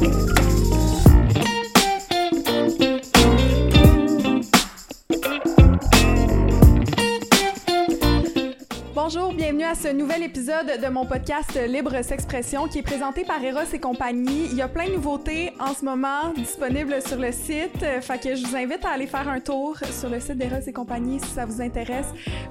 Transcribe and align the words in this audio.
Bonjour, 0.00 0.10
bienvenue 0.10 0.47
à 9.68 9.74
ce 9.74 9.88
nouvel 9.88 10.22
épisode 10.22 10.80
de 10.82 10.88
mon 10.88 11.04
podcast 11.04 11.60
Libre 11.68 12.02
S'expression 12.02 12.68
qui 12.68 12.78
est 12.78 12.82
présenté 12.82 13.22
par 13.24 13.44
Eros 13.44 13.70
et 13.70 13.78
compagnie. 13.78 14.46
Il 14.46 14.54
y 14.54 14.62
a 14.62 14.68
plein 14.68 14.86
de 14.86 14.94
nouveautés 14.94 15.52
en 15.60 15.74
ce 15.74 15.84
moment 15.84 16.32
disponibles 16.32 17.02
sur 17.06 17.18
le 17.18 17.32
site, 17.32 17.84
fait 18.00 18.34
je 18.34 18.46
vous 18.46 18.56
invite 18.56 18.82
à 18.86 18.92
aller 18.92 19.06
faire 19.06 19.28
un 19.28 19.40
tour 19.40 19.76
sur 19.92 20.08
le 20.08 20.20
site 20.20 20.38
d'Eros 20.38 20.66
et 20.66 20.72
compagnie 20.72 21.20
si 21.20 21.26
ça 21.26 21.44
vous 21.44 21.60
intéresse, 21.60 22.06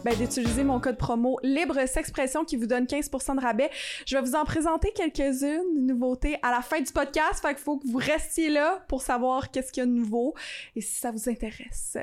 ben, 0.05 0.15
d'utiliser 0.15 0.63
mon 0.63 0.79
code 0.79 0.97
promo 0.97 1.39
Libre 1.41 1.87
S'expression 1.87 2.45
qui 2.45 2.55
vous 2.55 2.67
donne 2.67 2.83
15% 2.83 3.35
de 3.35 3.41
rabais. 3.41 3.71
Je 4.05 4.15
vais 4.15 4.21
vous 4.21 4.35
en 4.35 4.45
présenter 4.45 4.91
quelques-unes 4.91 5.87
nouveautés 5.87 6.37
à 6.43 6.51
la 6.51 6.61
fin 6.61 6.81
du 6.81 6.91
podcast, 6.91 7.41
fait 7.41 7.57
faut 7.57 7.77
que 7.77 7.87
vous 7.87 7.97
restiez 7.97 8.49
là 8.49 8.85
pour 8.87 9.01
savoir 9.01 9.49
qu'est-ce 9.49 9.71
qu'il 9.71 9.81
y 9.81 9.85
a 9.85 9.87
de 9.87 9.91
nouveau 9.91 10.35
et 10.75 10.81
si 10.81 10.99
ça 10.99 11.09
vous 11.09 11.27
intéresse. 11.27 11.97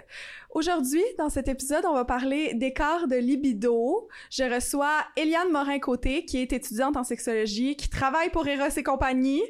Aujourd'hui, 0.54 1.02
dans 1.18 1.30
cet 1.30 1.48
épisode, 1.48 1.84
on 1.84 1.94
va 1.94 2.04
parler 2.04 2.54
d'écart 2.54 3.08
de 3.08 3.16
libido. 3.16 4.08
Je 4.30 4.44
reçois 4.44 5.04
Eliane 5.16 5.50
Morin-Côté, 5.50 6.24
qui 6.24 6.38
est 6.38 6.52
étudiante 6.52 6.96
en 6.96 7.02
sexologie, 7.02 7.74
qui 7.74 7.90
travaille 7.90 8.30
pour 8.30 8.46
Eros 8.46 8.68
et 8.76 8.82
compagnie. 8.84 9.42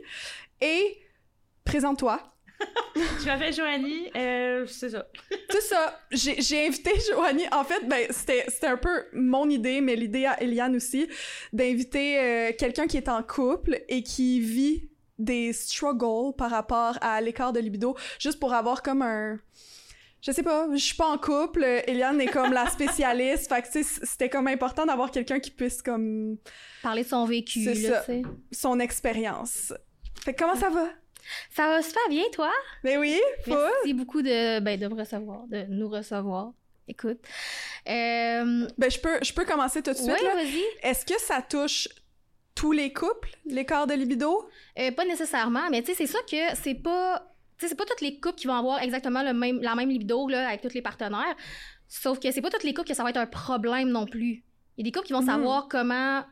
Et 0.62 0.96
présente-toi. 1.66 2.22
Je 3.20 3.26
m'appelle 3.26 3.52
Joanie, 3.52 4.08
euh, 4.16 4.66
c'est 4.66 4.88
ça. 4.88 5.06
C'est 5.50 5.60
ça. 5.60 6.00
J'ai 6.10 6.66
invité 6.66 6.90
Joanie. 7.10 7.44
En 7.52 7.64
fait, 7.64 7.86
ben, 7.86 8.06
c'était 8.08 8.46
c'était 8.48 8.68
un 8.68 8.78
peu 8.78 9.04
mon 9.12 9.50
idée, 9.50 9.82
mais 9.82 9.96
l'idée 9.96 10.24
à 10.24 10.42
Eliane 10.42 10.76
aussi, 10.76 11.06
d'inviter 11.52 12.18
euh, 12.18 12.52
quelqu'un 12.58 12.86
qui 12.86 12.96
est 12.96 13.10
en 13.10 13.22
couple 13.22 13.82
et 13.90 14.02
qui 14.02 14.40
vit 14.40 14.88
des 15.18 15.52
struggles 15.52 16.34
par 16.38 16.50
rapport 16.50 16.96
à 17.02 17.20
l'écart 17.20 17.52
de 17.52 17.60
libido, 17.60 17.94
juste 18.18 18.40
pour 18.40 18.54
avoir 18.54 18.82
comme 18.82 19.02
un 19.02 19.38
je 20.24 20.32
sais 20.32 20.42
pas, 20.42 20.66
je 20.72 20.78
suis 20.78 20.94
pas 20.96 21.08
en 21.08 21.18
couple, 21.18 21.64
Eliane 21.86 22.20
est 22.20 22.26
comme 22.26 22.52
la 22.52 22.66
spécialiste, 22.70 23.52
fait 23.52 23.62
que 23.62 23.82
c'était 23.82 24.28
comme 24.30 24.46
important 24.48 24.86
d'avoir 24.86 25.10
quelqu'un 25.10 25.38
qui 25.38 25.50
puisse 25.50 25.82
comme 25.82 26.38
Parler 26.82 27.02
de 27.02 27.08
son 27.08 27.24
vécu, 27.26 27.60
là, 27.64 28.02
ça. 28.02 28.12
son 28.50 28.80
expérience. 28.80 29.72
Fait 30.24 30.32
que 30.32 30.42
comment 30.42 30.56
ça 30.56 30.70
va? 30.70 30.88
Ça 31.50 31.68
va 31.68 31.82
super 31.82 32.02
bien, 32.08 32.24
toi? 32.32 32.50
Ben 32.82 32.98
oui, 32.98 33.18
faut. 33.44 33.54
Merci 33.54 33.94
beaucoup 33.94 34.22
de, 34.22 34.60
ben, 34.60 34.78
de 34.78 34.86
me 34.88 34.94
recevoir, 34.94 35.46
de 35.48 35.64
nous 35.68 35.88
recevoir. 35.88 36.52
Écoute. 36.86 37.18
Euh, 37.88 38.66
Ben 38.76 38.90
je 38.90 38.98
peux, 38.98 39.18
je 39.22 39.32
peux 39.32 39.44
commencer 39.46 39.82
tout 39.82 39.92
de 39.92 39.96
suite 39.96 40.08
là. 40.22 40.34
vas-y. 40.34 40.62
Est-ce 40.82 41.06
que 41.06 41.18
ça 41.20 41.40
touche 41.42 41.88
tous 42.54 42.72
les 42.72 42.92
couples, 42.92 43.30
l'écart 43.46 43.86
de 43.86 43.94
libido? 43.94 44.48
Euh, 44.78 44.92
pas 44.92 45.04
nécessairement, 45.06 45.68
mais 45.70 45.82
tu 45.82 45.94
sais, 45.94 46.06
c'est 46.06 46.12
ça 46.12 46.18
que 46.30 46.56
c'est 46.62 46.74
pas. 46.74 47.33
Tu 47.64 47.68
sais, 47.68 47.68
c'est 47.68 47.74
pas 47.76 47.84
toutes 47.84 48.00
les 48.00 48.18
couples 48.20 48.36
qui 48.36 48.46
vont 48.46 48.54
avoir 48.54 48.82
exactement 48.82 49.22
le 49.22 49.32
même, 49.32 49.60
la 49.62 49.74
même 49.74 49.88
libido 49.90 50.28
là, 50.28 50.48
avec 50.48 50.60
tous 50.60 50.74
les 50.74 50.82
partenaires. 50.82 51.34
Sauf 51.88 52.18
que 52.18 52.30
c'est 52.30 52.40
pas 52.42 52.50
toutes 52.50 52.64
les 52.64 52.74
couples 52.74 52.88
que 52.88 52.94
ça 52.94 53.02
va 53.02 53.10
être 53.10 53.16
un 53.18 53.26
problème 53.26 53.88
non 53.90 54.06
plus. 54.06 54.42
Il 54.76 54.78
y 54.78 54.82
a 54.82 54.84
des 54.84 54.92
couples 54.92 55.06
qui 55.06 55.12
vont 55.12 55.20
Mhm. 55.20 55.26
savoir 55.26 55.68
comment 55.68 56.22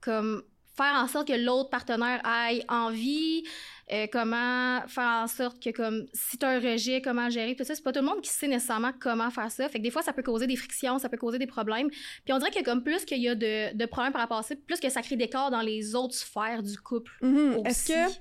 comme, 0.00 0.42
faire 0.76 0.94
en 0.96 1.06
sorte 1.06 1.28
que 1.28 1.32
l'autre 1.34 1.70
partenaire 1.70 2.20
aille 2.24 2.64
envie, 2.68 3.44
euh, 3.92 4.06
comment 4.10 4.80
faire 4.88 5.22
en 5.22 5.26
sorte 5.28 5.62
que 5.62 5.70
comme 5.70 6.06
si 6.12 6.38
t'as 6.38 6.56
un 6.56 6.60
rejet, 6.60 7.00
comment 7.02 7.28
gérer, 7.30 7.54
tout 7.54 7.62
ça. 7.62 7.74
C'est 7.76 7.82
pas 7.84 7.92
tout 7.92 8.00
le 8.00 8.06
monde 8.06 8.20
qui 8.22 8.30
sait 8.30 8.48
nécessairement 8.48 8.90
comment 8.98 9.30
faire 9.30 9.50
ça. 9.50 9.68
Fait 9.68 9.78
que 9.78 9.82
des 9.84 9.90
fois, 9.90 10.02
ça 10.02 10.12
peut 10.12 10.22
causer 10.24 10.46
des 10.48 10.56
frictions, 10.56 10.98
ça 10.98 11.08
peut 11.08 11.18
causer 11.18 11.38
des 11.38 11.46
problèmes. 11.46 11.88
Puis 11.90 12.32
on 12.32 12.38
dirait 12.38 12.50
que 12.50 12.64
comme 12.64 12.82
plus 12.82 13.04
qu'il 13.04 13.18
y 13.22 13.28
a 13.28 13.34
de, 13.36 13.76
de 13.76 13.86
problèmes 13.86 14.12
par 14.12 14.22
rapport 14.22 14.38
à 14.38 14.42
ça, 14.42 14.54
plus 14.66 14.80
que 14.80 14.88
ça 14.88 15.02
crée 15.02 15.16
d'écart 15.16 15.50
dans 15.50 15.60
les 15.60 15.94
autres 15.94 16.14
sphères 16.14 16.62
du 16.62 16.76
couple. 16.78 17.12
Mhm. 17.22 17.56
aussi. 17.58 17.68
Est-ce 17.68 17.88
que 18.10 18.14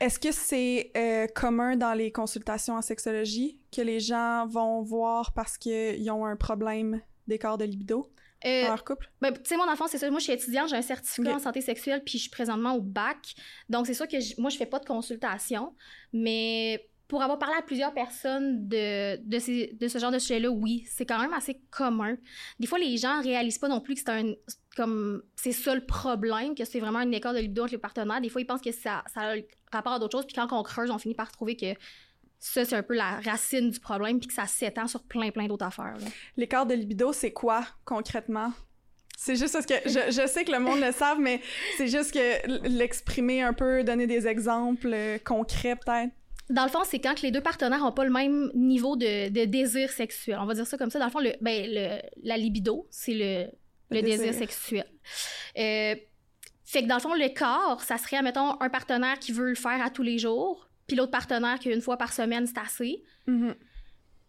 est-ce 0.00 0.18
que 0.18 0.32
c'est 0.32 0.90
euh, 0.96 1.26
commun 1.28 1.76
dans 1.76 1.92
les 1.94 2.10
consultations 2.10 2.74
en 2.74 2.82
sexologie 2.82 3.60
que 3.74 3.82
les 3.82 4.00
gens 4.00 4.46
vont 4.46 4.82
voir 4.82 5.32
parce 5.34 5.58
qu'ils 5.58 6.10
ont 6.10 6.24
un 6.24 6.36
problème 6.36 7.00
d'écart 7.26 7.58
de 7.58 7.64
libido 7.64 8.10
Euh, 8.44 8.62
dans 8.62 8.68
leur 8.68 8.84
couple? 8.84 9.10
Ben, 9.20 9.32
tu 9.32 9.40
sais, 9.44 9.56
moi, 9.56 9.66
dans 9.66 9.72
le 9.72 9.76
fond, 9.76 9.86
c'est 9.86 9.98
ça. 9.98 10.10
Moi, 10.10 10.18
je 10.18 10.24
suis 10.24 10.32
étudiante, 10.32 10.68
j'ai 10.70 10.76
un 10.76 10.82
certificat 10.82 11.34
en 11.34 11.38
santé 11.38 11.60
sexuelle, 11.60 12.02
puis 12.04 12.14
je 12.18 12.22
suis 12.22 12.30
présentement 12.30 12.74
au 12.74 12.80
bac. 12.80 13.34
Donc, 13.68 13.86
c'est 13.86 13.94
sûr 13.94 14.08
que 14.08 14.16
moi, 14.40 14.50
je 14.50 14.56
fais 14.56 14.66
pas 14.66 14.78
de 14.78 14.86
consultation, 14.86 15.74
mais 16.12 16.86
pour 17.06 17.22
avoir 17.22 17.38
parlé 17.38 17.56
à 17.58 17.62
plusieurs 17.62 17.92
personnes 17.92 18.68
de, 18.68 19.16
de, 19.16 19.38
ces- 19.40 19.76
de 19.78 19.88
ce 19.88 19.98
genre 19.98 20.12
de 20.12 20.18
sujet-là, 20.20 20.48
oui, 20.50 20.84
c'est 20.88 21.04
quand 21.04 21.18
même 21.18 21.32
assez 21.32 21.60
commun. 21.70 22.16
Des 22.60 22.66
fois, 22.68 22.78
les 22.78 22.96
gens 22.96 23.20
réalisent 23.20 23.58
pas 23.58 23.68
non 23.68 23.80
plus 23.80 23.94
que 23.94 24.00
c'est 24.00 24.10
un 24.10 24.32
comme 24.76 25.22
c'est 25.34 25.50
ça 25.52 25.74
le 25.74 25.84
problème, 25.84 26.54
que 26.54 26.64
c'est 26.64 26.78
vraiment 26.78 27.00
un 27.00 27.10
écart 27.10 27.34
de 27.34 27.40
libido 27.40 27.64
entre 27.64 27.72
les 27.72 27.78
partenaires. 27.78 28.20
Des 28.20 28.28
fois, 28.28 28.40
ils 28.40 28.46
pensent 28.46 28.60
que 28.62 28.70
ça, 28.72 29.02
ça 29.12 29.20
a 29.22 29.36
rapport 29.78 29.92
à 29.94 29.98
d'autres 29.98 30.16
choses, 30.18 30.26
puis 30.26 30.34
quand 30.34 30.48
on 30.52 30.62
creuse, 30.62 30.90
on 30.90 30.98
finit 30.98 31.14
par 31.14 31.30
trouver 31.32 31.56
que 31.56 31.74
ça, 32.38 32.64
c'est 32.64 32.76
un 32.76 32.82
peu 32.82 32.94
la 32.94 33.20
racine 33.20 33.70
du 33.70 33.80
problème, 33.80 34.18
puis 34.18 34.28
que 34.28 34.32
ça 34.34 34.46
s'étend 34.46 34.86
sur 34.88 35.02
plein, 35.02 35.30
plein 35.30 35.46
d'autres 35.46 35.66
affaires. 35.66 35.94
L'écart 36.36 36.66
de 36.66 36.74
libido, 36.74 37.12
c'est 37.12 37.32
quoi 37.32 37.64
concrètement? 37.84 38.52
C'est 39.18 39.36
juste 39.36 39.52
parce 39.52 39.66
que 39.66 39.74
je, 39.84 40.10
je 40.10 40.26
sais 40.26 40.44
que 40.46 40.52
le 40.52 40.60
monde 40.60 40.80
le 40.80 40.92
savent, 40.92 41.20
mais 41.20 41.42
c'est 41.76 41.88
juste 41.88 42.12
que 42.14 42.66
l'exprimer 42.68 43.42
un 43.42 43.52
peu, 43.52 43.84
donner 43.84 44.06
des 44.06 44.26
exemples 44.26 44.90
euh, 44.94 45.18
concrets 45.18 45.76
peut-être? 45.76 46.10
Dans 46.48 46.64
le 46.64 46.70
fond, 46.70 46.80
c'est 46.84 46.98
quand 46.98 47.14
que 47.14 47.20
les 47.22 47.30
deux 47.30 47.42
partenaires 47.42 47.80
n'ont 47.80 47.92
pas 47.92 48.04
le 48.04 48.10
même 48.10 48.50
niveau 48.54 48.96
de, 48.96 49.28
de 49.28 49.44
désir 49.44 49.90
sexuel. 49.92 50.38
On 50.40 50.46
va 50.46 50.54
dire 50.54 50.66
ça 50.66 50.78
comme 50.78 50.90
ça. 50.90 50.98
Dans 50.98 51.04
le 51.04 51.10
fond, 51.12 51.20
le, 51.20 51.34
ben, 51.42 51.66
le- 51.68 52.00
la 52.24 52.36
libido, 52.38 52.88
c'est 52.90 53.12
le, 53.12 53.44
Le 53.90 53.96
le 53.96 54.02
désir. 54.02 54.18
désir. 54.26 54.34
sexuel. 54.34 54.86
Euh, 55.58 55.94
fait 56.70 56.82
que 56.82 56.86
dans 56.86 56.96
le 56.96 57.00
fond, 57.00 57.14
le 57.14 57.28
corps, 57.36 57.82
ça 57.82 57.98
serait, 57.98 58.22
mettons, 58.22 58.60
un 58.60 58.68
partenaire 58.68 59.18
qui 59.18 59.32
veut 59.32 59.48
le 59.48 59.56
faire 59.56 59.84
à 59.84 59.90
tous 59.90 60.04
les 60.04 60.18
jours, 60.18 60.68
puis 60.86 60.96
l'autre 60.96 61.10
partenaire 61.10 61.58
qui, 61.58 61.68
une 61.68 61.80
fois 61.80 61.96
par 61.96 62.12
semaine, 62.12 62.46
c'est 62.46 62.58
assez. 62.58 63.02
Mhm. 63.26 63.56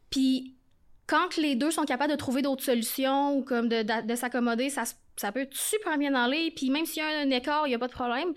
Puis 0.10 0.58
quand 1.06 1.38
les 1.38 1.56
deux 1.56 1.70
sont 1.70 1.84
capables 1.84 2.12
de 2.12 2.18
trouver 2.18 2.42
d'autres 2.42 2.64
solutions 2.64 3.38
ou 3.38 3.44
comme 3.44 3.70
de, 3.70 3.84
de, 3.84 4.08
de 4.08 4.16
s'accommoder, 4.16 4.72
ça, 4.72 4.86
ça 5.18 5.32
peut 5.32 5.48
super 5.52 6.00
bien 6.00 6.16
aller. 6.16 6.52
Puis 6.56 6.72
même 6.72 6.88
s'il 6.88 7.04
y 7.04 7.06
a 7.06 7.20
un 7.20 7.30
écart, 7.30 7.68
il 7.68 7.70
n'y 7.70 7.76
a 7.76 7.80
pas 7.80 7.88
de 7.88 7.94
problème. 7.94 8.34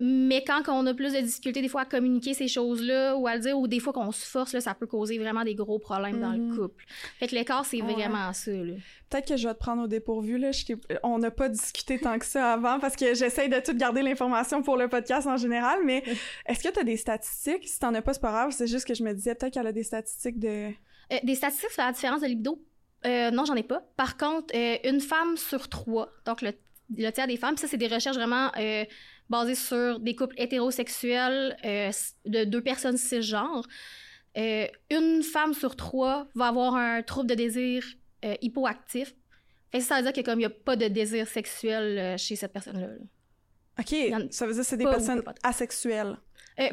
Mais 0.00 0.44
quand 0.44 0.62
on 0.68 0.86
a 0.86 0.94
plus 0.94 1.12
de 1.12 1.20
difficultés 1.20 1.60
des 1.60 1.68
fois 1.68 1.80
à 1.80 1.84
communiquer 1.84 2.32
ces 2.32 2.46
choses-là 2.46 3.16
ou 3.16 3.26
à 3.26 3.34
le 3.34 3.40
dire, 3.40 3.58
ou 3.58 3.66
des 3.66 3.80
fois 3.80 3.92
qu'on 3.92 4.12
se 4.12 4.24
force, 4.24 4.52
là, 4.52 4.60
ça 4.60 4.72
peut 4.74 4.86
causer 4.86 5.18
vraiment 5.18 5.42
des 5.42 5.56
gros 5.56 5.80
problèmes 5.80 6.20
dans 6.20 6.32
le 6.32 6.54
couple. 6.54 6.84
Fait 7.18 7.26
que 7.26 7.34
l'écart, 7.34 7.64
c'est 7.64 7.82
Ouais. 7.82 7.92
vraiment 7.94 8.32
ça. 8.32 8.52
Là. 8.52 8.74
Peut-être 9.10 9.26
que 9.28 9.36
je 9.36 9.48
vais 9.48 9.54
te 9.54 9.58
prendre 9.58 9.82
au 9.82 9.86
dépourvu, 9.88 10.38
là. 10.38 10.52
Je 10.52 10.74
On 11.02 11.18
n'a 11.18 11.32
pas 11.32 11.48
discuté 11.48 11.98
tant 11.98 12.16
que 12.18 12.26
ça 12.26 12.52
avant 12.52 12.78
parce 12.78 12.94
que 12.94 13.14
j'essaye 13.14 13.48
de 13.48 13.58
tout 13.58 13.74
garder 13.76 14.02
l'information 14.02 14.62
pour 14.62 14.76
le 14.76 14.88
podcast 14.88 15.26
en 15.26 15.36
général, 15.36 15.80
mais 15.84 16.04
est-ce 16.46 16.62
que 16.62 16.72
tu 16.72 16.78
as 16.78 16.84
des 16.84 16.96
statistiques? 16.96 17.66
Si 17.66 17.80
t'en 17.80 17.92
as 17.94 18.02
pas, 18.02 18.14
c'est 18.14 18.20
pas 18.20 18.30
grave, 18.30 18.52
c'est 18.52 18.68
juste 18.68 18.86
que 18.86 18.94
je 18.94 19.02
me 19.02 19.12
disais 19.14 19.34
peut-être 19.34 19.54
qu'elle 19.54 19.66
a 19.66 19.72
des 19.72 19.82
statistiques 19.82 20.38
de... 20.38 20.68
Euh, 21.12 21.16
des 21.24 21.34
statistiques 21.34 21.70
sur 21.70 21.82
la 21.82 21.90
différence 21.92 22.20
de 22.20 22.26
libido, 22.26 22.62
euh, 23.06 23.30
non, 23.32 23.44
j'en 23.44 23.54
ai 23.56 23.62
pas. 23.64 23.82
Par 23.96 24.16
contre, 24.16 24.54
euh, 24.54 24.76
une 24.84 25.00
femme 25.00 25.36
sur 25.36 25.68
trois, 25.68 26.10
donc 26.26 26.42
le, 26.42 26.52
le 26.96 27.10
tiers 27.10 27.26
des 27.26 27.36
femmes, 27.36 27.56
ça, 27.56 27.66
c'est 27.66 27.76
des 27.78 27.88
recherches 27.88 28.16
vraiment 28.16 28.50
basées 29.28 29.54
sur 29.54 30.00
des 30.00 30.14
couples 30.14 30.34
hétérosexuels 30.38 31.56
euh, 31.64 31.90
de 32.26 32.44
deux 32.44 32.62
personnes 32.62 32.96
cisgenres. 32.96 33.66
Euh, 34.36 34.66
une 34.90 35.22
femme 35.22 35.54
sur 35.54 35.74
trois 35.74 36.28
va 36.34 36.48
avoir 36.48 36.74
un 36.74 37.02
trouble 37.02 37.28
de 37.28 37.34
désir 37.34 37.84
euh, 38.24 38.34
hypoactif. 38.40 39.14
Fait 39.72 39.80
ça 39.80 39.96
veut 39.96 40.02
dire 40.02 40.12
que 40.12 40.20
comme 40.20 40.38
il 40.38 40.46
n'y 40.46 40.46
a 40.46 40.50
pas 40.50 40.76
de 40.76 40.86
désir 40.86 41.26
sexuel 41.26 41.98
euh, 41.98 42.16
chez 42.16 42.36
cette 42.36 42.52
personne-là. 42.52 42.86
là. 42.86 42.94
OK, 43.80 44.30
ça 44.30 44.46
veut 44.46 44.52
dire 44.52 44.62
que 44.62 44.68
c'est 44.68 44.76
des 44.76 44.84
personnes 44.84 45.22
pas. 45.22 45.34
asexuelles. 45.42 46.16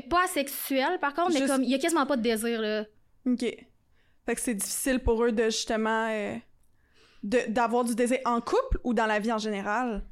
Pas 0.09 0.23
asexuel, 0.23 0.99
par 0.99 1.13
contre, 1.13 1.33
mais 1.33 1.45
comme 1.45 1.63
il 1.63 1.69
y 1.69 1.75
a 1.75 1.77
quasiment 1.77 2.07
pas 2.07 2.17
de 2.17 2.23
désir. 2.23 2.59
Là. 2.59 2.85
OK. 3.27 3.41
Fait 3.41 4.35
que 4.35 4.41
c'est 4.41 4.55
difficile 4.55 4.99
pour 4.99 5.23
eux 5.23 5.31
de 5.31 5.45
justement... 5.45 6.39
d'avoir 7.21 7.83
du 7.83 7.93
désir 7.93 8.17
en 8.25 8.41
couple 8.41 8.79
ou 8.83 8.95
dans 8.95 9.05
la 9.05 9.19
vie 9.19 9.31
en 9.31 9.37
général? 9.37 10.03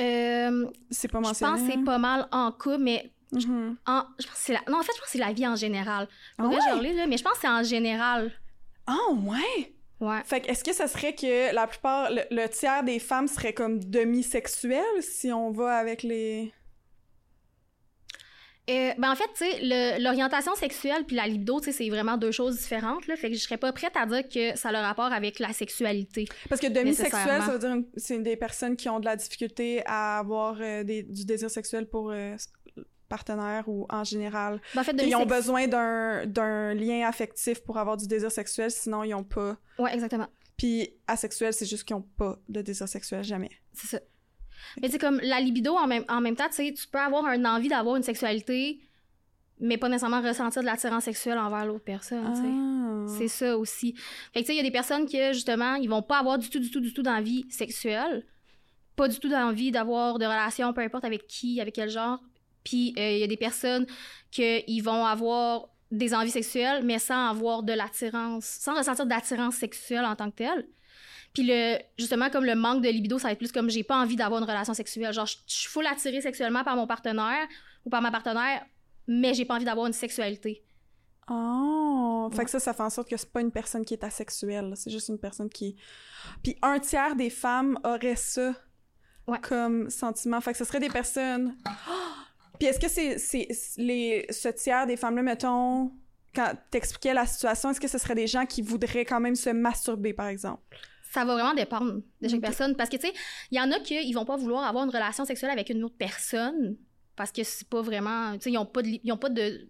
Euh, 0.00 0.66
C'est 0.90 1.08
pas 1.08 1.18
je 1.18 1.22
mentionné. 1.28 1.52
pense 1.52 1.60
que 1.62 1.72
c'est 1.72 1.78
hein? 1.78 1.84
pas 1.84 1.98
mal 1.98 2.28
en 2.32 2.50
couple, 2.52 2.78
mais. 2.78 3.12
En, 3.32 3.38
je 3.38 3.46
pense 3.46 4.34
que 4.34 4.40
c'est 4.40 4.52
la... 4.54 4.60
Non, 4.68 4.78
en 4.78 4.82
fait, 4.82 4.92
je 4.92 4.98
pense 4.98 5.06
que 5.06 5.12
c'est 5.12 5.18
la 5.18 5.32
vie 5.32 5.46
en 5.46 5.54
général. 5.54 6.08
Ah 6.36 6.42
Faudrait 6.42 6.56
ouais? 6.56 6.62
je 6.72 6.76
relise, 6.78 6.96
là, 6.96 7.06
mais 7.06 7.16
je 7.16 7.22
pense 7.22 7.34
que 7.34 7.40
c'est 7.42 7.48
en 7.48 7.62
général. 7.62 8.32
Ah 8.88 8.96
ouais! 9.12 9.72
Ouais. 10.00 10.20
Fait 10.24 10.40
que 10.40 10.48
est-ce 10.50 10.64
que 10.64 10.72
ça 10.72 10.88
serait 10.88 11.14
que 11.14 11.54
la 11.54 11.66
plupart, 11.66 12.10
le, 12.10 12.22
le 12.30 12.48
tiers 12.48 12.82
des 12.82 12.98
femmes 12.98 13.28
seraient 13.28 13.52
comme 13.52 13.78
demi-sexuelles 13.84 15.02
si 15.02 15.30
on 15.32 15.50
va 15.52 15.76
avec 15.76 16.02
les... 16.02 16.52
Euh, 18.70 18.92
ben 18.98 19.10
en 19.10 19.16
fait, 19.16 19.24
tu 19.36 19.44
sais, 19.44 19.58
le- 19.62 20.02
l'orientation 20.02 20.54
sexuelle 20.54 21.04
puis 21.04 21.16
la 21.16 21.26
libido, 21.26 21.58
tu 21.60 21.66
sais, 21.66 21.72
c'est 21.72 21.88
vraiment 21.90 22.16
deux 22.16 22.30
choses 22.30 22.56
différentes. 22.58 23.06
Là, 23.08 23.16
fait 23.16 23.28
que 23.30 23.34
je 23.36 23.40
serais 23.40 23.56
pas 23.58 23.72
prête 23.72 23.96
à 23.96 24.06
dire 24.06 24.28
que 24.28 24.56
ça 24.56 24.68
a 24.68 24.72
le 24.72 24.78
rapport 24.78 25.12
avec 25.12 25.38
la 25.40 25.52
sexualité. 25.52 26.26
Parce 26.48 26.60
que 26.60 26.68
demi-sexuel, 26.68 27.42
ça 27.46 27.52
veut 27.52 27.58
dire 27.58 27.84
c'est 27.96 28.18
des 28.22 28.36
personnes 28.36 28.76
qui 28.76 28.88
ont 28.88 29.00
de 29.00 29.04
la 29.06 29.16
difficulté 29.16 29.82
à 29.86 30.18
avoir 30.18 30.56
euh, 30.60 30.84
des- 30.84 31.02
du 31.02 31.24
désir 31.24 31.50
sexuel 31.50 31.86
pour 31.88 32.10
euh, 32.12 32.36
partenaire 33.08 33.68
ou 33.68 33.86
en 33.90 34.04
général. 34.04 34.60
Ben, 34.74 34.82
en 34.82 34.84
fait, 34.84 34.92
Ils 35.04 35.16
ont 35.16 35.26
besoin 35.26 35.66
d'un 35.66 36.26
d'un 36.26 36.74
lien 36.74 37.06
affectif 37.08 37.60
pour 37.64 37.76
avoir 37.78 37.96
du 37.96 38.06
désir 38.06 38.30
sexuel, 38.30 38.70
sinon 38.70 39.02
ils 39.02 39.14
ont 39.14 39.24
pas. 39.24 39.56
Ouais, 39.78 39.92
exactement. 39.92 40.28
Puis 40.56 40.90
asexuel, 41.06 41.52
c'est 41.54 41.66
juste 41.66 41.84
qu'ils 41.84 41.96
ont 41.96 42.06
pas 42.16 42.38
de 42.48 42.60
désir 42.62 42.86
sexuel 42.86 43.24
jamais. 43.24 43.50
C'est 43.72 43.88
ça. 43.88 44.00
Mais 44.80 44.88
tu 44.88 44.92
sais, 44.92 44.98
comme 44.98 45.20
la 45.22 45.40
libido, 45.40 45.74
en 45.74 45.86
même, 45.86 46.04
en 46.08 46.20
même 46.20 46.36
temps, 46.36 46.48
tu 46.48 46.56
sais, 46.56 46.72
tu 46.72 46.86
peux 46.86 46.98
avoir 46.98 47.26
une 47.32 47.46
envie 47.46 47.68
d'avoir 47.68 47.96
une 47.96 48.02
sexualité, 48.02 48.80
mais 49.60 49.76
pas 49.76 49.88
nécessairement 49.88 50.22
ressentir 50.22 50.62
de 50.62 50.66
l'attirance 50.66 51.04
sexuelle 51.04 51.38
envers 51.38 51.66
l'autre 51.66 51.84
personne. 51.84 52.24
Ah. 52.26 53.06
C'est 53.18 53.28
ça 53.28 53.56
aussi. 53.56 53.94
Fait 54.32 54.40
que 54.40 54.46
tu 54.46 54.46
sais, 54.46 54.54
il 54.54 54.56
y 54.56 54.60
a 54.60 54.64
des 54.64 54.70
personnes 54.70 55.06
qui, 55.06 55.18
justement, 55.32 55.74
ils 55.74 55.88
vont 55.88 56.02
pas 56.02 56.18
avoir 56.18 56.38
du 56.38 56.48
tout, 56.48 56.58
du 56.58 56.70
tout, 56.70 56.80
du 56.80 56.92
tout 56.92 57.02
d'envie 57.02 57.46
sexuelle, 57.50 58.24
pas 58.96 59.08
du 59.08 59.18
tout 59.18 59.28
d'envie 59.28 59.70
d'avoir 59.70 60.18
de 60.18 60.24
relations, 60.24 60.72
peu 60.72 60.80
importe 60.82 61.04
avec 61.04 61.26
qui, 61.26 61.60
avec 61.60 61.74
quel 61.74 61.90
genre. 61.90 62.20
Puis 62.64 62.94
euh, 62.98 63.12
il 63.12 63.18
y 63.18 63.22
a 63.22 63.26
des 63.26 63.36
personnes 63.36 63.86
qui 64.30 64.80
vont 64.80 65.04
avoir 65.04 65.68
des 65.90 66.14
envies 66.14 66.30
sexuelles, 66.30 66.84
mais 66.84 66.98
sans 66.98 67.28
avoir 67.28 67.62
de 67.62 67.72
l'attirance, 67.72 68.44
sans 68.44 68.76
ressentir 68.76 69.06
d'attirance 69.06 69.56
sexuelle 69.56 70.04
en 70.04 70.14
tant 70.14 70.30
que 70.30 70.36
telle. 70.36 70.66
Puis 71.32 71.44
le, 71.44 71.78
justement, 71.98 72.28
comme 72.30 72.44
le 72.44 72.54
manque 72.54 72.82
de 72.82 72.88
libido, 72.88 73.18
ça 73.18 73.28
va 73.28 73.32
être 73.32 73.38
plus 73.38 73.52
comme 73.52 73.70
j'ai 73.70 73.84
pas 73.84 73.96
envie 73.96 74.16
d'avoir 74.16 74.40
une 74.42 74.48
relation 74.48 74.74
sexuelle. 74.74 75.12
Genre, 75.12 75.26
je 75.26 75.36
je 75.46 75.54
suis 75.54 75.68
full 75.68 75.86
attirée 75.86 76.20
sexuellement 76.20 76.64
par 76.64 76.76
mon 76.76 76.86
partenaire 76.86 77.46
ou 77.84 77.90
par 77.90 78.02
ma 78.02 78.10
partenaire, 78.10 78.64
mais 79.06 79.34
j'ai 79.34 79.44
pas 79.44 79.54
envie 79.54 79.64
d'avoir 79.64 79.86
une 79.86 79.92
sexualité. 79.92 80.64
Oh, 81.32 82.28
fait 82.32 82.44
que 82.44 82.50
ça, 82.50 82.58
ça 82.58 82.72
fait 82.72 82.82
en 82.82 82.90
sorte 82.90 83.08
que 83.08 83.16
c'est 83.16 83.30
pas 83.30 83.40
une 83.40 83.52
personne 83.52 83.84
qui 83.84 83.94
est 83.94 84.02
asexuelle, 84.02 84.72
c'est 84.74 84.90
juste 84.90 85.08
une 85.08 85.18
personne 85.18 85.48
qui... 85.48 85.76
Puis 86.42 86.56
un 86.60 86.80
tiers 86.80 87.14
des 87.14 87.30
femmes 87.30 87.78
auraient 87.84 88.16
ça 88.16 88.52
Ouais. 89.28 89.38
comme 89.40 89.88
sentiment, 89.90 90.40
fait 90.40 90.52
que 90.52 90.58
ce 90.58 90.64
serait 90.64 90.80
des 90.80 90.88
personnes... 90.88 91.56
Puis 92.58 92.68
est-ce 92.68 92.78
que 92.78 92.88
c'est 92.88 93.48
les 93.78 94.26
ce 94.28 94.48
tiers 94.48 94.86
des 94.86 94.98
femmes-là, 94.98 95.22
mettons, 95.22 95.92
quand 96.34 96.52
t'expliquais 96.70 97.14
la 97.14 97.24
situation, 97.24 97.70
est-ce 97.70 97.80
que 97.80 97.88
ce 97.88 97.96
serait 97.96 98.14
des 98.14 98.26
gens 98.26 98.44
qui 98.44 98.60
voudraient 98.60 99.06
quand 99.06 99.20
même 99.20 99.34
se 99.34 99.48
masturber, 99.48 100.12
par 100.12 100.26
exemple? 100.26 100.76
Ça 101.12 101.24
va 101.24 101.34
vraiment 101.34 101.54
dépendre 101.54 102.00
de 102.22 102.28
chaque 102.28 102.40
personne. 102.40 102.76
Parce 102.76 102.88
que, 102.88 102.96
tu 102.96 103.06
sais, 103.08 103.12
il 103.50 103.58
y 103.58 103.60
en 103.60 103.70
a 103.72 103.80
qui 103.80 103.94
ils 104.00 104.12
vont 104.12 104.24
pas 104.24 104.36
vouloir 104.36 104.64
avoir 104.64 104.84
une 104.84 104.90
relation 104.90 105.24
sexuelle 105.24 105.50
avec 105.50 105.68
une 105.70 105.82
autre 105.84 105.96
personne 105.98 106.76
parce 107.16 107.32
que 107.32 107.42
c'est 107.42 107.68
pas 107.68 107.82
vraiment. 107.82 108.34
Tu 108.34 108.42
sais, 108.42 108.50
ils 108.52 108.58
ont 108.58 108.66
pas 108.66 108.82
de. 108.82 108.88
li- 108.88 109.00
Ils 109.04 109.12
ont 109.12 109.16
pas 109.16 109.28
de 109.28 109.68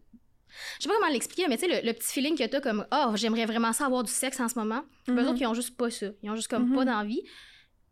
je 0.79 0.83
sais 0.83 0.89
pas 0.89 0.97
comment 0.97 1.13
l'expliquer, 1.13 1.47
mais 1.49 1.57
tu 1.57 1.67
sais, 1.69 1.81
le, 1.81 1.87
le 1.87 1.93
petit 1.95 2.13
feeling 2.13 2.37
que 2.37 2.45
t'as 2.45 2.61
comme 2.61 2.85
Oh, 2.93 3.13
j'aimerais 3.15 3.47
vraiment 3.47 3.73
ça 3.73 3.87
avoir 3.87 4.03
du 4.03 4.11
sexe 4.11 4.41
en 4.41 4.49
ce 4.49 4.59
moment. 4.59 4.83
Eux 5.09 5.13
Mhm. 5.13 5.29
autres, 5.29 5.39
ils 5.41 5.47
ont 5.47 5.55
juste 5.55 5.77
pas 5.77 5.91
ça. 5.91 6.07
Ils 6.25 6.31
ont 6.31 6.35
juste 6.35 6.49
comme 6.49 6.69
Mhm. 6.71 6.75
pas 6.75 6.85
d'envie. 6.85 7.23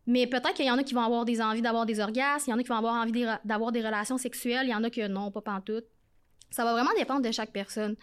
Mais 0.05 0.27
peut-être 0.27 0.53
qu'il 0.55 0.65
y 0.65 0.71
en 0.71 0.77
a 0.77 0.83
qui 0.83 0.93
vont 0.93 1.01
avoir 1.03 1.23
des 1.23 1.39
envies 1.41 1.61
d'avoir 1.61 1.85
des 1.85 1.99
orgasmes, 2.01 2.45
il 2.47 2.51
y 2.51 2.53
en 2.53 2.59
a 2.59 2.61
qui 2.63 2.67
vont 2.67 2.75
avoir 2.75 2.95
envie 2.95 3.25
d'avoir 3.45 3.71
des 3.71 3.79
relations 3.81 4.17
sexuelles, 4.17 4.65
il 4.67 4.71
y 4.71 4.75
en 4.75 4.83
a 4.83 4.89
que 4.89 5.07
non, 5.07 5.31
pas 5.31 5.41
pantoute. 5.41 5.85
Ça 6.51 6.63
va 6.65 6.73
vraiment 6.73 6.89
dépendre 6.97 7.21
de 7.21 7.31
chaque 7.31 7.51
personne. 7.53 7.95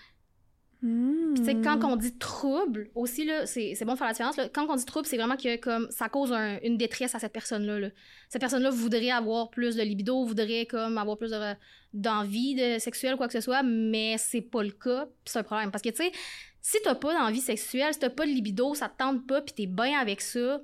Hmm. 0.83 1.33
Puis, 1.35 1.43
tu 1.43 1.47
sais, 1.47 1.61
quand 1.63 1.83
on 1.85 1.97
dit 1.97 2.17
trouble, 2.19 2.91
aussi, 2.95 3.25
là, 3.25 3.47
c'est 3.47 3.75
c'est 3.75 3.85
bon 3.85 3.93
de 3.95 3.99
faire 3.99 4.07
la 4.07 4.13
différence. 4.13 4.37
là. 4.37 4.49
Quand 4.51 4.67
on 4.69 4.77
dit 4.77 4.85
trouble, 4.85 5.07
c'est 5.07 5.17
vraiment 5.17 5.37
que 5.37 5.57
comme 5.57 5.91
ça 5.91 6.09
cause 6.09 6.33
un- 6.33 6.59
une 6.63 6.77
détresse 6.77 7.15
à 7.15 7.19
cette 7.19 7.33
personne-là. 7.33 7.81
là. 7.81 7.89
Cette 8.29 8.41
personne-là 8.41 8.71
voudrait 8.71 9.11
avoir 9.11 9.51
plus 9.51 9.75
de 9.77 9.83
libido, 9.83 10.25
voudrait 10.25 10.67
comme 10.67 10.99
avoir 10.99 11.17
plus 11.17 11.31
de- 11.31 11.55
d'envie 11.95 12.55
de, 12.55 12.79
sexuelle 12.79 13.15
ou 13.15 13.17
quoi 13.17 13.27
que 13.27 13.33
ce 13.33 13.41
soit, 13.41 13.63
mais 13.63 14.17
c'est 14.19 14.43
pas 14.43 14.63
le 14.63 14.71
cas, 14.71 15.07
puis 15.07 15.33
c'est 15.33 15.39
un 15.39 15.43
problème. 15.45 15.71
Parce 15.71 15.83
que, 15.83 15.89
tu 15.89 15.97
sais, 15.97 16.13
si 16.61 16.77
t'as 16.85 16.95
pas 16.95 17.15
d'envie 17.15 17.41
sexuelle, 17.41 17.95
si 17.95 18.01
t'as 18.01 18.11
pas 18.11 18.27
de 18.27 18.31
libido, 18.31 18.75
ça 18.75 18.89
te 18.91 18.99
tente 18.99 19.27
pas, 19.27 19.41
puis 19.41 19.55
t'es 19.55 19.67
bien 19.67 19.99
avec 19.99 20.21
ça, 20.21 20.61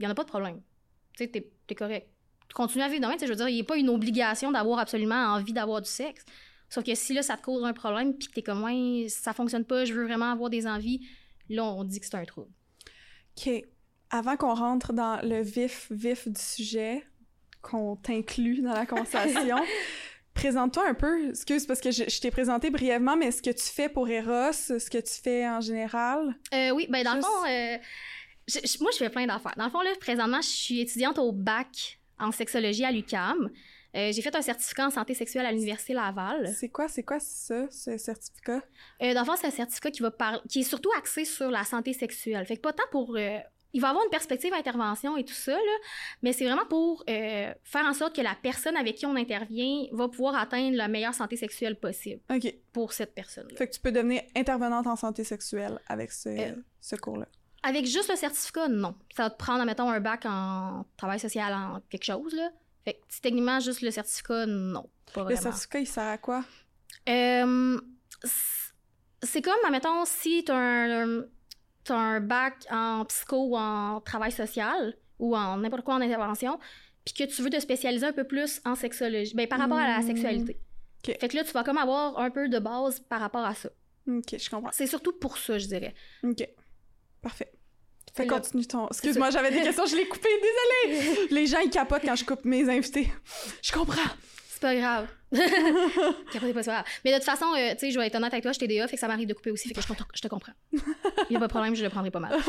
y 0.00 0.06
en 0.06 0.10
a 0.10 0.14
pas 0.14 0.24
de 0.24 0.28
problème. 0.28 0.60
Tu 1.16 1.24
sais, 1.24 1.30
t'es 1.30 1.48
t'es 1.68 1.74
correct. 1.76 2.08
Tu 2.48 2.54
continues 2.54 2.82
à 2.82 2.88
vivre 2.88 3.00
demain, 3.00 3.12
tu 3.12 3.20
sais, 3.20 3.26
je 3.26 3.30
veux 3.30 3.36
dire, 3.36 3.48
il 3.48 3.54
n'y 3.54 3.60
a 3.60 3.64
pas 3.64 3.76
une 3.76 3.90
obligation 3.90 4.50
d'avoir 4.50 4.80
absolument 4.80 5.14
envie 5.34 5.52
d'avoir 5.52 5.80
du 5.80 5.88
sexe. 5.88 6.24
Sauf 6.70 6.84
que 6.84 6.94
si 6.94 7.12
là, 7.12 7.22
ça 7.22 7.36
te 7.36 7.42
cause 7.42 7.64
un 7.64 7.72
problème, 7.72 8.14
puis 8.16 8.28
que 8.28 8.32
t'es 8.34 8.42
comme, 8.42 8.62
ouais, 8.62 9.06
ça 9.08 9.32
fonctionne 9.34 9.64
pas, 9.64 9.84
je 9.84 9.92
veux 9.92 10.04
vraiment 10.04 10.30
avoir 10.32 10.48
des 10.50 10.66
envies, 10.66 11.06
là, 11.48 11.64
on 11.64 11.84
dit 11.84 12.00
que 12.00 12.06
c'est 12.06 12.14
un 12.14 12.24
trouble. 12.24 12.50
OK. 13.36 13.50
Avant 14.10 14.36
qu'on 14.36 14.54
rentre 14.54 14.92
dans 14.92 15.20
le 15.22 15.42
vif, 15.42 15.88
vif 15.90 16.26
du 16.28 16.40
sujet, 16.40 17.04
qu'on 17.62 17.96
t'inclut 17.96 18.62
dans 18.62 18.72
la 18.72 18.86
conversation, 18.86 19.56
présente-toi 20.34 20.88
un 20.88 20.94
peu. 20.94 21.30
Excuse, 21.30 21.66
parce 21.66 21.80
que 21.80 21.90
je, 21.90 22.04
je 22.08 22.20
t'ai 22.20 22.30
présenté 22.30 22.70
brièvement, 22.70 23.16
mais 23.16 23.30
ce 23.30 23.42
que 23.42 23.50
tu 23.50 23.64
fais 23.64 23.88
pour 23.88 24.08
Eros, 24.08 24.52
ce 24.52 24.88
que 24.90 24.98
tu 24.98 25.20
fais 25.22 25.48
en 25.48 25.60
général? 25.60 26.34
Euh, 26.54 26.70
oui, 26.70 26.86
ben 26.88 27.02
dans 27.04 27.14
Juste- 27.16 27.26
le 27.28 27.32
fond, 27.32 27.48
euh, 27.48 27.78
je- 28.48 28.58
je- 28.78 28.82
moi, 28.82 28.90
je 28.92 28.98
fais 28.98 29.10
plein 29.10 29.26
d'affaires. 29.26 29.54
Dans 29.56 29.64
le 29.64 29.70
fond, 29.70 29.80
là, 29.82 29.90
présentement, 30.00 30.40
je 30.40 30.48
suis 30.48 30.80
étudiante 30.80 31.18
au 31.18 31.32
bac 31.32 31.98
en 32.18 32.32
sexologie 32.32 32.84
à 32.84 32.90
l'UQAM. 32.92 33.50
Euh, 33.96 34.12
j'ai 34.12 34.22
fait 34.22 34.34
un 34.36 34.42
certificat 34.42 34.86
en 34.86 34.90
santé 34.90 35.14
sexuelle 35.14 35.46
à 35.46 35.52
l'Université 35.52 35.92
Laval. 35.94 36.48
C'est 36.56 36.68
quoi, 36.68 36.88
c'est 36.88 37.02
quoi 37.02 37.18
ça, 37.20 37.68
ce 37.70 37.96
certificat? 37.96 38.62
Euh, 39.02 39.14
dans 39.14 39.20
le 39.20 39.26
fond, 39.26 39.34
c'est 39.36 39.48
un 39.48 39.50
certificat 39.50 39.90
qui 39.90 40.02
va 40.02 40.10
par- 40.10 40.42
qui 40.48 40.60
est 40.60 40.64
surtout 40.64 40.90
axé 40.96 41.24
sur 41.24 41.50
la 41.50 41.64
santé 41.64 41.92
sexuelle. 41.92 42.44
Fait 42.46 42.56
que 42.56 42.60
pas 42.62 42.72
tant 42.72 42.84
pour. 42.90 43.16
euh, 43.16 43.38
il 43.72 43.80
va 43.80 43.90
avoir 43.90 44.02
une 44.04 44.10
perspective 44.10 44.52
intervention 44.52 45.16
et 45.16 45.24
tout 45.24 45.32
ça, 45.32 45.52
là, 45.52 45.76
mais 46.22 46.32
c'est 46.32 46.44
vraiment 46.44 46.66
pour 46.66 47.04
euh, 47.08 47.54
faire 47.62 47.84
en 47.84 47.94
sorte 47.94 48.16
que 48.16 48.20
la 48.20 48.34
personne 48.42 48.76
avec 48.76 48.96
qui 48.96 49.06
on 49.06 49.14
intervient 49.14 49.84
va 49.92 50.08
pouvoir 50.08 50.34
atteindre 50.34 50.76
la 50.76 50.88
meilleure 50.88 51.14
santé 51.14 51.36
sexuelle 51.36 51.76
possible 51.78 52.20
OK. 52.34 52.52
pour 52.72 52.92
cette 52.92 53.14
personne-là. 53.14 53.56
Fait 53.56 53.68
que 53.68 53.74
tu 53.74 53.80
peux 53.80 53.92
devenir 53.92 54.22
intervenante 54.36 54.88
en 54.88 54.96
santé 54.96 55.22
sexuelle 55.22 55.78
avec 55.86 56.10
ce, 56.10 56.52
ce 56.80 56.96
cours-là. 56.96 57.26
Avec 57.62 57.86
juste 57.86 58.10
le 58.10 58.16
certificat, 58.16 58.66
non. 58.66 58.96
Ça 59.14 59.22
va 59.24 59.30
te 59.30 59.36
prendre, 59.36 59.64
mettons, 59.64 59.88
un 59.88 60.00
bac 60.00 60.24
en 60.26 60.84
travail 60.96 61.20
social 61.20 61.52
en 61.54 61.80
quelque 61.90 62.04
chose, 62.04 62.34
là. 62.34 62.50
Fait 62.90 62.94
que 62.94 63.20
techniquement, 63.22 63.60
juste 63.60 63.82
le 63.82 63.90
certificat, 63.90 64.46
non. 64.46 64.88
Pas 65.14 65.28
Le 65.28 65.36
certificat, 65.36 65.78
il 65.80 65.86
sert 65.86 66.02
à 66.08 66.18
quoi? 66.18 66.44
Euh, 67.08 67.80
c'est 69.22 69.42
comme, 69.42 69.54
admettons, 69.64 70.04
si 70.04 70.44
tu 70.44 70.50
as 70.52 70.56
un, 70.56 71.24
t'as 71.84 71.96
un 71.96 72.20
bac 72.20 72.54
en 72.70 73.04
psycho 73.04 73.36
ou 73.50 73.56
en 73.56 74.00
travail 74.00 74.32
social 74.32 74.94
ou 75.18 75.36
en 75.36 75.58
n'importe 75.58 75.84
quoi 75.84 75.94
en 75.94 76.00
intervention, 76.00 76.58
puis 77.04 77.14
que 77.14 77.24
tu 77.32 77.42
veux 77.42 77.50
te 77.50 77.60
spécialiser 77.60 78.06
un 78.06 78.12
peu 78.12 78.24
plus 78.24 78.60
en 78.64 78.74
sexologie, 78.74 79.34
ben, 79.34 79.46
par 79.46 79.58
rapport 79.58 79.78
à 79.78 79.86
la 79.86 79.98
Mm. 80.00 80.06
sexualité. 80.06 80.60
Fait 81.04 81.28
que 81.28 81.36
là, 81.36 81.44
tu 81.44 81.52
vas 81.52 81.64
comme 81.64 81.78
avoir 81.78 82.18
un 82.18 82.30
peu 82.30 82.48
de 82.48 82.58
base 82.58 83.00
par 83.00 83.20
rapport 83.20 83.44
à 83.44 83.54
ça. 83.54 83.70
OK, 84.08 84.36
je 84.38 84.50
comprends. 84.50 84.70
C'est 84.72 84.86
surtout 84.86 85.12
pour 85.12 85.38
ça, 85.38 85.58
je 85.58 85.66
dirais. 85.66 85.94
OK. 86.24 86.46
Parfait. 87.22 87.52
Là- 88.18 88.26
continue 88.26 88.66
ton... 88.66 88.86
Excuse-moi, 88.88 89.30
j'avais 89.30 89.50
des 89.50 89.62
questions, 89.62 89.86
je 89.86 89.96
l'ai 89.96 90.06
coupé, 90.08 90.28
désolée! 90.88 91.26
Les 91.30 91.46
gens, 91.46 91.60
ils 91.60 91.70
capotent 91.70 92.02
quand 92.04 92.16
je 92.16 92.24
coupe 92.24 92.44
mes 92.44 92.68
invités. 92.68 93.12
Je 93.62 93.72
comprends. 93.72 94.10
C'est 94.48 94.60
pas 94.60 94.74
grave. 94.74 95.06
Capotez 96.32 96.52
pas, 96.52 96.62
c'est 96.62 96.70
pas 96.70 96.82
grave. 96.82 96.84
Mais 97.04 97.12
de 97.12 97.16
toute 97.16 97.24
façon, 97.24 97.46
euh, 97.56 97.70
tu 97.72 97.78
sais, 97.78 97.90
je 97.90 97.98
vais 97.98 98.06
être 98.06 98.14
honnête 98.16 98.32
avec 98.32 98.42
toi, 98.42 98.52
je 98.52 98.58
t'ai 98.58 98.66
DA, 98.68 98.86
fait 98.88 98.96
que 98.96 99.00
ça 99.00 99.08
m'arrive 99.08 99.28
de 99.28 99.32
couper 99.34 99.50
aussi, 99.50 99.68
fait 99.68 99.74
que 99.74 99.80
je, 99.80 99.86
te- 99.86 100.02
je 100.14 100.20
te 100.20 100.28
comprends. 100.28 100.52
Il 100.72 100.80
y 101.32 101.36
a 101.36 101.38
pas 101.38 101.46
de 101.46 101.50
problème, 101.52 101.74
je 101.74 101.82
le 101.82 101.88
prendrai 101.90 102.10
pas 102.10 102.20
mal. 102.20 102.36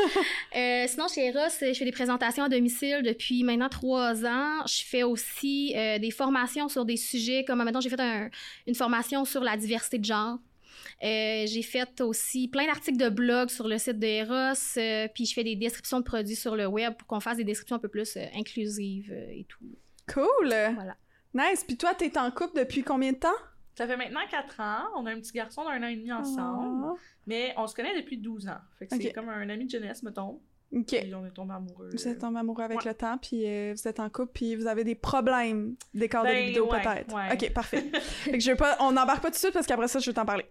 Euh, 0.53 0.85
sinon, 0.87 1.07
chez 1.07 1.27
Eros, 1.27 1.47
je 1.61 1.73
fais 1.73 1.85
des 1.85 1.91
présentations 1.93 2.43
à 2.43 2.49
domicile 2.49 3.01
depuis 3.03 3.43
maintenant 3.45 3.69
trois 3.69 4.25
ans. 4.25 4.65
Je 4.67 4.83
fais 4.85 5.03
aussi 5.03 5.73
euh, 5.77 5.97
des 5.97 6.11
formations 6.11 6.67
sur 6.67 6.83
des 6.83 6.97
sujets 6.97 7.45
comme, 7.45 7.63
maintenant, 7.63 7.79
j'ai 7.79 7.89
fait 7.89 7.99
un- 8.01 8.29
une 8.67 8.75
formation 8.75 9.23
sur 9.23 9.41
la 9.43 9.55
diversité 9.55 9.97
de 9.97 10.03
genre. 10.05 10.37
Euh, 11.03 11.45
j'ai 11.47 11.63
fait 11.63 11.99
aussi 12.01 12.47
plein 12.47 12.67
d'articles 12.67 12.97
de 12.97 13.09
blog 13.09 13.49
sur 13.49 13.67
le 13.67 13.79
site 13.79 13.97
de 13.97 14.05
Eros, 14.05 14.77
euh, 14.77 15.07
puis 15.13 15.25
je 15.25 15.33
fais 15.33 15.43
des 15.43 15.55
descriptions 15.55 15.99
de 15.99 16.03
produits 16.03 16.35
sur 16.35 16.55
le 16.55 16.67
web 16.67 16.93
pour 16.95 17.07
qu'on 17.07 17.19
fasse 17.19 17.37
des 17.37 17.43
descriptions 17.43 17.77
un 17.77 17.79
peu 17.79 17.87
plus 17.87 18.15
euh, 18.17 18.25
inclusives 18.35 19.11
euh, 19.11 19.31
et 19.31 19.45
tout. 19.45 19.65
Cool! 20.13 20.49
Voilà. 20.49 20.95
Nice. 21.33 21.63
Puis 21.63 21.77
toi, 21.77 21.95
t'es 21.95 22.17
en 22.17 22.29
couple 22.29 22.59
depuis 22.59 22.83
combien 22.83 23.13
de 23.13 23.17
temps? 23.17 23.29
Ça 23.75 23.87
fait 23.87 23.97
maintenant 23.97 24.19
4 24.29 24.59
ans. 24.59 24.89
On 24.95 25.05
a 25.05 25.11
un 25.11 25.19
petit 25.19 25.31
garçon 25.31 25.63
d'un 25.63 25.81
an 25.81 25.87
et 25.87 25.95
demi 25.95 26.11
ensemble. 26.11 26.85
Ah. 26.85 26.93
Mais 27.25 27.53
on 27.57 27.65
se 27.67 27.73
connaît 27.73 27.95
depuis 27.99 28.17
12 28.17 28.47
ans. 28.49 28.59
Fait 28.77 28.85
que 28.85 28.95
c'est 28.95 29.13
comme 29.13 29.29
un 29.29 29.49
ami 29.49 29.65
de 29.65 29.71
jeunesse, 29.71 30.03
mettons. 30.03 30.41
OK. 30.73 30.85
Puis 30.87 31.13
on 31.15 31.25
est 31.25 31.31
tombé 31.31 31.53
amoureux. 31.53 31.89
Vous 31.91 32.07
êtes 32.07 32.19
tombé 32.19 32.39
amoureux 32.39 32.63
avec 32.63 32.77
Ouais. 32.79 32.89
le 32.89 32.93
temps, 32.93 33.17
puis 33.17 33.43
euh, 33.45 33.73
vous 33.75 33.87
êtes 33.87 33.99
en 33.99 34.09
couple, 34.09 34.31
puis 34.33 34.55
vous 34.55 34.67
avez 34.67 34.83
des 34.83 34.95
problèmes 34.95 35.75
d'écart 35.93 36.23
de 36.23 36.29
Ben, 36.29 36.45
libido, 36.47 36.69
ouais, 36.69 36.81
peut-être. 36.81 37.13
ouais. 37.13 37.33
OK, 37.33 37.53
parfait. 37.53 37.81
fait 38.01 38.31
que 38.33 38.39
je 38.39 38.51
veux 38.51 38.57
pas... 38.57 38.77
On 38.79 38.91
n'embarque 38.91 39.21
pas 39.21 39.27
tout 39.29 39.33
de 39.33 39.37
suite, 39.39 39.53
parce 39.53 39.67
qu'après 39.67 39.87
ça, 39.87 39.99
je 39.99 40.09
veux 40.09 40.13
t'en 40.13 40.25
parler. 40.25 40.45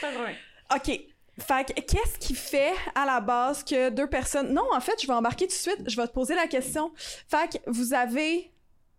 Pas. 0.00 0.08
OK. 0.76 1.00
Fait 1.38 1.66
que 1.66 1.80
qu'est-ce 1.82 2.18
qui 2.18 2.34
fait 2.34 2.72
à 2.94 3.04
la 3.04 3.20
base 3.20 3.62
que 3.62 3.90
deux 3.90 4.06
personnes... 4.06 4.52
Non, 4.54 4.64
en 4.72 4.80
fait, 4.80 4.94
je 5.02 5.06
vais 5.06 5.12
embarquer 5.12 5.44
tout 5.46 5.52
de 5.52 5.58
suite. 5.58 5.82
Je 5.86 5.96
vais 6.00 6.06
te 6.06 6.12
poser 6.12 6.34
la 6.34 6.46
question. 6.46 6.92
Fait 6.96 7.52
que 7.52 7.70
vous 7.70 7.92
avez... 7.92 8.50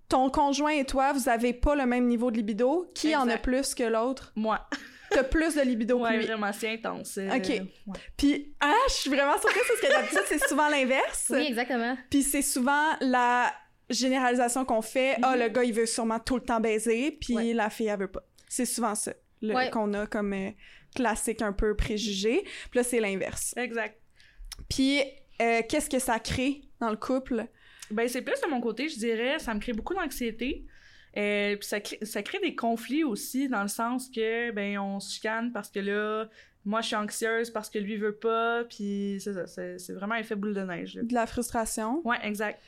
Ton 0.10 0.29
conjoint 0.29 0.72
et 0.72 0.86
toi, 0.86 1.12
vous 1.12 1.27
avez 1.27 1.51
pas 1.51 1.75
le 1.75 1.86
même 1.86 2.07
niveau 2.07 2.31
de 2.31 2.38
libido. 2.38 2.89
Qui 2.96 3.13
en 3.13 3.27
a 3.27 3.38
plus 3.38 3.75
que 3.75 3.84
l'autre? 3.84 4.31
Moi. 4.38 4.65
T'as 5.10 5.24
plus 5.24 5.56
de 5.56 5.62
libido 5.62 5.98
que 5.98 6.04
Ouais, 6.04 6.18
lui. 6.18 6.26
vraiment, 6.26 6.52
c'est 6.54 6.70
intense. 6.74 7.18
euh, 7.18 7.30
Ok. 7.36 7.48
ouais. 7.48 7.64
Puis, 8.18 8.54
ah, 8.60 8.74
je 8.90 8.94
suis 8.94 9.10
vraiment 9.10 9.38
surprise 9.40 9.64
parce 9.68 9.80
que 9.82 9.88
d'habitude, 9.88 10.22
c'est 10.28 10.48
souvent 10.48 10.68
l'inverse. 10.70 11.28
Oui, 11.30 11.46
exactement. 11.48 11.98
Puis 12.10 12.24
c'est 12.24 12.42
souvent 12.42 12.92
la 13.02 13.54
généralisation 13.90 14.66
qu'on 14.66 14.82
fait. 14.82 15.16
Ah, 15.24 15.36
Mhm. 15.36 15.44
le 15.44 15.50
gars, 15.50 15.64
il 15.64 15.74
veut 15.74 15.86
sûrement 15.86 16.20
tout 16.20 16.36
le 16.36 16.42
temps 16.44 16.60
baiser, 16.60 17.12
puis 17.22 17.36
Ouais. 17.36 17.54
la 17.54 17.70
fille, 17.70 17.88
elle 17.88 18.00
veut 18.00 18.08
pas. 18.12 18.24
C'est 18.50 18.66
souvent 18.66 18.96
ça 18.96 19.14
qu'on 19.72 19.94
a 19.94 20.08
comme 20.08 20.34
euh, 20.34 20.50
classique 20.96 21.42
un 21.42 21.54
peu 21.54 21.76
préjugé. 21.76 22.42
Puis 22.72 22.80
là, 22.80 22.84
c'est 22.84 23.00
l'inverse. 23.00 23.54
Exact. 23.58 23.98
Puis, 24.70 25.02
euh, 25.42 25.62
qu'est-ce 25.70 25.90
que 25.90 26.00
ça 26.00 26.20
crée 26.20 26.62
dans 26.80 26.90
le 26.90 26.98
couple? 26.98 27.46
Ben, 27.92 28.08
c'est 28.10 28.22
plus 28.22 28.40
de 28.42 28.48
mon 28.48 28.60
côté, 28.60 28.90
je 28.90 28.98
dirais. 28.98 29.40
Ça 29.40 29.54
me 29.54 29.60
crée 29.60 29.74
beaucoup 29.74 29.94
d'anxiété. 29.94 30.66
Euh, 31.18 31.56
puis 31.58 31.68
ça, 31.68 31.80
crée- 31.80 32.00
ça 32.04 32.22
crée 32.22 32.40
des 32.40 32.56
conflits 32.56 33.04
aussi, 33.04 33.48
dans 33.50 33.64
le 33.64 33.68
sens 33.68 34.08
que, 34.10 34.52
ben, 34.52 34.78
on 34.78 35.00
se 35.00 35.14
chicane 35.16 35.52
parce 35.52 35.70
que 35.72 35.80
là, 35.80 36.26
moi, 36.64 36.82
je 36.82 36.88
suis 36.88 36.96
anxieuse 36.96 37.50
parce 37.50 37.70
que 37.70 37.80
lui 37.80 37.98
veut 37.98 38.16
pas. 38.16 38.64
Puis 38.66 39.18
c'est 39.22 39.34
ça, 39.34 39.48
c'est 39.48 39.80
c'est 39.80 39.94
vraiment 39.94 40.14
un 40.16 40.20
effet 40.20 40.36
boule 40.36 40.54
de 40.54 40.62
neige. 40.62 40.96
là. 40.96 41.04
De 41.04 41.14
la 41.14 41.26
frustration. 41.26 42.02
Ouais, 42.06 42.18
exact. 42.24 42.62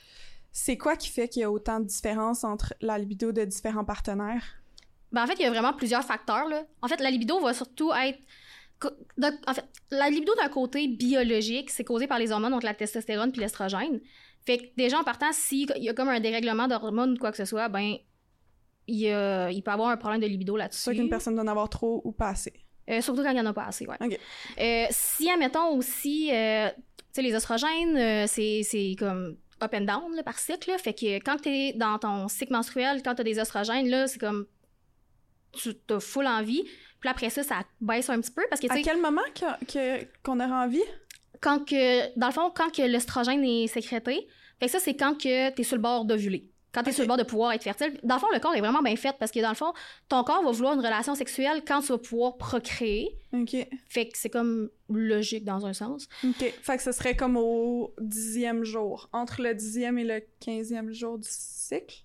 c'est 0.51 0.77
quoi 0.77 0.95
qui 0.95 1.09
fait 1.09 1.27
qu'il 1.27 1.41
y 1.41 1.45
a 1.45 1.51
autant 1.51 1.79
de 1.79 1.85
différences 1.85 2.43
entre 2.43 2.73
la 2.81 2.97
libido 2.97 3.31
de 3.31 3.43
différents 3.45 3.85
partenaires? 3.85 4.43
Ben, 5.11 5.23
en 5.23 5.27
fait, 5.27 5.33
il 5.35 5.41
y 5.41 5.45
a 5.45 5.49
vraiment 5.51 5.73
plusieurs 5.73 6.03
facteurs. 6.03 6.47
Là. 6.47 6.63
En 6.81 6.87
fait, 6.87 6.99
la 7.01 7.11
libido 7.11 7.39
va 7.39 7.53
surtout 7.53 7.91
être. 7.93 8.19
En 9.47 9.53
fait, 9.53 9.65
la 9.91 10.09
libido 10.09 10.33
d'un 10.35 10.47
côté 10.49 10.87
biologique, 10.87 11.69
c'est 11.69 11.83
causé 11.83 12.07
par 12.07 12.17
les 12.17 12.31
hormones, 12.31 12.51
donc 12.53 12.63
la 12.63 12.73
testostérone 12.73 13.31
puis 13.31 13.41
l'estrogène. 13.41 13.99
Fait 14.45 14.57
que 14.57 14.63
déjà 14.77 14.97
en 14.99 15.03
partant, 15.03 15.31
s'il 15.33 15.69
y 15.77 15.89
a 15.89 15.93
comme 15.93 16.07
un 16.07 16.19
dérèglement 16.21 16.67
d'hormones 16.67 17.11
ou 17.13 17.17
quoi 17.17 17.31
que 17.31 17.37
ce 17.37 17.45
soit, 17.45 17.67
ben 17.67 17.97
il, 18.89 19.07
a- 19.11 19.49
il 19.51 19.61
peut 19.63 19.71
avoir 19.71 19.89
un 19.89 19.97
problème 19.97 20.19
de 20.21 20.27
libido 20.27 20.57
là-dessus. 20.57 20.81
sûr 20.81 20.91
qu'une 20.93 21.09
personne 21.09 21.35
doit 21.35 21.43
en 21.43 21.47
avoir 21.47 21.69
trop 21.69 22.01
ou 22.03 22.11
pas 22.11 22.29
assez. 22.29 22.53
Euh, 22.89 23.01
surtout 23.01 23.21
quand 23.23 23.29
il 23.29 23.35
n'y 23.35 23.41
en 23.41 23.45
a 23.45 23.53
pas 23.53 23.65
assez, 23.65 23.85
ouais. 23.85 23.97
Ok. 24.01 24.17
Euh, 24.59 24.85
si, 24.89 25.29
admettons 25.29 25.69
aussi, 25.75 26.29
euh, 26.33 26.69
tu 26.69 26.75
sais, 27.11 27.21
les 27.21 27.33
oestrogènes, 27.35 27.97
euh, 27.97 28.25
c'est 28.27 28.61
c'est 28.63 28.95
comme 28.97 29.37
up 29.61 29.71
and 29.75 29.81
down 29.81 30.15
là, 30.15 30.23
par 30.23 30.39
cycle. 30.39 30.71
là. 30.71 30.77
Fait 30.79 30.93
que 30.93 31.17
quand 31.23 31.37
tu 31.41 31.49
es 31.49 31.73
dans 31.73 31.99
ton 31.99 32.27
cycle 32.27 32.51
menstruel, 32.53 33.03
quand 33.03 33.13
tu 33.15 33.21
as 33.21 33.23
des 33.23 33.37
oestrogènes, 33.39 33.89
là, 33.89 34.07
c'est 34.07 34.19
comme 34.19 34.47
tu 35.53 35.71
as 35.89 35.99
full 35.99 36.25
envie. 36.27 36.63
Puis 36.99 37.09
après 37.09 37.29
ça, 37.29 37.43
ça 37.43 37.61
baisse 37.79 38.09
un 38.09 38.19
petit 38.19 38.31
peu 38.31 38.43
parce 38.49 38.61
que, 38.61 38.67
À 38.71 38.81
quel 38.81 38.99
moment 38.99 39.21
que- 39.35 39.65
que- 39.65 40.05
qu'on 40.23 40.39
aura 40.39 40.65
envie? 40.65 40.81
quand 41.41 41.63
que, 41.65 42.17
dans 42.19 42.27
le 42.27 42.33
fond, 42.33 42.51
quand 42.53 42.73
que 42.75 42.81
l'estrogène 42.81 43.43
est 43.45 43.67
sécrété, 43.67 44.27
fait 44.59 44.65
que 44.65 44.71
ça, 44.71 44.79
c'est 44.79 44.95
quand 44.95 45.13
que 45.15 45.49
tu 45.53 45.61
es 45.61 45.63
sur 45.63 45.77
le 45.77 45.81
bord 45.81 46.03
d'ovuler. 46.05 46.49
Quand 46.71 46.83
tu 46.83 46.89
es 46.89 46.93
sur 46.93 47.01
le 47.03 47.07
bord 47.07 47.17
de 47.17 47.23
pouvoir 47.23 47.51
être 47.53 47.63
fertile. 47.63 47.99
Dans 48.03 48.15
le 48.15 48.19
fond, 48.21 48.27
le 48.31 48.39
corps 48.39 48.53
est 48.55 48.59
vraiment 48.59 48.81
bien 48.83 48.95
fait 48.95 49.15
parce 49.19 49.31
que, 49.31 49.39
dans 49.39 49.49
le 49.49 49.55
fond, 49.55 49.73
ton 50.07 50.23
corps 50.23 50.43
va 50.43 50.51
vouloir 50.51 50.73
une 50.75 50.79
relation 50.81 51.15
sexuelle 51.15 51.63
quand 51.67 51.81
tu 51.81 51.87
vas 51.87 51.97
pouvoir 51.97 52.37
procréer. 52.37 53.17
OK. 53.33 53.55
Fait 53.87 54.07
que 54.07 54.17
c'est 54.17 54.29
comme 54.29 54.69
logique 54.87 55.43
dans 55.45 55.65
un 55.65 55.73
sens. 55.73 56.07
OK. 56.23 56.53
Fait 56.61 56.77
que 56.77 56.83
ce 56.83 56.91
serait 56.91 57.15
comme 57.15 57.37
au 57.37 57.93
dixième 57.99 58.63
jour. 58.63 59.09
Entre 59.13 59.41
le 59.41 59.55
dixième 59.55 59.97
et 59.97 60.03
le 60.03 60.21
quinzième 60.39 60.91
jour 60.91 61.17
du 61.17 61.27
cycle? 61.29 61.95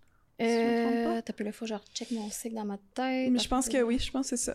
Si. 0.40 0.46
Euh, 0.46 1.20
t'as 1.24 1.32
peu 1.34 1.44
le 1.44 1.52
faut, 1.52 1.66
genre, 1.66 1.82
check 1.94 2.10
mon 2.10 2.28
cycle 2.30 2.54
dans 2.56 2.64
ma 2.64 2.78
tête. 2.94 3.30
Mais 3.30 3.38
je 3.38 3.48
pense 3.48 3.68
que 3.68 3.82
oui, 3.82 3.98
je 3.98 4.10
pense 4.10 4.30
que 4.30 4.36
c'est 4.36 4.44
ça. 4.52 4.54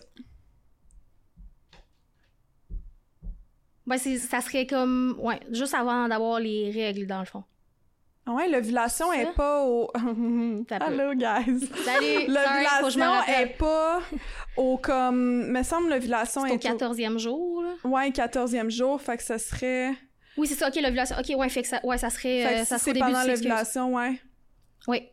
C'est- 3.98 4.18
ça 4.18 4.40
serait 4.40 4.66
comme, 4.66 5.16
ouais, 5.20 5.40
juste 5.50 5.74
avant 5.74 6.06
d'avoir 6.06 6.38
les 6.38 6.70
règles, 6.70 7.06
dans 7.06 7.18
le 7.20 7.24
fond. 7.26 7.42
Ah 8.30 8.34
ouais, 8.34 8.48
l'ovulation 8.48 9.12
est 9.12 9.32
pas 9.34 9.64
au... 9.64 9.90
Allô, 10.70 11.14
guys! 11.14 11.66
Salut! 11.84 12.26
Que 12.26 12.30
L'ovulation 12.30 13.22
est 13.24 13.58
pas 13.58 14.00
au 14.56 14.76
comme... 14.76 15.50
Me 15.50 15.64
semble 15.64 15.90
l'ovulation 15.90 16.42
C'est 16.46 16.52
au 16.52 16.54
est 16.54 16.70
au... 16.70 16.76
14e 16.76 17.18
jour, 17.18 17.62
là. 17.62 17.70
Ouais, 17.82 18.10
14e 18.10 18.70
jour, 18.70 19.00
fait 19.00 19.16
que 19.16 19.24
ça 19.24 19.38
serait... 19.38 19.90
Oui, 20.36 20.46
c'est 20.46 20.54
ça, 20.54 20.68
ok, 20.68 20.76
l'ovulation. 20.76 21.16
Ok, 21.18 21.36
ouais, 21.36 21.48
fait 21.48 21.62
que 21.62 21.68
ça, 21.68 21.80
ouais, 21.82 21.98
ça 21.98 22.08
serait, 22.08 22.44
Fait 22.44 22.54
que 22.54 22.60
euh, 22.60 22.64
ça 22.64 22.78
serait 22.78 22.92
c'est 22.92 23.00
pendant 23.00 23.24
l'ovulation, 23.24 23.94
ouais. 23.96 24.20
Oui. 24.86 25.08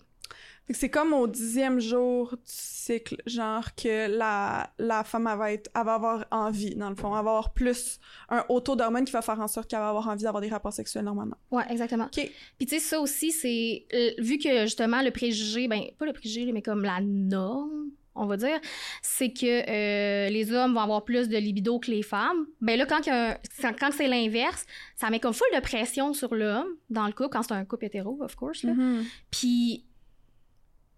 Fait 0.68 0.74
que 0.74 0.80
c'est 0.80 0.90
comme 0.90 1.14
au 1.14 1.28
dixième 1.28 1.80
jour 1.80 2.32
du 2.32 2.42
cycle, 2.46 3.16
genre 3.26 3.74
que 3.76 4.10
la, 4.10 4.70
la 4.78 5.04
femme 5.06 5.28
elle 5.32 5.38
va, 5.38 5.54
être, 5.54 5.70
elle 5.74 5.86
va 5.86 5.94
avoir 5.94 6.26
envie, 6.30 6.76
dans 6.76 6.90
le 6.90 6.96
fond. 6.96 7.08
Elle 7.08 7.14
va 7.14 7.20
avoir 7.20 7.54
plus 7.54 8.00
un 8.30 8.44
haut 8.50 8.60
taux 8.60 8.76
d'hormones 8.76 9.06
qui 9.06 9.14
va 9.14 9.22
faire 9.22 9.40
en 9.40 9.48
sorte 9.48 9.70
qu'elle 9.70 9.80
va 9.80 9.90
avoir 9.90 10.10
envie 10.10 10.24
d'avoir 10.24 10.42
des 10.42 10.50
rapports 10.50 10.74
sexuels 10.74 11.06
normalement. 11.06 11.38
Ouais, 11.52 11.64
exactement. 11.70 12.06
OK. 12.06 12.30
Puis 12.58 12.68
tu 12.68 12.76
sais, 12.76 12.80
ça 12.80 13.00
aussi, 13.00 13.32
c'est. 13.32 13.86
euh, 13.94 14.12
vu 14.20 14.38
que 14.40 14.64
justement, 14.64 15.02
le 15.02 15.12
préjugé, 15.12 15.70
ben, 15.70 15.82
pas 15.98 16.06
le 16.06 16.12
préjugé, 16.14 16.52
mais 16.52 16.62
comme 16.62 16.84
la 16.84 17.00
norme, 17.02 17.92
on 18.20 18.26
va 18.26 18.36
dire, 18.36 18.60
c'est 19.04 19.32
que 19.32 19.46
euh, 19.46 20.30
les 20.30 20.52
hommes 20.52 20.74
vont 20.74 20.80
avoir 20.82 21.06
plus 21.06 21.30
de 21.30 21.38
libido 21.38 21.78
que 21.80 21.92
les 21.92 22.02
femmes. 22.04 22.46
Ben 22.62 22.78
là, 22.78 22.86
quand, 22.86 23.08
un- 23.08 23.38
quand- 23.80 23.92
c'est 23.96 24.08
l'inverse, 24.08 24.66
ça 24.96 25.10
met 25.12 25.20
comme 25.20 25.34
full 25.34 25.48
de 25.56 25.62
pression 25.62 26.14
sur 26.14 26.34
l'homme 26.34 26.68
dans 26.90 27.06
le 27.06 27.14
couple, 27.14 27.30
quand 27.30 27.44
c'est 27.44 27.54
un 27.54 27.64
couple 27.64 27.86
hétéro, 27.86 28.18
of 28.22 28.36
course. 28.36 28.64
Là. 28.64 28.74
Mhm. 28.74 29.06
Puis 29.32 29.86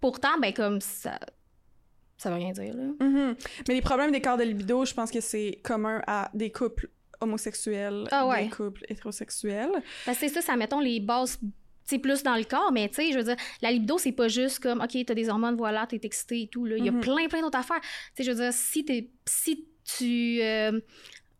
pourtant, 0.01 0.37
ben 0.41 0.53
comme 0.53 0.81
ça. 0.81 1.19
Ça 2.17 2.29
veut 2.29 2.35
rien 2.35 2.51
dire, 2.51 2.73
là. 2.75 2.83
Mhm. 2.99 3.35
Mais 3.67 3.73
les 3.75 3.81
problèmes 3.81 4.11
d'écart 4.11 4.37
de 4.37 4.43
libido, 4.43 4.83
je 4.85 4.93
pense 4.93 5.09
que 5.11 5.21
c'est 5.21 5.59
commun 5.63 6.01
à 6.07 6.29
des 6.33 6.51
couples 6.51 6.89
homosexuels, 7.21 8.05
Ah 8.11 8.27
ouais. 8.27 8.43
des 8.45 8.49
couples 8.49 8.83
hétérosexuels. 8.89 9.71
Parce 10.05 10.17
que 10.19 10.27
c'est 10.27 10.33
ça, 10.33 10.41
ça 10.41 10.55
mettons 10.55 10.79
les 10.79 10.99
bases 10.99 11.39
plus 12.03 12.21
dans 12.21 12.35
le 12.35 12.43
corps, 12.43 12.71
mais 12.71 12.87
tu 12.89 12.95
sais, 12.95 13.11
je 13.11 13.17
veux 13.17 13.23
dire, 13.23 13.35
la 13.63 13.71
libido, 13.71 13.97
c'est 13.97 14.11
pas 14.11 14.27
juste 14.27 14.59
comme, 14.59 14.79
OK, 14.79 14.95
t'as 15.07 15.13
des 15.15 15.27
hormones, 15.27 15.55
voilà, 15.55 15.87
t'es 15.87 15.99
excité 16.03 16.43
et 16.43 16.47
tout, 16.47 16.65
là. 16.65 16.75
Il 16.77 16.85
y 16.85 16.89
a 16.89 16.91
Mhm. 16.91 16.99
plein, 17.01 17.27
plein 17.27 17.41
d'autres 17.41 17.57
affaires. 17.57 17.81
Tu 17.81 17.89
sais, 18.17 18.23
je 18.25 18.31
veux 18.31 18.43
dire, 18.43 18.53
si 18.53 18.85
t'es, 18.85 19.09
si 19.25 19.67
tu... 19.97 20.39
euh, 20.41 20.79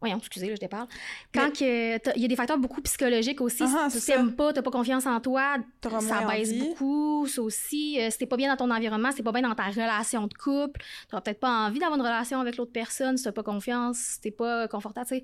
Voyons, 0.02 0.18
excusez, 0.18 0.48
là, 0.48 0.56
je 0.56 0.60
déparle. 0.62 0.88
Quand 1.34 1.52
que 1.52 1.98
t'as- 1.98 2.14
il 2.16 2.22
y 2.22 2.26
a 2.26 2.28
des 2.30 2.36
facteurs 2.38 2.58
beaucoup 2.58 2.82
psychologiques 2.82 3.42
aussi. 3.42 3.64
Ah, 3.66 3.90
si 3.90 4.00
tu 4.00 4.06
t'aimes 4.06 4.34
pas, 4.34 4.54
t'as 4.54 4.62
pas 4.62 4.72
confiance 4.72 5.06
en 5.06 5.20
toi, 5.20 5.58
ça 5.84 6.26
baisse 6.26 6.50
envie. 6.50 6.60
beaucoup. 6.60 7.28
Ça 7.28 7.42
aussi, 7.42 8.00
euh, 8.00 8.10
si 8.10 8.18
t'es 8.18 8.26
pas 8.26 8.38
bien 8.38 8.50
dans 8.50 8.66
ton 8.66 8.74
environnement, 8.74 9.12
si 9.12 9.18
t'es 9.18 9.24
pas 9.24 9.34
bien 9.34 9.42
dans 9.42 9.56
ta 9.56 9.64
relation 9.66 10.26
de 10.28 10.34
couple, 10.34 10.80
t'auras 11.10 11.22
peut-être 11.22 11.42
pas 11.42 11.50
envie 11.68 11.80
d'avoir 11.80 12.00
une 12.00 12.06
relation 12.06 12.40
avec 12.40 12.56
l'autre 12.56 12.72
personne 12.72 13.18
si 13.18 13.26
t'as 13.26 13.34
pas 13.34 13.44
confiance, 13.44 13.98
si 13.98 14.22
t'es 14.22 14.32
pas 14.32 14.68
confortable, 14.70 15.08
tu 15.08 15.16
sais. 15.16 15.24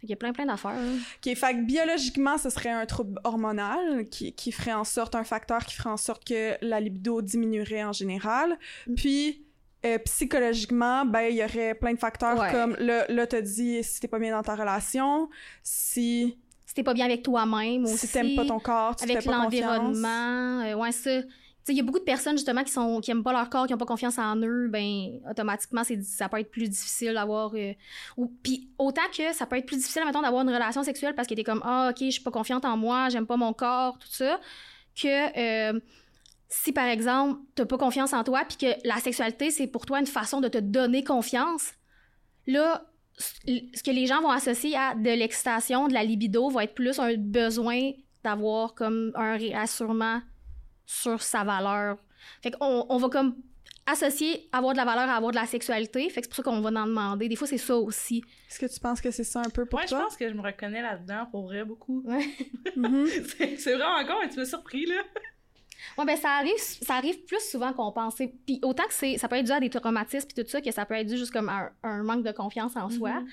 Qu'il 0.00 0.10
y 0.10 0.12
a 0.12 0.16
plein, 0.16 0.32
plein 0.32 0.46
d'affaires. 0.46 0.74
OK, 0.74 1.34
fait 1.34 1.54
que 1.54 1.64
biologiquement, 1.64 2.36
ce 2.36 2.50
serait 2.50 2.70
un 2.70 2.84
trouble 2.86 3.20
hormonal 3.24 4.04
qui, 4.10 4.32
qui 4.32 4.50
ferait 4.52 4.72
en 4.72 4.84
sorte, 4.84 5.14
un 5.14 5.24
facteur 5.24 5.64
qui 5.64 5.74
ferait 5.76 5.90
en 5.90 5.96
sorte 5.96 6.24
que 6.24 6.54
la 6.62 6.80
libido 6.80 7.22
diminuerait 7.22 7.84
en 7.84 7.92
général. 7.92 8.58
Mm. 8.88 8.94
Puis, 8.94 9.45
euh, 9.86 9.98
psychologiquement, 9.98 11.04
ben, 11.04 11.28
il 11.30 11.36
y 11.36 11.44
aurait 11.44 11.74
plein 11.74 11.92
de 11.94 11.98
facteurs 11.98 12.38
Ouais. 12.38 12.50
comme, 12.50 12.76
là, 12.78 13.06
là 13.08 13.26
t'as 13.26 13.40
dit 13.40 13.82
si 13.84 14.00
t'es 14.00 14.08
pas 14.08 14.18
bien 14.18 14.32
dans 14.36 14.42
ta 14.42 14.54
relation, 14.54 15.28
si, 15.62 16.36
Si 16.66 16.74
t'es 16.74 16.82
pas 16.82 16.94
bien 16.94 17.04
avec 17.06 17.22
toi-même 17.22 17.84
aussi. 17.84 18.06
si 18.06 18.12
t'aimes 18.12 18.34
pas 18.36 18.44
ton 18.44 18.58
corps, 18.60 18.96
tu 18.96 19.04
avec 19.04 19.24
l'environnement. 19.24 20.62
euh, 20.64 20.74
ouais, 20.74 20.92
ça. 20.92 21.10
Il 21.68 21.74
y 21.76 21.80
a 21.80 21.82
beaucoup 21.82 21.98
de 21.98 22.04
personnes 22.04 22.36
justement 22.36 22.62
qui 22.62 22.70
sont 22.70 23.00
qui 23.00 23.10
aiment 23.10 23.24
pas 23.24 23.32
leur 23.32 23.50
corps, 23.50 23.66
qui 23.66 23.74
ont 23.74 23.78
pas 23.78 23.86
confiance 23.86 24.18
en 24.18 24.36
eux, 24.36 24.68
ben 24.68 25.18
automatiquement 25.28 25.82
c'est 25.82 26.00
ça 26.04 26.28
peut 26.28 26.38
être 26.38 26.50
plus 26.52 26.68
difficile 26.68 27.14
d'avoir 27.14 27.50
euh, 27.56 27.72
ou 28.16 28.28
puis 28.40 28.68
autant 28.78 29.02
que 29.16 29.32
ça 29.32 29.46
peut 29.46 29.56
être 29.56 29.66
plus 29.66 29.76
difficile 29.78 30.04
mettons 30.06 30.22
d'avoir 30.22 30.42
une 30.42 30.50
relation 30.54 30.84
sexuelle 30.84 31.16
parce 31.16 31.26
que 31.26 31.34
t'es 31.34 31.42
comme 31.42 31.60
ah 31.64 31.88
OK, 31.90 32.04
je 32.04 32.10
suis 32.10 32.22
pas 32.22 32.30
confiante 32.30 32.64
en 32.64 32.76
moi, 32.76 33.08
j'aime 33.08 33.26
pas 33.26 33.36
mon 33.36 33.52
corps, 33.52 33.98
tout 33.98 34.06
ça 34.08 34.38
que 34.94 35.72
euh, 35.74 35.80
si 36.48 36.72
par 36.72 36.86
exemple 36.86 37.40
t'as 37.54 37.66
pas 37.66 37.78
confiance 37.78 38.12
en 38.12 38.22
toi 38.24 38.44
puis 38.48 38.56
que 38.58 38.88
la 38.88 38.96
sexualité 38.96 39.50
c'est 39.50 39.66
pour 39.66 39.84
toi 39.86 39.98
une 40.00 40.06
façon 40.06 40.40
de 40.40 40.48
te 40.48 40.58
donner 40.58 41.02
confiance, 41.04 41.72
là 42.46 42.86
ce 43.18 43.82
que 43.82 43.90
les 43.90 44.06
gens 44.06 44.20
vont 44.20 44.30
associer 44.30 44.76
à 44.76 44.94
de 44.94 45.08
l'excitation, 45.10 45.88
de 45.88 45.94
la 45.94 46.04
libido, 46.04 46.50
va 46.50 46.64
être 46.64 46.74
plus 46.74 46.98
un 46.98 47.14
besoin 47.16 47.92
d'avoir 48.22 48.74
comme 48.74 49.10
un 49.14 49.36
réassurement 49.38 50.20
sur 50.84 51.22
sa 51.22 51.42
valeur. 51.42 51.96
Fait 52.42 52.50
qu'on 52.50 52.84
on 52.88 52.96
va 52.98 53.08
comme 53.08 53.36
associer 53.86 54.48
avoir 54.52 54.72
de 54.74 54.78
la 54.78 54.84
valeur 54.84 55.08
à 55.08 55.14
avoir 55.16 55.30
de 55.30 55.36
la 55.36 55.46
sexualité. 55.46 56.10
Fait 56.10 56.20
que 56.20 56.26
c'est 56.26 56.28
pour 56.28 56.36
ça 56.36 56.42
qu'on 56.42 56.60
va 56.60 56.68
en 56.78 56.86
demander. 56.86 57.28
Des 57.28 57.36
fois, 57.36 57.46
c'est 57.46 57.56
ça 57.56 57.76
aussi. 57.76 58.22
Est-ce 58.50 58.58
que 58.58 58.66
tu 58.66 58.80
penses 58.80 59.00
que 59.00 59.10
c'est 59.10 59.24
ça 59.24 59.40
un 59.40 59.48
peu 59.48 59.64
pour 59.64 59.78
Ouais, 59.78 59.86
je 59.86 59.90
toi? 59.94 60.02
pense 60.02 60.16
que 60.16 60.28
je 60.28 60.34
me 60.34 60.42
reconnais 60.42 60.82
là-dedans 60.82 61.26
pour 61.30 61.44
vrai 61.44 61.64
beaucoup. 61.64 62.04
Mhm. 62.76 63.06
c'est 63.38 63.56
c'est 63.56 63.74
vraiment 63.74 64.04
con, 64.06 64.14
mais 64.22 64.28
tu 64.28 64.36
m'as 64.38 64.44
surpris 64.44 64.84
là. 64.86 65.02
Ouais, 65.98 66.04
ben 66.04 66.16
ça 66.16 66.30
arrive, 66.30 66.58
ça 66.58 66.94
arrive 66.94 67.24
plus 67.24 67.40
souvent 67.40 67.72
qu'on 67.72 67.92
pensait. 67.92 68.32
Puis 68.46 68.58
autant 68.62 68.84
que 68.84 68.94
c'est, 68.94 69.18
ça 69.18 69.28
peut 69.28 69.36
être 69.36 69.46
dû 69.46 69.52
à 69.52 69.60
des 69.60 69.70
traumatismes 69.70 70.28
puis 70.28 70.42
tout 70.42 70.50
ça, 70.50 70.60
que 70.60 70.70
ça 70.70 70.84
peut 70.84 70.94
être 70.94 71.06
dû 71.06 71.16
juste 71.16 71.32
comme 71.32 71.48
à 71.48 71.72
un, 71.82 71.90
un 71.90 72.02
manque 72.02 72.24
de 72.24 72.32
confiance 72.32 72.76
en 72.76 72.88
soi. 72.90 73.20
Mhm. 73.20 73.28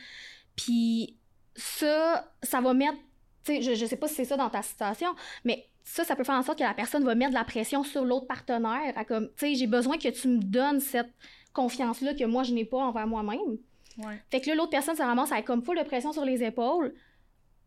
Puis 0.55 1.17
ça, 1.55 2.31
ça 2.41 2.61
va 2.61 2.73
mettre, 2.73 2.97
tu 3.43 3.55
sais, 3.55 3.61
je, 3.61 3.75
je 3.75 3.85
sais 3.85 3.97
pas 3.97 4.07
si 4.07 4.15
c'est 4.15 4.25
ça 4.25 4.37
dans 4.37 4.49
ta 4.49 4.61
situation, 4.61 5.09
mais 5.43 5.67
ça, 5.83 6.03
ça 6.03 6.15
peut 6.15 6.23
faire 6.23 6.35
en 6.35 6.43
sorte 6.43 6.59
que 6.59 6.63
la 6.63 6.73
personne 6.73 7.03
va 7.03 7.15
mettre 7.15 7.31
de 7.31 7.35
la 7.35 7.43
pression 7.43 7.83
sur 7.83 8.05
l'autre 8.05 8.27
partenaire, 8.27 8.93
à 8.95 9.05
comme, 9.05 9.27
tu 9.29 9.47
sais, 9.47 9.55
j'ai 9.55 9.67
besoin 9.67 9.97
que 9.97 10.09
tu 10.09 10.27
me 10.27 10.39
donnes 10.39 10.79
cette 10.79 11.11
confiance-là 11.53 12.13
que 12.13 12.23
moi, 12.23 12.43
je 12.43 12.53
n'ai 12.53 12.65
pas 12.65 12.77
envers 12.77 13.07
moi-même. 13.07 13.57
Ouais. 13.97 14.21
Fait 14.31 14.41
que 14.41 14.49
là, 14.49 14.55
l'autre 14.55 14.71
personne 14.71 14.95
se 14.95 15.03
ramasse 15.03 15.31
avec 15.31 15.45
comme 15.45 15.63
full 15.63 15.77
de 15.77 15.83
pression 15.83 16.11
sur 16.13 16.25
les 16.25 16.43
épaules, 16.43 16.93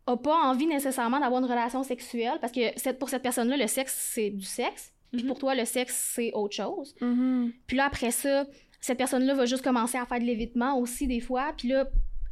a 0.07 0.17
pas 0.17 0.35
envie 0.45 0.67
nécessairement 0.67 1.19
d'avoir 1.21 1.41
une 1.43 1.49
relation 1.51 1.83
sexuelle, 1.83 2.39
parce 2.41 2.53
que 2.53 2.61
cette- 2.77 2.99
pour 2.99 3.09
cette 3.09 3.23
personne-là, 3.23 3.57
le 3.57 3.67
sexe, 3.67 4.11
c'est 4.15 4.31
du 4.31 4.45
sexe, 4.45 4.93
puis 5.13 5.23
Mhm. 5.23 5.29
pour 5.29 5.39
toi, 5.39 5.55
le 5.55 5.65
sexe, 5.65 6.13
c'est 6.15 6.33
autre 6.33 6.55
chose. 6.55 6.95
Mhm. 7.01 7.53
Puis 7.67 7.77
là, 7.77 7.87
après 7.87 8.11
ça, 8.13 8.47
cette 8.81 8.99
personne-là 8.99 9.35
va 9.35 9.47
juste 9.47 9.63
commencer 9.65 9.99
à 9.99 10.07
faire 10.07 10.21
de 10.21 10.25
l'évitement 10.25 10.79
aussi 10.79 11.07
des 11.07 11.21
fois. 11.21 11.53
Puis 11.57 11.69
là, 11.69 11.89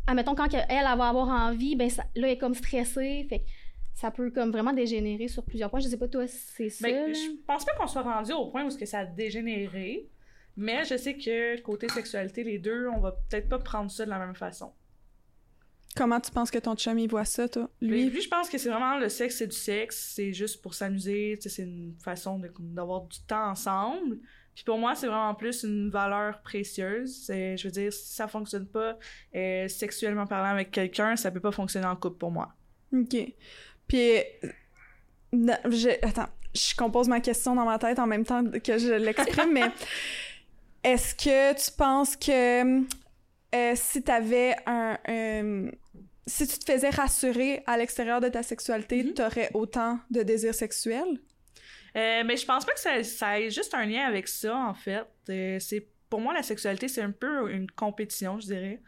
admettons, 0.06 0.34
quand 0.34 0.52
elle, 0.54 0.64
elle 0.68 0.84
va 0.98 1.08
avoir 1.08 1.28
envie, 1.28 1.74
ben 1.74 1.90
ça- 1.90 2.04
là, 2.14 2.28
elle 2.28 2.34
est 2.34 2.38
comme 2.38 2.54
stressée. 2.54 3.26
Fait 3.28 3.42
ça 3.94 4.10
peut 4.10 4.30
comme 4.30 4.50
vraiment 4.50 4.72
dégénérer 4.72 5.28
sur 5.28 5.44
plusieurs 5.44 5.70
points. 5.70 5.80
Je 5.80 5.88
sais 5.88 5.96
pas, 5.96 6.08
toi, 6.08 6.26
c'est 6.26 6.68
ça. 6.68 6.86
Ben, 6.88 7.14
je 7.14 7.30
pense 7.46 7.64
pas 7.64 7.72
qu'on 7.78 7.86
soit 7.86 8.02
rendu 8.02 8.32
au 8.32 8.46
point 8.46 8.64
où 8.64 8.70
ce 8.70 8.76
que 8.78 8.86
ça 8.86 9.00
a 9.00 9.04
dégénéré, 9.04 10.08
mais 10.56 10.84
je 10.84 10.96
sais 10.96 11.14
que 11.16 11.60
côté 11.60 11.88
sexualité, 11.88 12.44
les 12.44 12.58
deux, 12.58 12.88
on 12.88 12.98
va 13.00 13.12
peut-être 13.12 13.48
pas 13.48 13.58
prendre 13.58 13.90
ça 13.90 14.04
de 14.04 14.10
la 14.10 14.18
même 14.18 14.34
façon. 14.34 14.72
Comment 15.96 16.18
tu 16.20 16.30
penses 16.32 16.50
que 16.50 16.58
ton 16.58 16.74
chum, 16.74 16.98
il 16.98 17.08
voit 17.08 17.24
ça, 17.24 17.48
toi? 17.48 17.70
Lui, 17.80 18.04
Lui? 18.04 18.10
lui 18.10 18.20
je 18.20 18.28
pense 18.28 18.48
que 18.48 18.58
c'est 18.58 18.68
vraiment 18.68 18.98
le 18.98 19.08
sexe, 19.08 19.36
c'est 19.38 19.46
du 19.46 19.56
sexe, 19.56 20.12
c'est 20.16 20.32
juste 20.32 20.60
pour 20.60 20.74
s'amuser, 20.74 21.38
c'est 21.40 21.62
une 21.62 21.94
façon 22.02 22.40
d'avoir 22.58 23.02
du 23.02 23.20
temps 23.20 23.50
ensemble. 23.50 24.18
Puis 24.56 24.64
pour 24.64 24.78
moi, 24.78 24.94
c'est 24.94 25.06
vraiment 25.08 25.34
plus 25.34 25.62
une 25.64 25.90
valeur 25.90 26.40
précieuse. 26.42 27.24
Je 27.28 27.62
veux 27.64 27.70
dire, 27.72 27.92
si 27.92 28.14
ça 28.14 28.28
fonctionne 28.28 28.66
pas 28.66 28.96
euh, 29.34 29.66
sexuellement 29.68 30.26
parlant 30.26 30.50
avec 30.50 30.70
quelqu'un, 30.70 31.16
ça 31.16 31.30
peut 31.30 31.40
pas 31.40 31.50
fonctionner 31.52 31.86
en 31.86 31.96
couple 31.96 32.18
pour 32.18 32.30
moi. 32.30 32.52
OK. 32.92 33.16
Puis, 33.88 34.18
euh, 34.44 35.52
j'ai- 35.70 36.02
attends, 36.04 36.28
je 36.54 36.74
compose 36.76 37.08
ma 37.08 37.20
question 37.20 37.54
dans 37.56 37.64
ma 37.64 37.78
tête 37.80 37.98
en 37.98 38.06
même 38.06 38.24
temps 38.24 38.44
que 38.44 38.78
je 38.78 38.92
l'exprime, 38.94 39.52
mais 39.52 39.70
est-ce 40.84 41.14
que 41.16 41.52
tu 41.54 41.72
penses 41.76 42.14
que 42.16 42.80
euh, 43.54 43.72
si 43.76 44.02
tu 44.02 44.10
avais 44.10 44.56
un, 44.66 44.98
Si 46.26 46.46
tu 46.46 46.58
te 46.58 46.64
faisais 46.72 46.88
rassurer 46.90 47.62
à 47.66 47.76
l'extérieur 47.76 48.20
de 48.20 48.28
ta 48.28 48.42
sexualité, 48.42 49.04
Mhm. 49.04 49.14
tu 49.14 49.22
aurais 49.22 49.50
autant 49.54 50.00
de 50.10 50.22
désirs 50.22 50.54
sexuels? 50.54 51.20
Euh, 51.96 52.24
mais 52.24 52.36
je 52.36 52.44
pense 52.46 52.64
pas 52.64 52.72
que 52.72 52.80
ça, 52.80 53.02
ça 53.04 53.40
ait 53.40 53.50
juste 53.50 53.74
un 53.74 53.84
lien 53.86 54.06
avec 54.06 54.26
ça, 54.28 54.56
en 54.56 54.74
fait. 54.74 55.04
Euh, 55.30 55.58
c'est 55.60 55.88
Pour 56.10 56.20
moi, 56.20 56.32
la 56.34 56.42
sexualité, 56.44 56.86
c'est 56.88 57.02
un 57.02 57.10
peu 57.10 57.50
une 57.52 57.68
compétition, 57.70 58.38
je 58.38 58.46
dirais. 58.46 58.82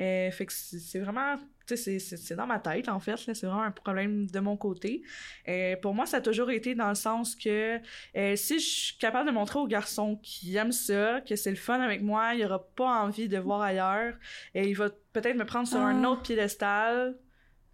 Euh, 0.00 0.30
fait 0.30 0.46
que 0.46 0.52
c'est 0.52 0.78
c'est 0.78 1.00
vraiment... 1.00 1.36
C'est- 1.76 2.34
dans 2.34 2.46
ma 2.46 2.58
tête, 2.58 2.88
en 2.88 3.00
fait. 3.00 3.16
C'est 3.16 3.46
vraiment 3.46 3.62
un 3.62 3.70
problème 3.70 4.26
de 4.26 4.40
mon 4.40 4.56
côté. 4.56 5.02
Euh, 5.48 5.76
pour 5.82 5.94
moi, 5.94 6.06
ça 6.06 6.18
a 6.18 6.20
toujours 6.20 6.50
été 6.50 6.74
dans 6.74 6.88
le 6.88 6.94
sens 6.94 7.34
que 7.36 7.78
euh, 8.16 8.36
si 8.36 8.58
je 8.58 8.66
suis 8.68 8.98
capable 8.98 9.28
de 9.28 9.34
montrer 9.34 9.58
aux 9.58 9.66
garçons 9.66 10.18
qui 10.22 10.56
aiment 10.56 10.72
ça, 10.72 11.20
que 11.20 11.36
c'est 11.36 11.50
le 11.50 11.56
fun 11.56 11.80
avec 11.80 12.02
moi, 12.02 12.34
il 12.34 12.44
aura 12.44 12.64
pas 12.76 13.02
envie 13.02 13.28
de 13.28 13.38
voir 13.38 13.60
ailleurs, 13.60 14.14
et 14.54 14.68
il 14.68 14.74
va 14.76 14.90
peut-être 15.12 15.36
me 15.36 15.44
prendre 15.44 15.66
sur 15.68 15.78
un 15.78 16.04
Ah. 16.04 16.08
autre 16.10 16.22
piédestal. 16.22 17.16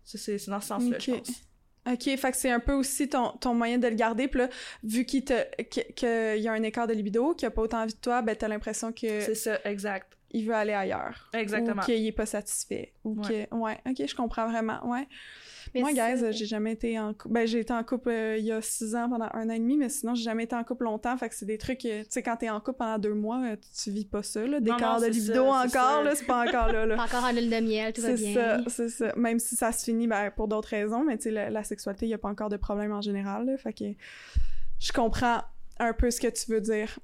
C'est 0.05 0.37
dans 0.49 0.61
ce 0.61 0.69
sens-là, 0.69 0.99
je 0.99 1.11
Ok. 1.13 1.19
pense. 1.19 1.31
OK, 1.87 2.17
fait 2.17 2.31
que 2.31 2.37
c'est 2.39 2.51
un 2.51 2.61
peu 2.61 2.73
aussi 2.73 3.09
ton, 3.11 3.33
ton 3.33 3.53
moyen 3.55 3.77
de 3.77 3.87
le 3.87 3.95
garder. 3.95 4.27
Puis 4.27 4.39
là, 4.41 4.49
vu 4.83 5.05
qu'il 5.05 5.23
te 5.25 5.35
qu'il 5.63 6.43
y 6.43 6.49
a 6.49 6.53
un 6.53 6.63
écart 6.63 6.87
de 6.87 6.95
libido, 6.95 7.35
qu'il 7.35 7.47
a 7.47 7.51
pas 7.51 7.61
autant 7.61 7.83
envie 7.83 7.93
de 7.95 7.99
toi, 8.01 8.23
ben 8.23 8.35
t'as 8.35 8.49
l'impression 8.49 8.91
que 8.91 9.21
C'est 9.21 9.35
ça, 9.35 9.59
exact. 9.65 10.17
Il 10.35 10.47
veut 10.47 10.55
aller 10.55 10.73
ailleurs. 10.75 11.31
Exactement. 11.33 11.81
Ou 11.83 11.85
qu'il 11.87 12.07
est 12.07 12.13
pas 12.13 12.27
satisfait. 12.27 12.93
Ou 13.05 13.19
Ouais. 13.23 13.47
que... 13.51 13.55
Ouais, 13.55 13.79
OK, 13.89 14.07
je 14.07 14.15
comprends 14.15 14.49
vraiment. 14.51 14.85
Ouais. 14.87 15.07
Mais 15.75 15.81
Moi, 15.81 15.91
c'est- 15.95 16.17
guys, 16.31 16.33
j'ai 16.39 16.45
jamais 16.47 16.73
été 16.73 16.99
en 17.01 17.15
couple. 17.15 17.33
Ben, 17.35 17.47
j'ai 17.47 17.61
été 17.61 17.73
en 17.73 17.83
couple 17.83 18.11
euh, 18.11 18.37
il 18.37 18.45
y 18.45 18.53
a 18.53 18.61
six 18.61 18.95
ans 18.95 19.09
pendant 19.09 19.29
un 19.33 19.49
an 19.49 19.53
et 19.55 19.59
demi, 19.59 19.77
mais 19.77 19.89
sinon, 19.89 20.15
j'ai 20.15 20.23
jamais 20.25 20.45
été 20.45 20.55
en 20.55 20.63
couple 20.63 20.85
longtemps. 20.85 21.17
Fait 21.17 21.29
que 21.29 21.35
c'est 21.35 21.47
des 21.47 21.57
trucs, 21.59 21.79
tu 21.79 21.89
sais, 22.09 22.23
quand 22.23 22.37
t'es 22.37 22.51
en 22.51 22.61
couple 22.61 22.79
pendant 22.79 22.99
deux 22.99 23.15
mois, 23.15 23.41
euh, 23.45 23.57
tu 23.83 23.91
vis 23.91 24.05
pas 24.05 24.23
ça, 24.23 24.41
là. 24.47 24.61
non, 24.61 24.75
D'écart 24.75 24.99
de 25.01 25.05
c'est 25.07 25.11
libido 25.11 25.35
ça, 25.35 25.51
encore, 25.51 25.67
c'est 25.69 26.05
là, 26.05 26.15
c'est 26.15 26.27
pas 26.27 26.47
encore 26.47 26.73
là, 26.73 26.85
encore 27.03 27.25
en 27.25 27.33
lune 27.33 27.51
de 27.51 27.61
miel, 27.61 27.93
tout 27.93 28.03
va 28.03 28.17
C'est 28.17 28.23
bien. 28.25 28.35
ça, 28.35 28.61
c'est 28.69 28.89
ça. 28.91 29.13
Même 29.17 29.39
si 29.39 29.57
ça 29.57 29.73
se 29.73 29.85
finit 29.85 30.07
ben, 30.07 30.31
pour 30.31 30.47
d'autres 30.49 30.69
raisons, 30.69 31.03
mais 31.05 31.17
tu 31.17 31.25
sais, 31.25 31.31
la, 31.31 31.51
la 31.51 31.65
sexualité, 31.65 32.07
il 32.07 32.11
n'y 32.11 32.15
a 32.15 32.19
pas 32.19 32.29
encore 32.29 32.51
de 32.51 32.57
problème 32.57 32.93
en 32.93 33.01
général. 33.01 33.47
Là, 33.47 33.57
fait 33.57 33.73
que 33.73 33.85
je 34.81 34.93
comprends 34.93 35.43
un 35.81 35.93
peu 35.93 36.11
ce 36.11 36.21
que 36.21 36.29
tu 36.29 36.51
veux 36.53 36.61
dire. 36.61 36.99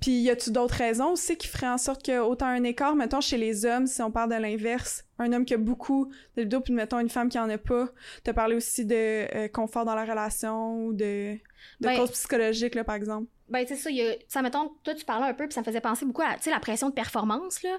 Puis, 0.00 0.12
y 0.12 0.30
a-tu 0.30 0.50
d'autres 0.50 0.76
raisons 0.76 1.12
aussi 1.12 1.36
qui 1.36 1.48
feraient 1.48 1.68
en 1.68 1.78
sorte 1.78 2.04
que 2.04 2.20
autant 2.20 2.46
un 2.46 2.62
écart, 2.62 2.94
mettons, 2.94 3.20
chez 3.20 3.36
les 3.36 3.66
hommes, 3.66 3.86
si 3.86 4.00
on 4.02 4.10
parle 4.10 4.30
de 4.30 4.36
l'inverse, 4.36 5.04
un 5.18 5.32
homme 5.32 5.44
qui 5.44 5.54
a 5.54 5.58
beaucoup 5.58 6.06
de 6.36 6.42
libido, 6.42 6.60
puis 6.60 6.72
mettons 6.72 7.00
une 7.00 7.08
femme 7.08 7.28
qui 7.28 7.38
en 7.38 7.50
a 7.50 7.58
pas, 7.58 7.88
t'as 8.22 8.32
parlé 8.32 8.54
aussi 8.54 8.86
de 8.86 8.94
euh, 8.94 9.48
confort 9.48 9.84
dans 9.84 9.94
la 9.94 10.04
relation 10.04 10.86
ou 10.86 10.92
de, 10.92 11.34
de 11.34 11.38
Ben- 11.80 11.96
causes 11.96 12.12
psychologiques, 12.12 12.74
là, 12.76 12.84
par 12.84 12.94
exemple? 12.94 13.26
Ben, 13.48 13.64
c'est 13.66 13.74
ça, 13.74 13.90
il 13.90 13.96
y 13.96 14.08
a, 14.08 14.14
ça, 14.28 14.42
mettons, 14.42 14.70
toi, 14.84 14.94
tu 14.94 15.04
parlais 15.04 15.26
un 15.26 15.34
peu, 15.34 15.46
puis 15.46 15.54
ça 15.54 15.60
me 15.60 15.64
faisait 15.64 15.80
penser 15.80 16.06
beaucoup 16.06 16.22
à, 16.22 16.36
tu 16.36 16.44
sais, 16.44 16.50
la 16.50 16.60
pression 16.60 16.88
de 16.88 16.94
performance, 16.94 17.62
là. 17.64 17.78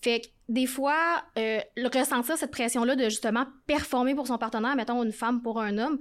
Fait 0.00 0.20
que, 0.20 0.28
des 0.48 0.66
fois, 0.66 1.24
euh, 1.36 1.60
le 1.76 1.88
ressentir 1.88 2.38
cette 2.38 2.52
pression-là 2.52 2.94
de, 2.94 3.04
justement, 3.04 3.44
performer 3.66 4.14
pour 4.14 4.26
son 4.26 4.38
partenaire, 4.38 4.76
mettons, 4.76 5.02
une 5.02 5.12
femme 5.12 5.42
pour 5.42 5.60
un 5.60 5.76
homme, 5.78 5.98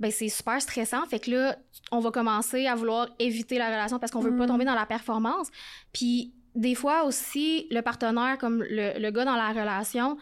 ben, 0.00 0.10
c'est 0.10 0.28
super 0.28 0.60
stressant. 0.60 1.04
Fait 1.06 1.18
que 1.20 1.30
là, 1.30 1.56
on 1.90 2.00
va 2.00 2.10
commencer 2.10 2.66
à 2.66 2.74
vouloir 2.74 3.08
éviter 3.18 3.58
la 3.58 3.66
relation 3.68 3.98
parce 3.98 4.12
qu'on 4.12 4.20
veut 4.20 4.36
pas 4.36 4.44
Mm. 4.44 4.48
tomber 4.48 4.64
dans 4.64 4.74
la 4.74 4.86
performance. 4.86 5.48
Puis, 5.92 6.34
des 6.54 6.74
fois 6.74 7.04
aussi, 7.04 7.66
le 7.70 7.80
partenaire, 7.82 8.38
comme 8.38 8.62
le, 8.62 8.98
le 8.98 9.10
gars 9.10 9.24
dans 9.24 9.36
la 9.36 9.48
relation, 9.50 10.16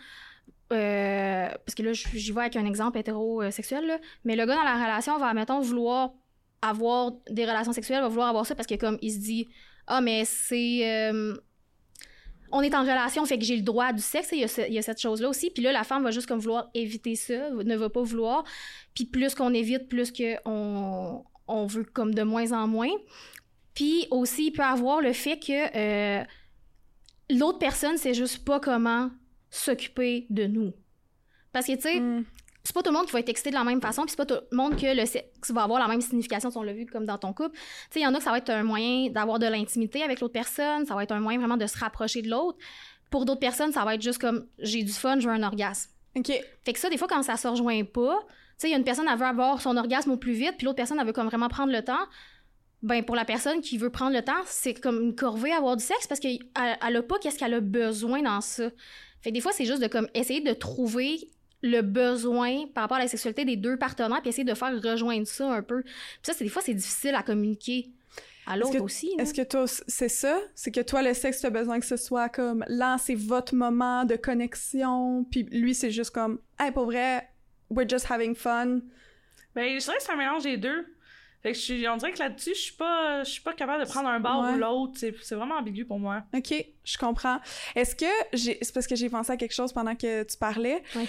euh, 0.73 1.49
parce 1.65 1.75
que 1.75 1.83
là, 1.83 1.93
j'y 1.93 2.33
vais 2.33 2.41
avec 2.43 2.57
un 2.57 2.65
exemple 2.67 2.99
hétérosexuel, 2.99 3.87
là, 3.87 3.99
mais 4.25 4.35
le 4.37 4.47
gars 4.47 4.57
dans 4.57 4.63
la 4.65 4.75
relation 4.75 5.19
va, 5.19 5.35
mettons, 5.35 5.61
vouloir 5.61 6.13
avoir 6.63 7.13
des 7.31 7.45
relations 7.45 7.73
sexuelles, 7.73 8.01
va 8.01 8.09
vouloir 8.09 8.29
avoir 8.29 8.47
ça 8.47 8.55
parce 8.55 8.67
que 8.67 8.75
comme 8.77 8.97
il 9.03 9.13
se 9.13 9.19
dit 9.19 9.49
ah 9.87 10.01
mais 10.01 10.25
c'est 10.25 10.81
euh, 11.13 11.37
on 12.57 12.63
est 12.63 12.75
en 12.75 12.83
relation 12.83 13.27
fait 13.27 13.37
que 13.37 13.45
j'ai 13.45 13.57
le 13.57 13.63
droit 13.63 13.93
du 13.93 14.01
sexe 14.01 14.29
il 14.31 14.39
y 14.39 14.79
a, 14.79 14.83
cette 14.83 15.01
chose 15.01 15.21
là 15.21 15.29
aussi. 15.29 15.51
Puis 15.51 15.61
là 15.61 15.73
la 15.73 15.83
femme 15.83 16.05
va 16.05 16.13
juste 16.13 16.29
comme 16.29 16.39
vouloir 16.39 16.71
éviter 16.73 17.17
ça 17.17 17.51
ne 17.51 17.77
va 17.77 17.91
pas 17.91 18.03
vouloir. 18.03 18.45
Puis 18.95 19.07
plus 19.07 19.35
qu'on 19.35 19.53
évite 19.53 19.89
plus 19.89 20.13
que 20.13 20.37
on, 20.45 21.25
on 21.49 21.67
veut 21.67 21.83
comme 21.83 22.15
de 22.15 22.23
moins 22.23 22.53
en 22.53 22.69
moins. 22.69 22.93
Puis 23.75 24.07
aussi 24.13 24.47
il 24.47 24.53
peut 24.53 24.63
avoir 24.63 25.01
le 25.01 25.13
fait 25.13 25.37
que 25.41 25.77
euh, 25.77 26.25
l'autre 27.29 27.59
personne 27.59 27.97
sait 27.97 28.15
juste 28.15 28.45
pas 28.45 28.61
comment 28.61 29.11
s'occuper 29.51 30.27
de 30.31 30.47
nous. 30.47 30.73
Parce 31.53 31.67
que 31.67 31.73
tu 31.73 31.81
sais 31.81 31.99
Mm. 31.99 32.25
C'est 32.65 32.73
pas 32.73 32.83
tout 32.83 32.91
le 32.91 32.97
monde 32.97 33.07
qui 33.07 33.13
va 33.13 33.21
être 33.21 33.29
excité 33.29 33.51
de 33.51 33.55
la 33.55 33.65
même 33.65 33.81
façon, 33.81 34.03
puis 34.03 34.11
c'est 34.11 34.17
pas 34.17 34.27
tout 34.27 34.43
le 34.51 34.57
monde 34.57 34.77
que 34.81 34.97
le 34.97 35.05
sexe 35.05 35.51
va 35.51 35.65
avoir 35.65 35.79
la 35.79 35.87
même 35.87 36.01
signification, 36.01 36.51
si 36.51 36.57
on 36.57 36.63
l'a 36.63 36.73
vu 36.73 36.87
comme 36.87 37.05
dans 37.05 37.19
ton 37.19 37.35
couple. 37.35 37.55
Tu 37.55 37.61
sais, 37.91 38.01
il 38.01 38.03
y 38.03 38.07
en 38.07 38.15
a 38.15 38.19
que 38.19 38.25
ça 38.25 38.31
va 38.31 38.39
être 38.39 38.51
un 38.51 38.63
moyen 38.63 39.11
d'avoir 39.11 39.39
de 39.39 39.47
l'intimité 39.47 40.03
avec 40.03 40.21
l'autre 40.21 40.33
personne, 40.33 40.87
ça 40.87 40.95
va 40.95 41.03
être 41.03 41.13
un 41.13 41.21
moyen 41.21 41.39
vraiment 41.39 41.59
de 41.59 41.67
se 41.67 41.79
rapprocher 41.79 42.23
de 42.23 42.31
l'autre. 42.31 42.59
Pour 43.11 43.27
d'autres 43.27 43.41
personnes, 43.41 43.73
ça 43.73 43.85
va 43.85 43.95
être 43.95 44.03
juste 44.03 44.19
comme 44.19 44.47
j'ai 44.59 44.83
du 44.83 44.93
fun, 44.93 45.21
je 45.21 45.29
veux 45.29 45.35
un 45.35 45.43
orgasme. 45.43 45.91
OK. 46.17 46.33
Fait 46.65 46.73
que 46.73 46.79
ça, 46.79 46.89
des 46.89 46.97
fois, 46.97 47.07
quand 47.07 47.23
ça 47.23 47.37
se 47.37 47.47
rejoint 47.47 47.85
pas, 47.85 48.19
tu 48.21 48.29
sais, 48.57 48.69
il 48.69 48.71
y 48.71 48.75
a 48.75 48.79
une 48.79 48.85
personne, 48.85 49.07
elle 49.11 49.19
veut 49.19 49.27
avoir 49.27 49.61
son 49.61 49.77
orgasme 49.77 50.13
au 50.13 50.17
plus 50.17 50.33
vite, 50.33 50.55
puis 50.57 50.65
l'autre 50.65 50.77
personne, 50.77 50.99
elle 50.99 51.07
veut 51.07 51.13
comme 51.13 51.27
vraiment 51.27 51.49
prendre 51.49 51.73
le 51.73 51.83
temps. 51.83 52.07
Ben, 52.83 53.05
pour 53.05 53.17
la 53.17 53.25
personne 53.25 53.61
qui 53.61 53.79
veut 53.79 53.91
prendre 53.91 54.15
le 54.15 54.23
temps, 54.23 54.33
c'est 54.47 54.75
comme 54.75 55.03
une 55.03 55.15
corvée 55.15 55.53
à 55.53 55.57
avoir 55.57 55.77
du 55.77 55.85
sexe 55.85 56.07
parce 56.07 56.21
qu'elle 56.21 56.39
elle 56.55 56.97
a 56.97 57.03
pas 57.03 57.19
qu'est-ce 57.19 57.39
qu'elle 57.39 57.55
a 57.55 57.61
besoin 57.61 58.23
dans 58.23 58.41
ça. 58.41 58.71
Fait 59.23 59.31
que 59.31 59.35
des 59.35 59.41
fois, 59.41 59.53
c'est 59.53 59.65
juste 59.65 59.83
de 59.83 59.87
comme 59.87 60.09
essayer 60.15 60.41
de 60.41 60.53
trouver 60.53 61.31
le 61.67 61.81
besoin 61.81 62.67
par 62.75 62.83
rapport 62.85 62.99
à 62.99 63.01
la 63.01 63.09
sexualité 63.09 63.45
des 63.47 63.57
deux 63.57 63.77
partenaires 63.79 64.21
puis 64.21 64.29
essayer 64.29 64.45
de 64.45 64.55
faire 64.55 64.73
rejoindre 64.83 65.27
ça 65.27 65.51
un 65.51 65.63
peu. 65.63 65.83
Puis 65.83 65.93
ça, 66.23 66.33
c'est 66.35 66.45
des 66.45 66.51
fois, 66.51 66.61
c'est 66.63 66.75
difficile 66.75 67.15
à 67.15 67.23
communiquer 67.23 67.89
à 68.47 68.59
l'autre 68.59 68.79
aussi. 68.83 69.11
là. 69.17 69.23
Est-ce 69.23 69.33
que 69.33 69.41
toi, 69.43 69.65
c'est 69.67 70.11
ça? 70.11 70.39
C'est 70.55 70.71
que 70.71 70.81
toi, 70.83 71.01
le 71.03 71.15
sexe, 71.15 71.41
t'as 71.41 71.49
besoin 71.49 71.81
que 71.81 71.87
ce 71.87 71.97
soit 71.97 72.29
comme 72.29 72.63
là, 72.69 72.99
c'est 72.99 73.15
votre 73.15 73.55
moment 73.55 74.05
de 74.05 74.17
connexion, 74.17 75.25
puis 75.31 75.45
lui, 75.51 75.75
c'est 75.75 75.91
juste 75.91 76.11
comme, 76.11 76.39
hey, 76.61 76.71
pour 76.71 76.85
vrai, 76.85 77.27
we're 77.71 77.89
just 77.89 78.11
having 78.11 78.35
fun. 78.35 78.81
Ben, 79.55 79.79
je 79.81 79.85
dirais 79.85 79.97
que 79.97 80.03
c'est 80.03 80.13
un 80.13 80.17
mélange 80.17 80.43
des 80.43 80.59
deux. 80.59 80.85
Fait 81.43 81.53
que 81.53 81.59
je 81.59 81.63
suis, 81.63 81.89
on 81.89 81.97
dirait 81.97 82.13
que 82.13 82.19
là-dessus, 82.19 82.55
je 82.55 82.61
suis 82.61 82.75
pas, 82.75 83.23
je 83.25 83.31
suis 83.31 83.43
pas 83.43 83.53
capable 83.55 83.83
de 83.85 83.89
prendre 83.89 84.09
un 84.09 84.21
bord 84.21 84.43
Ouais. 84.45 84.53
ou 84.53 84.59
l'autre. 84.59 84.93
C'est, 84.97 85.15
c'est 85.23 85.35
vraiment 85.35 85.57
ambigu 85.57 85.85
pour 85.85 85.99
moi. 85.99 86.25
OK, 86.35 86.55
je 86.85 86.99
comprends. 86.99 87.39
Est-ce 87.75 87.95
que 87.95 88.07
j'ai. 88.33 88.59
C'est 88.63 88.73
parce 88.75 88.87
que 88.87 88.97
j'ai 88.97 89.09
pensé 89.11 89.31
à 89.33 89.37
quelque 89.37 89.53
chose 89.55 89.73
pendant 89.73 89.95
que 89.95 90.23
tu 90.23 90.37
parlais. 90.39 90.83
Ouais. 90.97 91.07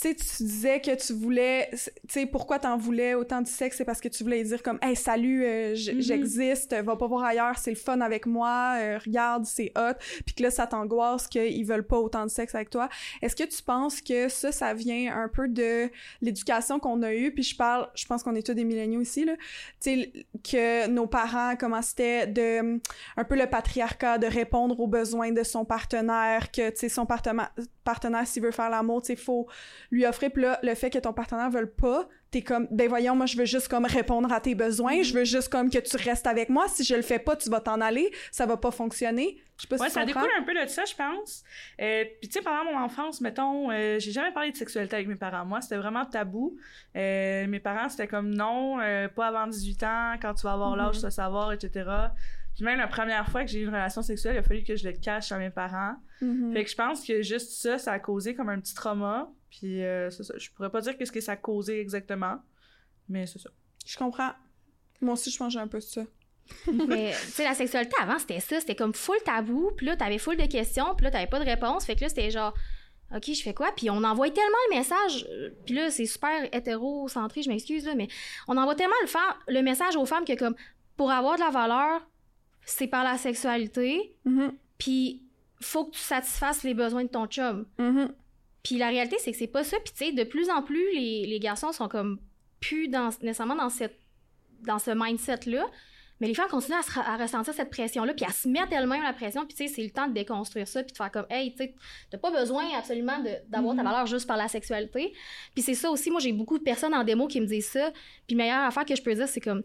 Tu 0.00 0.08
sais, 0.08 0.14
tu 0.14 0.44
disais 0.44 0.80
que 0.80 0.94
tu 0.94 1.12
voulais. 1.12 1.68
Tu 1.72 1.78
sais, 2.08 2.24
pourquoi 2.26 2.58
t'en 2.58 2.78
voulais 2.78 3.14
autant 3.14 3.42
du 3.42 3.50
sexe? 3.50 3.76
C'est 3.76 3.84
parce 3.84 4.00
que 4.00 4.08
tu 4.08 4.22
voulais 4.22 4.42
dire 4.44 4.62
comme, 4.62 4.78
hey, 4.80 4.96
salut, 4.96 5.44
euh, 5.44 5.70
Mhm. 5.72 6.00
j'existe, 6.00 6.74
va 6.74 6.96
pas 6.96 7.06
voir 7.06 7.24
ailleurs, 7.24 7.58
c'est 7.58 7.70
le 7.70 7.76
fun 7.76 8.00
avec 8.00 8.24
moi, 8.24 8.76
euh, 8.78 8.98
regarde, 9.04 9.44
c'est 9.44 9.72
hot. 9.76 9.94
Puis 10.24 10.34
que 10.34 10.42
là, 10.42 10.50
ça 10.50 10.66
t'angoisse 10.66 11.26
qu'ils 11.26 11.66
veulent 11.66 11.86
pas 11.86 11.98
autant 11.98 12.24
de 12.24 12.30
sexe 12.30 12.54
avec 12.54 12.70
toi. 12.70 12.88
Est-ce 13.20 13.36
que 13.36 13.44
tu 13.44 13.62
penses 13.62 14.00
que 14.00 14.28
ça, 14.28 14.52
ça 14.52 14.72
vient 14.72 15.14
un 15.14 15.28
peu 15.28 15.48
de 15.48 15.90
l'éducation 16.22 16.78
qu'on 16.78 17.02
a 17.02 17.12
eue? 17.12 17.32
Puis 17.34 17.42
je 17.42 17.56
parle, 17.56 17.88
je 17.94 18.06
pense 18.06 18.22
qu'on 18.22 18.34
est 18.34 18.46
tous 18.46 18.54
des 18.54 18.64
milléniaux 18.64 19.02
ici, 19.02 19.24
là. 19.26 19.34
Tu 19.82 19.90
sais, 19.90 20.12
que 20.42 20.86
nos 20.86 21.06
parents, 21.06 21.56
comment 21.56 21.82
c'était 21.82 22.26
de 22.26 22.80
un 23.16 23.24
peu 23.24 23.36
le 23.36 23.46
patriarcat 23.46 24.16
de 24.18 24.26
répondre 24.26 24.78
aux 24.80 24.86
besoins 24.88 25.32
de 25.32 25.42
son 25.42 25.64
partenaire 25.66 26.50
que 26.50 26.70
tu 26.70 26.76
sais 26.76 26.88
son 26.88 27.04
partenaire 27.04 27.50
partenaire 27.84 28.26
s'il 28.26 28.42
veut 28.42 28.50
faire 28.50 28.70
l'amour 28.70 29.02
tu 29.02 29.16
faut 29.16 29.48
lui 29.90 30.06
offrir 30.06 30.30
puis 30.30 30.42
là 30.42 30.58
le 30.62 30.74
fait 30.74 30.90
que 30.90 30.98
ton 30.98 31.12
partenaire 31.12 31.50
veut 31.50 31.66
pas 31.66 32.08
t'es 32.30 32.42
comme 32.42 32.68
ben 32.70 32.88
voyons 32.88 33.16
moi 33.16 33.26
je 33.26 33.36
veux 33.36 33.44
juste 33.44 33.68
comme 33.68 33.84
répondre 33.84 34.32
à 34.32 34.40
tes 34.40 34.54
besoins 34.54 35.02
je 35.02 35.14
veux 35.14 35.24
juste 35.24 35.48
comme 35.48 35.70
que 35.70 35.78
tu 35.78 35.96
restes 35.96 36.26
avec 36.26 36.48
moi 36.48 36.68
si 36.68 36.84
je 36.84 36.94
le 36.94 37.02
fais 37.02 37.18
pas 37.18 37.36
tu 37.36 37.50
vas 37.50 37.60
t'en 37.60 37.80
aller 37.80 38.10
ça 38.30 38.46
va 38.46 38.56
pas 38.56 38.70
fonctionner 38.70 39.42
je 39.60 39.66
sais 39.66 39.68
pas 39.68 39.76
Ouais, 39.76 39.88
si 39.88 39.94
ça 39.94 40.06
comprends 40.06 40.22
découle 40.22 40.38
un 40.38 40.42
peu 40.42 40.54
de 40.54 40.66
ça, 40.70 40.86
je 40.86 40.94
pense. 40.94 41.44
Euh, 41.82 42.04
Puis, 42.18 42.30
tu 42.30 42.38
sais, 42.38 42.40
pendant 42.42 42.64
mon 42.64 42.78
enfance, 42.78 43.20
mettons, 43.20 43.70
euh, 43.70 43.98
j'ai 43.98 44.10
jamais 44.10 44.32
parlé 44.32 44.52
de 44.52 44.56
sexualité 44.56 44.96
avec 44.96 45.06
mes 45.06 45.16
parents. 45.16 45.44
Moi, 45.44 45.60
c'était 45.60 45.76
vraiment 45.76 46.06
tabou. 46.06 46.56
Euh, 46.96 47.46
mes 47.46 47.60
parents, 47.60 47.90
c'était 47.90 48.06
comme 48.06 48.30
non, 48.30 48.78
pas 49.14 49.26
avant 49.26 49.46
18 49.46 49.82
ans, 49.82 50.14
quand 50.20 50.32
tu 50.32 50.44
vas 50.44 50.54
avoir 50.54 50.76
l'âge, 50.76 50.96
tu 50.96 51.02
vas 51.02 51.10
savoir, 51.10 51.52
etc. 51.52 51.84
Puis 52.54 52.64
même 52.64 52.78
la 52.78 52.88
première 52.88 53.28
fois 53.28 53.44
que 53.44 53.50
j'ai 53.50 53.60
eu 53.60 53.64
une 53.64 53.68
relation 53.68 54.02
sexuelle, 54.02 54.36
il 54.36 54.38
a 54.38 54.42
fallu 54.42 54.62
que 54.62 54.76
je 54.76 54.88
le 54.88 54.94
cache 54.94 55.30
à 55.30 55.38
mes 55.38 55.50
parents. 55.50 55.96
Mhm. 56.20 56.52
Fait 56.52 56.64
que 56.64 56.70
je 56.70 56.76
pense 56.76 57.04
que 57.06 57.22
juste 57.22 57.52
ça, 57.52 57.78
ça 57.78 57.92
a 57.92 57.98
causé 57.98 58.34
comme 58.34 58.48
un 58.48 58.60
petit 58.60 58.74
trauma. 58.74 59.30
Puis, 59.50 59.82
euh, 59.82 60.10
c'est 60.10 60.22
ça. 60.22 60.34
Je 60.38 60.50
pourrais 60.50 60.70
pas 60.70 60.80
dire 60.80 60.96
qu'est-ce 60.96 61.12
que 61.12 61.20
ça 61.20 61.32
a 61.32 61.36
causé 61.36 61.80
exactement, 61.80 62.36
mais 63.08 63.26
c'est 63.26 63.38
ça. 63.40 63.50
je 63.86 63.96
comprends 63.96 64.32
moi 65.00 65.14
aussi 65.14 65.30
je 65.30 65.38
pense 65.38 65.52
j'ai 65.54 65.58
un 65.58 65.66
peu 65.66 65.80
ça 65.80 66.02
Mais, 66.88 67.12
tu 67.12 67.30
sais, 67.32 67.44
la 67.44 67.54
sexualité 67.54 67.94
avant, 68.02 68.18
c'était 68.18 68.40
ça. 68.40 68.58
C'était 68.60 68.74
comme 68.74 68.92
full 68.92 69.16
tabou. 69.24 69.70
Puis 69.76 69.86
là, 69.86 69.96
t'avais 69.96 70.18
full 70.18 70.36
de 70.36 70.46
questions. 70.46 70.94
Puis 70.96 71.04
là, 71.04 71.10
t'avais 71.12 71.28
pas 71.28 71.38
de 71.38 71.44
réponse. 71.44 71.84
Fait 71.84 71.94
que 71.94 72.00
là, 72.00 72.08
c'était 72.08 72.30
genre, 72.32 72.52
OK, 73.14 73.32
je 73.32 73.40
fais 73.40 73.54
quoi? 73.54 73.70
Puis 73.76 73.88
on 73.88 74.02
envoie 74.02 74.30
tellement 74.30 74.58
le 74.70 74.76
message. 74.78 75.26
euh, 75.30 75.50
Puis 75.64 75.74
là, 75.76 75.90
c'est 75.92 76.06
super 76.06 76.44
hétérocentré, 76.52 77.42
je 77.42 77.48
m'excuse, 77.50 77.86
là, 77.86 77.94
mais 77.94 78.08
on 78.48 78.56
envoie 78.56 78.74
tellement 78.74 78.94
le, 79.02 79.06
fa- 79.06 79.36
le 79.46 79.62
message 79.62 79.94
aux 79.96 80.06
femmes 80.06 80.24
que, 80.24 80.36
comme, 80.36 80.56
pour 80.96 81.10
avoir 81.12 81.36
de 81.36 81.40
la 81.40 81.50
valeur, 81.50 82.00
c'est 82.64 82.88
par 82.88 83.04
la 83.04 83.16
sexualité. 83.16 84.16
Mhm. 84.24 84.52
Puis 84.76 85.22
faut 85.62 85.84
que 85.86 85.92
tu 85.92 86.00
satisfasses 86.00 86.62
les 86.62 86.74
besoins 86.74 87.04
de 87.04 87.08
ton 87.08 87.26
chum. 87.26 87.66
Mhm. 87.78 88.12
Puis 88.62 88.76
la 88.78 88.88
réalité, 88.88 89.16
c'est 89.18 89.32
que 89.32 89.38
c'est 89.38 89.46
pas 89.46 89.64
ça. 89.64 89.78
Puis 89.84 89.92
tu 89.96 90.04
sais, 90.06 90.12
de 90.12 90.24
plus 90.24 90.50
en 90.50 90.62
plus, 90.62 90.84
les, 90.94 91.26
les 91.26 91.38
garçons 91.40 91.72
sont 91.72 91.88
comme 91.88 92.18
plus 92.60 92.88
dans, 92.88 93.10
nécessairement 93.22 93.56
dans 93.56 93.70
cette 93.70 93.98
dans 94.62 94.78
ce 94.78 94.90
mindset-là. 94.90 95.64
Mais 96.20 96.26
les 96.26 96.34
femmes 96.34 96.50
continuent 96.50 96.76
à, 96.76 96.82
se- 96.82 96.98
à 96.98 97.16
ressentir 97.16 97.54
cette 97.54 97.70
pression-là, 97.70 98.12
puis 98.12 98.26
à 98.26 98.30
se 98.30 98.46
mettre 98.46 98.74
elles-mêmes 98.74 99.02
la 99.02 99.14
pression, 99.14 99.46
puis 99.46 99.54
tu 99.56 99.66
sais, 99.66 99.74
c'est 99.74 99.82
le 99.82 99.88
temps 99.88 100.06
de 100.06 100.12
déconstruire 100.12 100.68
ça, 100.68 100.82
puis 100.82 100.92
de 100.92 100.96
faire 100.98 101.10
comme, 101.10 101.24
hey, 101.30 101.50
tu 101.52 101.64
sais, 101.64 101.74
t'as 102.10 102.18
pas 102.18 102.30
besoin 102.30 102.64
absolument 102.76 103.24
d'avoir 103.48 103.74
ta 103.74 103.82
Mhm. 103.82 103.88
valeur 103.88 104.06
juste 104.06 104.26
par 104.26 104.36
la 104.36 104.46
sexualité. 104.48 105.14
Puis 105.54 105.62
c'est 105.62 105.72
ça 105.72 105.90
aussi, 105.90 106.10
moi, 106.10 106.20
j'ai 106.20 106.34
beaucoup 106.34 106.58
de 106.58 106.62
personnes 106.62 106.92
en 106.92 107.04
démo 107.04 107.26
qui 107.26 107.40
me 107.40 107.46
disent 107.46 107.68
ça, 107.70 107.90
puis 108.26 108.36
meilleure 108.36 108.64
affaire 108.66 108.84
que 108.84 108.94
je 108.94 109.00
peux 109.02 109.14
dire, 109.14 109.28
c'est 109.28 109.40
comme, 109.40 109.62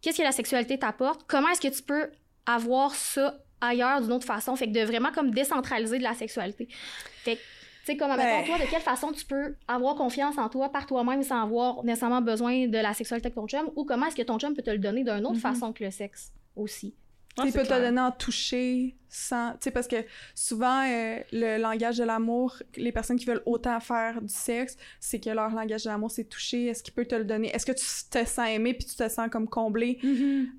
qu'est-ce 0.00 0.18
que 0.18 0.22
la 0.24 0.32
sexualité 0.32 0.76
t'apporte? 0.76 1.22
Comment 1.28 1.50
est-ce 1.50 1.60
que 1.60 1.72
tu 1.72 1.82
peux 1.84 2.10
avoir 2.46 2.92
ça 2.96 3.38
ailleurs 3.62 4.02
d'une 4.02 4.12
autre 4.12 4.26
façon? 4.26 4.54
Fait 4.56 4.66
que 4.66 4.72
de 4.72 4.84
vraiment 4.84 5.10
comme 5.12 5.30
décentraliser 5.30 5.96
de 5.98 6.02
la 6.02 6.12
sexualité. 6.14 6.68
Fait 7.24 7.36
que, 7.36 7.40
tu 7.40 7.46
sais, 7.86 7.96
comme, 7.96 8.14
Ben- 8.16 8.44
toi, 8.44 8.58
de 8.58 8.64
quelle 8.70 8.80
façon 8.82 9.10
tu 9.12 9.24
peux 9.24 9.54
avoir 9.66 9.94
confiance 9.94 10.36
en 10.38 10.48
toi 10.48 10.68
par 10.70 10.86
toi-même 10.86 11.22
sans 11.22 11.42
avoir 11.42 11.82
nécessairement 11.84 12.20
besoin 12.20 12.66
de 12.68 12.78
la 12.78 12.92
sexualité 12.94 13.26
avec 13.28 13.34
ton 13.34 13.46
chum? 13.48 13.70
Ou 13.76 13.84
comment 13.84 14.06
est-ce 14.06 14.16
que 14.16 14.22
ton 14.22 14.38
chum 14.38 14.54
peut 14.54 14.62
te 14.62 14.70
le 14.70 14.78
donner 14.78 15.02
d'une 15.04 15.24
autre 15.24 15.32
Mhm. 15.34 15.40
façon 15.40 15.72
que 15.72 15.82
le 15.84 15.90
sexe 15.90 16.30
aussi? 16.54 16.94
Ouais, 17.38 17.46
il 17.46 17.52
c'est 17.52 17.58
peut 17.58 17.64
te 17.64 17.68
clair. 17.68 17.80
donner 17.80 18.00
en 18.00 18.12
toucher 18.12 18.94
sans. 19.08 19.52
Tu 19.52 19.58
sais, 19.60 19.70
parce 19.70 19.88
que 19.88 19.96
souvent, 20.34 20.84
euh, 20.86 21.18
le 21.32 21.56
langage 21.58 21.96
de 21.98 22.04
l'amour, 22.04 22.56
les 22.76 22.92
personnes 22.92 23.18
qui 23.18 23.24
veulent 23.24 23.42
autant 23.46 23.80
faire 23.80 24.20
du 24.20 24.32
sexe, 24.32 24.76
c'est 25.00 25.18
que 25.18 25.30
leur 25.30 25.50
langage 25.50 25.84
de 25.84 25.88
l'amour, 25.88 26.10
c'est 26.10 26.24
toucher. 26.24 26.66
Est-ce 26.66 26.82
qu'il 26.82 26.92
peut 26.92 27.06
te 27.06 27.14
le 27.14 27.24
donner? 27.24 27.48
Est-ce 27.54 27.64
que 27.64 27.72
tu 27.72 27.84
te 28.10 28.24
sens 28.26 28.48
aimé 28.48 28.74
puis 28.74 28.84
tu 28.84 28.96
te 28.96 29.08
sens 29.08 29.30
comme 29.30 29.48
comblé 29.48 29.98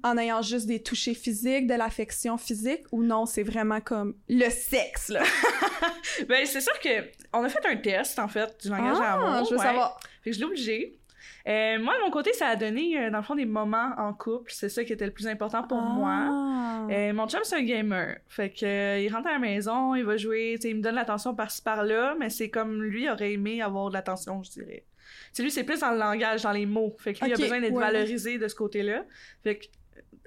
en 0.04 0.18
ayant 0.18 0.42
juste 0.42 0.66
des 0.66 0.82
touchés 0.82 1.14
physiques, 1.14 1.68
de 1.68 1.76
l'affection 1.76 2.38
physique 2.38 2.82
ou 2.92 3.04
non, 3.04 3.26
c'est 3.26 3.44
vraiment 3.44 3.82
comme 3.82 4.16
le 4.28 4.50
sexe, 4.50 5.10
là? 5.10 5.24
Ben, 6.28 6.46
c'est 6.46 6.62
sûr 6.62 6.80
que 6.80 7.10
on 7.34 7.44
a 7.44 7.50
fait 7.50 7.66
un 7.66 7.76
test, 7.78 8.20
en 8.20 8.28
fait, 8.28 8.62
du 8.62 8.70
langage 8.70 8.98
de 8.98 9.04
ah, 9.04 9.18
l'amour. 9.18 9.46
je 9.46 9.52
veux 9.52 9.58
ouais. 9.60 9.66
savoir. 9.66 10.00
Fait 10.22 10.30
que 10.30 10.36
je 10.36 10.40
l'ai 10.40 10.46
obligé. 10.46 11.00
Euh, 11.46 11.78
moi, 11.80 11.94
de 11.98 12.04
mon 12.06 12.12
côté, 12.12 12.32
ça 12.32 12.48
a 12.48 12.56
donné, 12.56 12.98
euh, 12.98 13.10
dans 13.10 13.18
le 13.18 13.24
fond, 13.24 13.36
des 13.36 13.46
moments 13.46 13.92
en 13.98 14.14
couple. 14.14 14.52
C'est 14.54 14.70
ça 14.70 14.84
qui 14.86 14.94
était 14.94 15.06
le 15.06 15.12
plus 15.12 15.28
important 15.28 15.64
pour 15.64 15.82
moi. 15.82 16.30
Ah. 16.30 16.88
Euh, 16.90 17.14
mon 17.14 17.28
chum, 17.28 17.42
c'est 17.44 17.58
un 17.58 17.64
gamer. 17.64 18.18
Fait 18.30 18.50
que, 18.50 18.66
euh, 18.66 19.00
il 19.00 19.14
rentre 19.14 19.28
à 19.28 19.34
la 19.34 19.40
maison, 19.40 19.94
il 19.94 20.06
va 20.06 20.16
jouer, 20.16 20.54
tu 20.56 20.62
sais, 20.62 20.70
il 20.70 20.78
me 20.78 20.82
donne 20.82 20.96
l'attention 20.96 21.36
par-ci 21.36 21.62
par-là, 21.62 22.16
mais 22.18 22.30
c'est 22.30 22.50
comme 22.50 22.82
lui 22.82 23.10
aurait 23.10 23.34
aimé 23.34 23.62
avoir 23.62 23.90
de 23.90 23.94
l'attention, 23.94 24.42
je 24.44 24.52
dirais. 24.52 24.86
Tu 24.86 25.38
sais, 25.38 25.44
lui, 25.44 25.52
c'est 25.52 25.66
plus 25.66 25.82
dans 25.82 25.92
le 25.92 25.98
langage, 25.98 26.44
dans 26.44 26.52
les 26.54 26.66
mots. 26.66 26.96
Fait 27.00 27.14
que 27.14 27.26
lui, 27.26 27.32
il 27.32 27.34
a 27.34 27.38
besoin 27.38 27.60
d'être 27.60 27.74
ouais. 27.74 27.84
valorisé 27.84 28.38
de 28.38 28.48
ce 28.48 28.56
côté-là. 28.56 29.04
Fait 29.44 29.58
que, 29.58 29.66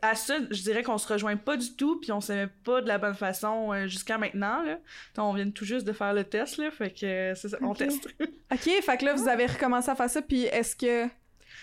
à 0.03 0.15
ça, 0.15 0.37
je 0.51 0.63
dirais 0.63 0.83
qu'on 0.83 0.99
se 0.99 1.11
rejoint 1.11 1.37
pas 1.37 1.57
du 1.57 1.75
tout, 1.75 1.99
puis 2.01 2.13
on 2.13 2.21
s'aimait 2.21 2.51
pas 2.65 2.81
de 2.83 2.89
la 2.89 2.99
bonne 2.99 3.15
façon 3.15 3.73
euh, 3.73 3.87
jusqu'à 3.87 4.19
maintenant, 4.19 4.63
là. 4.63 4.79
Donc, 5.15 5.27
on 5.27 5.33
vient 5.33 5.51
tout 5.51 5.65
juste 5.65 5.87
de 5.87 5.93
faire 5.93 6.13
le 6.13 6.25
test, 6.25 6.59
là. 6.59 6.71
Fait 6.71 6.91
que, 6.91 7.07
euh, 7.07 7.35
c'est 7.35 7.49
ça, 7.49 7.59
on 7.63 7.75
teste. 7.75 8.07
OK, 8.21 8.61
fait 8.83 8.97
que 8.99 9.05
là, 9.05 9.15
vous 9.15 9.29
avez 9.29 9.47
recommencé 9.47 9.91
à 9.91 9.95
faire 9.95 10.11
ça, 10.11 10.21
puis 10.23 10.43
est-ce 10.45 10.77
que. 10.77 11.09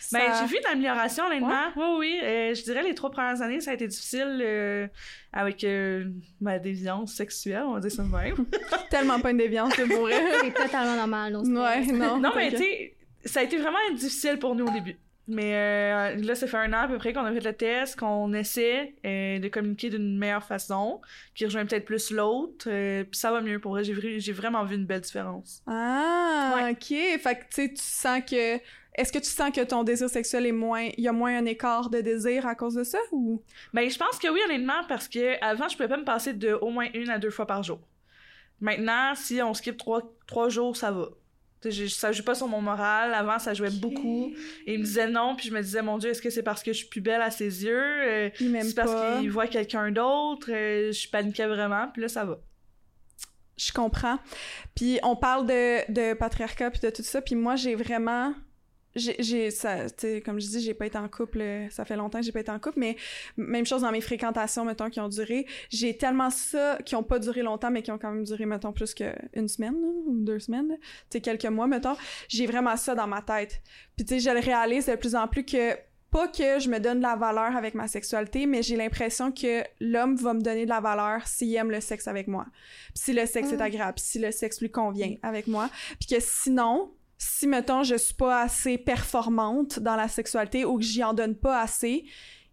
ça- 0.01 0.17
Ben, 0.19 0.33
j'ai 0.39 0.45
vu 0.47 0.59
de 0.59 0.67
l'amélioration, 0.67 1.25
honnêtement. 1.25 1.71
Oui, 1.75 1.85
oui. 1.99 2.19
Euh, 2.23 2.53
je 2.55 2.63
dirais 2.63 2.81
les 2.83 2.95
trois 2.95 3.11
premières 3.11 3.41
années, 3.41 3.61
ça 3.61 3.71
a 3.71 3.73
été 3.75 3.87
difficile 3.87 4.39
euh, 4.41 4.87
avec 5.31 5.63
euh, 5.63 6.05
ma 6.41 6.57
déviance 6.59 7.13
sexuelle, 7.13 7.63
on 7.67 7.73
va 7.73 7.79
dire 7.81 7.91
ça 7.91 8.03
de 8.03 8.09
même. 8.09 8.45
tellement 8.89 9.19
pas 9.19 9.31
une 9.31 9.37
déviance, 9.37 9.73
c'est 9.75 9.87
pour. 9.87 10.09
C'est 10.09 10.53
totalement 10.53 10.95
normal, 10.95 11.33
non? 11.33 11.63
ouais, 11.63 11.85
non. 11.85 12.19
non, 12.19 12.31
mais 12.35 12.49
tu 12.51 12.57
sais, 12.57 12.95
ça 13.25 13.41
a 13.41 13.43
été 13.43 13.57
vraiment 13.57 13.77
difficile 13.93 14.39
pour 14.39 14.55
nous 14.55 14.65
au 14.65 14.71
début. 14.71 14.97
Mais 15.27 15.53
euh, 15.55 16.15
là, 16.17 16.35
ça 16.35 16.47
fait 16.47 16.57
un 16.57 16.73
an 16.73 16.79
à 16.79 16.87
peu 16.87 16.97
près 16.97 17.13
qu'on 17.13 17.23
a 17.23 17.31
fait 17.31 17.39
le 17.39 17.53
test, 17.53 17.97
qu'on 17.97 18.33
essaie 18.33 18.93
euh, 19.05 19.39
de 19.39 19.47
communiquer 19.47 19.89
d'une 19.89 20.17
meilleure 20.17 20.43
façon, 20.43 20.99
qui 21.33 21.45
rejoint 21.45 21.65
peut-être 21.65 21.85
plus 21.85 22.11
l'autre, 22.11 22.65
euh, 22.67 23.03
puis 23.05 23.17
ça 23.17 23.31
va 23.31 23.41
mieux 23.41 23.59
pour 23.59 23.71
vrai. 23.71 23.83
J'ai 23.83 24.33
vraiment 24.33 24.65
vu 24.65 24.75
une 24.75 24.85
belle 24.85 25.01
différence. 25.01 25.61
Ah, 25.65 26.69
ok. 26.71 26.87
Fait 26.87 27.19
que, 27.35 27.41
tu 27.41 27.47
sais, 27.51 27.69
tu 27.69 27.81
sens 27.81 28.21
que. 28.29 28.59
Est-ce 28.95 29.11
que 29.11 29.17
tu 29.17 29.29
sens 29.29 29.49
que 29.49 29.61
ton 29.61 29.83
désir 29.83 30.07
sexuel 30.07 30.45
est 30.45 30.51
moins. 30.51 30.89
Il 30.97 31.03
y 31.03 31.07
a 31.07 31.13
moins 31.13 31.35
un 31.35 31.45
écart 31.45 31.89
de 31.89 32.01
désir 32.01 32.45
à 32.45 32.53
cause 32.53 32.75
de 32.75 32.83
ça 32.83 32.99
ou? 33.11 33.41
Ben, 33.73 33.89
je 33.89 33.97
pense 33.97 34.19
que 34.19 34.27
oui, 34.27 34.39
honnêtement, 34.45 34.83
parce 34.87 35.07
que 35.07 35.43
avant, 35.43 35.67
je 35.67 35.75
pouvais 35.75 35.89
pas 35.89 35.97
me 35.97 36.03
passer 36.03 36.33
de 36.33 36.53
au 36.53 36.69
moins 36.69 36.87
une 36.93 37.09
à 37.09 37.17
deux 37.17 37.31
fois 37.31 37.47
par 37.47 37.63
jour. 37.63 37.79
Maintenant, 38.61 39.15
si 39.15 39.41
on 39.41 39.53
skip 39.55 39.77
trois, 39.77 40.01
trois 40.27 40.49
jours, 40.49 40.77
ça 40.77 40.91
va. 40.91 41.09
Je- 41.69 41.87
ça 41.87 42.11
joue 42.11 42.23
pas 42.23 42.35
sur 42.35 42.47
mon 42.47 42.61
moral. 42.61 43.13
Avant, 43.13 43.39
ça 43.39 43.53
jouait 43.53 43.69
beaucoup. 43.71 44.33
Et 44.67 44.73
il 44.73 44.79
me 44.79 44.83
disait 44.85 45.07
non, 45.09 45.35
puis 45.35 45.47
je 45.49 45.53
me 45.53 45.61
disais, 45.61 45.81
mon 45.81 45.97
Dieu, 45.97 46.09
est-ce 46.09 46.21
que 46.21 46.29
c'est 46.29 46.43
parce 46.43 46.63
que 46.63 46.71
je 46.73 46.77
suis 46.79 46.87
plus 46.87 47.01
belle 47.01 47.21
à 47.21 47.31
ses 47.31 47.63
yeux? 47.65 47.81
Euh, 48.07 48.29
Il 48.39 48.49
m'aime 48.51 48.63
c'est 48.63 48.75
parce 48.75 49.19
qu'il 49.19 49.31
voit 49.31 49.47
quelqu'un 49.47 49.91
d'autre? 49.91 50.47
Euh, 50.51 50.91
je 50.91 51.07
paniquais 51.09 51.47
vraiment, 51.47 51.87
puis 51.91 52.01
là, 52.01 52.07
ça 52.07 52.25
va. 52.25 52.39
Je 53.57 53.71
comprends. 53.71 54.17
Puis 54.75 54.99
on 55.03 55.15
parle 55.15 55.45
de, 55.45 55.91
de 55.91 56.13
patriarcat 56.15 56.71
puis 56.71 56.79
de 56.81 56.89
tout 56.89 57.03
ça, 57.03 57.21
puis 57.21 57.35
moi 57.35 57.55
j'ai 57.55 57.75
vraiment 57.75 58.33
j'ai 58.95 59.51
ça 59.51 59.87
comme 60.23 60.39
je 60.39 60.47
dis 60.47 60.61
j'ai 60.61 60.73
pas 60.73 60.85
été 60.85 60.97
en 60.97 61.09
couple 61.09 61.41
euh, 61.41 61.69
ça 61.69 61.83
fait 61.85 61.95
longtemps 61.95 62.19
que 62.19 62.25
j'ai 62.25 62.31
pas 62.31 62.41
été 62.41 62.51
en 62.51 62.59
couple 62.59 62.79
mais 62.79 62.95
même 63.37 63.65
chose 63.65 63.81
dans 63.81 63.91
mes 63.91 64.01
fréquentations 64.01 64.65
mettons 64.65 64.89
qui 64.89 64.99
ont 64.99 65.09
duré 65.09 65.47
j'ai 65.69 65.97
tellement 65.97 66.29
ça 66.29 66.77
qui 66.85 66.95
ont 66.95 67.03
pas 67.03 67.19
duré 67.19 67.41
longtemps 67.41 67.71
mais 67.71 67.81
qui 67.81 67.91
ont 67.91 67.97
quand 67.97 68.11
même 68.11 68.23
duré 68.23 68.45
mettons 68.45 68.71
plus 68.71 68.93
qu'une 68.93 69.47
semaine 69.47 69.73
là, 69.81 69.87
ou 70.05 70.13
deux 70.19 70.39
semaines 70.39 70.77
tu 71.09 71.21
quelques 71.21 71.45
mois 71.45 71.67
mettons 71.67 71.95
j'ai 72.27 72.45
vraiment 72.45 72.77
ça 72.77 72.93
dans 72.93 73.07
ma 73.07 73.21
tête 73.21 73.61
puis 73.95 74.05
tu 74.05 74.15
sais 74.15 74.19
je 74.19 74.29
le 74.29 74.39
réalise 74.39 74.85
de 74.85 74.95
plus 74.95 75.15
en 75.15 75.27
plus 75.27 75.43
que 75.43 75.75
pas 76.13 76.27
que 76.27 76.59
je 76.59 76.69
me 76.69 76.79
donne 76.79 76.99
de 76.99 77.03
la 77.03 77.15
valeur 77.15 77.57
avec 77.57 77.73
ma 77.73 77.87
sexualité, 77.87 78.45
mais 78.45 78.61
j'ai 78.61 78.75
l'impression 78.75 79.31
que 79.31 79.63
l'homme 79.79 80.15
va 80.15 80.35
me 80.35 80.41
donner 80.41 80.65
de 80.65 80.69
la 80.69 80.79
valeur 80.79 81.25
s'il 81.25 81.55
aime 81.55 81.71
le 81.71 81.81
sexe 81.81 82.07
avec 82.07 82.27
moi. 82.27 82.45
Puis 82.93 83.05
si 83.05 83.13
le 83.13 83.25
sexe 83.25 83.51
est 83.51 83.57
Mm. 83.57 83.61
agréable, 83.61 83.93
puis 83.95 84.05
si 84.05 84.19
le 84.19 84.31
sexe 84.31 84.61
lui 84.61 84.69
convient 84.69 85.15
avec 85.23 85.47
moi. 85.47 85.71
Puis 85.99 86.07
que 86.15 86.21
sinon, 86.21 86.91
si, 87.23 87.47
mettons, 87.47 87.83
je 87.83 87.95
suis 87.95 88.13
pas 88.13 88.41
assez 88.41 88.77
performante 88.77 89.79
dans 89.79 89.95
la 89.95 90.07
sexualité 90.07 90.65
ou 90.65 90.77
que 90.77 90.83
j'y 90.83 91.03
en 91.03 91.13
donne 91.13 91.35
pas 91.35 91.61
assez, 91.61 92.05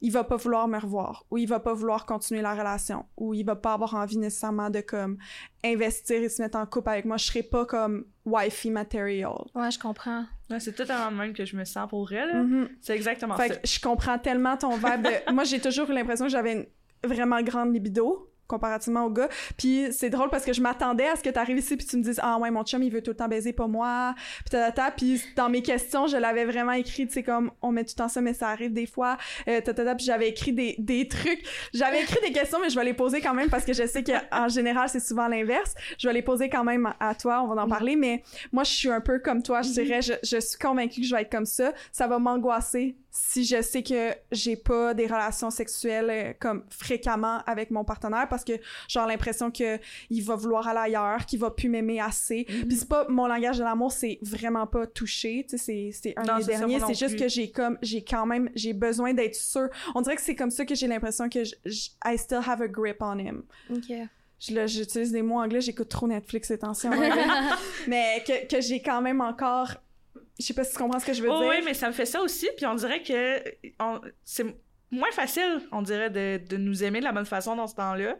il 0.02 0.10
va 0.12 0.24
pas 0.24 0.36
vouloir 0.36 0.66
me 0.66 0.78
revoir 0.78 1.24
ou 1.30 1.36
il 1.36 1.46
va 1.46 1.60
pas 1.60 1.74
vouloir 1.74 2.06
continuer 2.06 2.40
la 2.40 2.54
relation 2.54 3.04
ou 3.18 3.34
il 3.34 3.44
va 3.44 3.54
pas 3.56 3.74
avoir 3.74 3.94
envie 3.94 4.16
nécessairement 4.16 4.70
de 4.70 4.80
comme 4.80 5.18
investir 5.62 6.22
et 6.22 6.28
se 6.30 6.40
mettre 6.40 6.56
en 6.56 6.64
couple 6.64 6.88
avec 6.88 7.04
moi. 7.04 7.18
Je 7.18 7.26
serai 7.26 7.42
pas 7.42 7.66
comme 7.66 8.06
wifey 8.24 8.70
material. 8.70 9.34
Ouais, 9.54 9.70
je 9.70 9.78
comprends. 9.78 10.24
Ouais, 10.48 10.58
c'est 10.58 10.72
totalement 10.72 11.10
le 11.10 11.16
même 11.16 11.32
que 11.34 11.44
je 11.44 11.54
me 11.54 11.64
sens 11.64 11.86
pour 11.88 12.10
elle. 12.12 12.28
là. 12.28 12.42
Mhm. 12.42 12.68
C'est 12.80 12.96
exactement 12.96 13.36
Fait 13.36 13.48
ça. 13.48 13.56
que 13.56 13.66
je 13.68 13.78
comprends 13.80 14.18
tellement 14.18 14.56
ton 14.56 14.70
vibe 14.76 15.02
de... 15.02 15.32
Moi, 15.32 15.44
j'ai 15.44 15.60
toujours 15.60 15.90
eu 15.90 15.92
l'impression 15.92 16.24
que 16.26 16.32
j'avais 16.32 16.52
une 16.54 16.66
vraiment 17.08 17.42
grande 17.42 17.74
libido 17.74 18.29
comparativement 18.50 19.04
au 19.04 19.10
gars. 19.10 19.28
Puis 19.56 19.86
c'est 19.92 20.10
drôle 20.10 20.28
parce 20.28 20.44
que 20.44 20.52
je 20.52 20.60
m'attendais 20.60 21.06
à 21.06 21.16
ce 21.16 21.22
que 21.22 21.30
tu 21.30 21.38
arrives 21.38 21.58
ici 21.58 21.76
puis 21.76 21.86
tu 21.86 21.96
me 21.96 22.02
dises 22.02 22.20
ah 22.22 22.36
ouais 22.38 22.50
mon 22.50 22.64
chum 22.64 22.82
il 22.82 22.90
veut 22.90 23.02
tout 23.02 23.12
le 23.12 23.16
temps 23.16 23.28
baiser 23.28 23.52
pas 23.52 23.68
moi 23.68 24.14
puis 24.44 24.50
tatata 24.50 24.90
puis 24.90 25.22
dans 25.36 25.48
mes 25.48 25.62
questions 25.62 26.06
je 26.08 26.16
l'avais 26.16 26.44
vraiment 26.44 26.72
écrit 26.72 27.06
tu 27.06 27.14
sais 27.14 27.22
comme 27.22 27.52
on 27.62 27.70
met 27.70 27.84
tout 27.84 27.92
le 27.96 28.02
temps 28.02 28.08
ça 28.08 28.20
mais 28.20 28.34
ça 28.34 28.48
arrive 28.48 28.72
des 28.72 28.86
fois 28.86 29.16
euh, 29.48 29.60
tatata 29.60 29.94
puis 29.94 30.04
j'avais 30.04 30.28
écrit 30.28 30.52
des, 30.52 30.74
des 30.78 31.06
trucs. 31.08 31.42
J'avais 31.72 32.02
écrit 32.02 32.18
des 32.26 32.32
questions 32.32 32.58
mais 32.60 32.70
je 32.70 32.78
vais 32.78 32.84
les 32.84 32.94
poser 32.94 33.20
quand 33.20 33.34
même 33.34 33.48
parce 33.48 33.64
que 33.64 33.72
je 33.72 33.86
sais 33.86 34.02
qu'en 34.02 34.48
général 34.48 34.88
c'est 34.88 35.00
souvent 35.00 35.28
l'inverse. 35.28 35.74
Je 35.98 36.08
vais 36.08 36.14
les 36.14 36.22
poser 36.22 36.48
quand 36.48 36.64
même 36.64 36.92
à 36.98 37.14
toi 37.14 37.42
on 37.42 37.54
va 37.54 37.62
en 37.62 37.68
parler. 37.68 37.94
Mais 37.94 38.22
moi 38.52 38.64
je 38.64 38.72
suis 38.72 38.90
un 38.90 39.00
peu 39.00 39.20
comme 39.20 39.42
toi 39.42 39.62
je 39.62 39.70
dirais 39.70 40.02
je, 40.02 40.14
je 40.22 40.40
suis 40.40 40.58
convaincue 40.58 41.00
que 41.00 41.06
je 41.06 41.14
vais 41.14 41.22
être 41.22 41.30
comme 41.30 41.46
ça. 41.46 41.72
Ça 41.92 42.08
va 42.08 42.18
m'angoisser 42.18 42.96
si 43.10 43.44
je 43.44 43.60
sais 43.62 43.82
que 43.82 44.12
j'ai 44.30 44.56
pas 44.56 44.94
des 44.94 45.06
relations 45.06 45.50
sexuelles 45.50 46.10
euh, 46.10 46.32
comme 46.38 46.64
fréquemment 46.70 47.38
avec 47.46 47.70
mon 47.70 47.84
partenaire 47.84 48.28
parce 48.28 48.44
que 48.44 48.52
j'ai 48.88 49.00
l'impression 49.00 49.50
que 49.50 49.78
il 50.10 50.22
va 50.22 50.36
vouloir 50.36 50.68
aller 50.68 50.78
ailleurs, 50.78 51.26
qu'il 51.26 51.40
va 51.40 51.50
plus 51.50 51.68
m'aimer 51.68 52.00
assez. 52.00 52.46
Mhm. 52.48 52.68
Puis 52.68 52.76
c'est 52.76 52.88
pas 52.88 53.06
mon 53.08 53.26
langage 53.26 53.58
de 53.58 53.64
l'amour, 53.64 53.90
c'est 53.92 54.18
vraiment 54.22 54.66
pas 54.66 54.86
touché, 54.86 55.44
tu 55.48 55.58
sais 55.58 55.64
c'est 55.64 55.90
c'est 55.92 56.14
un 56.18 56.22
Non, 56.22 56.38
des 56.38 56.44
derniers, 56.44 56.80
c'est 56.86 56.94
juste 56.94 57.18
que 57.18 57.28
j'ai 57.28 57.50
comme 57.50 57.78
j'ai 57.82 58.04
quand 58.04 58.26
même 58.26 58.48
j'ai 58.54 58.72
besoin 58.72 59.12
d'être 59.14 59.34
sûre. 59.34 59.68
On 59.94 60.02
dirait 60.02 60.16
que 60.16 60.22
c'est 60.22 60.36
comme 60.36 60.50
ça 60.50 60.64
que 60.64 60.74
j'ai 60.74 60.86
l'impression 60.86 61.28
que 61.28 61.44
je, 61.44 61.54
je- 61.64 61.88
I 62.04 62.16
still 62.16 62.40
have 62.46 62.62
a 62.62 62.68
grip 62.68 62.98
on 63.00 63.18
him. 63.18 63.42
OK. 63.70 63.92
J'utilise 64.38 65.12
des 65.12 65.20
mots 65.20 65.38
anglais, 65.40 65.60
j'écoute 65.60 65.88
trop 65.90 66.08
Netflix 66.08 66.48
ces 66.48 66.58
temps-ci, 66.58 66.88
en 66.88 66.92
anglais. 66.92 67.10
mais 67.88 68.24
que, 68.26 68.46
que 68.46 68.60
j'ai 68.62 68.80
quand 68.80 69.02
même 69.02 69.20
encore 69.20 69.74
je 70.40 70.46
sais 70.46 70.54
pas 70.54 70.64
si 70.64 70.72
tu 70.72 70.78
comprends 70.78 70.98
ce 70.98 71.06
que 71.06 71.12
je 71.12 71.22
veux 71.22 71.30
Oh, 71.30 71.38
dire. 71.40 71.48
oui, 71.50 71.56
mais 71.64 71.74
ça 71.74 71.86
me 71.88 71.92
fait 71.92 72.06
ça 72.06 72.20
aussi, 72.22 72.48
puis 72.56 72.66
on 72.66 72.74
dirait 72.74 73.02
que 73.02 73.42
on- 73.78 74.00
c'est 74.24 74.44
moins 74.92 75.10
facile, 75.12 75.60
on 75.70 75.82
dirait, 75.82 76.10
de, 76.10 76.40
de 76.48 76.56
nous 76.56 76.82
aimer 76.82 76.98
de 76.98 77.04
la 77.04 77.12
bonne 77.12 77.26
façon 77.26 77.54
dans 77.54 77.66
ce 77.68 77.76
temps-là. 77.76 78.16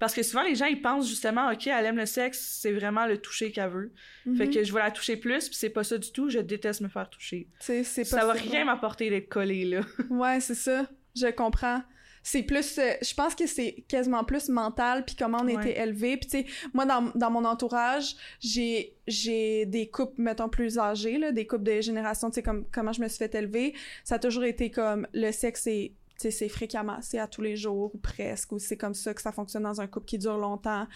Parce 0.00 0.14
que 0.14 0.22
souvent, 0.22 0.42
les 0.42 0.54
gens, 0.54 0.66
ils 0.66 0.80
pensent 0.80 1.08
justement, 1.08 1.50
OK, 1.52 1.66
elle 1.68 1.84
aime 1.86 1.96
le 1.96 2.06
sexe, 2.06 2.58
c'est 2.60 2.72
vraiment 2.72 3.06
le 3.06 3.18
toucher 3.18 3.50
qu'elle 3.52 3.70
veut. 3.70 3.92
Fait 4.36 4.46
Mhm. 4.46 4.50
que 4.54 4.64
je 4.64 4.72
vais 4.72 4.80
la 4.80 4.90
toucher 4.90 5.16
plus, 5.16 5.48
puis 5.48 5.56
c'est 5.56 5.70
pas 5.70 5.84
ça 5.84 5.98
du 5.98 6.10
tout, 6.12 6.28
je 6.30 6.38
déteste 6.40 6.80
me 6.80 6.88
faire 6.88 7.08
toucher. 7.10 7.48
C'est 7.60 7.84
Ça 7.84 8.18
pas 8.18 8.26
va 8.26 8.32
rien 8.32 8.64
m'apporter 8.64 9.10
d'être 9.10 9.28
collé, 9.28 9.64
là. 9.64 9.80
Ouais, 10.10 10.40
c'est 10.40 10.54
ça. 10.54 10.86
Je 11.16 11.28
comprends. 11.28 11.82
C'est 12.22 12.42
plus, 12.42 12.78
euh, 12.78 12.92
je 13.02 13.14
pense 13.14 13.34
que 13.34 13.46
c'est 13.46 13.84
quasiment 13.88 14.24
plus 14.24 14.48
mental 14.48 15.04
puis 15.04 15.16
comment 15.16 15.38
on 15.42 15.46
Ouais. 15.46 15.54
était 15.54 15.80
élevé. 15.80 16.16
Puis 16.16 16.28
tu 16.28 16.38
sais, 16.38 16.46
moi 16.74 16.84
dans, 16.84 17.10
dans 17.14 17.30
mon 17.30 17.44
entourage, 17.44 18.14
j'ai 18.40 18.94
j'ai 19.06 19.64
des 19.66 19.88
couples 19.88 20.20
mettons 20.20 20.48
plus 20.48 20.78
âgés 20.78 21.16
là, 21.18 21.32
des 21.32 21.46
couples 21.46 21.64
de 21.64 21.80
génération, 21.80 22.28
tu 22.30 22.34
sais 22.36 22.42
comme 22.42 22.64
comment 22.72 22.92
je 22.92 23.00
me 23.00 23.08
suis 23.08 23.18
fait 23.18 23.34
élever, 23.34 23.74
ça 24.04 24.16
a 24.16 24.18
toujours 24.18 24.44
été 24.44 24.70
comme 24.70 25.06
le 25.14 25.32
sexe 25.32 25.62
c'est 25.62 25.92
tu 26.20 26.22
sais, 26.22 26.30
c'est 26.32 26.48
fréquemment, 26.48 26.98
c'est 27.00 27.20
à 27.20 27.28
tous 27.28 27.42
les 27.42 27.54
jours 27.54 27.94
ou 27.94 27.98
presque, 27.98 28.50
ou 28.50 28.58
c'est 28.58 28.76
comme 28.76 28.92
ça 28.94 29.14
que 29.14 29.22
ça 29.22 29.30
fonctionne 29.30 29.62
dans 29.62 29.80
un 29.80 29.86
couple 29.86 30.06
qui 30.06 30.18
dure 30.18 30.36
longtemps. 30.36 30.88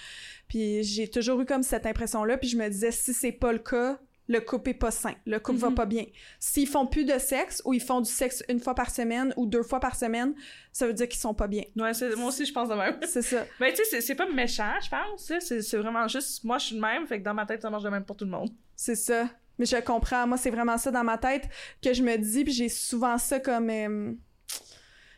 Puis 0.49 0.83
j'ai 0.83 1.07
toujours 1.09 1.41
eu 1.41 1.47
comme 1.47 1.63
cette 1.63 1.87
impression-là, 1.87 2.39
puis 2.39 2.49
je 2.49 2.57
me 2.57 2.69
disais, 2.69 2.91
si 2.91 3.15
c'est 3.15 3.31
pas 3.31 3.53
le 3.53 3.61
cas, 3.61 4.01
le 4.33 4.41
couple 4.41 4.71
est 4.71 4.75
pas 4.75 4.91
sain, 4.91 5.15
le 5.27 5.39
couple 5.39 5.59
va 5.59 5.69
Mhm. 5.69 5.75
pas 5.77 5.87
bien. 5.87 6.05
S'ils 6.41 6.67
font 6.67 6.87
plus 6.87 7.05
de 7.05 7.19
sexe 7.19 7.63
ou 7.65 7.73
ils 7.75 7.81
font 7.83 8.01
du 8.01 8.11
sexe 8.11 8.43
une 8.49 8.59
fois 8.61 8.75
par 8.75 8.91
semaine 8.91 9.33
ou 9.37 9.47
deux 9.47 9.63
fois 9.63 9.79
par 9.81 9.95
semaine, 9.95 10.35
ça 10.73 10.87
veut 10.87 10.95
dire 10.95 11.09
qu'ils 11.09 11.21
sont 11.21 11.35
pas 11.35 11.47
bien. 11.47 11.63
Ouais, 11.77 11.95
c'est- 11.95 12.17
moi 12.17 12.29
aussi, 12.29 12.45
je 12.47 12.53
pense 12.53 12.69
de 12.69 12.75
même. 12.75 12.99
C'est 13.07 13.23
ça. 13.23 13.45
Ben, 13.61 13.73
tu 13.73 13.85
sais, 13.85 14.01
c'est- 14.01 14.15
pas 14.15 14.29
méchant, 14.29 14.73
je 14.83 14.89
pense. 14.89 15.33
C'est 15.41 15.77
vraiment 15.79 16.09
juste, 16.09 16.43
moi, 16.45 16.59
je 16.59 16.67
suis 16.67 16.77
de 16.77 16.81
même, 16.81 17.07
fait 17.07 17.19
que 17.21 17.25
dans 17.25 17.35
ma 17.35 17.47
tête, 17.47 17.63
ça 17.63 17.71
marche 17.71 17.85
de 17.85 17.89
même 17.91 18.05
pour 18.05 18.17
tout 18.17 18.25
le 18.25 18.31
monde. 18.31 18.51
C'est 18.75 18.97
ça. 18.97 19.29
Mais 19.59 19.67
je 19.67 19.77
comprends. 19.77 20.27
Moi, 20.27 20.39
c'est 20.39 20.51
vraiment 20.51 20.79
ça 20.79 20.91
dans 20.91 21.05
ma 21.05 21.19
tête 21.19 21.49
que 21.83 21.93
je 21.93 22.03
me 22.03 22.17
dis, 22.17 22.43
puis 22.43 22.53
j'ai 22.53 22.69
souvent 22.69 23.19
ça 23.19 23.39
comme. 23.39 23.69
euh, 23.71 24.13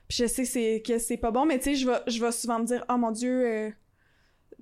Puis 0.09 0.19
je 0.19 0.27
sais 0.27 0.81
que 0.83 0.99
c'est- 0.99 1.17
pas 1.17 1.31
bon, 1.31 1.47
mais 1.47 1.59
tu 1.59 1.65
sais, 1.65 1.75
je 1.77 1.87
vais, 1.89 1.99
je 2.09 2.21
vais 2.23 2.31
souvent 2.31 2.59
me 2.59 2.67
dire, 2.67 2.85
oh 2.91 2.97
mon 2.99 3.11
Dieu, 3.11 3.47
euh, 3.47 3.71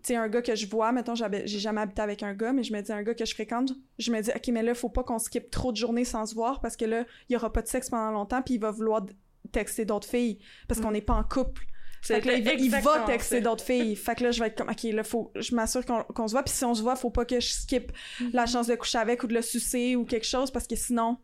sais, 0.09 0.17
un 0.17 0.29
gars 0.29 0.43
que 0.43 0.55
je 0.55 0.67
vois, 0.67 0.93
mettons, 0.93 1.15
j'ai 1.15 1.47
jamais 1.59 1.81
habité 1.81 2.03
avec 2.03 2.23
un 2.23 2.35
gars, 2.35 2.53
mais 2.53 2.62
je 2.62 2.73
me 2.73 2.81
dis, 2.81 2.93
un 2.93 3.03
gars 3.03 3.15
que 3.15 3.25
je 3.25 3.35
fréquente, 3.35 3.73
je 3.99 4.11
me 4.12 4.21
dis, 4.21 4.31
ok, 4.35 4.49
mais 4.49 4.62
là, 4.62 4.75
faut 4.75 4.88
pas 4.88 5.03
qu'on 5.05 5.19
skip 5.19 5.51
trop 5.51 5.73
de 5.73 5.77
journées 5.77 6.05
sans 6.05 6.27
se 6.27 6.35
voir 6.35 6.61
parce 6.61 6.77
que 6.77 6.85
là, 6.85 7.05
il 7.29 7.33
y 7.33 7.37
aura 7.37 7.53
pas 7.53 7.62
de 7.62 7.69
sexe 7.69 7.91
pendant 7.91 8.11
longtemps, 8.11 8.43
puis 8.43 8.55
il 8.55 8.61
va 8.61 8.71
vouloir 8.71 9.05
texter 9.53 9.85
d'autres 9.85 10.09
filles 10.09 10.38
parce 10.69 10.81
qu'on 10.81 10.93
n'est 10.93 11.01
pas 11.03 11.15
en 11.15 11.25
couple. 11.25 11.67
Fait 12.15 12.21
que 12.21 12.27
là, 12.29 12.35
il, 12.35 12.43
va- 12.45 12.51
il 12.55 12.71
va 12.71 12.79
exactement 12.79 13.07
texter 13.07 13.41
d'autres 13.43 13.65
filles. 13.65 13.95
Fait 13.97 14.15
que 14.17 14.25
là, 14.25 14.31
je 14.33 14.41
vais 14.41 14.49
être 14.49 14.59
comme, 14.59 14.69
OK, 14.71 14.83
là, 14.85 15.05
faut, 15.05 15.31
je 15.37 15.55
m'assure 15.55 15.85
qu'on 15.87 16.27
se 16.27 16.33
voit. 16.33 16.43
Puis 16.43 16.53
si 16.53 16.65
on 16.65 16.75
se 16.75 16.83
voit, 16.83 16.97
faut 16.97 17.11
pas 17.11 17.25
que 17.25 17.38
je 17.38 17.49
skip 17.53 17.93
la 18.33 18.47
chance 18.47 18.67
de 18.67 18.75
coucher 18.75 18.99
avec 18.99 19.23
ou 19.23 19.29
de 19.29 19.35
le 19.35 19.43
sucer 19.43 19.95
ou 19.95 20.05
quelque 20.05 20.27
chose 20.27 20.51
parce 20.51 20.67
que 20.67 20.75
sinon, 20.75 21.19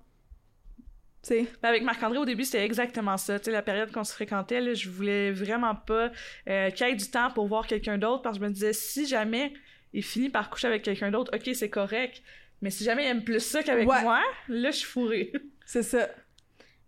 Ben, 1.31 1.69
avec 1.69 1.83
Marc-André, 1.83 2.19
au 2.19 2.25
début, 2.25 2.45
c'était 2.45 2.64
exactement 2.64 3.17
ça. 3.17 3.38
Tu 3.38 3.47
sais, 3.47 3.51
la 3.51 3.62
période 3.62 3.91
qu'on 3.93 4.05
se 4.05 4.12
fréquentait, 4.12 4.61
là, 4.61 4.75
je 4.75 4.88
voulais 4.88 5.31
vraiment 5.33 5.75
pas 5.75 6.11
euh, 6.49 6.71
qu'il 6.71 6.87
y 6.87 6.91
ait 6.91 6.95
du 6.95 7.11
temps 7.11 7.31
pour 7.31 7.47
voir 7.49 7.67
quelqu'un 7.67 7.99
d'autre 7.99 8.23
parce 8.23 8.38
que 8.38 8.45
je 8.45 8.49
me 8.49 8.53
disais, 8.53 8.73
si 8.73 9.07
jamais 9.07 9.53
il 9.93 10.03
finit 10.05 10.29
par 10.31 10.51
coucher 10.51 10.69
avec 10.69 10.83
quelqu'un 10.83 11.11
d'autre, 11.11 11.33
ok, 11.35 11.55
c'est 11.55 11.71
correct. 11.71 12.23
Mais 12.62 12.71
si 12.71 12.85
jamais 12.85 13.05
il 13.05 13.09
aime 13.09 13.25
plus 13.25 13.41
ça 13.41 13.62
qu'avec 13.62 13.88
Ouais. 13.88 14.03
moi, 14.03 14.21
là, 14.49 14.71
je 14.71 14.77
suis 14.77 14.87
fourrée. 14.87 15.33
C'est 15.64 15.83
ça. 15.83 16.09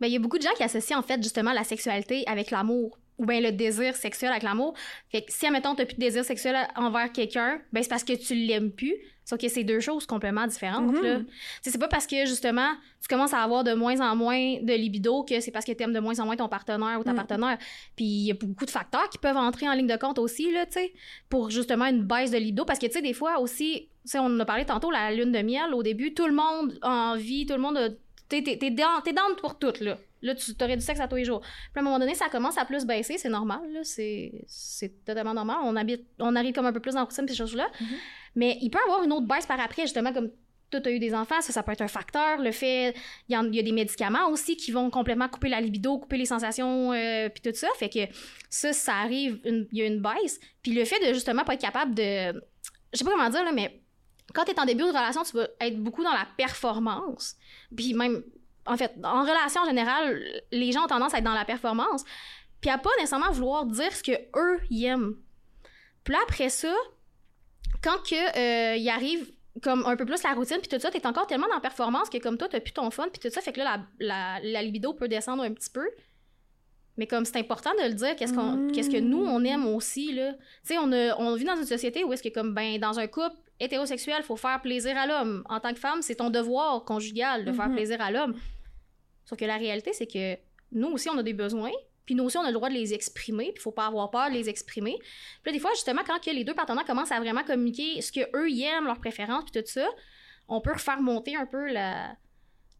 Ben, 0.00 0.06
il 0.06 0.12
y 0.12 0.16
a 0.16 0.18
beaucoup 0.20 0.38
de 0.38 0.42
gens 0.42 0.54
qui 0.56 0.62
associent 0.62 0.98
en 0.98 1.02
fait 1.02 1.22
justement 1.22 1.52
la 1.52 1.64
sexualité 1.64 2.24
avec 2.26 2.50
l'amour 2.50 2.98
ou 3.20 3.26
bien 3.26 3.40
le 3.40 3.52
désir 3.52 3.94
sexuel 3.96 4.30
avec 4.30 4.42
l'amour. 4.42 4.74
Fait 5.10 5.22
que 5.22 5.30
si, 5.30 5.44
admettons, 5.46 5.74
t'as 5.74 5.84
plus 5.84 5.94
de 5.94 6.00
désir 6.00 6.24
sexuel 6.24 6.56
envers 6.74 7.12
quelqu'un, 7.12 7.60
ben 7.72 7.82
c'est 7.82 7.88
parce 7.90 8.02
que 8.02 8.14
tu 8.14 8.34
l'aimes 8.34 8.72
plus. 8.72 8.94
Sauf 9.26 9.38
que 9.38 9.48
c'est 9.48 9.62
deux 9.62 9.78
choses 9.78 10.06
complètement 10.06 10.46
différentes, 10.46 10.96
sais, 10.96 11.70
c'est 11.70 11.78
pas 11.78 11.86
parce 11.86 12.06
que, 12.06 12.24
justement, 12.24 12.72
tu 13.00 13.06
commences 13.06 13.34
à 13.34 13.42
avoir 13.42 13.62
de 13.62 13.74
moins 13.74 14.00
en 14.00 14.16
moins 14.16 14.56
de 14.60 14.72
libido 14.72 15.22
que 15.22 15.38
c'est 15.40 15.52
parce 15.52 15.64
que 15.64 15.70
t'aimes 15.72 15.92
de 15.92 16.00
moins 16.00 16.18
en 16.18 16.24
moins 16.24 16.34
ton 16.34 16.48
partenaire 16.48 16.98
ou 16.98 17.04
ta 17.04 17.10
Mhm. 17.10 17.16
partenaire. 17.16 17.58
Puis 17.94 18.04
il 18.06 18.26
y 18.26 18.30
a 18.32 18.34
beaucoup 18.34 18.64
de 18.64 18.70
facteurs 18.70 19.08
qui 19.10 19.18
peuvent 19.18 19.36
entrer 19.36 19.68
en 19.68 19.74
ligne 19.74 19.86
de 19.86 19.96
compte 19.96 20.18
aussi, 20.18 20.50
là, 20.50 20.64
tu 20.66 20.72
sais, 20.72 20.92
pour 21.28 21.50
justement 21.50 21.86
une 21.86 22.02
baisse 22.02 22.30
de 22.32 22.38
libido. 22.38 22.64
Parce 22.64 22.78
que, 22.80 22.86
tu 22.86 22.92
sais, 22.92 23.02
des 23.02 23.12
fois 23.12 23.38
aussi, 23.38 23.88
tu 24.02 24.10
sais, 24.10 24.18
on 24.18 24.24
en 24.24 24.40
a 24.40 24.44
parlé 24.46 24.64
tantôt, 24.64 24.90
la 24.90 25.12
lune 25.12 25.30
de 25.30 25.42
miel, 25.42 25.74
au 25.74 25.82
début, 25.84 26.12
tout 26.14 26.26
le 26.26 26.32
monde 26.34 26.78
a 26.82 27.12
envie, 27.12 27.46
tout 27.46 27.54
le 27.54 27.60
monde 27.60 27.76
a 27.76 27.88
T'es, 28.30 28.40
down, 28.70 29.02
down 29.04 29.34
pour 29.40 29.58
tout, 29.58 29.72
là. 29.80 29.98
Là, 30.22 30.34
tu 30.34 30.52
aurais 30.62 30.76
du 30.76 30.82
sexe 30.82 31.00
à 31.00 31.08
tous 31.08 31.16
les 31.16 31.24
jours. 31.24 31.40
Puis 31.40 31.76
à 31.76 31.80
un 31.80 31.82
moment 31.82 31.98
donné, 31.98 32.14
ça 32.14 32.28
commence 32.28 32.58
à 32.58 32.64
plus 32.64 32.84
baisser, 32.84 33.16
c'est 33.18 33.28
normal, 33.28 33.60
là. 33.72 33.80
C'est, 33.84 34.44
c'est 34.46 35.04
totalement 35.04 35.34
normal. 35.34 35.58
On, 35.64 35.76
habite, 35.76 36.06
on 36.18 36.36
arrive 36.36 36.54
comme 36.54 36.66
un 36.66 36.72
peu 36.72 36.80
plus 36.80 36.92
dans 36.92 37.00
la 37.00 37.04
routine, 37.04 37.26
ces 37.26 37.34
choses-là. 37.34 37.68
Mhm. 37.80 37.86
Mais 38.36 38.58
il 38.60 38.70
peut 38.70 38.78
y 38.78 38.88
avoir 38.88 39.02
une 39.02 39.12
autre 39.12 39.26
baisse 39.26 39.46
par 39.46 39.60
après, 39.60 39.82
justement, 39.82 40.12
comme 40.12 40.30
toi, 40.70 40.80
t'as 40.80 40.90
eu 40.90 40.98
des 40.98 41.14
enfants, 41.14 41.40
ça, 41.40 41.52
ça 41.52 41.62
peut 41.62 41.72
être 41.72 41.82
un 41.82 41.88
facteur. 41.88 42.38
Le 42.38 42.52
fait, 42.52 42.94
il 43.28 43.36
y, 43.36 43.56
y 43.56 43.58
a 43.58 43.62
des 43.62 43.72
médicaments 43.72 44.28
aussi 44.28 44.56
qui 44.56 44.70
vont 44.70 44.88
complètement 44.90 45.28
couper 45.28 45.48
la 45.48 45.60
libido, 45.60 45.98
couper 45.98 46.16
les 46.16 46.26
sensations, 46.26 46.92
euh, 46.92 47.28
puis 47.28 47.42
tout 47.42 47.56
ça. 47.56 47.68
Fait 47.76 47.88
que 47.88 48.00
ça, 48.48 48.72
ça 48.72 48.94
arrive, 48.94 49.40
il 49.44 49.66
y 49.72 49.82
a 49.82 49.86
une 49.86 50.00
baisse. 50.00 50.38
Puis 50.62 50.72
le 50.72 50.84
fait 50.84 51.00
de, 51.06 51.12
justement, 51.12 51.44
pas 51.44 51.54
être 51.54 51.60
capable 51.60 51.94
de... 51.94 52.32
Je 52.92 52.98
sais 52.98 53.04
pas 53.04 53.10
comment 53.10 53.28
dire, 53.28 53.44
là, 53.44 53.52
mais 53.52 53.80
quand 54.32 54.44
tu 54.44 54.52
es 54.52 54.60
en 54.60 54.64
début 54.64 54.82
de 54.82 54.88
relation, 54.88 55.22
tu 55.24 55.36
vas 55.36 55.48
être 55.60 55.78
beaucoup 55.78 56.04
dans 56.04 56.12
la 56.12 56.26
performance. 56.36 57.36
Puis 57.76 57.94
même, 57.94 58.22
en 58.72 58.76
fait, 58.76 58.92
en 59.02 59.22
relation 59.22 59.62
en 59.62 59.66
général, 59.66 60.22
les 60.52 60.72
gens 60.72 60.84
ont 60.84 60.88
tendance 60.88 61.14
à 61.14 61.18
être 61.18 61.24
dans 61.24 61.34
la 61.34 61.44
performance. 61.44 62.04
Puis 62.60 62.70
à 62.70 62.78
pas 62.78 62.90
nécessairement 62.98 63.30
vouloir 63.30 63.64
dire 63.66 63.92
ce 63.94 64.02
que 64.02 64.12
eux 64.36 64.60
ils 64.70 64.84
aiment. 64.84 65.16
Puis 66.04 66.12
là, 66.14 66.20
après 66.24 66.48
ça, 66.50 66.72
quand 67.82 68.02
que, 68.02 68.14
euh, 68.86 68.90
arrive 68.90 69.30
comme 69.62 69.84
un 69.86 69.96
peu 69.96 70.04
plus 70.04 70.22
la 70.22 70.32
routine, 70.34 70.58
puis 70.58 70.68
tout 70.68 70.78
ça, 70.78 70.90
t'es 70.90 71.06
encore 71.06 71.26
tellement 71.26 71.48
dans 71.48 71.54
la 71.54 71.60
performance 71.60 72.08
que 72.08 72.18
comme 72.18 72.38
toi, 72.38 72.48
t'as 72.48 72.60
plus 72.60 72.72
ton 72.72 72.90
fun, 72.90 73.08
puis 73.12 73.20
tout 73.20 73.34
ça, 73.34 73.40
fait 73.40 73.52
que 73.52 73.58
là, 73.58 73.78
la, 73.98 74.38
la, 74.38 74.40
la 74.42 74.62
libido 74.62 74.92
peut 74.94 75.08
descendre 75.08 75.42
un 75.42 75.52
petit 75.52 75.70
peu. 75.70 75.88
Mais 76.96 77.06
comme 77.06 77.24
c'est 77.24 77.38
important 77.38 77.70
de 77.82 77.88
le 77.88 77.94
dire, 77.94 78.14
qu'est-ce 78.16 78.34
qu'on, 78.34 78.52
Mm. 78.56 78.72
qu'est-ce 78.72 78.90
que 78.90 78.98
nous, 79.00 79.24
on 79.24 79.42
aime 79.44 79.66
aussi, 79.66 80.12
là. 80.12 80.32
Tu 80.34 80.38
sais, 80.74 80.78
on, 80.78 80.92
a- 80.92 81.16
on 81.18 81.34
vit 81.34 81.44
dans 81.44 81.56
une 81.56 81.64
société 81.66 82.04
où 82.04 82.12
est-ce 82.12 82.22
que, 82.22 82.28
comme, 82.28 82.52
ben, 82.54 82.78
dans 82.78 82.98
un 82.98 83.06
couple 83.06 83.36
hétérosexuel, 83.58 84.22
faut 84.22 84.36
faire 84.36 84.60
plaisir 84.60 84.96
à 84.98 85.06
l'homme. 85.06 85.42
En 85.48 85.60
tant 85.60 85.72
que 85.72 85.78
femme, 85.80 86.02
c'est 86.02 86.16
ton 86.16 86.28
devoir 86.30 86.84
conjugal 86.84 87.44
de 87.44 87.52
faire 87.52 87.68
Mhm. 87.68 87.74
plaisir 87.74 88.00
à 88.02 88.10
l'homme. 88.10 88.34
Sauf 89.24 89.38
que 89.38 89.44
la 89.44 89.56
réalité, 89.56 89.92
c'est 89.92 90.06
que 90.06 90.36
nous 90.72 90.88
aussi, 90.88 91.08
on 91.08 91.18
a 91.18 91.22
des 91.22 91.32
besoins, 91.32 91.72
puis 92.06 92.14
nous 92.14 92.24
aussi, 92.24 92.38
on 92.38 92.42
a 92.42 92.48
le 92.48 92.54
droit 92.54 92.68
de 92.68 92.74
les 92.74 92.94
exprimer, 92.94 93.52
puis 93.52 93.62
faut 93.62 93.72
pas 93.72 93.86
avoir 93.86 94.10
peur 94.10 94.28
de 94.30 94.34
les 94.34 94.48
exprimer. 94.48 94.96
Puis 94.98 95.46
là, 95.46 95.52
des 95.52 95.58
fois, 95.58 95.70
justement, 95.74 96.02
quand 96.06 96.18
que 96.20 96.30
les 96.30 96.44
deux 96.44 96.54
partenaires 96.54 96.84
commencent 96.84 97.12
à 97.12 97.20
vraiment 97.20 97.44
communiquer 97.44 98.00
ce 98.00 98.10
que 98.10 98.20
eux 98.36 98.50
ils 98.50 98.64
aiment, 98.64 98.86
leurs 98.86 98.98
préférences, 98.98 99.44
puis 99.50 99.62
tout 99.62 99.68
ça, 99.68 99.88
on 100.48 100.60
peut 100.60 100.72
refaire 100.72 101.00
monter 101.00 101.36
un 101.36 101.46
peu 101.46 101.70
la, 101.70 102.16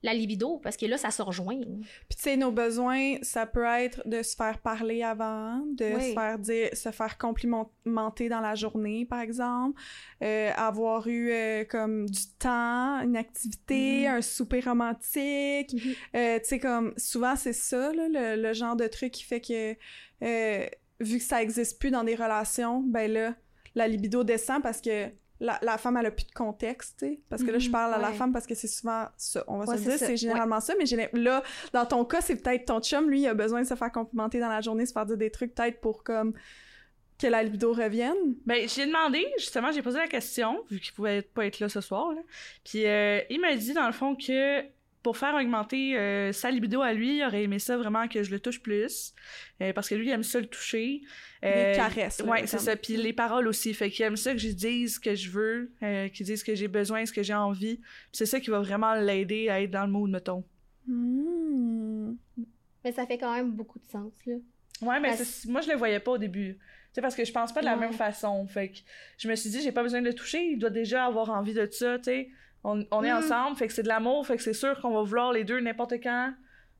la 0.02 0.14
libido, 0.14 0.58
parce 0.62 0.76
que 0.78 0.86
là, 0.86 0.96
ça 0.96 1.10
se 1.10 1.20
rejoint. 1.20 1.60
Puis 1.60 2.16
tu 2.16 2.22
sais, 2.22 2.36
nos 2.36 2.50
besoins, 2.50 3.16
ça 3.22 3.44
peut 3.46 3.64
être 3.66 4.02
de 4.08 4.22
se 4.22 4.34
faire 4.34 4.58
parler 4.58 5.02
avant, 5.02 5.58
de 5.76 5.94
Oui. 5.94 6.08
se 6.08 6.12
faire 6.14 6.38
dire, 6.38 6.68
se 6.74 6.90
faire 6.90 7.18
complimenter 7.18 8.28
dans 8.30 8.40
la 8.40 8.54
journée, 8.54 9.04
par 9.04 9.20
exemple, 9.20 9.78
euh, 10.22 10.50
avoir 10.56 11.06
eu 11.06 11.30
euh, 11.32 11.64
comme 11.64 12.08
du 12.08 12.26
temps, 12.38 13.00
une 13.02 13.16
activité, 13.16 14.08
Mhm. 14.08 14.14
un 14.16 14.22
souper 14.22 14.60
romantique. 14.60 15.72
Mhm. 15.74 15.94
Euh, 16.16 16.38
tu 16.38 16.44
sais, 16.46 16.58
comme 16.58 16.94
souvent 16.96 17.36
c'est 17.36 17.52
ça, 17.52 17.92
là, 17.92 18.08
le, 18.08 18.42
le 18.42 18.52
genre 18.54 18.76
de 18.76 18.86
truc 18.86 19.12
qui 19.12 19.24
fait 19.24 19.40
que 19.40 19.74
vu 21.02 21.18
que 21.18 21.24
ça 21.24 21.42
existe 21.42 21.78
plus 21.78 21.90
dans 21.90 22.04
des 22.04 22.14
relations, 22.14 22.80
ben 22.80 23.10
là, 23.10 23.34
la 23.74 23.88
libido 23.88 24.24
descend 24.24 24.62
parce 24.62 24.80
que 24.80 25.08
la, 25.40 25.58
la 25.62 25.78
femme, 25.78 25.96
elle 25.96 26.06
a 26.06 26.10
plus 26.10 26.26
de 26.26 26.32
contexte, 26.32 26.98
tu 27.00 27.06
sais. 27.06 27.20
Parce 27.28 27.42
que 27.42 27.50
là, 27.50 27.58
je 27.58 27.66
Mhm, 27.66 27.72
parle 27.72 27.94
à 27.94 27.98
la 27.98 28.10
ouais. 28.10 28.14
femme 28.16 28.32
parce 28.32 28.46
que 28.46 28.54
c'est 28.54 28.68
souvent 28.68 29.06
ça. 29.16 29.42
On 29.48 29.58
va 29.58 29.64
Ouais, 29.64 29.78
se 29.78 29.82
dire, 29.82 29.98
c'est 29.98 30.16
généralement 30.16 30.60
ça. 30.60 30.74
Mais 30.78 30.84
là, 31.14 31.42
dans 31.72 31.86
ton 31.86 32.04
cas, 32.04 32.20
c'est 32.20 32.36
peut-être 32.36 32.66
ton 32.66 32.80
chum, 32.80 33.08
lui, 33.08 33.20
il 33.22 33.26
a 33.26 33.34
besoin 33.34 33.62
de 33.62 33.66
se 33.66 33.74
faire 33.74 33.90
complimenter 33.90 34.38
dans 34.38 34.48
la 34.50 34.60
journée, 34.60 34.84
se 34.86 34.92
faire 34.92 35.06
dire 35.06 35.16
des 35.16 35.30
trucs 35.30 35.54
peut-être 35.54 35.80
pour 35.80 36.04
comme 36.04 36.34
que 37.18 37.26
la 37.26 37.42
libido 37.42 37.72
revienne. 37.72 38.16
Ben, 38.46 38.66
j'ai 38.68 38.86
demandé, 38.86 39.26
justement, 39.38 39.70
j'ai 39.72 39.82
posé 39.82 39.98
la 39.98 40.08
question, 40.08 40.64
vu 40.70 40.80
qu'il 40.80 40.92
pouvait 40.94 41.20
pas 41.22 41.44
être 41.46 41.60
là 41.60 41.68
ce 41.68 41.80
soir, 41.82 42.12
là. 42.12 42.20
Puis 42.64 42.86
euh, 42.86 43.20
il 43.28 43.40
m'a 43.40 43.54
dit, 43.56 43.72
dans 43.74 43.86
le 43.86 43.92
fond, 43.92 44.14
que 44.16 44.62
pour 45.02 45.16
faire 45.16 45.34
augmenter 45.34 45.96
euh, 45.96 46.30
sa 46.32 46.50
libido 46.50 46.82
à 46.82 46.92
lui, 46.92 47.16
il 47.18 47.24
aurait 47.24 47.42
aimé 47.44 47.58
ça 47.58 47.76
vraiment 47.78 48.06
que 48.06 48.22
je 48.22 48.30
le 48.30 48.38
touche 48.40 48.60
plus. 48.60 49.14
euh, 49.62 49.72
parce 49.72 49.88
que 49.88 49.94
lui, 49.94 50.06
il 50.08 50.10
aime 50.10 50.22
ça 50.22 50.40
le 50.40 50.46
toucher. 50.46 51.00
Euh, 51.42 51.74
caresses. 51.74 52.20
là, 52.20 52.26
Ouais, 52.26 52.46
c'est 52.46 52.58
ça. 52.58 52.76
Puis 52.76 52.96
les 52.98 53.12
paroles 53.14 53.48
aussi. 53.48 53.72
Fait 53.72 53.90
qu'il 53.90 54.04
aime 54.04 54.16
ça 54.16 54.32
que 54.32 54.38
je 54.38 54.48
dise 54.48 54.96
ce 54.96 55.00
que 55.00 55.14
je 55.14 55.30
veux, 55.30 55.72
euh, 55.82 56.08
qu'il 56.08 56.26
dise 56.26 56.40
ce 56.40 56.44
que 56.44 56.54
j'ai 56.54 56.68
besoin, 56.68 57.06
ce 57.06 57.12
que 57.12 57.22
j'ai 57.22 57.32
envie. 57.34 57.76
Puis 57.76 57.86
c'est 58.12 58.26
ça 58.26 58.40
qui 58.40 58.50
va 58.50 58.60
vraiment 58.60 58.94
l'aider 58.94 59.48
à 59.48 59.62
être 59.62 59.70
dans 59.70 59.86
le 59.86 59.90
mood, 59.92 60.10
mettons. 60.10 60.44
Hmm. 60.86 62.12
Mais 62.84 62.92
ça 62.92 63.06
fait 63.06 63.18
quand 63.18 63.34
même 63.34 63.52
beaucoup 63.52 63.78
de 63.78 63.86
sens, 63.90 64.12
là. 64.26 64.34
Ouais, 64.82 64.98
mais 65.00 65.08
Parce- 65.08 65.44
moi, 65.46 65.60
je 65.60 65.68
le 65.70 65.76
voyais 65.76 66.00
pas 66.00 66.12
au 66.12 66.18
début. 66.18 66.54
Tu 66.56 66.94
sais, 66.94 67.00
parce 67.02 67.14
que 67.14 67.24
je 67.24 67.32
pense 67.32 67.52
pas 67.52 67.60
de 67.60 67.66
la 67.66 67.74
Ouais. 67.74 67.80
même 67.80 67.92
façon. 67.92 68.46
Fait 68.48 68.70
que 68.70 68.78
je 69.18 69.28
me 69.28 69.34
suis 69.36 69.50
dit, 69.50 69.60
j'ai 69.62 69.72
pas 69.72 69.82
besoin 69.82 70.00
de 70.00 70.06
le 70.06 70.14
toucher. 70.14 70.42
Il 70.42 70.58
doit 70.58 70.70
déjà 70.70 71.04
avoir 71.04 71.30
envie 71.30 71.52
de 71.54 71.68
ça, 71.70 71.98
tu 71.98 72.04
sais. 72.04 72.28
On, 72.64 72.84
on 72.90 73.02
est 73.02 73.12
Mm. 73.12 73.16
ensemble, 73.16 73.56
fait 73.56 73.66
que 73.68 73.72
c'est 73.72 73.82
de 73.82 73.88
l'amour, 73.88 74.26
fait 74.26 74.36
que 74.36 74.42
c'est 74.42 74.52
sûr 74.52 74.78
qu'on 74.80 74.90
va 74.90 75.02
vouloir 75.02 75.32
les 75.32 75.44
deux 75.44 75.60
n'importe 75.60 75.94
quand. 76.02 76.32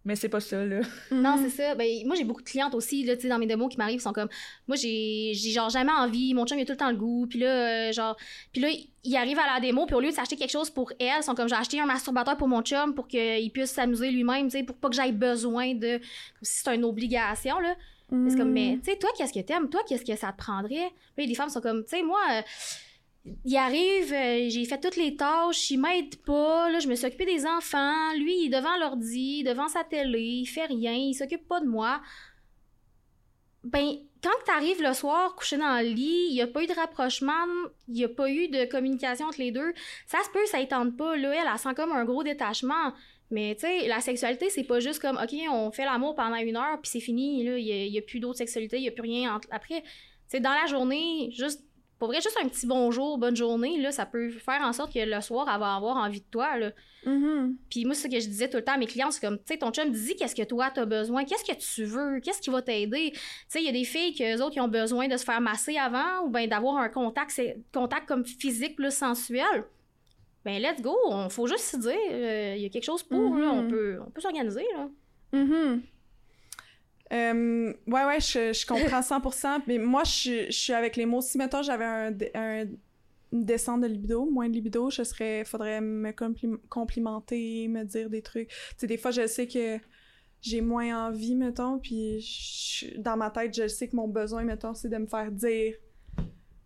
Mais 0.07 0.17
c'est 0.17 0.31
pas 0.31 0.41
ça, 0.41 0.65
là. 0.65 0.81
Non, 1.11 1.37
Mhm. 1.37 1.43
c'est 1.45 1.51
ça. 1.63 1.75
Ben, 1.75 1.87
moi, 2.07 2.17
j'ai 2.17 2.25
beaucoup 2.25 2.41
de 2.41 2.49
clientes 2.49 2.75
aussi, 2.75 3.05
là, 3.05 3.17
tu 3.17 3.23
sais, 3.23 3.29
dans 3.29 3.39
mes 3.39 3.45
démos 3.47 3.69
qui 3.71 3.77
m'arrivent, 3.77 3.99
ils 3.99 4.03
sont 4.03 4.15
comme, 4.15 4.31
moi, 4.67 4.75
j'ai, 4.79 5.33
j'ai 5.35 5.51
genre 5.51 5.69
jamais 5.69 5.93
envie, 5.93 6.33
mon 6.33 6.47
chum, 6.47 6.59
il 6.59 6.63
a 6.63 6.65
tout 6.65 6.73
le 6.73 6.79
temps 6.79 6.89
le 6.91 6.97
goût, 6.97 7.27
puis 7.29 7.39
là, 7.39 7.89
euh, 7.89 7.93
genre, 7.93 8.17
puis 8.51 8.63
là, 8.63 8.69
il 9.05 9.17
arrive 9.17 9.39
à 9.39 9.55
la 9.55 9.61
démo, 9.61 9.85
puis 9.85 9.95
au 9.95 10.01
lieu 10.01 10.09
de 10.09 10.15
s'acheter 10.15 10.37
quelque 10.37 10.51
chose 10.53 10.71
pour 10.71 10.91
elle, 10.99 11.09
ils 11.19 11.23
sont 11.23 11.35
comme, 11.35 11.51
j'ai 11.51 11.55
acheté 11.55 11.79
un 11.81 11.85
masturbateur 11.87 12.39
pour 12.39 12.49
mon 12.49 12.63
chum 12.63 12.95
pour 12.95 13.09
qu'il 13.09 13.51
puisse 13.53 13.73
s'amuser 13.73 14.11
lui-même, 14.11 14.47
tu 14.47 14.57
sais, 14.59 14.63
pour 14.65 14.77
pas 14.77 14.89
que 14.89 14.95
j'aille 14.97 15.13
besoin 15.13 15.75
de, 15.75 15.99
comme 15.99 16.03
si 16.43 16.63
c'est 16.63 16.75
une 16.75 16.85
obligation, 16.85 17.59
là. 17.61 17.75
C'est 18.29 18.37
comme, 18.37 18.51
mais, 18.53 18.77
Hmm. 18.77 18.81
tu 18.81 18.91
sais, 18.91 18.97
toi, 18.99 19.11
qu'est-ce 19.17 19.33
que 19.33 19.39
t'aimes? 19.39 19.69
Toi, 19.69 19.83
qu'est-ce 19.87 20.05
que 20.05 20.17
ça 20.17 20.33
te 20.33 20.37
prendrait? 20.39 20.91
Puis 21.15 21.27
les 21.27 21.35
femmes 21.37 21.49
sont 21.51 21.61
comme, 21.61 21.85
tu 21.85 21.91
sais, 21.91 22.03
moi, 22.03 22.19
euh, 22.33 22.41
il 23.45 23.57
arrive, 23.57 24.13
euh, 24.13 24.49
j'ai 24.49 24.65
fait 24.65 24.81
toutes 24.81 24.97
les 24.97 25.17
tâches, 25.17 25.71
il 25.71 25.79
m'aide 25.79 26.17
pas, 26.23 26.71
là, 26.71 26.79
je 26.79 26.89
me 26.89 26.95
suis 26.95 27.07
occupée 27.07 27.27
des 27.27 27.47
enfants, 27.47 28.13
lui, 28.15 28.45
il 28.45 28.47
est 28.47 28.59
devant 28.59 28.77
l'ordi, 28.79 29.43
devant 29.45 29.69
sa 29.69 29.85
télé, 29.85 30.21
il 30.21 30.47
fait 30.47 30.67
rien, 30.67 30.95
il 30.95 31.15
s'occupe 31.15 31.47
pas 31.47 31.61
de 31.61 31.67
moi. 31.67 32.01
Ben, 33.63 33.93
quand 34.23 34.31
t'arrives 34.47 34.83
le 34.83 34.95
soir, 34.95 35.35
couché 35.37 35.59
dans 35.59 35.83
le 35.83 35.91
lit, 35.91 36.29
il 36.31 36.35
y 36.35 36.41
a 36.41 36.47
pas 36.47 36.63
eu 36.63 36.67
de 36.67 36.73
rapprochement, 36.73 37.47
il 37.89 37.99
y 37.99 38.05
a 38.05 38.09
pas 38.09 38.31
eu 38.31 38.49
de 38.49 38.65
communication 38.65 39.27
entre 39.27 39.41
les 39.41 39.53
deux, 39.53 39.75
ça 40.07 40.19
se 40.25 40.31
peut, 40.31 40.47
ça 40.47 40.61
étende 40.61 40.97
pas, 40.97 41.17
là, 41.17 41.35
elle, 41.35 41.49
elle 41.51 41.59
sent 41.59 41.75
comme 41.75 41.93
un 41.93 42.05
gros 42.05 42.23
détachement. 42.23 42.95
Mais 43.31 43.55
tu 43.55 43.61
sais, 43.61 43.87
la 43.87 44.01
sexualité, 44.01 44.51
c'est 44.51 44.65
pas 44.65 44.81
juste 44.81 45.01
comme, 45.01 45.17
OK, 45.17 45.33
on 45.51 45.71
fait 45.71 45.85
l'amour 45.85 46.17
pendant 46.17 46.37
une 46.37 46.57
heure, 46.57 46.81
puis 46.81 46.91
c'est 46.91 47.01
fini, 47.01 47.45
là, 47.45 47.59
il 47.59 47.67
y 47.67 47.99
a, 47.99 48.03
plus 48.03 48.19
d'autre 48.19 48.39
sexualité, 48.39 48.79
il 48.79 48.85
y 48.85 48.89
a 48.89 48.93
plus 48.93 49.03
rien 49.03 49.37
entre- 49.37 49.49
après. 49.51 49.85
Tu 50.31 50.41
dans 50.41 50.55
la 50.55 50.67
journée, 50.67 51.31
juste 51.33 51.65
pour 52.01 52.09
vrai, 52.09 52.21
juste 52.21 52.37
un 52.43 52.49
petit 52.49 52.67
bonjour, 52.67 53.19
bonne 53.19 53.37
journée, 53.37 53.79
là, 53.81 53.93
ça 53.93 54.07
peut 54.07 54.31
faire 54.31 54.63
en 54.63 54.73
sorte 54.73 54.93
que 54.93 54.99
le 54.99 55.21
soir, 55.21 55.47
elle 55.53 55.61
va 55.61 55.77
avoir 55.77 55.97
envie 55.99 56.21
de 56.23 56.27
toi, 56.31 56.57
là. 56.59 56.73
Mhm. 57.07 57.57
Puis 57.71 57.85
moi, 57.85 57.95
c'est 57.95 58.09
ce 58.09 58.15
que 58.15 58.19
je 58.21 58.27
disais 58.27 58.49
tout 58.51 58.57
le 58.57 58.65
temps 58.65 58.73
à 58.73 58.79
mes 58.79 58.87
clients, 58.87 59.11
c'est 59.11 59.21
comme, 59.21 59.37
tu 59.39 59.45
sais, 59.53 59.59
ton 59.59 59.71
chum 59.71 59.91
dit 59.93 60.17
qu'est-ce 60.17 60.35
que 60.35 60.43
toi, 60.43 60.71
t'as 60.75 60.87
besoin, 60.87 61.25
qu'est-ce 61.25 61.45
que 61.45 61.57
tu 61.57 61.85
veux, 61.85 62.19
qu'est-ce 62.21 62.41
qui 62.41 62.51
va 62.51 62.63
t'aider? 62.63 63.11
Tu 63.13 63.21
sais, 63.49 63.61
il 63.61 63.67
y 63.67 63.69
a 63.69 63.73
des 63.73 63.85
filles 63.85 64.15
que 64.15 64.41
autres, 64.41 64.51
qui 64.53 64.61
ont 64.61 64.69
besoin 64.69 65.07
de 65.09 65.17
se 65.17 65.25
faire 65.25 65.41
masser 65.41 65.77
avant 65.77 66.25
ou 66.25 66.31
bien 66.31 66.47
d'avoir 66.49 66.79
un 66.79 66.89
contact, 66.89 67.41
contact 67.73 68.09
comme 68.09 68.25
physique 68.25 68.77
plus 68.77 68.93
sensuel. 68.95 69.65
Ben, 70.45 70.59
let's 70.61 70.81
go, 70.81 70.97
on 71.07 71.29
faut 71.29 71.47
juste 71.47 71.65
se 71.65 71.77
dire, 71.77 71.93
euh, 72.13 72.55
il 72.57 72.63
y 72.63 72.67
a 72.67 72.71
quelque 72.71 72.85
chose 72.85 73.03
pour, 73.03 73.37
là, 73.37 73.51
on 73.53 73.63
Mhm. 73.65 73.69
peut, 73.71 73.99
on 74.07 74.11
peut 74.11 74.23
s'organiser, 74.23 74.65
là. 74.75 74.89
Mhm. 75.35 75.83
Euh, 77.13 77.73
ouais, 77.87 78.05
ouais, 78.05 78.21
je, 78.21 78.53
je 78.53 78.67
comprends 78.67 79.01
100%. 79.03 79.63
Mais 79.67 79.79
moi, 79.79 80.05
je, 80.05 80.47
je 80.47 80.53
suis 80.53 80.73
avec 80.73 80.97
les 80.97 81.07
mots. 81.07 81.21
Si, 81.21 81.39
mettons, 81.39 81.63
j'avais 81.63 81.85
un, 81.85 82.17
un- 82.35 82.67
une 83.33 83.45
descente 83.45 83.81
de 83.83 83.87
libido, 83.87 84.25
moins 84.27 84.49
de 84.49 84.55
libido, 84.55 84.91
je 84.91 85.03
serais... 85.05 85.45
Faudrait 85.45 85.81
me 85.81 86.11
compli- 86.11 86.59
complimenter, 86.69 87.69
me 87.69 87.85
dire 87.85 88.11
des 88.11 88.23
trucs. 88.23 88.49
Tu 88.49 88.55
sais, 88.79 88.87
des 88.87 88.97
fois, 88.99 89.11
je 89.13 89.27
sais 89.27 89.47
que 89.47 89.79
j'ai 90.41 90.61
moins 90.61 91.09
envie, 91.09 91.35
mettons, 91.37 91.79
puis 91.79 92.21
je- 92.21 92.99
dans 92.99 93.17
ma 93.17 93.31
tête, 93.31 93.55
je 93.55 93.69
sais 93.69 93.89
que 93.89 93.97
mon 93.97 94.09
besoin, 94.09 94.43
mettons, 94.45 94.75
c'est 94.75 94.89
de 94.89 94.97
me 94.97 95.07
faire 95.07 95.31
dire... 95.31 95.75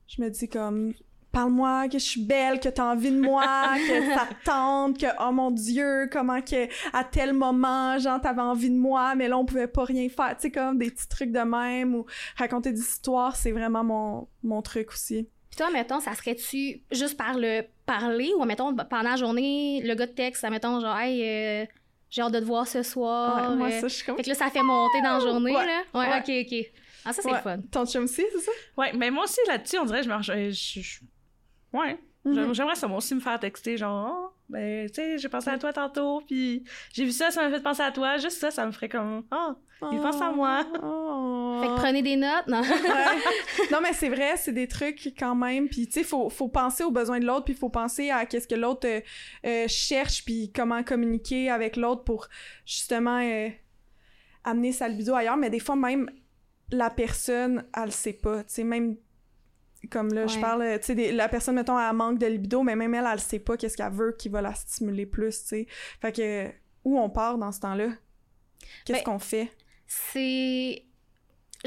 Je 0.06 0.22
me 0.22 0.28
dis 0.30 0.48
comme... 0.48 0.94
Parle-moi, 1.34 1.88
que 1.88 1.98
je 1.98 2.04
suis 2.04 2.22
belle, 2.24 2.60
que 2.60 2.68
t'as 2.70 2.84
envie 2.92 3.10
de 3.10 3.20
moi, 3.20 3.74
que 3.88 4.14
ça 4.14 4.26
te 4.26 4.44
tente, 4.44 4.98
que 4.98 5.06
oh 5.20 5.32
mon 5.32 5.50
Dieu, 5.50 6.08
comment 6.10 6.40
que 6.40 6.66
à 6.96 7.04
tel 7.04 7.32
moment, 7.34 7.98
genre 7.98 8.20
t'avais 8.20 8.40
envie 8.40 8.70
de 8.70 8.76
moi, 8.76 9.14
mais 9.14 9.28
là 9.28 9.36
on 9.36 9.44
pouvait 9.44 9.66
pas 9.66 9.84
rien 9.84 10.08
faire, 10.08 10.30
tu 10.36 10.42
sais 10.42 10.50
comme 10.50 10.78
des 10.78 10.90
petits 10.90 11.08
trucs 11.08 11.32
de 11.32 11.40
même 11.40 11.94
ou 11.94 12.06
raconter 12.38 12.72
des 12.72 12.80
histoires, 12.80 13.36
c'est 13.36 13.52
vraiment 13.52 13.84
mon 13.84 14.28
mon 14.42 14.62
truc 14.62 14.90
aussi. 14.92 15.28
Puis 15.50 15.58
toi, 15.58 15.70
mettons, 15.70 16.00
ça 16.00 16.14
serait-tu 16.14 16.82
juste 16.90 17.16
par 17.16 17.34
le 17.38 17.62
parler 17.86 18.32
ou, 18.36 18.44
mettons, 18.44 18.74
pendant 18.74 19.10
la 19.10 19.16
journée, 19.16 19.82
le 19.84 19.94
gars 19.94 20.06
de 20.06 20.12
texte, 20.12 20.42
mettons, 20.50 20.80
genre, 20.80 20.98
hey, 20.98 21.22
euh, 21.22 21.64
j'ai 22.10 22.22
hâte 22.22 22.32
de 22.32 22.40
te 22.40 22.44
voir 22.44 22.66
ce 22.66 22.82
soir. 22.82 23.50
Ouais, 23.50 23.56
moi 23.56 23.68
euh, 23.68 23.80
ça 23.82 23.86
je 23.88 23.94
suis 23.94 24.04
comme 24.04 24.16
Fait 24.16 24.24
que 24.24 24.28
là, 24.30 24.34
ça 24.34 24.50
fait 24.50 24.62
monter 24.64 25.00
dans 25.00 25.14
la 25.18 25.20
journée, 25.20 25.54
Ouais, 25.54 25.64
là. 25.66 25.82
Ouais, 25.94 26.08
ouais. 26.08 26.18
ok, 26.18 26.52
ok. 26.52 26.72
Ah, 27.04 27.12
ça, 27.12 27.22
c'est 27.22 27.30
Ouais. 27.30 27.40
fun. 27.40 27.58
ton 27.70 27.86
chum 27.86 28.04
aussi, 28.04 28.24
c'est 28.32 28.40
ça? 28.40 28.50
Ouais, 28.78 28.92
mais 28.94 29.10
moi 29.12 29.24
aussi, 29.24 29.38
là-dessus, 29.46 29.78
on 29.78 29.84
dirait, 29.84 30.02
je 30.02 30.08
me 30.08 30.22
je- 30.22 31.00
Ouais. 31.74 31.98
Mhm. 32.24 32.34
J'aime- 32.34 32.54
J'aimerais 32.54 32.74
ça, 32.74 32.88
moi 32.88 32.96
aussi, 32.98 33.14
me 33.14 33.20
faire 33.20 33.38
texter, 33.38 33.76
genre, 33.76 34.10
oh, 34.10 34.30
ben, 34.48 34.88
tu 34.88 34.94
sais, 34.94 35.18
j'ai 35.18 35.28
pensé 35.28 35.50
à 35.50 35.58
toi 35.58 35.74
tantôt, 35.74 36.22
puis 36.26 36.64
j'ai 36.94 37.04
vu 37.04 37.10
ça, 37.10 37.30
ça 37.30 37.42
m'a 37.42 37.54
fait 37.54 37.62
penser 37.62 37.82
à 37.82 37.90
toi. 37.92 38.16
Juste 38.16 38.38
ça, 38.40 38.50
ça 38.50 38.64
me 38.64 38.72
ferait 38.72 38.88
comme, 38.88 39.24
oh, 39.30 39.52
il 39.92 40.00
pense 40.00 40.22
à 40.22 40.32
moi. 40.32 40.64
Oh. 40.82 41.58
Fait 41.62 41.68
que 41.68 41.74
prenez 41.76 42.00
des 42.02 42.16
notes, 42.16 42.46
non? 42.48 42.62
Ouais. 42.62 42.70
Non, 43.70 43.78
mais 43.82 43.92
c'est 43.92 44.08
vrai, 44.08 44.36
c'est 44.36 44.52
des 44.52 44.66
trucs 44.68 45.12
quand 45.18 45.34
même. 45.34 45.68
Puis, 45.68 45.86
tu 45.86 45.92
sais, 45.92 46.02
faut, 46.04 46.30
faut 46.30 46.48
penser 46.48 46.82
aux 46.84 46.90
besoins 46.90 47.20
de 47.20 47.26
l'autre, 47.26 47.44
puis 47.44 47.54
faut 47.54 47.68
penser 47.68 48.10
à 48.10 48.24
qu'est-ce 48.24 48.48
que 48.48 48.54
l'autre 48.54 48.86
euh, 48.88 49.00
euh, 49.46 49.64
cherche, 49.68 50.24
puis 50.24 50.50
comment 50.54 50.82
communiquer 50.82 51.50
avec 51.50 51.76
l'autre 51.76 52.04
pour 52.04 52.28
justement 52.64 53.18
euh, 53.20 53.48
amener 54.44 54.72
sa 54.72 54.88
libido 54.88 55.14
ailleurs. 55.14 55.36
Mais 55.36 55.50
des 55.50 55.60
fois, 55.60 55.76
même 55.76 56.08
la 56.70 56.88
personne, 56.90 57.64
elle 57.76 57.84
le 57.86 57.90
sait 57.90 58.12
pas. 58.14 58.38
Tu 58.44 58.54
sais, 58.54 58.64
même 58.64 58.96
comme 59.90 60.12
là, 60.12 60.26
je 60.26 60.38
parle, 60.38 60.78
tu 60.80 60.94
sais, 60.94 61.12
la 61.12 61.28
personne, 61.28 61.54
mettons, 61.56 61.78
elle 61.78 61.94
manque 61.94 62.18
de 62.18 62.26
libido, 62.26 62.62
mais 62.62 62.76
même 62.76 62.94
elle, 62.94 63.06
elle 63.12 63.20
sait 63.20 63.38
pas 63.38 63.56
qu'est-ce 63.56 63.76
qu'elle 63.76 63.92
veut 63.92 64.14
qui 64.18 64.28
va 64.28 64.40
la 64.42 64.54
stimuler 64.54 65.06
plus, 65.06 65.40
tu 65.42 65.46
sais. 65.48 65.66
Fait 66.00 66.12
que, 66.12 66.48
où 66.84 66.98
on 66.98 67.08
part 67.10 67.38
dans 67.38 67.52
ce 67.52 67.60
temps-là? 67.60 67.88
Qu'est-ce 68.84 68.98
Ben, 69.00 69.04
qu'on 69.04 69.18
fait? 69.18 69.50
c'est. 69.86 70.82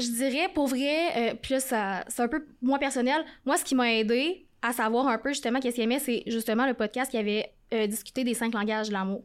Je 0.00 0.10
dirais, 0.12 0.48
pour 0.54 0.68
vrai, 0.68 1.32
euh, 1.32 1.34
puis 1.40 1.54
là, 1.54 1.60
ça- 1.60 2.04
c'est 2.06 2.22
un 2.22 2.28
peu 2.28 2.46
moins 2.62 2.78
personnel. 2.78 3.24
Moi, 3.44 3.56
ce 3.56 3.64
qui 3.64 3.74
m'a 3.74 3.92
aidé 3.94 4.46
à 4.62 4.72
savoir 4.72 5.08
un 5.08 5.18
peu 5.18 5.30
justement 5.30 5.58
qu'est-ce 5.58 5.74
qu'il 5.74 5.84
aimait, 5.84 5.98
c'est 5.98 6.22
justement 6.28 6.66
le 6.66 6.74
podcast 6.74 7.10
qui 7.10 7.16
avait 7.16 7.52
euh, 7.74 7.86
discuté 7.88 8.22
des 8.22 8.34
cinq 8.34 8.54
langages 8.54 8.88
de 8.88 8.92
l'amour. 8.92 9.24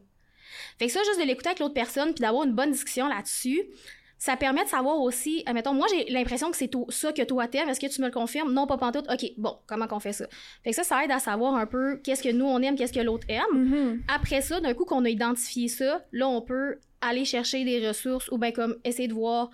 Fait 0.78 0.86
que 0.86 0.92
ça, 0.92 1.00
juste 1.04 1.20
de 1.20 1.26
l'écouter 1.26 1.48
avec 1.50 1.60
l'autre 1.60 1.74
personne 1.74 2.12
puis 2.12 2.22
d'avoir 2.22 2.44
une 2.44 2.54
bonne 2.54 2.72
discussion 2.72 3.06
là-dessus, 3.08 3.62
ça 4.18 4.36
permet 4.36 4.64
de 4.64 4.68
savoir 4.68 5.00
aussi, 5.00 5.42
admettons, 5.46 5.74
moi 5.74 5.86
j'ai 5.90 6.04
l'impression 6.10 6.50
que 6.50 6.56
c'est 6.56 6.70
ça 6.90 7.12
que 7.12 7.22
toi 7.22 7.46
t'aimes, 7.48 7.68
est-ce 7.68 7.80
que 7.80 7.86
tu 7.92 8.00
me 8.00 8.06
le 8.06 8.12
confirmes? 8.12 8.52
Non, 8.52 8.66
pas 8.66 8.78
pantoute. 8.78 9.06
OK, 9.12 9.32
bon, 9.36 9.58
comment 9.66 9.86
qu'on 9.86 10.00
fait 10.00 10.12
ça? 10.14 10.26
Fait 10.62 10.70
que 10.70 10.76
ça, 10.76 10.82
ça 10.84 11.04
aide 11.04 11.10
à 11.10 11.18
savoir 11.18 11.54
un 11.56 11.66
peu 11.66 11.96
qu'est-ce 12.02 12.22
que 12.22 12.30
nous 12.32 12.46
on 12.46 12.60
aime, 12.62 12.76
qu'est-ce 12.76 12.92
que 12.92 13.00
l'autre 13.00 13.26
aime. 13.28 13.42
Mhm. 13.52 14.02
Après 14.08 14.40
ça, 14.40 14.60
d'un 14.60 14.72
coup 14.74 14.84
qu'on 14.84 15.04
a 15.04 15.08
identifié 15.10 15.68
ça, 15.68 16.04
là, 16.12 16.28
on 16.28 16.40
peut 16.40 16.78
aller 17.00 17.24
chercher 17.26 17.64
des 17.64 17.86
ressources 17.86 18.28
ou 18.30 18.38
bien 18.38 18.50
comme 18.52 18.76
essayer 18.84 19.08
de 19.08 19.14
voir. 19.14 19.50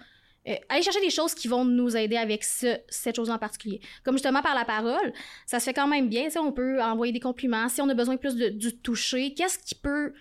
euh, 0.48 0.54
aller 0.70 0.80
chercher 0.82 1.02
des 1.02 1.10
choses 1.10 1.34
qui 1.34 1.48
vont 1.48 1.66
nous 1.66 1.94
aider 1.98 2.16
avec 2.16 2.44
ce- 2.44 2.78
cette 2.88 3.16
chose 3.16 3.28
en 3.28 3.36
particulier. 3.36 3.78
Comme 4.04 4.14
justement 4.14 4.40
par 4.40 4.54
la 4.54 4.64
parole, 4.64 5.12
ça 5.44 5.60
se 5.60 5.66
fait 5.66 5.74
quand 5.74 5.86
même 5.86 6.08
bien. 6.08 6.28
On 6.42 6.50
peut 6.50 6.80
envoyer 6.82 7.12
des 7.12 7.20
compliments. 7.20 7.68
Si 7.68 7.82
on 7.82 7.88
a 7.90 7.94
besoin 7.94 8.16
plus 8.16 8.36
de, 8.36 8.48
du 8.48 8.74
toucher, 8.78 9.34
qu'est-ce 9.34 9.58
qui 9.58 9.74
peut 9.74 10.14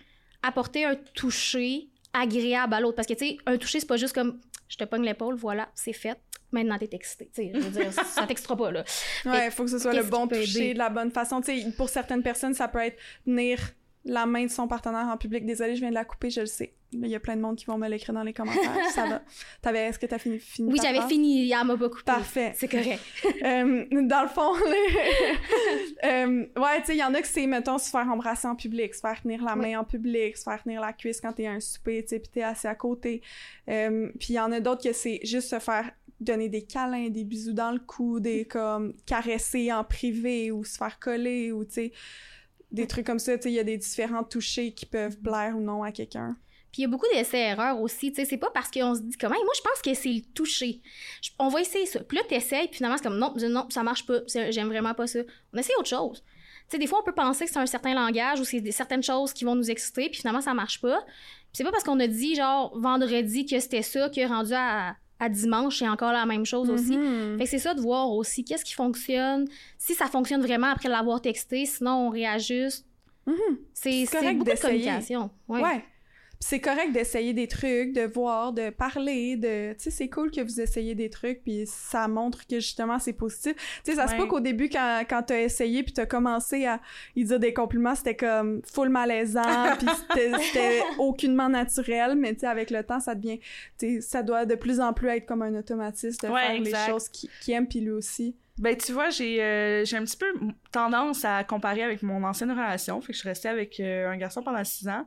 apporter 0.44 0.84
un 0.84 0.96
toucher 1.16 1.88
agréable 2.14 2.74
à 2.74 2.80
l'autre? 2.80 2.96
Parce 2.96 3.08
que, 3.08 3.14
tu 3.14 3.28
sais, 3.28 3.38
un 3.46 3.58
toucher, 3.58 3.80
c'est 3.80 3.86
pas 3.86 3.98
juste 3.98 4.14
comme 4.14 4.40
je 4.68 4.78
te 4.78 4.84
pogne 4.84 5.04
l'épaule, 5.04 5.36
voilà, 5.36 5.70
c'est 5.76 5.94
fait. 5.94 6.18
Maintenant, 6.52 6.80
t'es 6.80 6.90
excité. 6.92 7.30
Tu 7.34 7.44
sais, 7.44 7.52
je 7.54 7.60
veux 7.60 7.70
dire, 7.70 7.94
ça 7.94 8.26
t'extra 8.26 8.56
pas, 8.56 8.72
là. 8.72 8.84
Ouais, 9.26 9.48
il 9.48 9.52
faut 9.52 9.66
que 9.66 9.70
ce 9.70 9.78
soit 9.78 9.94
le 9.94 10.04
bon 10.04 10.28
toucher 10.28 10.74
de 10.74 10.80
la 10.80 10.90
bonne 10.90 11.12
façon. 11.12 11.42
Tu 11.42 11.62
sais, 11.62 11.72
pour 11.78 11.90
certaines 11.90 12.24
personnes, 12.24 12.56
ça 12.56 12.68
peut 12.68 12.80
être 12.80 12.98
tenir 13.26 13.60
la 14.06 14.26
main 14.26 14.46
de 14.46 14.52
son 14.52 14.68
partenaire 14.68 15.08
en 15.08 15.18
public. 15.18 15.46
Désolée, 15.46 15.76
je 15.76 15.82
viens 15.82 15.90
de 15.90 15.96
la 15.96 16.06
couper, 16.06 16.30
je 16.30 16.42
le 16.42 16.46
sais. 16.46 16.74
Il 16.92 17.08
y 17.08 17.14
a 17.14 17.20
plein 17.20 17.36
de 17.36 17.42
monde 17.42 17.56
qui 17.56 17.66
vont 17.66 17.78
me 17.78 17.88
l'écrire 17.88 18.16
dans 18.16 18.24
les 18.24 18.34
commentaires. 18.34 18.74
ça 18.94 19.06
va. 19.06 19.22
T'avais, 19.62 19.82
est-ce 19.82 20.00
que 20.00 20.08
t'as 20.08 20.18
fini, 20.18 20.40
fini 20.40 20.72
Oui, 20.72 20.80
j'avais 20.82 21.02
fini, 21.08 21.48
il 21.48 21.66
m'a 21.66 21.78
pas 21.78 21.90
coupé. 21.90 22.04
Parfait. 22.04 22.54
C'est 22.56 22.68
correct. 22.68 23.02
Euh, 23.44 23.86
dans 23.92 24.24
le 24.24 24.28
fond, 24.28 24.54
euh, 26.04 26.46
ouais, 26.58 26.80
tu 26.80 26.86
sais, 26.86 26.96
il 26.96 27.00
y 27.00 27.04
en 27.04 27.14
a 27.14 27.22
que 27.22 27.28
c'est, 27.28 27.48
mettons, 27.48 27.78
se 27.78 27.90
faire 27.90 28.08
embrasser 28.08 28.48
en 28.48 28.56
public, 28.56 28.94
se 28.94 29.00
faire 29.00 29.22
tenir 29.22 29.44
la 29.44 29.56
main 29.56 29.80
en 29.80 29.84
public, 29.84 30.36
se 30.36 30.44
faire 30.44 30.62
tenir 30.62 30.82
la 30.82 30.94
cuisse 30.94 31.22
quand 31.22 31.34
t'es 31.34 31.48
à 31.48 31.52
un 31.52 31.60
souper, 31.60 32.04
tu 32.04 32.10
sais, 32.10 32.20
puis 32.20 32.30
t'es 32.30 32.44
assis 32.44 32.68
à 32.68 32.76
côté. 32.76 33.22
Euh, 33.70 34.10
puis 34.20 34.30
il 34.30 34.36
y 34.36 34.40
en 34.40 34.52
a 34.52 34.60
d'autres 34.60 34.84
que 34.84 34.94
c'est 34.94 35.20
juste 35.24 35.50
se 35.50 35.60
faire 35.60 35.90
donner 36.20 36.50
des 36.50 36.64
câlins, 36.64 37.10
des 37.10 37.24
bisous 37.24 37.54
dans 37.54 37.72
le 37.72 37.80
cou, 37.80 38.20
des 38.20 38.46
comme 38.46 38.94
caresser 39.06 39.72
en 39.72 39.84
privé 39.84 40.52
ou 40.52 40.64
se 40.64 40.78
faire 40.78 41.00
coller 41.00 41.52
ou 41.52 41.64
tu 41.64 41.74
sais 41.74 41.92
des 42.72 42.88
trucs 42.88 43.06
comme 43.06 43.20
ça, 43.20 43.36
tu 43.38 43.44
sais, 43.44 43.52
il 43.52 43.56
y 43.56 43.60
a 43.60 43.64
des 43.64 43.78
différents 43.78 44.24
touchés 44.24 44.74
qui 44.74 44.86
peuvent 44.86 45.18
plaire 45.20 45.56
ou 45.58 45.62
non 45.62 45.84
à 45.84 45.92
quelqu'un. 45.92 46.36
Puis 46.72 46.82
il 46.82 46.84
y 46.84 46.86
a 46.86 46.88
beaucoup 46.88 47.08
d'essais-erreurs 47.12 47.80
aussi. 47.82 48.12
Tu 48.12 48.18
sais, 48.18 48.26
c'est 48.26 48.38
pas 48.38 48.52
parce 48.54 48.70
qu'on 48.70 48.94
se 48.94 49.02
dit 49.02 49.18
comment. 49.18 49.34
Moi, 49.34 49.54
je 49.56 49.62
pense 49.62 49.82
que 49.82 49.92
c'est 49.96 50.10
le 50.14 50.22
toucher. 50.34 50.82
Je- 51.22 51.32
on 51.40 51.48
va 51.48 51.62
essayer 51.62 51.88
ça. 51.88 52.00
Puis 52.04 52.16
là, 52.18 52.24
t'essayes, 52.30 52.68
puis 52.68 52.78
finalement, 52.78 52.98
c'est 52.98 53.04
comme 53.04 53.18
non, 53.18 53.34
non, 53.50 53.68
ça 53.72 53.82
marche 53.82 54.06
pas. 54.06 54.20
J'aime 54.28 54.68
vraiment 54.68 54.94
pas 54.94 55.08
ça. 55.08 55.20
On 55.52 55.58
essaie 55.58 55.74
autre 55.80 55.90
chose. 55.90 56.22
Tu 56.24 56.76
sais, 56.76 56.78
des 56.78 56.86
fois, 56.86 57.00
on 57.00 57.04
peut 57.04 57.16
penser 57.16 57.46
que 57.46 57.52
c'est 57.52 57.58
un 57.58 57.66
certain 57.66 57.96
langage 57.96 58.40
ou 58.40 58.44
c'est 58.44 58.64
certaines 58.72 59.02
choses 59.02 59.34
qui 59.34 59.46
vont 59.46 59.56
nous 59.56 59.72
exciter, 59.72 60.10
puis 60.10 60.20
finalement, 60.20 60.42
ça 60.42 60.54
marche 60.54 60.80
pas. 60.80 61.02
Puis 61.08 61.54
c'est 61.54 61.64
pas 61.64 61.72
parce 61.72 61.84
qu'on 61.84 62.00
a 62.00 62.06
dit, 62.06 62.36
genre, 62.36 62.78
vendredi 62.80 63.48
que 63.48 63.60
c'était 63.60 63.82
ça, 63.82 64.08
que 64.10 64.28
rendu 64.28 64.54
à, 64.54 64.96
à 65.20 65.30
dimanche, 65.30 65.80
c'est 65.80 65.88
encore 65.90 66.14
la 66.14 66.26
même 66.26 66.46
chose 66.46 66.70
aussi. 66.70 66.98
Mhm. 66.98 67.38
Fait 67.38 67.44
que 67.44 67.50
c'est 67.50 67.60
ça 67.60 67.74
de 67.74 67.82
voir 67.82 68.10
aussi 68.12 68.44
qu'est-ce 68.46 68.64
qui 68.66 68.74
fonctionne, 68.74 69.46
si 69.78 69.94
ça 69.94 70.06
fonctionne 70.08 70.42
vraiment 70.42 70.68
après 70.68 70.90
l'avoir 70.90 71.22
texté, 71.22 71.66
sinon 71.66 72.08
on 72.08 72.10
réajuste. 72.10 72.86
Mhm. 73.28 73.36
C'est 73.74 73.92
C'est 73.92 74.06
c'est 74.06 74.18
correct 74.18 74.34
beaucoup 74.38 74.46
de 74.46 74.56
d'essayer. 74.56 74.80
communication. 74.80 75.30
Ouais. 75.48 75.62
Ouais. 75.62 75.84
C'est 76.42 76.62
correct 76.62 76.94
d'essayer 76.94 77.34
des 77.34 77.50
trucs, 77.50 77.92
de 77.92 78.04
voir, 78.08 78.54
de 78.54 78.70
parler, 78.70 79.36
de... 79.36 79.74
Tu 79.74 79.80
sais, 79.84 79.92
c'est 79.92 80.08
cool 80.10 80.32
que 80.32 80.40
vous 80.40 80.62
essayez 80.62 80.96
des 80.96 81.10
trucs, 81.10 81.44
puis 81.44 81.66
ça 81.68 82.08
montre 82.08 82.48
que, 82.48 82.56
justement, 82.62 82.98
c'est 82.98 83.12
positif. 83.12 83.56
Tu 83.84 83.92
sais, 83.92 83.96
ça 83.98 84.08
se 84.08 84.14
Ouais. 84.14 84.20
peut 84.20 84.26
qu'au 84.28 84.40
début, 84.40 84.70
quand, 84.70 85.02
quand 85.10 85.22
t'as 85.24 85.42
essayé, 85.42 85.84
puis 85.84 85.92
t'as 85.92 86.06
commencé 86.06 86.66
à 86.66 86.80
y 87.18 87.26
dire 87.26 87.40
des 87.42 87.54
compliments, 87.54 87.94
c'était 87.94 88.16
comme 88.16 88.62
full 88.72 88.88
malaisant, 88.88 89.42
puis 89.80 89.88
c'était- 90.08 90.82
aucunement 90.98 91.50
naturel, 91.50 92.16
mais 92.16 92.34
tu 92.34 92.40
sais, 92.42 92.48
avec 92.48 92.72
le 92.72 92.84
temps, 92.84 93.02
ça 93.02 93.16
devient... 93.16 93.40
Tu 93.78 93.96
sais, 93.96 94.02
ça 94.02 94.24
doit 94.24 94.46
de 94.46 94.56
plus 94.56 94.80
en 94.80 94.94
plus 94.94 95.10
être 95.10 95.26
comme 95.26 95.42
un 95.42 95.54
automatisme 95.60 96.26
de 96.26 96.32
Ouais, 96.34 96.40
faire 96.42 96.52
exact. 96.52 96.86
les 96.88 96.92
choses 96.94 97.10
qu'il 97.10 97.30
qui 97.42 97.52
aime, 97.52 97.68
puis 97.68 97.82
lui 97.82 97.92
aussi. 97.92 98.38
Ben, 98.60 98.76
tu 98.78 98.92
vois, 98.94 99.10
j'ai 99.10 99.42
euh, 99.42 99.84
j'ai 99.86 99.96
un 99.98 100.04
petit 100.04 100.18
peu 100.18 100.26
tendance 100.72 101.24
à 101.24 101.44
comparer 101.46 101.82
avec 101.84 102.02
mon 102.04 102.24
ancienne 102.26 102.52
relation. 102.52 103.00
Fait 103.00 103.08
que 103.08 103.14
je 103.14 103.20
suis 103.20 103.30
restée 103.30 103.48
avec 103.48 103.80
euh, 103.80 104.10
un 104.10 104.18
garçon 104.18 104.42
pendant 104.44 104.62
six 104.66 104.88
ans. 104.90 105.06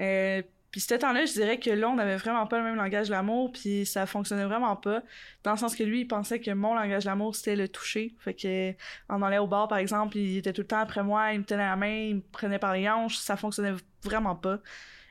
Euh, 0.00 0.42
puis 0.70 0.80
ce 0.80 0.94
temps-là, 0.94 1.24
je 1.24 1.32
dirais 1.32 1.58
que 1.58 1.70
là, 1.70 1.88
on 1.88 1.98
avait 1.98 2.16
vraiment 2.16 2.46
pas 2.46 2.58
le 2.58 2.64
même 2.64 2.76
langage 2.76 3.08
de 3.08 3.12
l'amour, 3.12 3.52
puis 3.52 3.86
ça 3.86 4.04
fonctionnait 4.04 4.44
vraiment 4.44 4.76
pas. 4.76 5.02
Dans 5.42 5.52
le 5.52 5.56
sens 5.56 5.74
que 5.74 5.82
lui, 5.82 6.00
il 6.00 6.06
pensait 6.06 6.40
que 6.40 6.50
mon 6.50 6.74
langage 6.74 7.04
de 7.04 7.08
l'amour, 7.08 7.34
c'était 7.34 7.56
le 7.56 7.68
toucher. 7.68 8.14
Fait 8.18 8.34
que 8.34 8.72
on 9.08 9.22
allait 9.22 9.38
au 9.38 9.46
bar, 9.46 9.68
par 9.68 9.78
exemple, 9.78 10.18
il 10.18 10.36
était 10.36 10.52
tout 10.52 10.60
le 10.62 10.66
temps 10.66 10.80
après 10.80 11.02
moi, 11.02 11.32
il 11.32 11.40
me 11.40 11.44
tenait 11.44 11.64
la 11.64 11.76
main, 11.76 12.08
il 12.08 12.16
me 12.16 12.20
prenait 12.20 12.58
par 12.58 12.74
les 12.74 12.88
hanches, 12.88 13.16
ça 13.16 13.36
fonctionnait 13.36 13.74
vraiment 14.02 14.36
pas. 14.36 14.58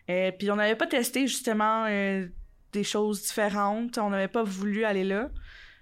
Euh, 0.09 0.31
puis 0.31 0.51
on 0.51 0.55
n'avait 0.55 0.75
pas 0.75 0.87
testé, 0.87 1.27
justement, 1.27 1.85
euh, 1.87 2.27
des 2.71 2.83
choses 2.83 3.23
différentes. 3.23 3.97
On 3.97 4.09
n'avait 4.09 4.27
pas 4.27 4.43
voulu 4.43 4.85
aller 4.85 5.03
là. 5.03 5.29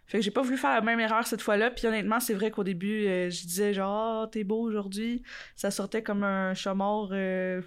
Fait 0.07 0.19
que 0.19 0.23
j'ai 0.23 0.29
pas 0.31 0.41
voulu 0.43 0.55
faire 0.57 0.73
la 0.73 0.81
même 0.81 0.99
erreur 0.99 1.25
cette 1.25 1.41
fois-là. 1.41 1.71
Puis 1.71 1.87
honnêtement, 1.87 2.19
c'est 2.19 2.33
vrai 2.35 2.51
qu'au 2.51 2.63
début, 2.63 3.07
euh, 3.07 3.29
je 3.29 3.41
disais 3.47 3.73
genre, 3.73 4.23
Ah, 4.25 4.29
t'es 4.31 4.43
beau 4.43 4.61
aujourd'hui. 4.61 5.23
Ça 5.55 5.71
sortait 5.71 6.03
comme 6.03 6.23
un 6.23 6.53
chat 6.53 6.73
mort 6.75 7.09
euh, 7.11 7.61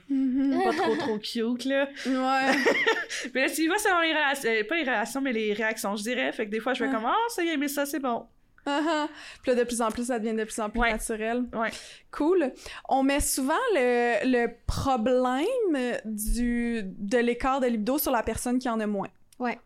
pas 0.65 0.73
trop 0.73 0.95
trop 0.99 1.19
cute, 1.19 1.65
là. 1.65 1.89
Ouais. 2.07 2.57
Mais 3.35 3.47
là, 3.47 3.51
tu 3.53 3.63
y 3.63 3.67
vas 3.67 3.79
selon 3.79 4.01
les 4.01 4.13
relations, 4.13 4.49
euh, 4.51 4.65
pas 4.69 4.77
les 4.77 4.83
relations, 4.83 5.21
mais 5.21 5.33
les 5.33 5.53
réactions, 5.53 5.97
je 5.97 6.03
dirais. 6.05 6.31
Fait 6.33 6.47
que 6.47 6.51
des 6.51 6.61
fois, 6.61 6.75
je 6.75 6.79
fais 6.85 6.89
Ouais. 6.89 6.95
comme, 6.95 7.07
ah, 7.07 7.15
ça 7.31 7.43
y 7.43 7.49
est, 7.49 7.57
mais 7.57 7.67
ça, 7.69 7.87
c'est 7.87 7.99
bon. 7.99 8.27
Uh-huh. 8.67 9.09
Puis 9.43 9.51
là, 9.53 9.55
de 9.57 9.65
plus 9.65 9.81
en 9.81 9.91
plus, 9.91 10.07
ça 10.07 10.19
devient 10.19 10.35
de 10.37 10.45
plus 10.45 10.61
en 10.61 10.69
plus 10.71 10.79
Ouais. 10.81 10.93
naturel. 10.93 11.45
Ouais. 11.55 11.71
Cool. 12.13 12.53
On 12.89 13.03
met 13.03 13.21
souvent 13.21 13.55
le, 13.75 14.31
le 14.31 14.49
problème 14.67 15.97
du, 16.05 16.83
de 16.85 17.19
l'écart 17.19 17.61
de 17.61 17.67
libido 17.67 17.99
sur 17.99 18.13
la 18.13 18.23
personne 18.23 18.59
qui 18.59 18.69
en 18.69 18.79
a 18.79 18.87
moins. 18.87 19.09
Ouais. 19.39 19.59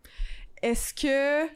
Est-ce 0.63 0.95
que 0.95 1.49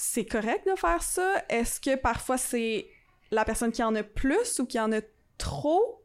c'est 0.00 0.24
correct 0.24 0.66
de 0.66 0.74
faire 0.78 1.02
ça? 1.02 1.44
Est-ce 1.50 1.78
que 1.78 1.94
parfois 1.94 2.38
c'est 2.38 2.86
la 3.30 3.44
personne 3.44 3.70
qui 3.70 3.82
en 3.82 3.94
a 3.94 4.02
plus 4.02 4.58
ou 4.58 4.64
qui 4.64 4.80
en 4.80 4.90
a 4.92 5.00
trop 5.36 6.02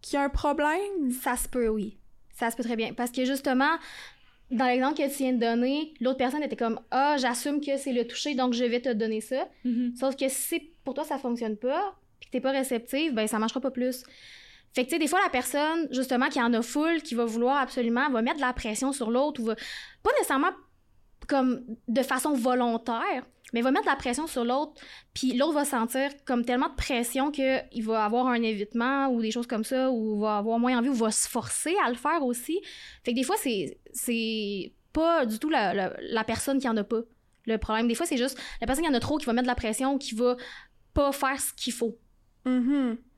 qui 0.00 0.16
a 0.16 0.22
un 0.22 0.28
problème? 0.30 1.10
Ça 1.22 1.36
se 1.36 1.46
peut, 1.46 1.68
oui. 1.68 1.98
Ça 2.32 2.50
se 2.50 2.56
peut 2.56 2.62
très 2.62 2.76
bien. 2.76 2.94
Parce 2.94 3.10
que 3.10 3.26
justement, 3.26 3.76
dans 4.50 4.64
l'exemple 4.64 4.96
que 4.96 5.08
tu 5.08 5.18
viens 5.18 5.34
de 5.34 5.40
donner, 5.40 5.92
l'autre 6.00 6.16
personne 6.16 6.42
était 6.42 6.56
comme 6.56 6.80
Ah, 6.90 7.16
j'assume 7.18 7.60
que 7.60 7.76
c'est 7.76 7.92
le 7.92 8.06
toucher, 8.06 8.34
donc 8.34 8.54
je 8.54 8.64
vais 8.64 8.80
te 8.80 8.92
donner 8.92 9.20
ça. 9.20 9.46
Mhm. 9.64 9.94
Sauf 9.96 10.16
que 10.16 10.28
si 10.30 10.70
pour 10.82 10.94
toi 10.94 11.04
ça 11.04 11.18
fonctionne 11.18 11.58
pas, 11.58 11.94
puis 12.18 12.28
que 12.28 12.32
t'es 12.32 12.40
pas 12.40 12.52
réceptive, 12.52 13.12
ben 13.12 13.26
ça 13.26 13.38
marchera 13.38 13.60
pas 13.60 13.70
plus. 13.70 14.02
Fait 14.72 14.84
que 14.84 14.88
tu 14.88 14.94
sais, 14.94 14.98
des 14.98 15.08
fois 15.08 15.20
la 15.22 15.30
personne, 15.30 15.88
justement, 15.90 16.28
qui 16.30 16.40
en 16.40 16.54
a 16.54 16.62
full, 16.62 17.02
qui 17.02 17.14
va 17.14 17.26
vouloir 17.26 17.58
absolument, 17.58 18.08
va 18.10 18.22
mettre 18.22 18.36
de 18.36 18.42
la 18.42 18.54
pression 18.54 18.92
sur 18.92 19.10
l'autre, 19.10 19.42
ou 19.42 19.44
va 19.44 19.56
pas 20.02 20.10
nécessairement 20.12 20.52
comme 21.26 21.62
de 21.88 22.02
façon 22.02 22.32
volontaire, 22.34 23.24
mais 23.52 23.62
va 23.62 23.70
mettre 23.70 23.86
la 23.86 23.96
pression 23.96 24.26
sur 24.26 24.44
l'autre, 24.44 24.72
puis 25.14 25.32
l'autre 25.36 25.52
va 25.54 25.64
sentir 25.64 26.10
comme 26.24 26.44
tellement 26.44 26.68
de 26.68 26.74
pression 26.74 27.30
qu'il 27.30 27.84
va 27.84 28.04
avoir 28.04 28.26
un 28.26 28.42
évitement 28.42 29.08
ou 29.08 29.20
des 29.20 29.30
choses 29.30 29.46
comme 29.46 29.64
ça, 29.64 29.90
ou 29.90 30.18
va 30.20 30.38
avoir 30.38 30.58
moins 30.58 30.76
envie, 30.78 30.88
ou 30.88 30.94
va 30.94 31.10
se 31.10 31.28
forcer 31.28 31.74
à 31.84 31.88
le 31.88 31.94
faire 31.96 32.22
aussi. 32.24 32.60
Fait 33.04 33.12
que 33.12 33.16
des 33.16 33.22
fois, 33.22 33.36
c'est, 33.36 33.78
pas 34.92 35.26
du 35.26 35.38
tout 35.38 35.50
la, 35.50 35.74
la, 35.74 35.94
la 36.00 36.24
personne 36.24 36.58
qui 36.58 36.68
en 36.68 36.76
a 36.76 36.84
pas 36.84 37.00
le 37.46 37.58
problème. 37.58 37.86
Des 37.86 37.94
fois, 37.94 38.06
c'est 38.06 38.16
juste 38.16 38.38
la 38.60 38.66
personne 38.66 38.84
qui 38.84 38.90
en 38.90 38.94
a 38.94 39.00
trop 39.00 39.18
qui 39.18 39.26
va 39.26 39.32
mettre 39.32 39.44
de 39.44 39.48
la 39.50 39.54
pression 39.54 39.94
ou 39.94 39.98
qui 39.98 40.14
va 40.14 40.36
pas 40.94 41.12
faire 41.12 41.40
ce 41.40 41.52
qu'il 41.52 41.72
faut. 41.72 41.96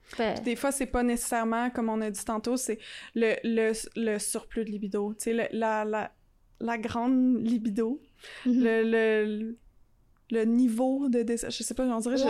Fait- 0.03 0.43
Des 0.43 0.57
fois, 0.57 0.73
c'est 0.73 0.87
pas 0.87 1.03
nécessairement, 1.03 1.71
comme 1.71 1.89
on 1.89 2.01
a 2.01 2.11
dit 2.11 2.25
tantôt, 2.25 2.57
c'est 2.57 2.79
le, 3.15 3.37
le, 3.45 3.73
le 3.97 4.19
surplus 4.19 4.65
de 4.65 4.71
libido. 4.71 5.15
Tu 5.15 5.25
sais, 5.37 5.49
la, 5.53 5.85
la, 5.85 6.11
la 6.61 6.79
grande 6.79 7.39
libido, 7.47 8.01
Mhm. 8.47 8.63
le, 8.65 8.83
le, 8.83 9.57
le 10.31 10.45
niveau 10.45 11.09
de 11.09 11.23
désir. 11.23 11.51
Je 11.51 11.63
sais 11.63 11.75
pas, 11.75 11.85
on 11.85 12.01
dirait, 12.01 12.17
je- 12.17 12.25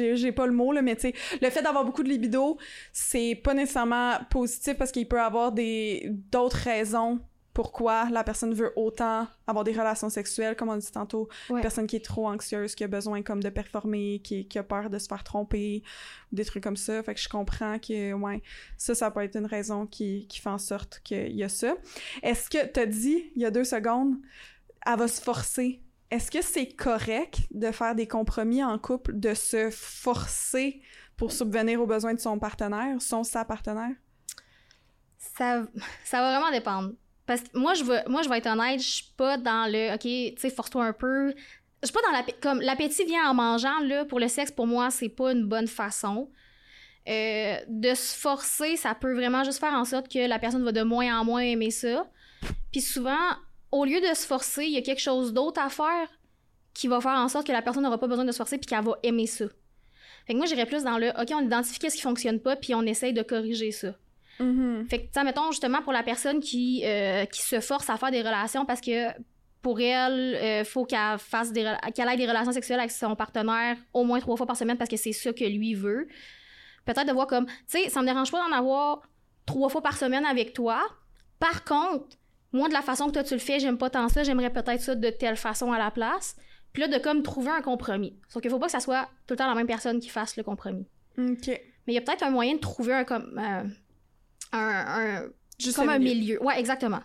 Ouais. 0.00 0.16
j'ai- 0.16 0.32
pas 0.32 0.46
le 0.46 0.52
mot, 0.52 0.72
là, 0.72 0.82
mais 0.82 0.94
tu 0.96 1.02
sais, 1.02 1.14
le 1.40 1.48
fait 1.50 1.62
d'avoir 1.62 1.84
beaucoup 1.84 2.02
de 2.02 2.08
libido, 2.08 2.58
c'est 2.92 3.34
pas 3.34 3.54
nécessairement 3.54 4.18
positif 4.30 4.74
parce 4.76 4.90
qu'il 4.92 5.08
peut 5.08 5.20
avoir 5.20 5.52
des 5.52 6.10
d'autres 6.30 6.56
raisons 6.56 7.20
pourquoi 7.60 8.08
la 8.08 8.24
personne 8.24 8.54
veut 8.54 8.72
autant 8.74 9.26
avoir 9.46 9.64
des 9.64 9.72
relations 9.72 10.08
sexuelles, 10.08 10.56
comme 10.56 10.70
on 10.70 10.78
dit 10.78 10.90
tantôt. 10.90 11.28
Ouais. 11.50 11.56
Une 11.56 11.60
personne 11.60 11.86
qui 11.86 11.96
est 11.96 12.04
trop 12.04 12.26
anxieuse, 12.26 12.74
qui 12.74 12.84
a 12.84 12.88
besoin 12.88 13.20
comme 13.20 13.42
de 13.42 13.50
performer, 13.50 14.22
qui, 14.24 14.48
qui 14.48 14.58
a 14.58 14.62
peur 14.62 14.88
de 14.88 14.98
se 14.98 15.06
faire 15.06 15.22
tromper, 15.22 15.82
des 16.32 16.46
trucs 16.46 16.64
comme 16.64 16.78
ça. 16.78 17.02
Fait 17.02 17.12
que 17.12 17.20
je 17.20 17.28
comprends 17.28 17.78
que, 17.78 18.14
ouais, 18.14 18.42
ça, 18.78 18.94
ça 18.94 19.10
peut 19.10 19.20
être 19.20 19.36
une 19.36 19.44
raison 19.44 19.86
qui, 19.86 20.26
qui 20.26 20.40
fait 20.40 20.48
en 20.48 20.56
sorte 20.56 21.02
qu'il 21.04 21.36
y 21.36 21.44
a 21.44 21.50
ça. 21.50 21.74
Est-ce 22.22 22.48
que, 22.48 22.64
t'as 22.64 22.86
dit, 22.86 23.30
il 23.36 23.42
y 23.42 23.44
a 23.44 23.50
deux 23.50 23.64
secondes, 23.64 24.16
elle 24.86 24.96
va 24.98 25.06
se 25.06 25.20
forcer. 25.20 25.82
Est-ce 26.10 26.30
que 26.30 26.40
c'est 26.40 26.68
correct 26.68 27.40
de 27.50 27.72
faire 27.72 27.94
des 27.94 28.08
compromis 28.08 28.64
en 28.64 28.78
couple, 28.78 29.20
de 29.20 29.34
se 29.34 29.68
forcer 29.68 30.80
pour 31.18 31.30
subvenir 31.30 31.82
aux 31.82 31.86
besoins 31.86 32.14
de 32.14 32.20
son 32.20 32.38
partenaire, 32.38 33.02
son 33.02 33.22
sa 33.22 33.44
partenaire? 33.44 33.92
Ça, 35.18 35.66
ça 36.04 36.22
va 36.22 36.38
vraiment 36.38 36.50
dépendre. 36.50 36.92
Parce 37.26 37.42
que 37.42 37.58
moi, 37.58 37.74
je 37.74 37.84
vais, 37.84 38.02
moi, 38.08 38.22
je 38.22 38.28
vais 38.28 38.38
être 38.38 38.48
honnête, 38.48 38.80
je 38.80 38.88
suis 38.88 39.12
pas 39.16 39.36
dans 39.36 39.70
le 39.70 39.94
OK, 39.94 40.00
tu 40.00 40.40
sais, 40.40 40.50
force-toi 40.50 40.84
un 40.84 40.92
peu. 40.92 41.32
Je 41.82 41.86
suis 41.86 41.92
pas 41.92 42.02
dans 42.02 42.12
la. 42.12 42.24
Comme 42.40 42.60
l'appétit 42.60 43.04
vient 43.04 43.30
en 43.30 43.34
mangeant, 43.34 43.80
là, 43.80 44.04
pour 44.04 44.20
le 44.20 44.28
sexe, 44.28 44.50
pour 44.50 44.66
moi, 44.66 44.90
c'est 44.90 45.08
pas 45.08 45.32
une 45.32 45.46
bonne 45.46 45.68
façon. 45.68 46.30
Euh, 47.08 47.56
de 47.66 47.94
se 47.94 48.14
forcer, 48.16 48.76
ça 48.76 48.94
peut 48.94 49.14
vraiment 49.14 49.42
juste 49.42 49.58
faire 49.58 49.72
en 49.72 49.84
sorte 49.84 50.12
que 50.12 50.28
la 50.28 50.38
personne 50.38 50.62
va 50.64 50.72
de 50.72 50.82
moins 50.82 51.18
en 51.18 51.24
moins 51.24 51.40
aimer 51.40 51.70
ça. 51.70 52.06
Puis 52.72 52.82
souvent, 52.82 53.16
au 53.72 53.84
lieu 53.84 54.00
de 54.00 54.14
se 54.14 54.26
forcer, 54.26 54.64
il 54.64 54.72
y 54.72 54.76
a 54.76 54.82
quelque 54.82 55.00
chose 55.00 55.32
d'autre 55.32 55.60
à 55.60 55.70
faire 55.70 56.08
qui 56.74 56.88
va 56.88 57.00
faire 57.00 57.12
en 57.12 57.28
sorte 57.28 57.46
que 57.46 57.52
la 57.52 57.62
personne 57.62 57.82
n'aura 57.82 57.98
pas 57.98 58.06
besoin 58.06 58.24
de 58.24 58.32
se 58.32 58.36
forcer 58.36 58.58
puis 58.58 58.66
qu'elle 58.66 58.84
va 58.84 58.98
aimer 59.02 59.26
ça. 59.26 59.46
Fait 60.26 60.34
que 60.34 60.38
moi, 60.38 60.46
j'irais 60.46 60.66
plus 60.66 60.84
dans 60.84 60.98
le 60.98 61.08
OK, 61.10 61.30
on 61.32 61.44
identifie 61.44 61.90
ce 61.90 61.96
qui 61.96 62.02
fonctionne 62.02 62.40
pas 62.40 62.56
puis 62.56 62.74
on 62.74 62.82
essaye 62.82 63.12
de 63.12 63.22
corriger 63.22 63.72
ça. 63.72 63.94
Mhm. 64.40 64.86
Fait 64.88 64.98
que, 64.98 65.04
tu 65.04 65.10
sais, 65.12 65.24
mettons, 65.24 65.50
justement, 65.50 65.82
pour 65.82 65.92
la 65.92 66.02
personne 66.02 66.40
qui, 66.40 66.82
euh, 66.84 67.24
qui 67.26 67.42
se 67.42 67.60
force 67.60 67.88
à 67.90 67.96
faire 67.96 68.10
des 68.10 68.22
relations 68.22 68.64
parce 68.64 68.80
que 68.80 69.08
pour 69.62 69.80
elle, 69.80 70.36
euh, 70.36 70.64
faut 70.64 70.86
qu'elle 70.86 71.18
fasse 71.18 71.52
des 71.52 71.70
qu'elle 71.94 72.08
ait 72.08 72.16
des 72.16 72.26
relations 72.26 72.52
sexuelles 72.52 72.80
avec 72.80 72.90
son 72.90 73.14
partenaire 73.14 73.76
au 73.92 74.04
moins 74.04 74.18
trois 74.18 74.36
fois 74.36 74.46
par 74.46 74.56
semaine 74.56 74.78
parce 74.78 74.88
que 74.88 74.96
c'est 74.96 75.12
ça 75.12 75.32
que 75.32 75.44
lui 75.44 75.74
veut. 75.74 76.08
Peut-être 76.86 77.06
de 77.06 77.12
voir 77.12 77.26
comme, 77.26 77.46
tu 77.46 77.54
sais, 77.66 77.90
ça 77.90 78.00
me 78.00 78.06
dérange 78.06 78.32
pas 78.32 78.42
d'en 78.48 78.56
avoir 78.56 79.02
trois 79.44 79.68
fois 79.68 79.82
par 79.82 79.98
semaine 79.98 80.24
avec 80.24 80.54
toi. 80.54 80.80
Par 81.38 81.64
contre, 81.64 82.16
moi, 82.52 82.68
de 82.68 82.72
la 82.72 82.82
façon 82.82 83.06
que 83.06 83.12
toi 83.12 83.22
tu 83.22 83.34
le 83.34 83.40
fais, 83.40 83.60
j'aime 83.60 83.76
pas 83.78 83.90
tant 83.90 84.08
ça, 84.08 84.22
j'aimerais 84.22 84.50
peut-être 84.50 84.80
ça 84.80 84.94
de 84.94 85.10
telle 85.10 85.36
façon 85.36 85.72
à 85.72 85.78
la 85.78 85.90
place. 85.90 86.36
Puis 86.72 86.82
là, 86.82 86.88
de 86.88 86.98
comme 87.02 87.22
trouver 87.22 87.50
un 87.50 87.62
compromis. 87.62 88.16
Sauf 88.28 88.40
qu'il 88.40 88.50
faut 88.50 88.58
pas 88.58 88.66
que 88.66 88.72
ça 88.72 88.80
soit 88.80 89.08
tout 89.26 89.34
le 89.34 89.36
temps 89.36 89.48
la 89.48 89.54
même 89.54 89.66
personne 89.66 90.00
qui 90.00 90.08
fasse 90.08 90.36
le 90.36 90.42
compromis. 90.42 90.86
OK. 91.18 91.48
Mais 91.48 91.92
il 91.92 91.94
y 91.94 91.98
a 91.98 92.00
peut-être 92.00 92.22
un 92.22 92.30
moyen 92.30 92.54
de 92.54 92.60
trouver 92.60 92.94
un 92.94 93.04
comme 93.04 93.38
euh, 93.38 93.64
un, 94.52 94.58
un- 95.22 95.28
Juste 95.58 95.76
comme 95.76 95.88
un 95.88 95.98
milieu. 95.98 96.14
milieu. 96.14 96.42
Ouais, 96.42 96.58
exactement. 96.58 97.00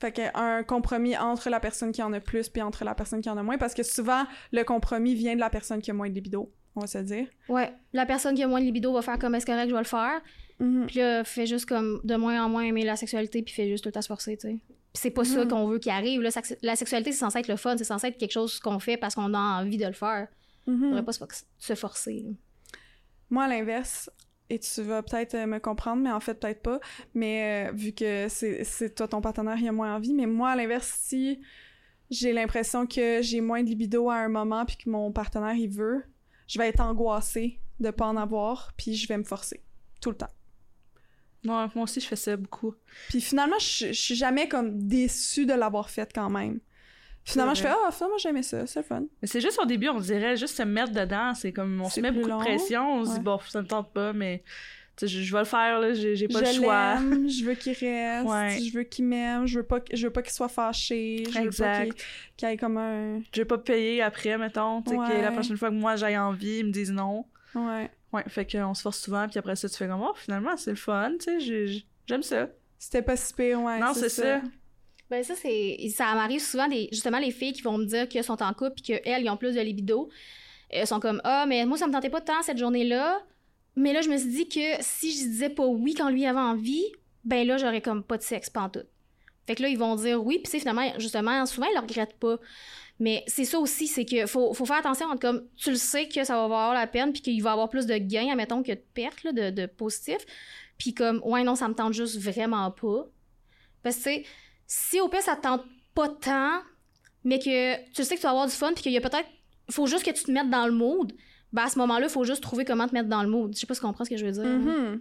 Fait 0.00 0.12
que 0.12 0.22
un 0.34 0.62
compromis 0.62 1.16
entre 1.16 1.50
la 1.50 1.60
personne 1.60 1.92
qui 1.92 2.02
en 2.02 2.12
a 2.14 2.20
plus 2.20 2.48
puis 2.48 2.62
entre 2.62 2.84
la 2.84 2.94
personne 2.94 3.20
qui 3.20 3.28
en 3.28 3.36
a 3.36 3.42
moins, 3.42 3.58
parce 3.58 3.74
que 3.74 3.82
souvent, 3.82 4.24
le 4.50 4.62
compromis 4.64 5.14
vient 5.14 5.34
de 5.34 5.40
la 5.40 5.50
personne 5.50 5.82
qui 5.82 5.90
a 5.90 5.94
moins 5.94 6.08
de 6.08 6.14
libido, 6.14 6.50
on 6.74 6.80
va 6.80 6.86
se 6.86 6.98
dire. 6.98 7.26
Ouais. 7.50 7.70
La 7.92 8.06
personne 8.06 8.34
qui 8.34 8.42
a 8.42 8.48
moins 8.48 8.60
de 8.60 8.64
libido 8.64 8.92
va 8.94 9.02
faire 9.02 9.18
comme 9.18 9.34
est-ce 9.34 9.44
correct, 9.44 9.68
je 9.68 9.74
vais 9.74 9.78
le 9.80 9.84
faire? 9.84 10.22
Mhm. 10.58 10.86
Puis 10.86 11.00
là, 11.00 11.22
fait 11.24 11.46
juste 11.46 11.66
comme 11.66 12.00
de 12.04 12.16
moins 12.16 12.42
en 12.42 12.48
moins 12.48 12.62
aimer 12.62 12.84
la 12.84 12.96
sexualité, 12.96 13.42
puis 13.42 13.52
fait 13.52 13.68
juste 13.68 13.84
tout 13.84 13.88
le 13.88 13.92
temps 13.92 14.00
se 14.02 14.08
forcer, 14.08 14.36
tu 14.38 14.48
sais. 14.48 14.58
Puis 14.92 15.02
c'est 15.02 15.10
pas 15.10 15.24
ça 15.24 15.44
Mhm. 15.44 15.48
qu'on 15.50 15.66
veut 15.68 15.78
qui 15.78 15.90
arrive. 15.90 16.22
Là, 16.22 16.30
la 16.62 16.76
sexualité, 16.76 17.12
c'est 17.12 17.18
censé 17.18 17.38
être 17.40 17.48
le 17.48 17.56
fun, 17.56 17.76
c'est 17.76 17.84
censé 17.84 18.06
être 18.08 18.18
quelque 18.18 18.32
chose 18.32 18.58
qu'on 18.58 18.78
fait 18.78 18.96
parce 18.96 19.14
qu'on 19.14 19.34
a 19.34 19.38
envie 19.38 19.76
de 19.76 19.86
le 19.86 19.92
faire. 19.92 20.28
On 20.66 20.72
Mhm. 20.72 20.88
devrait 20.88 21.04
pas 21.04 21.12
se, 21.12 21.20
fo- 21.22 21.44
se 21.58 21.74
forcer. 21.74 22.24
là. 22.26 22.30
Moi, 23.28 23.44
à 23.44 23.48
l'inverse, 23.48 24.10
et 24.50 24.58
tu 24.58 24.82
vas 24.82 25.02
peut-être 25.02 25.34
euh, 25.34 25.46
me 25.46 25.58
comprendre, 25.58 26.02
mais 26.02 26.10
en 26.10 26.20
fait, 26.20 26.34
peut-être 26.34 26.60
pas, 26.60 26.80
mais 27.14 27.68
euh, 27.68 27.72
vu 27.72 27.92
que 27.92 28.26
c'est 28.28 28.94
toi, 28.94 29.08
ton 29.08 29.20
partenaire, 29.20 29.56
il 29.56 29.68
a 29.68 29.72
moins 29.72 29.94
envie, 29.94 30.12
mais 30.12 30.26
moi, 30.26 30.50
à 30.50 30.56
l'inverse, 30.56 30.92
si 31.00 31.40
j'ai 32.10 32.32
l'impression 32.32 32.86
que 32.86 33.22
j'ai 33.22 33.40
moins 33.40 33.62
de 33.62 33.68
libido 33.68 34.10
à 34.10 34.16
un 34.16 34.28
moment 34.28 34.66
puis 34.66 34.76
que 34.76 34.90
mon 34.90 35.12
partenaire, 35.12 35.54
il 35.54 35.70
veut, 35.70 36.04
je 36.48 36.58
vais 36.58 36.68
être 36.68 36.80
angoissée 36.80 37.60
de 37.78 37.90
pas 37.90 38.06
en 38.06 38.16
avoir, 38.16 38.72
puis 38.76 38.94
je 38.94 39.06
vais 39.08 39.16
me 39.16 39.24
forcer. 39.24 39.62
Tout 40.00 40.10
le 40.10 40.16
temps. 40.16 40.30
Ouais, 41.44 41.66
moi 41.74 41.84
aussi, 41.84 42.00
je 42.00 42.06
fais 42.06 42.16
ça 42.16 42.36
beaucoup. 42.36 42.74
Puis 43.08 43.20
finalement, 43.20 43.58
je, 43.58 43.86
je 43.88 44.00
suis 44.00 44.14
jamais 44.16 44.48
comme 44.48 44.86
déçue 44.86 45.46
de 45.46 45.54
l'avoir 45.54 45.88
fait 45.88 46.10
quand 46.12 46.28
même. 46.28 46.60
Finalement, 47.24 47.54
je 47.54 47.62
fais. 47.62 47.68
Ah, 47.68 47.90
finalement, 47.92 48.18
j'aimais 48.18 48.42
ça, 48.42 48.66
c'est 48.66 48.80
le 48.80 48.84
fun. 48.84 49.02
Mais 49.22 49.28
c'est 49.28 49.40
juste 49.40 49.58
au 49.62 49.66
début, 49.66 49.88
on 49.88 50.00
dirait 50.00 50.36
juste 50.36 50.56
se 50.56 50.62
mettre 50.62 50.92
dedans. 50.92 51.34
C'est 51.34 51.52
comme, 51.52 51.80
on 51.80 51.88
se 51.88 52.00
met 52.00 52.10
beaucoup 52.10 52.28
long. 52.28 52.38
de 52.38 52.44
pression. 52.44 52.94
On 52.94 53.04
se 53.04 53.10
Ouais. 53.10 53.18
dit, 53.18 53.24
bon, 53.24 53.38
ça 53.48 53.62
me 53.62 53.66
tente 53.66 53.92
pas, 53.92 54.12
mais 54.12 54.42
tu 54.96 55.06
sais, 55.06 55.08
je, 55.08 55.22
je 55.22 55.32
vais 55.32 55.38
le 55.40 55.44
faire, 55.44 55.78
là. 55.80 55.92
J'ai 55.94 56.26
pas 56.28 56.42
je 56.44 56.58
le 56.58 56.64
choix. 56.64 56.96
je 57.28 57.44
veux 57.44 57.54
qu'il 57.54 57.72
reste, 57.72 58.26
Ouais. 58.28 58.58
je 58.62 58.72
veux 58.72 58.82
qu'il 58.84 59.04
m'aime, 59.04 59.46
je 59.46 59.58
veux 59.60 59.66
pas, 59.66 59.78
je 59.92 60.06
veux 60.06 60.12
pas 60.12 60.22
qu'il 60.22 60.32
soit 60.32 60.48
fâché, 60.48 61.24
je 61.26 61.28
veux 61.30 61.34
pas 61.34 61.82
Exact. 61.84 62.04
qu'il 62.36 62.48
ait 62.48 62.56
comme 62.56 62.78
un... 62.78 63.20
Je 63.32 63.40
vais 63.42 63.44
pas 63.46 63.58
payer 63.58 64.02
après, 64.02 64.36
mettons. 64.38 64.82
Tu 64.82 64.90
sais, 64.90 64.96
que 64.96 65.22
la 65.22 65.30
prochaine 65.30 65.56
fois 65.56 65.68
que 65.68 65.74
moi 65.74 65.96
j'ai 65.96 66.16
envie, 66.18 66.58
ils 66.58 66.66
me 66.66 66.72
disent 66.72 66.92
non. 66.92 67.24
Ouais. 67.54 67.90
Ouais, 68.12 68.24
fait 68.26 68.44
qu'on 68.50 68.74
se 68.74 68.82
force 68.82 68.98
souvent, 68.98 69.28
puis 69.28 69.38
après 69.38 69.54
ça, 69.54 69.68
tu 69.68 69.76
fais 69.76 69.86
comme, 69.86 70.02
oh, 70.02 70.12
finalement, 70.16 70.56
c'est 70.56 70.70
le 70.70 70.76
fun, 70.76 71.12
tu 71.18 71.26
sais, 71.26 71.38
j'ai- 71.40 71.66
j'ai- 71.68 71.86
j'aime 72.08 72.22
ça. 72.24 72.48
C'était 72.76 73.02
pas 73.02 73.14
si 73.16 73.32
pire, 73.34 73.60
ouais. 73.62 73.78
non, 73.78 73.92
c'est 73.94 74.08
ça. 74.08 74.40
Ben 75.10 75.24
ça, 75.24 75.34
c'est. 75.34 75.76
Ça 75.92 76.14
m'arrive 76.14 76.40
souvent 76.40 76.68
des. 76.68 76.88
Justement, 76.92 77.18
les 77.18 77.32
filles 77.32 77.52
qui 77.52 77.62
vont 77.62 77.76
me 77.76 77.84
dire 77.84 78.08
qu'elles 78.08 78.24
sont 78.24 78.40
en 78.42 78.54
couple 78.54 78.74
et 78.78 79.00
qu'elles, 79.00 79.28
ont 79.28 79.36
plus 79.36 79.54
de 79.54 79.60
libido. 79.60 80.08
Elles 80.70 80.86
sont 80.86 81.00
comme 81.00 81.20
Ah, 81.24 81.46
mais 81.48 81.66
moi, 81.66 81.76
ça 81.76 81.88
me 81.88 81.92
tentait 81.92 82.10
pas 82.10 82.20
tant 82.20 82.40
cette 82.42 82.58
journée-là. 82.58 83.20
Mais 83.74 83.92
là, 83.92 84.02
je 84.02 84.08
me 84.08 84.16
suis 84.16 84.30
dit 84.30 84.48
que 84.48 84.76
si 84.80 85.12
je 85.12 85.24
disais 85.24 85.50
pas 85.50 85.66
oui 85.66 85.94
quand 85.94 86.10
lui 86.10 86.26
avait 86.26 86.38
envie, 86.38 86.84
ben 87.24 87.46
là, 87.46 87.56
j'aurais 87.56 87.80
comme 87.80 88.04
pas 88.04 88.18
de 88.18 88.22
sexe 88.22 88.50
pantoute. 88.50 88.86
Fait 89.46 89.56
que 89.56 89.62
là, 89.62 89.68
ils 89.68 89.78
vont 89.78 89.96
dire 89.96 90.24
oui, 90.24 90.38
puis 90.38 90.50
c'est 90.50 90.60
finalement, 90.60 90.92
justement, 90.98 91.44
souvent, 91.46 91.66
ils 91.66 91.74
le 91.74 91.80
regrettent 91.80 92.18
pas. 92.18 92.38
Mais 93.00 93.24
c'est 93.26 93.46
ça 93.46 93.58
aussi, 93.58 93.86
c'est 93.88 94.04
que 94.04 94.26
faut, 94.26 94.52
faut 94.52 94.66
faire 94.66 94.76
attention 94.76 95.06
entre 95.06 95.20
comme 95.20 95.48
tu 95.56 95.70
le 95.70 95.76
sais 95.76 96.06
que 96.06 96.22
ça 96.22 96.34
va 96.34 96.42
valoir 96.42 96.74
la 96.74 96.86
peine, 96.86 97.12
puis 97.12 97.22
qu'il 97.22 97.42
va 97.42 97.52
avoir 97.52 97.68
plus 97.68 97.86
de 97.86 97.96
gains, 97.96 98.30
admettons, 98.30 98.62
que 98.62 98.72
de 98.72 98.82
pertes, 98.94 99.24
là, 99.24 99.32
de, 99.32 99.50
de 99.50 99.66
positifs. 99.66 100.24
Puis 100.78 100.94
comme, 100.94 101.20
ouais, 101.24 101.42
non, 101.42 101.56
ça 101.56 101.66
me 101.68 101.74
tente 101.74 101.94
juste 101.94 102.18
vraiment 102.20 102.70
pas. 102.70 103.06
Parce 103.82 103.96
que, 103.96 104.02
tu 104.02 104.10
sais, 104.22 104.24
si 104.72 105.00
au 105.00 105.08
pire, 105.08 105.20
ça 105.20 105.34
te 105.34 105.42
tente 105.42 105.64
pas 105.96 106.08
tant, 106.08 106.62
mais 107.24 107.40
que 107.40 107.90
tu 107.90 108.04
sais 108.04 108.14
que 108.14 108.20
tu 108.20 108.22
vas 108.22 108.30
avoir 108.30 108.46
du 108.46 108.52
fun, 108.52 108.70
puis 108.72 108.84
qu'il 108.84 108.92
y 108.92 108.96
a 108.96 109.00
peut-être. 109.00 109.28
faut 109.68 109.88
juste 109.88 110.04
que 110.04 110.12
tu 110.12 110.22
te 110.22 110.30
mettes 110.30 110.48
dans 110.48 110.64
le 110.64 110.72
mood, 110.72 111.12
ben 111.52 111.64
à 111.64 111.68
ce 111.68 111.76
moment-là, 111.80 112.06
il 112.06 112.10
faut 112.10 112.22
juste 112.22 112.40
trouver 112.40 112.64
comment 112.64 112.86
te 112.86 112.94
mettre 112.94 113.08
dans 113.08 113.24
le 113.24 113.28
mood. 113.28 113.52
Je 113.52 113.58
sais 113.58 113.66
pas 113.66 113.74
si 113.74 113.80
tu 113.80 113.86
comprends 113.86 114.04
ce 114.04 114.10
que 114.10 114.16
je 114.16 114.24
veux 114.24 114.30
dire. 114.30 114.44
Mhm. 114.44 115.00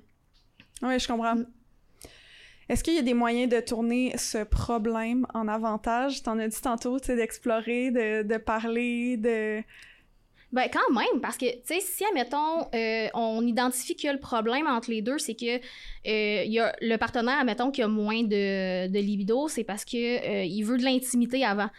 Ouais, 0.81 0.97
je 0.97 1.07
comprends. 1.07 1.35
Est-ce 2.67 2.83
qu'il 2.83 2.95
y 2.95 2.97
a 2.97 3.03
des 3.03 3.13
moyens 3.13 3.47
de 3.47 3.59
tourner 3.59 4.17
ce 4.17 4.43
problème 4.43 5.27
en 5.35 5.47
avantage? 5.47 6.23
T'en 6.23 6.39
as 6.39 6.47
dit 6.47 6.61
tantôt, 6.61 6.99
tu 6.99 7.05
sais, 7.05 7.15
d'explorer, 7.15 7.91
de, 7.91 8.23
de 8.23 8.37
parler, 8.37 9.17
de... 9.17 9.61
Ben, 10.51 10.67
quand 10.73 10.93
même, 10.93 11.21
parce 11.21 11.37
que, 11.37 11.45
tu 11.45 11.59
sais, 11.65 11.79
si, 11.79 12.03
admettons, 12.05 12.67
euh, 12.73 13.07
on 13.13 13.45
identifie 13.45 13.95
que 13.95 14.07
le 14.07 14.19
problème 14.19 14.65
entre 14.65 14.89
les 14.89 15.03
deux, 15.03 15.19
c'est 15.19 15.35
que 15.35 15.57
euh, 15.57 16.43
y 16.43 16.59
a 16.59 16.75
le 16.81 16.97
partenaire, 16.97 17.37
admettons, 17.39 17.69
qui 17.69 17.83
a 17.83 17.87
moins 17.87 18.23
de, 18.23 18.87
libido, 18.99 19.47
c'est 19.47 19.63
parce 19.63 19.85
que 19.85 19.97
euh, 19.97 20.43
il 20.43 20.63
veut 20.63 20.79
de 20.79 20.83
l'intimité 20.83 21.45
avant. 21.45 21.69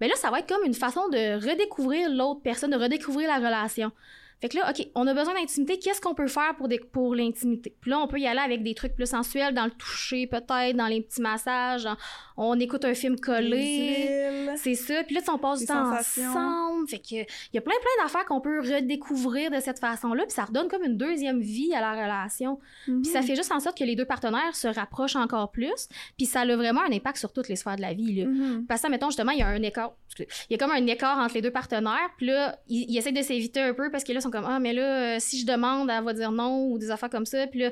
Mais 0.00 0.06
là, 0.06 0.14
ça 0.14 0.30
va 0.30 0.38
être 0.38 0.48
comme 0.48 0.64
une 0.64 0.74
façon 0.74 1.08
de 1.08 1.44
redécouvrir 1.44 2.08
l'autre 2.08 2.40
personne, 2.40 2.70
de 2.70 2.76
redécouvrir 2.76 3.28
la 3.28 3.38
relation. 3.38 3.90
Fait 4.40 4.48
que 4.48 4.56
là, 4.56 4.70
OK, 4.70 4.86
on 4.94 5.06
a 5.06 5.12
besoin 5.14 5.34
d'intimité, 5.34 5.78
qu'est-ce 5.78 6.00
qu'on 6.00 6.14
peut 6.14 6.26
faire 6.26 6.54
pour, 6.56 6.66
des, 6.68 6.78
pour 6.78 7.14
l'intimité? 7.14 7.74
Puis 7.80 7.90
là, 7.90 7.98
on 7.98 8.08
peut 8.08 8.18
y 8.18 8.26
aller 8.26 8.40
avec 8.40 8.62
des 8.62 8.74
trucs 8.74 8.94
plus 8.94 9.06
sensuels, 9.06 9.52
dans 9.54 9.64
le 9.66 9.70
toucher 9.70 10.26
peut-être, 10.26 10.76
dans 10.76 10.86
les 10.86 11.02
petits 11.02 11.20
massages, 11.20 11.84
dans- 11.84 11.96
on 12.36 12.58
écoute 12.58 12.84
un 12.86 12.94
film 12.94 13.18
collé. 13.20 14.48
C'est 14.56 14.74
ça. 14.74 15.04
Puis 15.04 15.14
là, 15.14 15.20
on 15.32 15.38
passe 15.38 15.60
du 15.60 15.66
temps 15.66 15.96
sensations. 15.96 16.30
ensemble. 16.30 16.88
Fait 16.88 16.98
que 16.98 17.14
il 17.14 17.26
y 17.54 17.58
a 17.58 17.60
plein, 17.60 17.74
plein 17.74 18.02
d'affaires 18.04 18.24
qu'on 18.24 18.40
peut 18.40 18.60
redécouvrir 18.60 19.50
de 19.50 19.60
cette 19.60 19.78
façon-là. 19.78 20.22
Puis 20.24 20.32
ça 20.32 20.44
redonne 20.44 20.68
comme 20.68 20.82
une 20.84 20.96
deuxième 20.96 21.40
vie 21.40 21.74
à 21.74 21.80
la 21.80 21.92
relation. 21.92 22.58
Mhm. 22.88 23.02
Puis 23.02 23.10
ça 23.12 23.22
fait 23.22 23.36
juste 23.36 23.52
en 23.52 23.60
sorte 23.60 23.76
que 23.78 23.84
les 23.84 23.94
deux 23.96 24.04
partenaires 24.06 24.54
se 24.54 24.68
rapprochent 24.68 25.16
encore 25.16 25.50
plus. 25.50 25.88
Puis 26.16 26.26
ça 26.26 26.40
a 26.40 26.56
vraiment 26.56 26.80
un 26.82 26.92
impact 26.92 27.18
sur 27.18 27.32
toutes 27.32 27.48
les 27.48 27.56
sphères 27.56 27.76
de 27.76 27.82
la 27.82 27.92
vie. 27.92 28.14
Là. 28.22 28.26
Mhm. 28.26 28.66
Parce 28.66 28.80
que, 28.82 28.88
mettons, 28.88 29.08
justement, 29.10 29.32
il 29.32 29.38
y 29.40 29.42
a 29.42 29.48
un 29.48 29.62
écart. 29.62 29.92
Il 30.18 30.26
y 30.50 30.54
a 30.54 30.58
comme 30.58 30.70
un 30.72 30.86
écart 30.86 31.18
entre 31.18 31.34
les 31.34 31.42
deux 31.42 31.50
partenaires. 31.52 32.10
Puis 32.16 32.26
là, 32.26 32.58
ils, 32.68 32.86
ils 32.90 32.98
essaient 32.98 33.12
de 33.12 33.22
s'éviter 33.22 33.60
un 33.60 33.74
peu 33.74 33.90
parce 33.90 34.02
que 34.04 34.12
là, 34.12 34.20
comme 34.30 34.44
Ah, 34.46 34.58
mais 34.58 34.72
là, 34.72 35.16
euh, 35.16 35.16
si 35.18 35.40
je 35.40 35.46
demande, 35.46 35.90
elle 35.90 36.04
va 36.04 36.12
dire 36.12 36.32
non 36.32 36.66
ou 36.66 36.78
des 36.78 36.90
affaires 36.90 37.10
comme 37.10 37.26
ça. 37.26 37.46
Puis 37.46 37.60
là, 37.60 37.70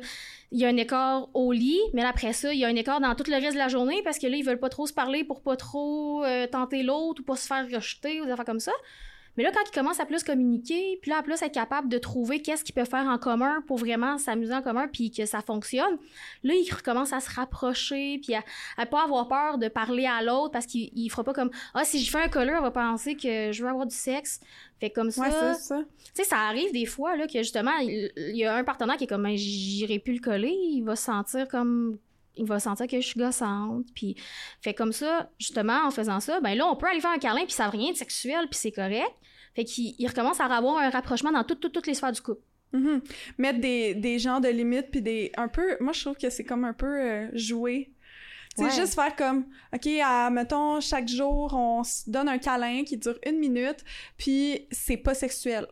il 0.51 0.59
y 0.59 0.65
a 0.65 0.69
un 0.69 0.77
écart 0.77 1.29
au 1.35 1.53
lit. 1.53 1.81
Mais 1.95 2.03
là, 2.03 2.11
après 2.11 2.33
ça, 2.33 2.53
il 2.53 2.59
y 2.59 2.65
a 2.65 2.69
un 2.69 2.77
écart 2.77 3.01
dans 3.01 3.15
tout 3.15 3.25
le 3.29 3.37
reste 3.37 3.55
de 3.55 3.59
la 3.59 3.69
journée 3.69 4.01
parce 4.05 4.19
que 4.19 4.27
là, 4.27 4.37
ils 4.37 4.45
veulent 4.45 4.61
pas 4.61 4.69
trop 4.69 4.87
se 4.87 4.93
parler 4.93 5.25
pour 5.25 5.43
pas 5.43 5.57
trop 5.57 6.25
euh, 6.25 6.47
tenter 6.47 6.83
l'autre 6.83 7.23
ou 7.23 7.25
pas 7.25 7.37
se 7.37 7.47
faire 7.47 7.67
rejeter 7.73 8.21
ou 8.21 8.25
des 8.25 8.31
affaires 8.31 8.45
comme 8.45 8.61
ça. 8.61 8.73
Mais 9.39 9.45
là, 9.45 9.53
quand 9.55 9.63
ils 9.65 9.73
commencent 9.73 10.01
à 10.01 10.05
plus 10.05 10.25
communiquer, 10.25 10.99
puis 11.01 11.13
là, 11.13 11.19
à 11.19 11.23
plus 11.23 11.41
être 11.41 11.55
capable 11.55 11.89
de 11.89 11.97
trouver 11.97 12.43
qu'est-ce 12.43 12.65
qu'ils 12.65 12.75
peuvent 12.75 12.89
faire 12.89 13.07
en 13.07 13.19
commun 13.19 13.63
pour 13.69 13.79
vraiment 13.79 14.19
s'amuser 14.19 14.53
en 14.53 14.63
commun, 14.63 14.89
puis 14.93 15.13
que 15.13 15.27
ça 15.27 15.43
fonctionne, 15.43 15.97
là, 16.43 16.55
ils 16.55 16.75
recommencent 16.75 17.13
à 17.13 17.21
se 17.21 17.31
rapprocher, 17.31 18.19
puis 18.21 18.35
à, 18.35 18.43
à 18.77 18.85
pas 18.85 19.05
avoir 19.05 19.29
peur 19.29 19.59
de 19.59 19.69
parler 19.69 20.07
à 20.07 20.25
l'autre 20.25 20.51
parce 20.51 20.67
qu'il 20.67 20.91
il 20.93 21.09
fera 21.09 21.23
pas 21.23 21.33
comme 21.33 21.51
Ah, 21.73 21.85
si 21.85 22.03
je 22.03 22.11
fais 22.11 22.21
un 22.21 22.29
colère, 22.29 22.57
on 22.59 22.63
va 22.63 22.73
penser 22.73 23.15
que 23.15 23.53
je 23.53 23.63
veux 23.63 23.69
avoir 23.69 23.87
du 23.87 23.95
sexe. 23.95 24.41
Fait 24.81 24.91
comme 24.91 25.13
ça. 25.13 25.23
Ouais, 25.23 25.55
c'est 25.55 25.63
ça. 25.63 25.79
Tu 25.79 26.11
sais, 26.15 26.25
ça 26.25 26.39
arrive 26.39 26.73
des 26.73 26.87
fois, 26.87 27.17
là, 27.17 27.29
que 27.29 27.39
justement, 27.39 27.77
il 27.81 28.11
il 28.17 28.37
y 28.37 28.45
a 28.45 28.57
un 28.57 28.65
partenaire 28.65 28.97
qui 28.97 29.05
est 29.05 29.09
comme, 29.09 29.23
Ben, 29.23 29.37
j'irai 29.37 30.01
plus 30.01 30.15
le 30.15 30.21
coller, 30.21 30.53
il 30.53 30.83
va 30.83 30.97
se 30.97 31.05
sentir 31.05 31.47
comme. 31.47 31.99
Il 32.39 32.47
va 32.47 32.61
sentir 32.61 32.87
que 32.87 33.01
je 33.01 33.07
suis 33.07 33.19
gossante, 33.19 33.87
puis 33.95 34.17
fait 34.63 34.75
comme 34.75 34.93
ça, 34.93 35.31
justement, 35.39 35.87
en 35.87 35.91
faisant 35.91 36.21
ça, 36.21 36.41
ben 36.41 36.55
là, 36.55 36.67
on 36.67 36.77
peut 36.77 36.87
aller 36.87 37.01
faire 37.01 37.11
un 37.11 37.19
câlin, 37.19 37.45
puis 37.45 37.53
ça 37.53 37.65
n'a 37.65 37.71
rien 37.71 37.93
de 37.93 37.97
sexuel, 37.97 38.49
puis 38.51 38.59
c'est 38.59 38.73
correct. 38.73 39.13
Fait 39.55 39.65
qu'il 39.65 39.95
il 39.99 40.07
recommence 40.07 40.41
à 40.41 40.45
avoir 40.45 40.79
un 40.79 40.91
rapprochement 40.91 41.33
dans 41.33 41.45
toutes, 41.45 41.61
toutes, 41.61 41.73
toutes 41.73 41.87
les 41.87 41.95
sphères 41.95 42.13
du 42.13 42.21
couple. 42.21 42.43
Mhm. 42.73 43.01
Mettre 43.39 43.61
des, 43.61 43.95
des 43.95 44.19
genres 44.19 44.41
de 44.41 44.49
limites, 44.49 44.91
puis 44.91 45.03
des. 45.03 45.33
Un 45.37 45.49
peu. 45.49 45.77
Moi, 45.81 45.93
je 45.93 46.01
trouve 46.03 46.17
que 46.17 46.31
c'est 46.31 46.45
comme 46.45 46.65
un 46.65 46.75
peu 46.75 47.01
euh, 47.01 47.29
jouer. 47.33 47.93
Ouais. 48.59 48.71
juste 48.71 48.95
faire 48.95 49.15
comme, 49.15 49.47
OK, 49.73 49.87
à, 50.03 50.31
mettons, 50.31 50.81
chaque 50.81 51.09
jour, 51.09 51.55
on 51.55 51.85
se 51.85 52.11
donne 52.11 52.29
un 52.29 52.39
câlin 52.39 52.83
qui 52.85 52.97
dure 52.97 53.17
une 53.25 53.39
minute, 53.39 53.85
puis 54.17 54.67
c'est 54.73 54.97
pas 54.97 55.15
sexuel. 55.15 55.67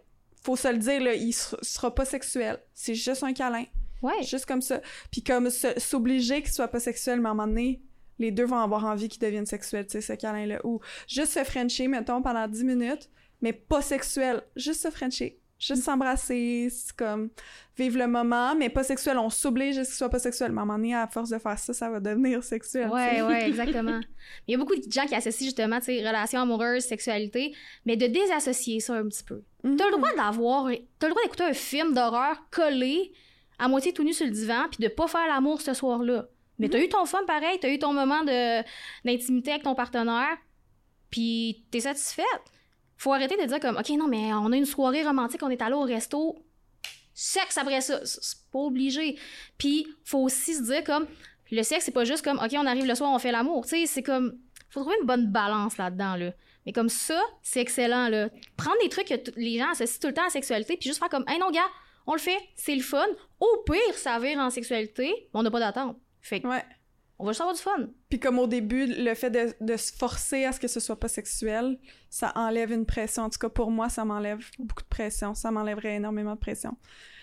Faut 0.45 0.55
se 0.55 0.69
le 0.69 0.79
dire, 0.79 1.03
là, 1.03 1.14
il 1.14 1.33
sera 1.33 1.93
pas 1.93 2.05
sexuel. 2.05 2.59
C'est 2.75 2.95
juste 2.95 3.25
un 3.25 3.33
câlin. 3.33 3.64
Ouais. 4.03 4.22
Juste 4.22 4.47
comme 4.47 4.62
ça. 4.62 4.80
Puis 5.11 5.22
comme 5.22 5.51
s'obliger 5.51 6.42
qu'il 6.42 6.53
soit 6.53 6.68
pas 6.68 6.80
sexuel, 6.80 7.20
mais 7.20 7.28
à 7.28 7.32
un 7.32 7.34
moment 7.34 7.49
donné, 7.49 7.80
les 8.18 8.30
deux 8.30 8.44
vont 8.44 8.59
avoir 8.59 8.84
envie 8.84 9.09
qu'il 9.09 9.20
devienne 9.20 9.47
sexuel, 9.47 9.86
tu 9.86 9.92
sais, 9.92 10.01
ce 10.01 10.12
câlin-là. 10.14 10.61
Ou 10.64 10.80
juste 11.09 11.32
se 11.32 11.44
frencher, 11.44 11.88
mettons, 11.88 12.22
pendant 12.22 12.47
10 12.49 12.64
minutes, 12.64 13.11
mais 13.42 13.53
pas 13.53 13.82
sexuel. 13.82 14.42
Juste 14.57 14.82
se 14.82 14.90
frencher. 14.90 15.38
Juste 15.59 15.84
s'embrasser, 15.84 16.68
c'est 16.70 16.94
comme 16.94 17.30
vivre 17.78 17.99
le 17.99 18.07
moment, 18.07 18.55
mais 18.55 18.68
pas 18.68 18.82
sexuel. 18.82 19.16
On 19.16 19.30
s'oblige 19.30 19.78
à 19.78 19.84
ce 19.84 19.90
qu'il 19.90 19.97
soit 19.97 20.11
pas 20.11 20.18
sexuel. 20.18 20.53
Mais 20.53 20.59
à 20.59 20.62
un 20.62 20.66
moment 20.66 20.78
donné, 20.78 20.94
à 20.94 21.07
force 21.07 21.30
de 21.30 21.38
faire 21.38 21.59
ça, 21.59 21.72
ça 21.72 21.88
va 21.88 21.99
devenir 21.99 22.44
sexuel. 22.44 22.90
Ouais, 22.90 23.16
sais. 23.16 23.22
ouais, 23.22 23.49
exactement. 23.49 24.01
Il 24.47 24.53
y 24.53 24.55
a 24.55 24.59
beaucoup 24.59 24.76
de 24.76 24.92
gens 24.92 25.07
qui 25.07 25.14
associent 25.14 25.47
justement, 25.47 25.78
tu 25.78 25.86
sais, 25.86 26.07
relations 26.07 26.42
amoureuses, 26.42 26.84
sexualité, 26.84 27.55
mais 27.86 27.97
de 27.97 28.07
désassocier 28.07 28.80
ça 28.80 28.97
un 28.97 29.09
petit 29.09 29.24
peu. 29.24 29.42
Mhm. 29.64 29.76
T'as 29.76 29.86
le 29.86 29.92
droit 29.92 30.14
d'avoir, 30.14 30.70
t'as 30.99 31.07
le 31.07 31.12
droit 31.12 31.22
d'écouter 31.22 31.44
un 31.44 31.55
film 31.55 31.94
d'horreur 31.94 32.36
collé, 32.51 33.12
à 33.59 33.69
moitié 33.69 33.93
tout 33.93 34.03
nu 34.03 34.13
sur 34.13 34.27
le 34.27 34.33
divan, 34.33 34.67
puis 34.71 34.83
de 34.83 34.89
pas 34.89 35.07
faire 35.07 35.27
l'amour 35.27 35.61
ce 35.61 35.75
soir-là. 35.75 36.29
Mais 36.59 36.69
t'as 36.69 36.81
eu 36.83 36.89
ton 36.89 37.05
fun 37.05 37.25
pareil, 37.27 37.59
t'as 37.61 37.71
eu 37.71 37.79
ton 37.79 37.93
moment 37.93 38.25
d'intimité 38.25 39.51
avec 39.53 39.63
ton 39.63 39.75
partenaire, 39.75 40.37
puis 41.11 41.67
t'es 41.71 41.81
satisfaite. 41.81 42.27
Faut 42.97 43.13
arrêter 43.13 43.37
de 43.37 43.47
dire 43.47 43.61
comme, 43.61 43.77
OK, 43.77 43.91
non, 43.91 44.09
mais 44.09 44.33
on 44.33 44.53
a 44.53 44.57
une 44.57 44.65
soirée 44.65 45.05
romantique, 45.05 45.43
on 45.43 45.51
est 45.51 45.61
allé 45.61 45.75
au 45.75 45.83
resto, 45.83 46.39
sexe 47.13 47.59
après 47.59 47.83
ça. 47.83 48.01
C'est 48.05 48.51
pas 48.51 48.59
obligé. 48.59 49.19
Puis, 49.59 49.87
faut 50.05 50.21
aussi 50.21 50.55
se 50.55 50.63
dire 50.63 50.83
comme, 50.83 51.07
le 51.51 51.63
sexe, 51.63 51.85
c'est 51.85 51.93
pas 51.93 52.05
juste 52.05 52.25
comme, 52.25 52.39
OK, 52.39 52.55
on 52.55 52.67
arrive 52.67 52.87
le 52.87 52.95
soir, 52.95 53.13
on 53.13 53.19
fait 53.19 53.33
l'amour. 53.33 53.67
Tu 53.67 53.81
sais, 53.81 53.87
c'est 53.87 54.03
comme, 54.03 54.39
faut 54.71 54.81
trouver 54.81 54.97
une 55.01 55.07
bonne 55.07 55.31
balance 55.31 55.77
là-dedans, 55.77 56.17
là. 56.17 56.33
Mais 56.65 56.73
comme 56.73 56.89
ça, 56.89 57.21
c'est 57.43 57.61
excellent, 57.61 58.09
là. 58.09 58.31
Prendre 58.57 58.79
des 58.83 58.89
trucs 58.89 59.07
que 59.07 59.15
les 59.37 59.59
gens 59.59 59.71
associent 59.71 60.01
tout 60.01 60.09
le 60.09 60.15
temps 60.15 60.23
à 60.23 60.27
la 60.27 60.31
sexualité, 60.31 60.77
puis 60.77 60.89
juste 60.89 60.99
faire 60.99 61.11
comme, 61.11 61.25
hey 61.29 61.39
non, 61.39 61.51
gars, 61.51 61.69
on 62.07 62.13
le 62.15 62.19
fait, 62.21 62.39
c'est 62.55 62.75
le 62.75 62.83
fun. 62.83 63.07
Au 63.41 63.63
pire, 63.65 63.95
ça 63.95 64.19
vire 64.19 64.39
en 64.39 64.51
sexualité, 64.51 65.09
mais 65.09 65.41
on 65.41 65.43
n'a 65.43 65.51
pas 65.51 65.61
d'attente. 65.61 65.99
Fait 66.23 66.41
que, 66.41 66.47
Ouais. 66.49 66.65
on 67.19 67.25
va 67.25 67.33
juste 67.33 67.41
avoir 67.41 67.55
du 67.57 67.63
fun. 67.63 67.89
Puis 68.09 68.19
comme 68.21 68.39
au 68.39 68.47
début, 68.47 68.87
le 68.87 69.15
fait 69.15 69.31
de, 69.31 69.55
de 69.61 69.77
se 69.77 69.93
forcer 69.93 70.45
à 70.45 70.53
ce 70.53 70.61
que 70.61 70.69
ce 70.69 70.81
soit 70.81 70.99
pas 71.01 71.09
sexuel, 71.09 71.79
ça 72.11 72.33
enlève 72.37 72.73
une 72.73 72.87
pression. 72.87 73.25
En 73.25 73.31
tout 73.31 73.39
cas, 73.39 73.49
pour 73.49 73.71
moi, 73.71 73.89
ça 73.89 74.05
m'enlève 74.05 74.45
beaucoup 74.59 74.83
de 74.83 74.89
pression. 74.89 75.35
Ça 75.35 75.51
m'enlèverait 75.51 75.97
énormément 75.97 76.35
de 76.35 76.41
pression. 76.41 76.77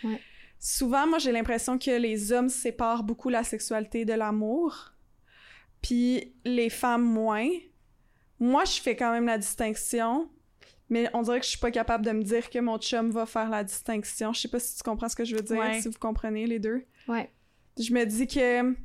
Ouais. 0.04 0.20
Souvent, 0.60 1.06
moi, 1.08 1.20
j'ai 1.20 1.32
l'impression 1.34 1.78
que 1.78 1.92
les 1.92 2.32
hommes 2.32 2.50
séparent 2.50 3.04
beaucoup 3.04 3.28
la 3.30 3.44
sexualité 3.44 4.06
de 4.06 4.14
l'amour, 4.14 4.94
puis 5.82 6.34
les 6.46 6.70
femmes 6.70 7.04
moins. 7.04 7.50
Moi, 8.40 8.64
je 8.66 8.80
fais 8.82 8.96
quand 8.96 9.12
même 9.12 9.26
la 9.26 9.38
distinction, 9.38 10.30
mais 10.90 11.10
on 11.14 11.22
dirait 11.22 11.40
que 11.40 11.46
je 11.46 11.52
suis 11.52 11.60
pas 11.60 11.72
capable 11.72 12.06
de 12.06 12.12
me 12.12 12.24
dire 12.24 12.50
que 12.50 12.60
mon 12.60 12.78
chum 12.78 13.10
va 13.12 13.26
faire 13.26 13.50
la 13.50 13.64
distinction. 13.64 14.34
Je 14.34 14.42
sais 14.42 14.48
pas 14.48 14.60
si 14.60 14.76
tu 14.78 14.84
comprends 14.84 15.10
ce 15.10 15.16
que 15.16 15.26
je 15.26 15.36
veux 15.36 15.42
dire, 15.42 15.58
Ouais. 15.58 15.82
si 15.82 15.88
vous 15.88 15.98
comprenez 16.00 16.46
les 16.48 16.60
deux 16.60 16.84
Ouais. 17.08 17.30
je 17.80 17.94
me 17.94 18.06
dis 18.06 18.28
que 18.28 18.76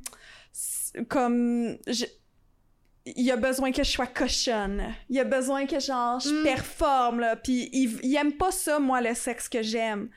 comme 1.07 1.77
je- 1.87 2.05
il 3.05 3.23
y 3.23 3.31
a 3.31 3.37
besoin 3.37 3.71
que 3.71 3.83
je 3.83 3.89
sois 3.89 4.07
cochonne. 4.07 4.83
Il 5.09 5.15
y 5.15 5.19
a 5.19 5.23
besoin 5.23 5.65
que 5.65 5.79
genre 5.79 6.19
je 6.19 6.29
Mm. 6.29 6.43
performe 6.43 7.19
là, 7.21 7.35
puis 7.35 7.69
il, 7.73 7.97
il 8.03 8.15
aime 8.15 8.33
pas 8.33 8.51
ça 8.51 8.79
moi 8.79 9.01
le 9.01 9.13
sexe 9.15 9.47
que 9.49 9.61
j'aime. 9.63 10.09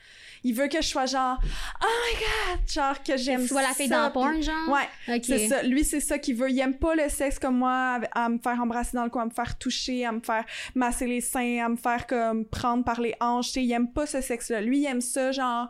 Il 0.45 0.55
veut 0.55 0.67
que 0.69 0.83
je 0.83 0.87
sois 0.89 1.07
genre 1.07 1.39
oh 1.43 1.87
my 1.87 2.19
god, 2.21 2.69
genre 2.69 3.03
que 3.03 3.17
j'aime 3.17 3.43
Tu 3.47 3.53
vois 3.53 3.63
la 3.63 3.75
fille 3.75 3.89
ça, 3.89 4.07
dans 4.07 4.11
porn, 4.11 4.43
genre? 4.43 4.69
Ouais, 4.69 5.15
Ok. 5.17 5.23
c'est 5.25 5.47
ça. 5.49 5.63
Lui, 5.63 5.85
c'est 5.85 6.01
ça 6.01 6.19
qu'il 6.19 6.35
veut. 6.37 6.51
Il 6.51 6.59
aime 6.59 6.77
pas 6.77 6.95
le 6.97 7.09
sexe 7.09 7.39
comme 7.39 7.59
moi, 7.59 8.01
à, 8.13 8.25
à 8.25 8.29
me 8.29 8.39
faire 8.39 8.61
embrasser 8.61 8.97
dans 8.97 9.05
le 9.05 9.11
coin, 9.11 9.23
à 9.23 9.27
me 9.27 9.31
faire 9.31 9.57
toucher, 9.57 10.05
à 10.05 10.11
me 10.13 10.21
faire 10.21 10.45
masser 10.75 11.07
les 11.07 11.21
seins, 11.21 11.65
à 11.65 11.69
me 11.69 11.77
faire 11.77 12.07
comme 12.07 12.45
prendre 12.45 12.85
par 12.85 13.01
les 13.01 13.15
hanches. 13.21 13.47
tu 13.49 13.53
sais, 13.53 13.65
Il 13.65 13.73
aime 13.73 13.93
pas 13.93 14.07
ce 14.07 14.21
sexe-là. 14.21 14.61
Lui, 14.61 14.81
il 14.81 14.87
aime 14.87 15.01
ça, 15.01 15.31
genre, 15.33 15.69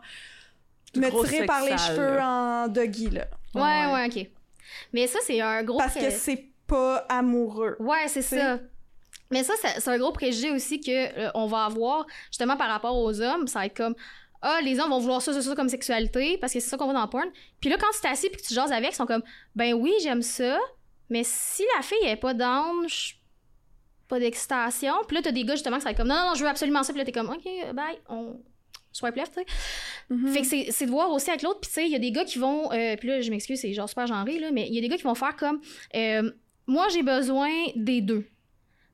Du 0.93 0.99
me 1.01 1.09
tirer 1.09 1.27
sexe 1.27 1.45
par 1.47 1.63
les 1.63 1.77
cheveux 1.77 2.15
là. 2.15 2.27
en 2.63 2.67
doggy, 2.67 3.09
là. 3.11 3.27
Ouais, 3.55 3.93
ouais, 3.93 4.07
ok. 4.07 4.27
Mais 4.91 5.05
ça, 5.07 5.19
c'est 5.25 5.39
un 5.41 5.63
gros... 5.63 5.77
Parce 5.77 5.93
que 5.93 5.99
pré- 5.99 6.11
c'est 6.11 6.45
pas 6.65 6.97
amoureux. 7.09 7.75
Ouais, 7.79 8.07
c'est 8.07 8.21
ça. 8.23 8.57
Mais 9.31 9.43
ça, 9.43 9.53
c'est 9.61 9.79
c'est 9.79 9.89
un 9.89 9.97
gros 9.97 10.11
préjugé 10.11 10.51
aussi 10.51 10.79
que 10.79 10.91
euh, 10.91 11.31
on 11.33 11.47
va 11.47 11.65
avoir 11.65 12.05
justement 12.29 12.55
par 12.55 12.69
rapport 12.69 12.95
aux 12.95 13.19
hommes. 13.19 13.47
Ça 13.47 13.59
va 13.59 13.65
être 13.65 13.75
comme 13.75 13.95
ah 14.43 14.59
les 14.61 14.79
hommes 14.79 14.89
vont 14.91 14.99
vouloir 14.99 15.21
ça, 15.21 15.33
ça, 15.33 15.41
ça 15.41 15.55
comme 15.55 15.69
sexualité 15.69 16.37
parce 16.37 16.53
que 16.53 16.59
c'est 16.59 16.69
ça 16.69 16.77
qu'on 16.77 16.85
voit 16.85 16.93
dans 16.93 17.01
le 17.03 17.09
porn. 17.09 17.29
Puis 17.59 17.69
là 17.69 17.77
quand 17.79 17.89
tu 17.93 18.01
t'assis 18.01 18.29
puis 18.29 18.41
que 18.41 18.47
tu 18.47 18.53
jases 18.53 18.71
avec, 18.71 18.91
ils 18.91 18.95
sont 18.95 19.05
comme 19.07 19.23
ben 19.55 19.73
oui 19.73 19.91
j'aime 20.03 20.21
ça, 20.21 20.59
mais 21.09 21.23
si 21.23 21.63
la 21.75 21.81
fille 21.81 22.05
est 22.05 22.15
pas 22.17 22.33
down, 22.33 22.85
pas 24.07 24.19
d'excitation. 24.19 24.93
Puis 25.07 25.15
là 25.15 25.21
t'as 25.23 25.31
des 25.31 25.43
gars 25.43 25.55
justement 25.55 25.77
qui 25.77 25.83
sont 25.83 25.93
comme 25.93 26.07
non 26.07 26.15
non 26.15 26.29
non 26.29 26.35
je 26.35 26.43
veux 26.43 26.49
absolument 26.49 26.83
ça. 26.83 26.93
Puis 26.93 26.99
là 26.99 27.05
t'es 27.05 27.11
comme 27.11 27.29
ok 27.29 27.43
bye 27.73 27.97
on 28.09 28.39
swipe 28.91 29.15
left 29.15 29.33
tu 29.33 29.39
sais. 29.39 29.45
Mhm. 30.09 30.27
Fait 30.33 30.41
que 30.41 30.47
c'est- 30.47 30.67
c'est 30.71 30.85
de 30.85 30.91
voir 30.91 31.09
aussi 31.11 31.29
avec 31.29 31.41
l'autre. 31.41 31.61
Puis 31.61 31.69
tu 31.69 31.73
sais, 31.75 31.85
il 31.85 31.91
y 31.91 31.95
a 31.95 31.99
des 31.99 32.11
gars 32.11 32.25
qui 32.25 32.37
vont. 32.37 32.71
euh, 32.71 32.95
puis 32.97 33.07
là, 33.07 33.21
je 33.21 33.31
m'excuse, 33.31 33.59
c'est 33.59 33.73
genre 33.73 33.89
super 33.89 34.05
genré, 34.05 34.37
là, 34.37 34.51
mais 34.51 34.67
il 34.67 34.75
y 34.75 34.77
a 34.77 34.81
des 34.81 34.87
gars 34.89 34.97
qui 34.97 35.03
vont 35.03 35.15
faire 35.15 35.35
comme. 35.35 35.61
euh, 35.95 36.29
moi, 36.67 36.87
j'ai 36.89 37.01
besoin 37.01 37.49
des 37.75 38.01
deux. 38.01 38.27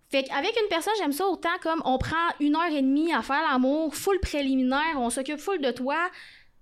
Fait 0.10 0.24
qu'avec 0.24 0.52
une 0.60 0.68
personne, 0.70 0.94
j'aime 0.98 1.12
ça 1.12 1.28
autant 1.28 1.58
comme 1.62 1.82
on 1.86 1.98
prend 1.98 2.16
une 2.40 2.56
heure 2.56 2.72
et 2.72 2.82
demie 2.82 3.14
à 3.14 3.22
faire 3.22 3.42
l'amour, 3.50 3.94
full 3.96 4.20
préliminaire, 4.20 4.96
on 4.98 5.10
s'occupe 5.10 5.38
full 5.38 5.62
de 5.62 5.72
toi, 5.72 5.98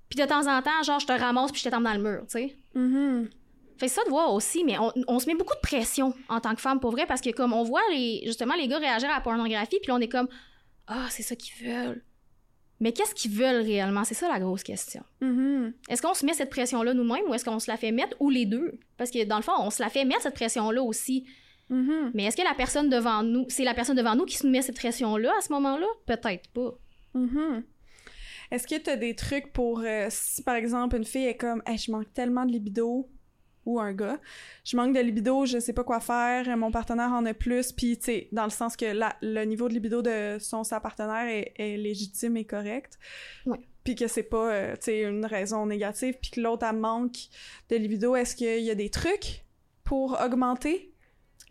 puis 0.09 0.19
de 0.19 0.25
temps 0.25 0.47
en 0.47 0.61
temps, 0.61 0.83
genre, 0.83 0.99
je 0.99 1.07
te 1.07 1.13
ramasse 1.13 1.51
puis 1.51 1.61
je 1.61 1.69
te 1.69 1.73
tombe 1.73 1.83
dans 1.83 1.93
le 1.93 2.01
mur, 2.01 2.21
tu 2.23 2.39
sais. 2.39 2.55
Mhm. 2.75 3.29
Fait 3.77 3.85
que 3.85 3.91
ça 3.91 4.03
de 4.03 4.09
voir 4.09 4.33
aussi, 4.33 4.63
mais 4.63 4.77
on, 4.79 4.91
on 5.07 5.19
se 5.19 5.27
met 5.27 5.35
beaucoup 5.35 5.53
de 5.53 5.61
pression 5.61 6.13
en 6.29 6.41
tant 6.41 6.55
que 6.55 6.61
femme, 6.61 6.79
pour 6.79 6.91
vrai, 6.91 7.05
parce 7.05 7.21
que 7.21 7.29
comme 7.29 7.53
on 7.53 7.63
voit 7.63 7.81
les, 7.91 8.21
justement 8.25 8.55
les 8.55 8.67
gars 8.67 8.79
réagir 8.79 9.09
à 9.09 9.15
la 9.15 9.21
pornographie, 9.21 9.79
puis 9.81 9.91
on 9.91 9.99
est 9.99 10.09
comme 10.09 10.27
Ah, 10.87 11.07
c'est 11.09 11.23
ça 11.23 11.35
qu'ils 11.35 11.67
veulent. 11.67 12.03
Mais 12.79 12.91
qu'est-ce 12.91 13.15
qu'ils 13.15 13.31
veulent 13.31 13.63
réellement? 13.63 14.03
C'est 14.03 14.13
ça 14.13 14.27
la 14.27 14.39
grosse 14.39 14.63
question. 14.63 15.03
Mhm. 15.21 15.73
Est-ce 15.89 16.01
qu'on 16.01 16.13
se 16.13 16.25
met 16.25 16.33
cette 16.33 16.49
pression-là 16.49 16.93
nous-mêmes 16.93 17.25
ou 17.27 17.33
est-ce 17.33 17.45
qu'on 17.45 17.59
se 17.59 17.71
la 17.71 17.77
fait 17.77 17.91
mettre 17.91 18.15
ou 18.19 18.29
les 18.29 18.45
deux? 18.45 18.79
Parce 18.97 19.09
que 19.09 19.23
dans 19.23 19.37
le 19.37 19.41
fond, 19.41 19.53
on 19.59 19.69
se 19.69 19.81
la 19.81 19.89
fait 19.89 20.05
mettre 20.05 20.21
cette 20.23 20.35
pression-là 20.35 20.81
aussi. 20.81 21.25
Mhm. 21.69 22.11
Mais 22.13 22.25
est-ce 22.25 22.37
que 22.37 22.43
la 22.43 22.53
personne 22.53 22.89
devant 22.89 23.23
nous, 23.23 23.45
c'est 23.49 23.63
la 23.63 23.73
personne 23.73 23.97
devant 23.97 24.15
nous 24.15 24.25
qui 24.25 24.37
se 24.37 24.47
met 24.47 24.61
cette 24.61 24.77
pression-là 24.77 25.33
à 25.37 25.41
ce 25.41 25.51
moment-là? 25.53 25.87
Peut-être 26.05 26.49
pas. 26.51 26.77
Mhm. 27.13 27.63
Est-ce 28.51 28.67
que 28.67 28.79
tu 28.79 28.89
as 28.89 28.95
des 28.95 29.15
trucs 29.15 29.51
pour 29.51 29.81
euh, 29.81 30.07
si 30.09 30.41
par 30.43 30.55
exemple 30.55 30.95
une 30.95 31.03
fille 31.03 31.25
est 31.25 31.35
comme 31.35 31.61
hey, 31.65 31.77
je 31.77 31.91
manque 31.91 32.13
tellement 32.13 32.45
de 32.45 32.51
libido 32.51 33.09
ou 33.65 33.81
un 33.81 33.91
gars, 33.91 34.21
je 34.63 34.77
manque 34.77 34.95
de 34.95 35.01
libido, 35.01 35.45
je 35.45 35.59
sais 35.59 35.73
pas 35.73 35.83
quoi 35.83 35.99
faire, 35.99 36.55
mon 36.55 36.71
partenaire 36.71 37.11
en 37.11 37.25
a 37.25 37.33
plus, 37.33 37.73
puis 37.73 37.97
tu 37.97 38.05
sais 38.05 38.29
dans 38.31 38.45
le 38.45 38.49
sens 38.49 38.77
que 38.77 38.85
la, 38.85 39.17
le 39.21 39.43
niveau 39.43 39.67
de 39.67 39.73
libido 39.73 40.01
de 40.01 40.37
son 40.39 40.63
sa 40.63 40.79
partenaire 40.79 41.27
est, 41.27 41.51
est 41.57 41.75
légitime 41.75 42.37
et 42.37 42.45
correct. 42.45 42.97
Ouais. 43.45 43.59
Puis 43.83 43.95
que 43.95 44.07
c'est 44.07 44.23
pas 44.23 44.53
euh, 44.53 44.75
tu 44.75 44.83
sais 44.83 45.01
une 45.01 45.25
raison 45.25 45.65
négative, 45.65 46.15
puis 46.21 46.31
que 46.31 46.39
l'autre 46.39 46.65
elle 46.65 46.77
manque 46.77 47.17
de 47.69 47.75
libido, 47.75 48.15
est-ce 48.15 48.37
qu'il 48.37 48.63
y 48.63 48.71
a 48.71 48.75
des 48.75 48.89
trucs 48.89 49.43
pour 49.83 50.17
augmenter? 50.23 50.93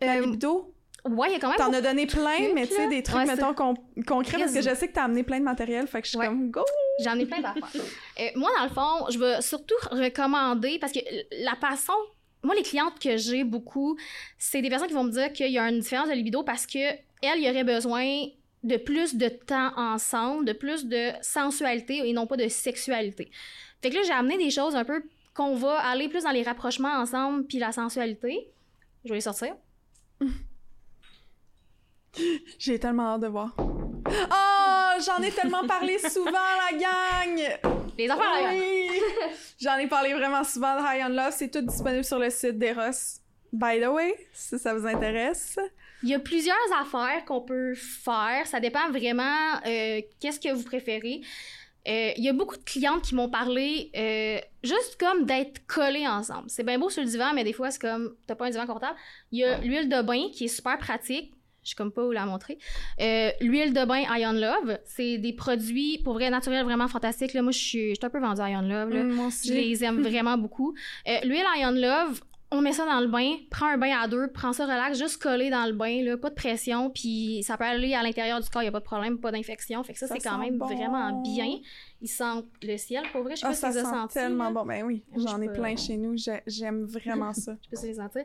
La 0.01 0.15
Euh, 0.17 0.21
libido? 0.25 0.73
Ouais, 1.05 1.29
il 1.29 1.33
y 1.33 1.35
a 1.35 1.39
quand 1.39 1.47
même 1.49 1.57
T'en 1.57 1.71
as 1.71 1.79
donné 1.81 2.05
plein, 2.05 2.53
mais 2.53 2.67
tu 2.67 2.73
sais, 2.73 2.87
des 2.89 3.01
trucs, 3.01 3.17
Ouais, 3.17 3.25
mettons, 3.25 3.53
con- 3.53 3.75
concrets, 4.05 4.39
parce 4.39 4.53
que 4.53 4.61
je 4.61 4.75
sais 4.75 4.89
que 4.89 4.93
t'as 4.93 5.03
amené 5.05 5.23
plein 5.23 5.39
de 5.39 5.45
matériel, 5.45 5.87
fait 5.87 6.01
que 6.01 6.05
je 6.05 6.09
suis 6.11 6.19
Ouais. 6.19 6.27
comme, 6.27 6.51
go! 6.51 6.61
J'en 6.99 7.17
ai 7.17 7.25
plein 7.25 7.39
d'affaires. 7.39 7.63
Euh, 8.19 8.23
moi, 8.35 8.49
dans 8.57 8.63
le 8.65 8.69
fond, 8.71 9.09
je 9.11 9.17
veux 9.19 9.39
surtout 9.41 9.75
recommander, 9.91 10.79
parce 10.79 10.91
que 10.91 10.99
la 11.43 11.55
façon. 11.55 11.93
Moi, 12.43 12.55
les 12.55 12.61
clientes 12.63 12.99
que 12.99 13.15
j'ai 13.17 13.43
beaucoup, 13.43 13.97
c'est 14.37 14.61
des 14.61 14.69
personnes 14.69 14.87
qui 14.87 14.93
vont 14.93 15.03
me 15.03 15.11
dire 15.11 15.31
qu'il 15.33 15.51
y 15.51 15.57
a 15.57 15.67
une 15.69 15.79
différence 15.79 16.07
de 16.09 16.13
libido 16.13 16.43
parce 16.43 16.65
que 16.67 16.77
elles, 17.21 17.39
y 17.39 17.49
auraient 17.49 17.63
besoin 17.63 18.25
de 18.63 18.77
plus 18.77 19.15
de 19.15 19.27
temps 19.27 19.71
ensemble, 19.77 20.45
de 20.45 20.53
plus 20.53 20.85
de 20.85 21.11
sensualité 21.21 22.07
et 22.07 22.13
non 22.13 22.27
pas 22.27 22.37
de 22.37 22.47
sexualité. 22.47 23.29
Fait 23.81 23.89
que 23.89 23.95
là, 23.95 24.01
j'ai 24.05 24.11
amené 24.13 24.37
des 24.37 24.49
choses 24.51 24.75
un 24.75 24.83
peu 24.85 25.03
qu'on 25.33 25.55
va 25.55 25.79
aller 25.79 26.09
plus 26.09 26.23
dans 26.23 26.31
les 26.31 26.43
rapprochements 26.43 26.93
ensemble 26.99 27.45
puis 27.45 27.57
la 27.59 27.71
sensualité. 27.71 28.47
Je 29.03 29.09
vais 29.09 29.15
les 29.15 29.21
sortir. 29.21 29.55
J'ai 32.59 32.79
tellement 32.79 33.13
hâte 33.15 33.21
de 33.21 33.27
voir. 33.27 33.55
Oh, 33.59 35.01
j'en 35.05 35.21
ai 35.21 35.31
tellement 35.31 35.65
parlé 35.67 35.97
souvent, 36.09 36.31
la 36.31 36.77
gang! 36.77 37.59
Les 37.97 38.09
affaires, 38.09 38.41
là, 38.41 38.49
Oui! 38.53 38.89
J'en 39.59 39.77
ai 39.77 39.87
parlé 39.87 40.13
vraiment 40.13 40.43
souvent 40.43 40.75
de 40.75 40.81
High 40.81 41.05
on 41.05 41.09
Love. 41.09 41.33
C'est 41.35 41.49
tout 41.49 41.61
disponible 41.61 42.03
sur 42.03 42.19
le 42.19 42.29
site 42.29 42.57
d'Eros. 42.57 43.19
By 43.51 43.79
the 43.81 43.87
way, 43.87 44.13
si 44.33 44.59
ça 44.59 44.73
vous 44.73 44.85
intéresse. 44.85 45.57
Il 46.03 46.09
y 46.09 46.13
a 46.13 46.19
plusieurs 46.19 46.55
affaires 46.79 47.25
qu'on 47.25 47.41
peut 47.41 47.73
faire. 47.73 48.45
Ça 48.45 48.59
dépend 48.59 48.89
vraiment 48.89 49.55
euh, 49.65 50.01
qu'est-ce 50.19 50.39
que 50.39 50.53
vous 50.53 50.63
préférez. 50.63 51.21
Euh, 51.87 52.11
Il 52.17 52.23
y 52.23 52.29
a 52.29 52.33
beaucoup 52.33 52.57
de 52.57 52.63
clientes 52.63 53.01
qui 53.01 53.15
m'ont 53.15 53.29
parlé 53.29 53.91
euh, 53.95 54.39
juste 54.63 54.97
comme 54.99 55.25
d'être 55.25 55.65
collées 55.67 56.07
ensemble. 56.07 56.45
C'est 56.49 56.63
bien 56.65 56.77
beau 56.79 56.89
sur 56.89 57.01
le 57.03 57.09
divan, 57.09 57.33
mais 57.33 57.43
des 57.43 57.53
fois, 57.53 57.71
c'est 57.71 57.79
comme 57.81 58.15
t'as 58.27 58.35
pas 58.35 58.47
un 58.47 58.49
divan 58.49 58.65
confortable. 58.65 58.97
Il 59.31 59.39
y 59.39 59.43
a 59.43 59.59
l'huile 59.59 59.87
de 59.89 60.01
bain 60.01 60.27
qui 60.33 60.45
est 60.45 60.49
super 60.49 60.77
pratique. 60.77 61.33
Je 61.63 61.71
sais 61.71 61.75
comme 61.75 61.91
pas 61.91 62.05
où 62.05 62.11
la 62.13 62.25
montrer. 62.25 62.57
Euh, 63.01 63.29
l'huile 63.41 63.73
de 63.73 63.83
bain 63.83 64.03
Ion 64.17 64.31
Love, 64.31 64.79
c'est 64.85 65.17
des 65.17 65.33
produits 65.33 65.97
pour 66.01 66.13
vrai 66.13 66.29
naturels 66.29 66.63
vraiment 66.63 66.87
fantastiques. 66.87 67.33
Là, 67.33 67.41
moi, 67.41 67.51
je 67.51 67.57
suis 67.59 67.89
je 67.89 67.95
suis 67.95 68.05
un 68.05 68.09
peu 68.09 68.19
vendue 68.21 68.39
à 68.39 68.49
Ion 68.49 68.61
Love. 68.61 68.89
là. 68.89 69.03
Mm, 69.03 69.11
moi 69.11 69.25
Je 69.25 69.27
aussi. 69.27 69.51
les 69.51 69.83
aime 69.83 70.01
vraiment 70.01 70.37
beaucoup. 70.37 70.73
Euh, 71.09 71.17
L'huile 71.25 71.43
Ion 71.57 71.71
Love, 71.71 72.21
on 72.49 72.61
met 72.61 72.71
ça 72.71 72.85
dans 72.85 73.01
le 73.01 73.07
bain, 73.07 73.35
prends 73.51 73.67
un 73.67 73.77
bain 73.77 73.91
à 73.99 74.07
deux, 74.07 74.29
prends 74.31 74.53
ça 74.53 74.63
relax, 74.65 74.97
juste 74.97 75.21
collé 75.21 75.49
dans 75.49 75.65
le 75.65 75.73
bain, 75.73 76.01
là, 76.03 76.15
pas 76.17 76.29
de 76.29 76.35
pression, 76.35 76.89
puis 76.89 77.43
ça 77.43 77.57
peut 77.57 77.65
aller 77.65 77.93
à 77.93 78.01
l'intérieur 78.03 78.39
du 78.39 78.47
corps, 78.49 78.61
il 78.61 78.65
y 78.65 78.69
a 78.69 78.71
pas 78.71 78.79
de 78.79 78.85
problème, 78.85 79.19
pas 79.19 79.31
d'infection. 79.31 79.83
Fait 79.83 79.91
que 79.93 79.99
ça, 79.99 80.07
Ça 80.07 80.15
c'est 80.17 80.29
quand 80.29 80.37
même 80.37 80.57
bon. 80.57 80.65
vraiment 80.65 81.21
bien. 81.21 81.57
Ils 82.01 82.07
sentent 82.07 82.45
le 82.63 82.77
ciel, 82.77 83.03
pour 83.11 83.23
vrai, 83.23 83.35
je 83.35 83.41
sais 83.41 83.45
Ah, 83.45 83.49
pas 83.49 83.55
si 83.55 83.61
ça 83.61 83.69
tu 83.71 83.75
les 83.75 83.81
sent 83.81 83.87
as 83.89 83.93
sentis. 83.93 84.13
tellement 84.13 84.43
là. 84.45 84.51
bon. 84.51 84.65
Ben 84.65 84.83
oui, 84.85 85.03
j'en 85.15 85.37
je 85.37 85.43
ai 85.43 85.47
peux- 85.47 85.53
plein 85.53 85.75
chez 85.75 85.97
nous. 85.97 86.15
J'ai- 86.17 86.43
J'aime 86.47 86.85
vraiment 86.85 87.33
ça. 87.33 87.55
Je 87.71 87.75
si 87.75 87.81
tu 87.81 87.87
les 87.89 87.95
sentis. 87.95 88.19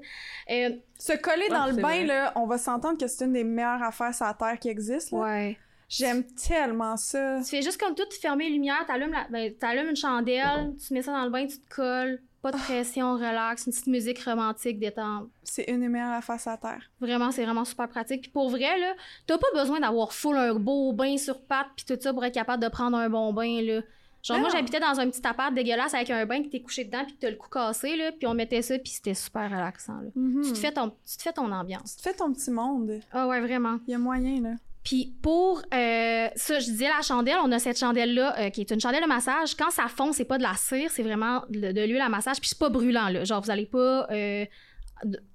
Euh, 0.50 0.70
Se 0.98 1.16
coller 1.16 1.48
dans 1.48 1.66
le 1.66 1.72
bain, 1.82 2.04
là, 2.04 2.32
on 2.36 2.46
va 2.46 2.58
s'entendre 2.58 2.98
que 2.98 3.06
c'est 3.08 3.24
une 3.24 3.32
des 3.32 3.44
meilleures 3.44 3.82
affaires 3.82 4.14
sur 4.14 4.26
la 4.26 4.34
Terre 4.34 4.58
qui 4.60 4.68
existe. 4.68 5.10
là. 5.10 5.18
ouais. 5.18 5.58
J'aime 5.88 6.24
tellement 6.24 6.96
ça. 6.96 7.40
Tu 7.42 7.50
fais 7.50 7.60
juste 7.60 7.78
comme 7.78 7.94
tout, 7.94 8.04
tu 8.10 8.18
fermes 8.18 8.38
les 8.38 8.48
lumières, 8.48 8.82
t'allumes, 8.86 9.10
la, 9.12 9.26
ben, 9.28 9.52
une 9.90 9.96
chandelle, 9.96 10.74
tu 10.78 10.94
mets 10.94 11.02
ça 11.02 11.12
dans 11.12 11.24
le 11.24 11.30
bain, 11.30 11.46
tu 11.46 11.58
te 11.58 11.74
colles, 11.74 12.22
pas 12.43 12.51
de 12.51 12.57
pression, 12.57 13.14
relax, 13.14 13.66
une 13.66 13.72
petite 13.72 13.86
musique 13.86 14.22
romantique, 14.24 14.80
détente. 14.80 15.28
C'est 15.45 15.70
une 15.70 15.80
des 15.80 15.88
meilleures 15.88 16.14
affaires 16.14 16.40
sur 16.40 16.51
la 16.51 16.57
Terre. 16.57 16.90
Vraiment, 17.01 17.30
c'est 17.30 17.45
vraiment 17.45 17.64
super 17.64 17.88
pratique. 17.88 18.22
Puis 18.22 18.30
pour 18.32 18.51
vrai, 18.51 18.78
là, 18.80 18.95
t'as 19.26 19.38
pas 19.38 19.47
besoin 19.55 19.78
d'avoir 19.78 20.12
full 20.12 20.36
un 20.36 20.55
beau 20.55 20.93
bain 20.93 21.16
sur 21.16 21.40
pattes 21.40 21.68
puis 21.76 21.84
tout 21.86 21.97
ça 22.01 22.12
pour 22.12 22.24
être 22.24 22.34
capable 22.34 22.61
de 22.61 22.68
prendre 22.68 22.97
un 22.97 23.09
bon 23.09 23.32
bain, 23.32 23.62
là. 23.62 23.80
Genre, 24.24 24.38
moi, 24.38 24.51
j'habitais 24.51 24.78
dans 24.78 25.01
un 25.01 25.09
petit 25.09 25.24
appart 25.26 25.53
dégueulasse 25.53 25.95
avec 25.95 26.11
un 26.11 26.26
bain 26.26 26.40
puis 26.43 26.51
t'es 26.51 26.61
couché 26.61 26.84
dedans 26.84 27.05
puis 27.05 27.16
t'as 27.18 27.30
le 27.30 27.36
cou 27.36 27.49
cassé, 27.49 27.97
là. 27.97 28.11
Puis 28.11 28.26
on 28.26 28.34
mettait 28.34 28.62
ça 28.62 28.76
puis 28.76 28.90
c'était 28.90 29.14
super 29.14 29.49
relaxant, 29.49 30.01
là. 30.01 30.11
Mhm. 30.16 30.43
Tu, 30.43 30.53
te 30.53 30.59
fais 30.59 30.72
ton, 30.72 30.90
tu 30.90 31.16
te 31.16 31.22
fais 31.22 31.32
ton 31.32 31.51
ambiance. 31.53 31.97
Tu 31.97 32.03
te 32.03 32.09
fais 32.09 32.14
ton 32.14 32.32
petit 32.32 32.51
monde. 32.51 33.01
Ah 33.12 33.28
ouais, 33.28 33.40
vraiment. 33.40 33.78
Il 33.86 33.93
y 33.93 33.95
a 33.95 33.99
moyen, 33.99 34.40
là. 34.40 34.55
Puis 34.85 35.14
pour 35.22 35.62
euh, 35.72 36.28
ça, 36.35 36.59
je 36.59 36.66
disais 36.66 36.89
la 36.89 37.03
chandelle, 37.03 37.37
on 37.45 37.53
a 37.53 37.59
cette 37.59 37.78
chandelle-là 37.78 38.35
euh, 38.39 38.51
qui 38.51 38.62
est 38.62 38.70
une 38.70 38.80
chandelle 38.80 39.03
de 39.03 39.09
massage. 39.09 39.55
Quand 39.55 39.70
ça 39.70 39.87
fond, 39.87 40.12
c'est 40.12 40.24
pas 40.24 40.39
de 40.39 40.43
la 40.43 40.55
cire, 40.55 40.91
c'est 40.91 41.05
vraiment 41.05 41.43
de, 41.49 41.87
l'huile 41.87 42.01
à 42.01 42.09
massage. 42.09 42.41
Puis 42.41 42.49
c'est 42.49 42.59
pas 42.59 42.68
brûlant, 42.68 43.09
là. 43.09 43.24
Genre, 43.24 43.41
vous 43.41 43.51
allez 43.51 43.66
pas 43.66 44.09
euh, 44.11 44.45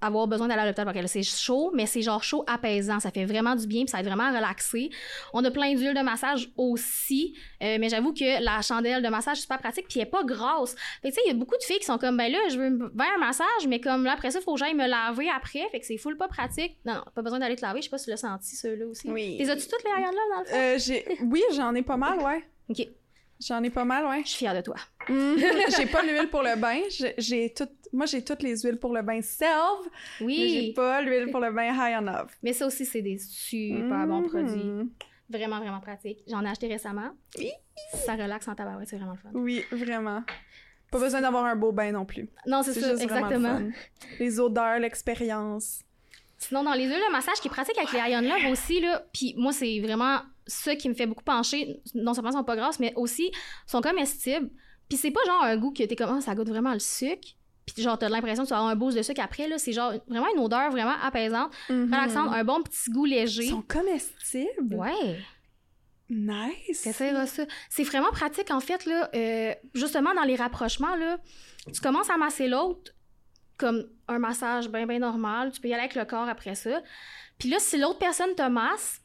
avoir 0.00 0.26
besoin 0.26 0.48
d'aller 0.48 0.62
à 0.62 0.66
l'hôpital 0.66 0.84
parce 0.84 0.98
que 1.00 1.06
c'est 1.06 1.22
chaud, 1.22 1.70
mais 1.74 1.86
c'est 1.86 2.02
genre 2.02 2.22
chaud 2.22 2.44
apaisant. 2.46 3.00
Ça 3.00 3.10
fait 3.10 3.24
vraiment 3.24 3.54
du 3.54 3.66
bien, 3.66 3.82
puis 3.82 3.90
ça 3.90 4.00
être 4.00 4.06
vraiment 4.06 4.28
relaxé. 4.28 4.90
On 5.32 5.44
a 5.44 5.50
plein 5.50 5.74
d'huiles 5.74 5.94
de 5.94 6.02
massage 6.02 6.50
aussi, 6.56 7.34
euh, 7.62 7.76
mais 7.80 7.88
j'avoue 7.88 8.12
que 8.12 8.42
la 8.42 8.62
chandelle 8.62 9.02
de 9.02 9.08
massage, 9.08 9.36
c'est 9.36 9.42
super 9.42 9.58
pratique, 9.58 9.86
puis 9.88 10.00
elle 10.00 10.06
est 10.06 10.10
pas 10.10 10.24
grasse. 10.24 10.74
Fait 11.02 11.08
tu 11.08 11.14
sais, 11.14 11.20
il 11.26 11.28
y 11.28 11.30
a 11.32 11.34
beaucoup 11.34 11.56
de 11.56 11.62
filles 11.62 11.78
qui 11.78 11.84
sont 11.84 11.98
comme, 11.98 12.16
ben 12.16 12.30
là, 12.30 12.38
je 12.50 12.58
veux 12.58 12.78
faire 12.78 13.14
un 13.16 13.18
massage, 13.18 13.66
mais 13.68 13.80
comme 13.80 14.04
là, 14.04 14.12
après 14.12 14.30
ça, 14.30 14.38
il 14.40 14.42
faut 14.42 14.54
que 14.54 14.60
j'aille 14.60 14.74
me 14.74 14.86
laver 14.86 15.28
après. 15.28 15.68
Fait 15.70 15.80
que 15.80 15.86
c'est 15.86 15.98
full 15.98 16.16
pas 16.16 16.28
pratique. 16.28 16.76
Non, 16.84 16.94
non, 16.94 17.02
pas 17.14 17.22
besoin 17.22 17.38
d'aller 17.38 17.56
te 17.56 17.62
laver. 17.62 17.80
Je 17.80 17.84
sais 17.84 17.90
pas 17.90 17.98
si 17.98 18.04
tu 18.04 18.10
l'as 18.10 18.16
senti, 18.16 18.56
ceux-là 18.56 18.86
aussi. 18.86 19.10
Oui. 19.10 19.36
Les 19.38 19.50
as-tu 19.50 19.68
toutes 19.68 19.84
les 19.84 19.90
Iron 19.90 20.10
Love 20.10 20.34
dans 20.34 20.40
le 20.40 20.46
fond? 20.46 20.56
Euh, 20.56 20.78
j'ai... 20.78 21.04
Oui, 21.22 21.42
j'en 21.54 21.74
ai 21.74 21.82
pas 21.82 21.96
mal, 21.96 22.18
ouais. 22.20 22.44
Ok, 22.70 22.86
J'en 23.40 23.62
ai 23.62 23.70
pas 23.70 23.84
mal, 23.84 24.04
ouais. 24.04 24.22
je 24.24 24.30
suis 24.30 24.38
fière 24.38 24.54
de 24.54 24.60
toi. 24.60 24.74
Mhm. 25.08 25.38
j'ai 25.76 25.86
pas 25.86 26.02
l'huile 26.02 26.28
pour 26.28 26.42
le 26.42 26.56
bain. 26.56 26.80
J'ai, 26.90 27.14
j'ai 27.18 27.54
tout... 27.54 27.68
Moi, 27.92 28.06
j'ai 28.06 28.22
toutes 28.24 28.42
les 28.42 28.56
huiles 28.60 28.78
pour 28.78 28.92
le 28.94 29.02
bain 29.02 29.20
self, 29.22 29.88
mais 30.20 30.34
j'ai 30.48 30.60
Oui, 30.60 30.72
pas 30.74 31.00
l'huile 31.00 31.30
pour 31.30 31.40
le 31.40 31.50
bain 31.52 31.72
high 31.72 31.96
on 31.98 32.02
love. 32.04 32.30
mais 32.42 32.52
ça 32.52 32.66
aussi, 32.66 32.84
c'est 32.84 33.02
des 33.02 33.18
super 33.18 34.06
bons 34.06 34.20
Mhm. 34.22 34.28
produits. 34.28 34.90
Vraiment, 35.30 35.58
vraiment 35.58 35.80
pratiques. 35.80 36.20
J'en 36.26 36.44
ai 36.44 36.48
acheté 36.48 36.68
récemment. 36.68 37.10
Oui. 37.38 37.50
Ça 37.94 38.14
relaxe 38.14 38.48
en 38.48 38.54
tabarouette, 38.54 38.88
c'est 38.88 38.96
vraiment 38.96 39.12
le 39.12 39.18
fun. 39.18 39.28
Oui, 39.34 39.62
vraiment. 39.70 40.22
Pas 40.90 40.98
besoin 40.98 41.20
d'avoir 41.20 41.44
un 41.44 41.54
beau 41.56 41.70
bain 41.70 41.92
non 41.92 42.06
plus. 42.06 42.28
Non, 42.46 42.62
c'est 42.62 42.72
ça, 42.72 42.80
juste 42.80 42.92
le 42.98 43.02
exactement. 43.02 43.58
fun. 43.58 43.70
Les 44.18 44.40
odeurs, 44.40 44.78
l'expérience. 44.78 45.82
Sinon, 46.38 46.62
dans 46.64 46.72
les 46.72 46.84
huiles 46.86 47.02
de 47.06 47.12
massage 47.12 47.40
qui 47.40 47.48
est 47.48 47.50
pratique 47.50 47.76
avec 47.76 47.92
les 47.92 47.98
Iron 48.10 48.22
Love 48.22 48.52
aussi, 48.52 48.80
là, 48.80 49.04
puis 49.12 49.34
moi, 49.36 49.52
c'est 49.52 49.80
vraiment 49.80 50.20
ça 50.46 50.76
qui 50.76 50.88
me 50.88 50.94
fait 50.94 51.06
beaucoup 51.06 51.24
pencher. 51.24 51.80
Non 51.94 52.14
seulement 52.14 52.32
sont 52.32 52.44
pas 52.44 52.56
grasses, 52.56 52.78
mais 52.80 52.92
aussi 52.96 53.30
sont 53.66 53.80
comestibles. 53.82 54.48
Puis 54.88 54.96
c'est 54.96 55.10
pas 55.10 55.20
genre 55.26 55.42
un 55.42 55.56
goût 55.58 55.72
que 55.72 55.82
t'es 55.82 55.96
comme, 55.96 56.16
Ah, 56.16 56.20
ça 56.22 56.34
goûte 56.34 56.48
vraiment 56.48 56.72
le 56.72 56.78
sucre. 56.78 57.28
Puis 57.74 57.82
genre, 57.82 57.98
t'as 57.98 58.08
l'impression 58.08 58.42
que 58.44 58.48
tu 58.48 58.52
vas 58.54 58.58
avoir 58.58 58.72
un 58.72 58.76
boost 58.76 58.96
de 58.96 59.02
sucre 59.02 59.20
après, 59.22 59.48
là. 59.48 59.58
C'est 59.58 59.72
genre 59.72 59.92
vraiment 60.08 60.26
une 60.34 60.40
odeur 60.42 60.70
vraiment 60.70 60.94
apaisante, 61.02 61.52
Mhm. 61.68 61.92
relaxante, 61.94 62.32
un 62.32 62.44
bon 62.44 62.62
petit 62.62 62.90
goût 62.90 63.04
léger. 63.04 63.44
Ils 63.44 63.50
sont 63.50 63.62
comestibles. 63.62 64.74
Ouais. 64.74 65.18
Nice. 66.10 66.88
Ça. 66.90 67.44
C'est 67.68 67.82
vraiment 67.82 68.10
pratique, 68.10 68.50
en 68.50 68.60
fait, 68.60 68.86
là. 68.86 69.10
euh, 69.14 69.54
justement, 69.74 70.14
dans 70.14 70.22
les 70.22 70.36
rapprochements, 70.36 70.96
là, 70.96 71.18
tu 71.72 71.80
commences 71.82 72.08
à 72.08 72.16
masser 72.16 72.48
l'autre 72.48 72.92
comme 73.58 73.84
un 74.06 74.18
massage 74.18 74.68
bien, 74.70 74.86
bien 74.86 75.00
normal. 75.00 75.50
Tu 75.52 75.60
peux 75.60 75.68
y 75.68 75.74
aller 75.74 75.82
avec 75.82 75.94
le 75.96 76.04
corps 76.06 76.28
après 76.28 76.54
ça. 76.54 76.80
Puis 77.38 77.50
là, 77.50 77.58
si 77.58 77.76
l'autre 77.76 77.98
personne 77.98 78.34
te 78.34 78.48
masse, 78.48 79.00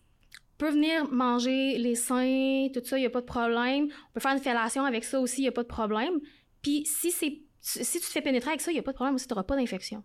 peut 0.57 0.69
venir 0.69 1.11
manger 1.11 1.77
les 1.77 1.95
seins, 1.95 2.67
tout 2.73 2.81
ça, 2.85 2.97
il 2.97 3.01
n'y 3.01 3.07
a 3.07 3.09
pas 3.09 3.19
de 3.21 3.25
problème. 3.25 3.87
On 4.09 4.13
peut 4.13 4.19
faire 4.21 4.31
une 4.33 4.39
fellation 4.41 4.85
avec 4.85 5.03
ça 5.03 5.19
aussi, 5.19 5.39
il 5.41 5.45
n'y 5.45 5.47
a 5.49 5.51
pas 5.51 5.63
de 5.63 5.67
problème. 5.67 6.19
Puis 6.61 6.85
si, 6.85 7.11
c'est, 7.11 7.39
si 7.63 7.99
tu 7.99 8.05
te 8.05 8.11
fais 8.11 8.21
pénétrer 8.21 8.49
avec 8.49 8.61
ça, 8.61 8.71
il 8.71 8.75
n'y 8.75 8.79
a 8.79 8.83
pas 8.83 8.91
de 8.91 8.95
problème 8.95 9.15
aussi, 9.15 9.25
tu 9.25 9.33
n'auras 9.33 9.43
pas 9.43 9.55
d'infection. 9.55 10.03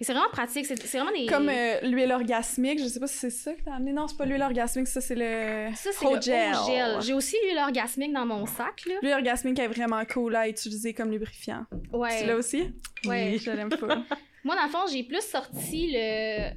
Et 0.00 0.04
c'est 0.04 0.12
vraiment 0.12 0.30
pratique. 0.30 0.66
C'est, 0.66 0.76
c'est 0.82 0.98
vraiment 0.98 1.16
des... 1.16 1.26
Comme 1.26 1.48
euh, 1.48 1.80
l'huile 1.82 2.10
orgasmique, 2.10 2.80
je 2.80 2.86
sais 2.86 2.98
pas 2.98 3.06
si 3.06 3.16
c'est 3.16 3.30
ça 3.30 3.54
que 3.54 3.62
t'as 3.62 3.74
amené. 3.74 3.92
Non, 3.92 4.08
c'est 4.08 4.16
pas 4.16 4.26
l'huile 4.26 4.42
orgasmique, 4.42 4.88
ça 4.88 5.00
c'est 5.00 5.14
le 5.14 5.72
ça, 5.76 5.90
c'est 5.92 6.12
le 6.12 6.20
gel. 6.20 7.00
J'ai 7.00 7.12
aussi 7.12 7.36
l'huile 7.44 7.58
orgasmique 7.58 8.12
dans 8.12 8.26
mon 8.26 8.46
sac, 8.46 8.86
là. 8.86 8.94
L'huile 9.02 9.14
orgasmique 9.14 9.58
est 9.58 9.68
vraiment 9.68 10.04
cool 10.06 10.34
à 10.34 10.48
utiliser 10.48 10.94
comme 10.94 11.10
lubrifiant. 11.10 11.66
Ouais. 11.92 12.22
Tu 12.22 12.26
l'as 12.26 12.36
aussi? 12.36 12.72
Ouais. 13.04 13.32
Oui, 13.32 13.38
je 13.38 13.50
l'aime 13.50 13.68
pas. 13.68 13.98
Moi, 14.44 14.56
dans 14.56 14.64
le 14.64 14.68
fond, 14.68 14.86
j'ai 14.90 15.02
plus 15.02 15.22
sorti 15.22 15.92
le 15.92 16.52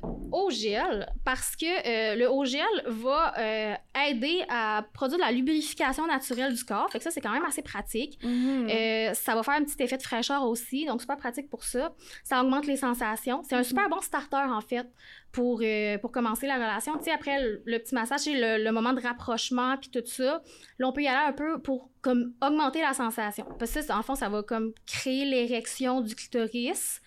gel 0.49 1.07
parce 1.23 1.55
que 1.55 1.65
euh, 1.65 2.15
le 2.15 2.45
gel 2.45 2.63
va 2.87 3.33
euh, 3.37 3.75
aider 4.07 4.43
à 4.49 4.85
produire 4.93 5.17
de 5.17 5.23
la 5.23 5.31
lubrification 5.31 6.05
naturelle 6.05 6.53
du 6.53 6.63
corps. 6.63 6.89
Fait 6.91 6.99
que 6.99 7.03
ça, 7.03 7.11
c'est 7.11 7.21
quand 7.21 7.31
même 7.31 7.45
assez 7.45 7.61
pratique. 7.61 8.19
Mhm. 8.23 8.67
Euh, 8.69 9.13
ça 9.13 9.35
va 9.35 9.43
faire 9.43 9.55
un 9.55 9.63
petit 9.63 9.81
effet 9.81 9.97
de 9.97 10.03
fraîcheur 10.03 10.43
aussi, 10.43 10.85
donc 10.85 11.01
super 11.01 11.17
pratique 11.17 11.49
pour 11.49 11.63
ça. 11.63 11.93
Ça 12.23 12.41
augmente 12.41 12.65
les 12.67 12.77
sensations. 12.77 13.41
C'est 13.47 13.55
un 13.55 13.63
super 13.63 13.89
bon 13.89 14.01
starter, 14.01 14.45
en 14.49 14.61
fait, 14.61 14.87
pour, 15.31 15.61
pour 16.01 16.11
commencer 16.11 16.47
la 16.47 16.55
relation. 16.55 16.97
Tu 16.97 17.05
sais, 17.05 17.11
après 17.11 17.41
le, 17.41 17.61
le 17.65 17.79
petit 17.79 17.95
massage, 17.95 18.21
c'est 18.21 18.33
le, 18.33 18.63
le 18.63 18.71
moment 18.71 18.93
de 18.93 19.01
rapprochement, 19.01 19.77
puis 19.77 19.89
tout 19.89 20.05
ça. 20.05 20.41
Là, 20.79 20.87
on 20.87 20.91
peut 20.91 21.03
y 21.03 21.07
aller 21.07 21.29
un 21.29 21.33
peu 21.33 21.59
pour 21.61 21.89
comme 22.01 22.33
augmenter 22.41 22.81
la 22.81 22.93
sensation. 22.93 23.45
Parce 23.59 23.73
que 23.73 23.81
ça, 23.81 23.97
en 23.97 24.03
fond, 24.03 24.15
ça 24.15 24.29
va 24.29 24.43
comme 24.43 24.73
créer 24.85 25.25
l'érection 25.25 26.01
du 26.01 26.15
clitoris. 26.15 27.01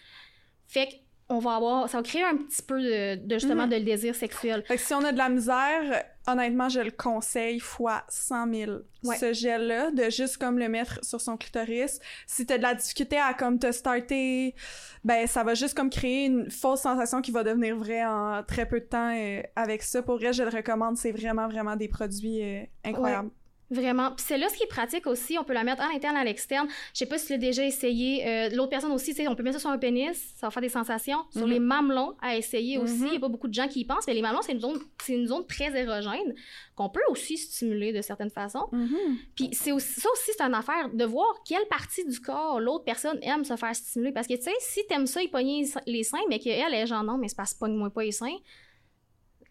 Fait 0.70 0.88
on 1.32 1.38
va 1.38 1.54
avoir, 1.54 1.88
ça 1.88 1.98
va 1.98 2.02
créer 2.02 2.24
un 2.24 2.36
petit 2.36 2.60
peu 2.60 2.82
de, 2.82 3.14
de 3.24 3.34
justement 3.38 3.62
Mhm. 3.64 3.70
de 3.70 3.76
le 3.76 3.82
désir 3.84 4.16
sexuel. 4.16 4.64
Fait 4.66 4.74
que 4.74 4.80
si 4.82 4.92
on 4.94 5.04
a 5.04 5.12
de 5.12 5.16
la 5.18 5.28
misère, 5.28 6.02
honnêtement, 6.26 6.68
je 6.68 6.80
le 6.80 6.90
conseille 6.90 7.60
fois 7.60 8.02
100 8.08 8.52
000. 8.52 8.72
Ouais. 9.04 9.16
Ce 9.16 9.32
gel-là, 9.32 9.92
de 9.92 10.10
juste 10.10 10.38
comme 10.38 10.58
le 10.58 10.68
mettre 10.68 10.98
sur 11.04 11.20
son 11.20 11.36
clitoris. 11.36 12.00
Si 12.26 12.46
t'as 12.46 12.58
de 12.58 12.62
la 12.62 12.74
difficulté 12.74 13.16
à 13.16 13.32
comme 13.34 13.60
te 13.60 13.70
starter, 13.70 14.56
ben 15.04 15.24
ça 15.28 15.44
va 15.44 15.54
juste 15.54 15.74
comme 15.76 15.88
créer 15.88 16.24
une 16.26 16.50
fausse 16.50 16.80
sensation 16.80 17.22
qui 17.22 17.30
va 17.30 17.44
devenir 17.44 17.76
vraie 17.76 18.04
en 18.04 18.42
très 18.42 18.66
peu 18.66 18.80
de 18.80 18.86
temps 18.86 19.14
euh, 19.16 19.40
avec 19.54 19.84
ça. 19.84 20.02
Pour 20.02 20.16
vrai, 20.16 20.32
je 20.32 20.42
le 20.42 20.48
recommande. 20.50 20.96
C'est 20.96 21.12
vraiment, 21.12 21.46
vraiment 21.46 21.76
des 21.76 21.86
produits 21.88 22.42
euh, 22.42 22.62
incroyables. 22.84 23.30
Vraiment. 23.72 24.10
Puis 24.10 24.24
c'est 24.26 24.36
là 24.36 24.48
ce 24.48 24.56
qui 24.56 24.64
est 24.64 24.68
pratique 24.68 25.06
aussi. 25.06 25.38
On 25.38 25.44
peut 25.44 25.52
la 25.52 25.62
mettre 25.62 25.80
à 25.82 25.92
l'interne, 25.92 26.16
à 26.16 26.24
l'externe. 26.24 26.66
Je 26.92 26.98
sais 26.98 27.06
pas 27.06 27.18
si 27.18 27.26
tu 27.26 27.32
l'as 27.32 27.38
déjà 27.38 27.64
essayé. 27.64 28.26
Euh, 28.26 28.48
L'autre 28.50 28.70
personne 28.70 28.90
aussi, 28.90 29.10
tu 29.14 29.22
sais, 29.22 29.28
on 29.28 29.36
peut 29.36 29.44
mettre 29.44 29.56
ça 29.56 29.60
sur 29.60 29.70
un 29.70 29.78
pénis. 29.78 30.16
Ça 30.36 30.48
va 30.48 30.50
faire 30.50 30.60
des 30.60 30.68
sensations. 30.68 31.24
Sur 31.30 31.46
Mhm. 31.46 31.52
les 31.52 31.58
mamelons, 31.60 32.16
à 32.20 32.36
essayer 32.36 32.78
aussi. 32.78 32.94
Mhm. 33.02 33.06
Il 33.06 33.14
y 33.14 33.16
a 33.16 33.20
pas 33.20 33.28
beaucoup 33.28 33.46
de 33.46 33.54
gens 33.54 33.68
qui 33.68 33.80
y 33.80 33.84
pensent, 33.84 34.06
mais 34.08 34.14
les 34.14 34.22
mamelons, 34.22 34.42
c'est 34.42 34.52
une 34.52 34.60
zone, 34.60 34.80
c'est 35.04 35.14
une 35.14 35.26
zone 35.28 35.46
très 35.46 35.66
érogène 35.80 36.34
qu'on 36.74 36.88
peut 36.88 37.00
aussi 37.10 37.38
stimuler 37.38 37.92
de 37.92 38.02
certaines 38.02 38.30
façons. 38.30 38.66
Mhm. 38.72 39.18
Puis 39.36 39.50
c'est 39.52 39.70
aussi, 39.70 40.00
ça 40.00 40.08
aussi, 40.12 40.32
c'est 40.36 40.42
une 40.42 40.54
affaire 40.54 40.88
de 40.92 41.04
voir 41.04 41.28
quelle 41.46 41.66
partie 41.68 42.04
du 42.04 42.18
corps 42.20 42.58
l'autre 42.58 42.84
personne 42.84 43.18
aime 43.22 43.44
se 43.44 43.54
faire 43.56 43.74
stimuler. 43.76 44.10
Parce 44.12 44.26
que, 44.26 44.34
tu 44.34 44.42
sais, 44.42 44.52
si 44.58 44.80
t'aimes 44.88 45.06
ça, 45.06 45.22
il 45.22 45.30
pogner 45.30 45.64
les 45.86 46.02
seins, 46.02 46.18
mais 46.28 46.40
qu'elle, 46.40 46.74
elle 46.74 46.86
genre 46.88 47.04
non, 47.04 47.18
mais 47.18 47.28
c'est 47.28 47.36
parce 47.36 47.54
que 47.54 47.60
pogne-moi 47.60 47.90
pas 47.90 48.02
les 48.02 48.10
seins, 48.12 48.36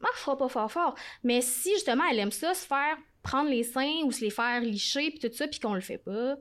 marchera 0.01 0.37
pas 0.37 0.47
fort 0.49 0.71
fort. 0.71 0.95
Mais 1.23 1.41
si 1.41 1.71
justement 1.73 2.03
elle 2.11 2.19
aime 2.19 2.31
ça, 2.31 2.53
se 2.53 2.65
faire 2.65 2.97
prendre 3.23 3.49
les 3.49 3.63
seins 3.63 4.01
ou 4.05 4.11
se 4.11 4.21
les 4.21 4.29
faire 4.29 4.61
licher, 4.61 5.11
puis 5.11 5.19
tout 5.19 5.35
ça, 5.35 5.47
puis 5.47 5.59
qu'on 5.59 5.73
le 5.73 5.81
fait 5.81 5.97
pas, 5.97 6.35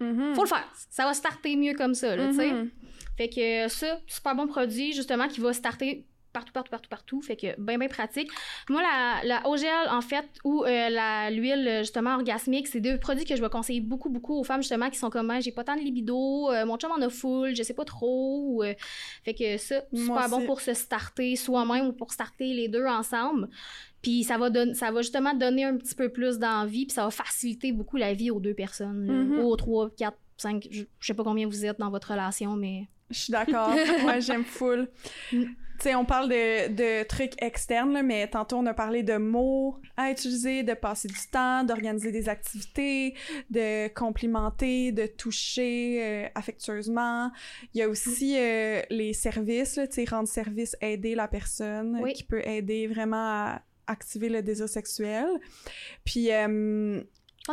Mhm. 0.00 0.34
faut 0.34 0.42
le 0.42 0.48
faire. 0.48 0.68
Ça 0.90 1.04
va 1.04 1.14
starter 1.14 1.54
mieux 1.56 1.74
comme 1.74 1.94
ça, 1.94 2.16
là, 2.16 2.28
tu 2.28 2.34
sais. 2.34 2.50
Mhm. 2.50 2.70
Fait 3.16 3.28
que 3.28 3.68
ça, 3.68 4.00
super 4.06 4.34
bon 4.34 4.46
produit, 4.46 4.92
justement, 4.92 5.28
qui 5.28 5.40
va 5.40 5.52
starter 5.52 6.06
partout, 6.32 6.52
partout, 6.54 6.70
partout, 6.70 6.88
partout. 6.88 7.20
Fait 7.20 7.36
que 7.36 7.60
bien, 7.60 7.76
bien 7.76 7.88
pratique. 7.88 8.28
Moi, 8.70 8.80
la, 8.82 9.42
gel, 9.56 9.88
en 9.90 10.00
fait, 10.00 10.24
ou 10.44 10.64
euh, 10.64 10.88
la- 10.88 11.30
l'huile, 11.30 11.80
justement, 11.80 12.14
orgasmique, 12.14 12.66
c'est 12.68 12.80
deux 12.80 12.98
produits 12.98 13.26
que 13.26 13.36
je 13.36 13.42
vais 13.42 13.50
conseiller 13.50 13.82
beaucoup, 13.82 14.08
beaucoup 14.08 14.34
aux 14.40 14.42
femmes, 14.42 14.62
justement, 14.62 14.88
qui 14.88 14.98
sont 14.98 15.10
comme, 15.10 15.30
j'ai 15.42 15.52
pas 15.52 15.62
tant 15.62 15.76
de 15.76 15.82
libido, 15.82 16.50
euh, 16.50 16.64
mon 16.64 16.78
chum 16.78 16.90
en 16.90 17.02
a 17.02 17.10
full, 17.10 17.54
je 17.54 17.62
sais 17.62 17.74
pas 17.74 17.84
trop. 17.84 18.40
ou, 18.46 18.62
euh, 18.64 18.72
fait 19.24 19.34
que 19.34 19.58
ça, 19.58 19.82
Moi 19.92 20.00
super 20.22 20.28
bon 20.30 20.36
aussi. 20.38 20.46
pour 20.46 20.60
se 20.62 20.72
starter 20.74 21.36
soi-même 21.36 21.86
ou 21.88 21.92
pour 21.92 22.12
starter 22.12 22.54
les 22.54 22.66
deux 22.68 22.86
ensemble. 22.86 23.48
Puis 24.02 24.24
ça 24.24 24.36
va, 24.36 24.50
don- 24.50 24.74
ça 24.74 24.90
va 24.90 25.00
justement 25.02 25.32
donner 25.32 25.64
un 25.64 25.76
petit 25.76 25.94
peu 25.94 26.08
plus 26.08 26.38
d'envie, 26.38 26.86
puis 26.86 26.94
ça 26.94 27.04
va 27.04 27.10
faciliter 27.10 27.72
beaucoup 27.72 27.96
la 27.96 28.14
vie 28.14 28.30
aux 28.30 28.40
deux 28.40 28.54
personnes, 28.54 29.08
ou 29.38 29.44
aux 29.46 29.56
trois, 29.56 29.90
quatre, 29.90 30.18
cinq, 30.36 30.66
je 30.70 30.84
sais 31.00 31.14
pas 31.14 31.22
combien 31.24 31.46
vous 31.46 31.64
êtes 31.64 31.78
dans 31.78 31.90
votre 31.90 32.10
relation, 32.10 32.56
mais... 32.56 32.88
Je 33.10 33.18
suis 33.18 33.30
d'accord. 33.30 33.70
Moi, 34.02 34.20
j'aime 34.20 34.44
full. 34.44 34.88
Mm. 35.32 35.42
Tu 35.42 35.88
sais, 35.88 35.94
on 35.94 36.04
parle 36.04 36.28
de, 36.30 36.68
de 36.68 37.06
trucs 37.06 37.40
externes, 37.42 37.92
là, 37.92 38.02
mais 38.02 38.26
tantôt, 38.28 38.56
on 38.56 38.66
a 38.66 38.72
parlé 38.74 39.02
de 39.02 39.16
mots 39.16 39.78
à 39.96 40.10
utiliser, 40.10 40.62
de 40.62 40.74
passer 40.74 41.08
du 41.08 41.28
temps, 41.30 41.64
d'organiser 41.64 42.10
des 42.12 42.28
activités, 42.28 43.14
de 43.50 43.88
complimenter, 43.88 44.92
de 44.92 45.06
toucher 45.06 45.98
euh, 46.02 46.28
affectueusement. 46.34 47.30
Il 47.74 47.80
y 47.80 47.82
a 47.82 47.88
aussi 47.88 48.36
euh, 48.38 48.80
les 48.90 49.12
services, 49.12 49.76
là, 49.76 49.86
tu 49.86 49.94
sais, 49.94 50.04
rendre 50.04 50.28
service, 50.28 50.76
aider 50.80 51.14
la 51.14 51.28
personne, 51.28 52.00
euh, 52.02 52.10
qui 52.12 52.24
peut 52.24 52.46
aider 52.46 52.86
vraiment 52.86 53.16
à 53.16 53.62
activer 53.92 54.28
le 54.28 54.42
désir 54.42 54.68
sexuel. 54.68 55.26
Puis 56.04 56.30
euh, 56.32 57.00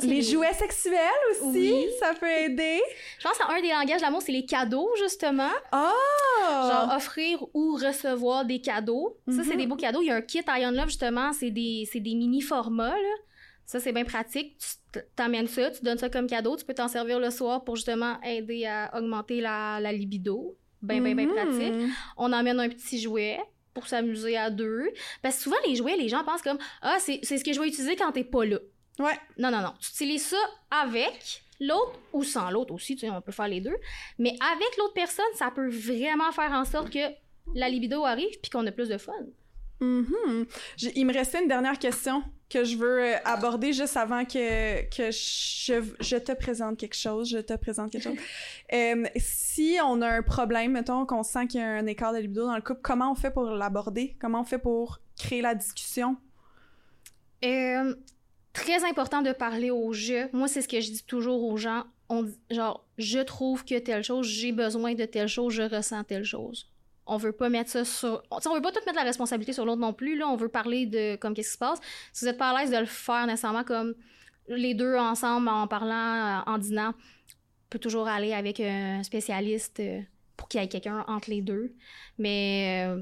les 0.03 0.21
jouets 0.21 0.53
sexuels 0.53 0.97
aussi, 1.31 1.71
Oui. 1.73 1.85
ça 1.99 2.13
peut 2.13 2.29
aider. 2.29 2.79
Je 3.19 3.23
pense 3.27 3.37
qu'un 3.37 3.61
des 3.61 3.69
langages 3.69 3.97
de 4.01 4.05
l'amour, 4.05 4.21
c'est 4.21 4.31
les 4.31 4.45
cadeaux, 4.45 4.89
justement. 5.01 5.49
Ah! 5.71 5.91
Genre 6.71 6.95
offrir 6.95 7.43
ou 7.53 7.73
recevoir 7.75 8.45
des 8.45 8.61
cadeaux. 8.61 9.17
Ça, 9.27 9.43
c'est 9.43 9.51
Mhm. 9.53 9.57
des 9.57 9.67
beaux 9.67 9.75
cadeaux. 9.75 10.01
Il 10.01 10.07
y 10.07 10.11
a 10.11 10.15
un 10.15 10.21
kit 10.21 10.41
Ion 10.47 10.71
Love, 10.71 10.87
justement, 10.87 11.33
c'est 11.33 11.51
des, 11.51 11.87
des 11.93 12.15
mini-formats, 12.15 12.95
là. 12.95 13.15
Ça, 13.65 13.79
c'est 13.79 13.91
bien 13.91 14.03
pratique. 14.05 14.57
Tu 14.57 14.67
t- 14.99 15.05
t'amènes 15.15 15.47
ça, 15.47 15.69
tu 15.69 15.83
donnes 15.83 15.99
ça 15.99 16.09
comme 16.09 16.25
cadeau. 16.27 16.55
Tu 16.55 16.65
peux 16.65 16.73
t'en 16.73 16.87
servir 16.87 17.19
le 17.19 17.29
soir 17.29 17.63
pour 17.63 17.75
justement 17.75 18.19
aider 18.23 18.65
à 18.65 18.89
augmenter 18.97 19.41
la, 19.41 19.79
la 19.79 19.91
libido. 19.91 20.55
Ben, 20.81 21.03
ben, 21.03 21.15
ben 21.15 21.27
Mhm. 21.27 21.33
pratique. 21.35 21.73
On 22.17 22.31
emmène 22.33 22.59
un 22.59 22.69
petit 22.69 22.99
jouet 22.99 23.39
pour 23.80 23.88
s'amuser 23.88 24.38
à 24.38 24.49
deux. 24.49 24.89
Parce 25.21 25.38
que 25.38 25.43
souvent, 25.43 25.57
les 25.67 25.75
jouets, 25.75 25.95
les 25.97 26.09
gens 26.09 26.23
pensent 26.23 26.41
comme 26.41 26.57
Ah, 26.82 26.97
c'est 26.99 27.23
ce 27.23 27.43
que 27.43 27.53
je 27.53 27.59
vais 27.59 27.67
utiliser 27.67 27.95
quand 27.95 28.11
t'es 28.11 28.23
pas 28.23 28.45
là. 28.45 28.57
Ouais. 28.99 29.17
Non, 29.38 29.49
non, 29.51 29.61
non. 29.61 29.73
Tu 29.80 29.89
utilises 29.91 30.25
ça 30.27 30.38
avec 30.69 31.43
l'autre 31.61 31.99
ou 32.13 32.23
sans 32.23 32.49
l'autre 32.51 32.73
aussi, 32.73 32.95
tu 32.95 33.01
sais, 33.01 33.09
on 33.09 33.21
peut 33.21 33.32
faire 33.32 33.47
les 33.47 33.61
deux. 33.61 33.75
Mais 34.17 34.36
avec 34.53 34.77
l'autre 34.77 34.93
personne, 34.93 35.25
ça 35.36 35.51
peut 35.51 35.69
vraiment 35.69 36.32
faire 36.32 36.51
en 36.51 36.65
sorte 36.65 36.89
que 36.91 36.99
la 37.55 37.69
libido 37.69 38.05
arrive 38.05 38.39
puis 38.41 38.49
qu'on 38.51 38.65
a 38.67 38.71
plus 38.71 38.89
de 38.89 38.97
fun. 38.97 39.13
Mhm. 39.82 40.45
J'ai- 40.77 40.91
Il 40.99 41.05
me 41.05 41.13
restait 41.13 41.41
une 41.41 41.47
dernière 41.47 41.80
question 41.80 42.21
que 42.50 42.64
je 42.64 42.78
veux 42.78 43.04
euh, 43.04 43.16
aborder 43.26 43.74
juste 43.74 43.95
avant 43.95 44.26
que, 44.26 44.82
que 44.89 45.12
je, 45.12 45.84
je 46.00 46.18
te 46.18 46.32
présente 46.32 46.78
quelque 46.78 46.95
chose. 46.95 47.30
Je 47.30 47.38
te 47.38 47.56
présente 47.56 47.91
quelque 47.91 48.04
chose. 48.04 48.18
Euh, 48.72 49.06
si 49.16 49.78
on 49.84 50.00
a 50.04 50.08
un 50.08 50.22
problème, 50.22 50.74
mettons 50.74 51.08
qu'on 51.08 51.24
sent 51.24 51.47
qu'il 51.47 51.60
y 51.60 51.64
a 51.64 51.70
un 51.70 51.88
écart 51.88 52.14
de 52.14 52.20
libido 52.20 52.45
dans 52.45 52.56
le 52.56 52.62
couple, 52.62 52.82
comment 52.84 53.12
on 53.12 53.16
fait 53.16 53.32
pour 53.32 53.45
l'aborder? 53.45 54.16
Comment 54.22 54.41
on 54.41 54.43
fait 54.43 54.60
pour 54.60 55.00
créer 55.18 55.41
la 55.41 55.56
discussion? 55.56 56.18
Euh, 57.43 57.95
très 58.54 58.88
important 58.88 59.24
de 59.24 59.32
parler 59.32 59.72
au 59.72 59.91
je. 59.91 60.32
Moi, 60.36 60.47
c'est 60.47 60.62
ce 60.62 60.68
que 60.68 60.80
je 60.82 60.91
dis 60.91 61.04
toujours 61.04 61.43
aux 61.45 61.58
gens. 61.58 61.86
On 62.10 62.24
dit, 62.24 62.39
genre, 62.52 62.86
je 63.00 63.18
trouve 63.18 63.66
que 63.66 63.80
telle 63.80 64.04
chose, 64.04 64.28
j'ai 64.28 64.52
besoin 64.52 64.93
de 64.93 65.06
telle 65.06 65.28
chose, 65.28 65.52
je 65.52 65.64
ressens 65.64 66.04
telle 66.04 66.24
chose. 66.26 66.70
On 67.12 67.18
veut 67.18 67.32
pas 67.32 67.49
mettre 67.49 67.72
ça 67.72 67.84
sur. 67.84 68.22
Veut 68.32 68.62
pas 68.62 68.72
tout 68.72 68.80
mettre 68.86 68.95
la 68.95 69.03
responsabilité 69.03 69.51
sur 69.51 69.66
l'autre 69.66 69.82
non 69.82 69.93
plus. 69.93 70.16
Là, 70.16 70.28
on 70.28 70.36
veut 70.36 70.47
parler 70.47 70.86
de 70.86 71.16
comme 71.16 71.34
qu'est-ce 71.34 71.49
qui 71.49 71.53
se 71.53 71.57
passe. 71.57 71.80
Si 72.14 72.24
vous 72.24 72.30
êtes 72.30 72.38
pas 72.38 72.51
à 72.51 72.60
l'aise 72.60 72.72
de 72.72 72.78
le 72.78 72.86
faire 72.86 73.26
nécessairement 73.26 73.64
comme 73.64 73.95
les 74.47 74.76
deux 74.76 74.95
ensemble 74.95 75.47
en 75.47 75.68
parlant, 75.68 76.39
euh, 76.39 76.51
en 76.51 76.57
dînant, 76.60 76.89
on 76.91 77.70
peut 77.70 77.80
toujours 77.80 78.07
aller 78.07 78.34
avec 78.34 78.60
un 78.60 79.01
spécialiste 79.01 79.80
euh, 79.80 80.01
pour 80.38 80.47
qu'il 80.47 80.62
y 80.62 80.64
ait 80.64 80.68
quelqu'un 80.68 81.03
entre 81.07 81.32
les 81.32 81.41
deux. 81.41 81.74
Mais 82.20 82.88
euh, 82.88 83.01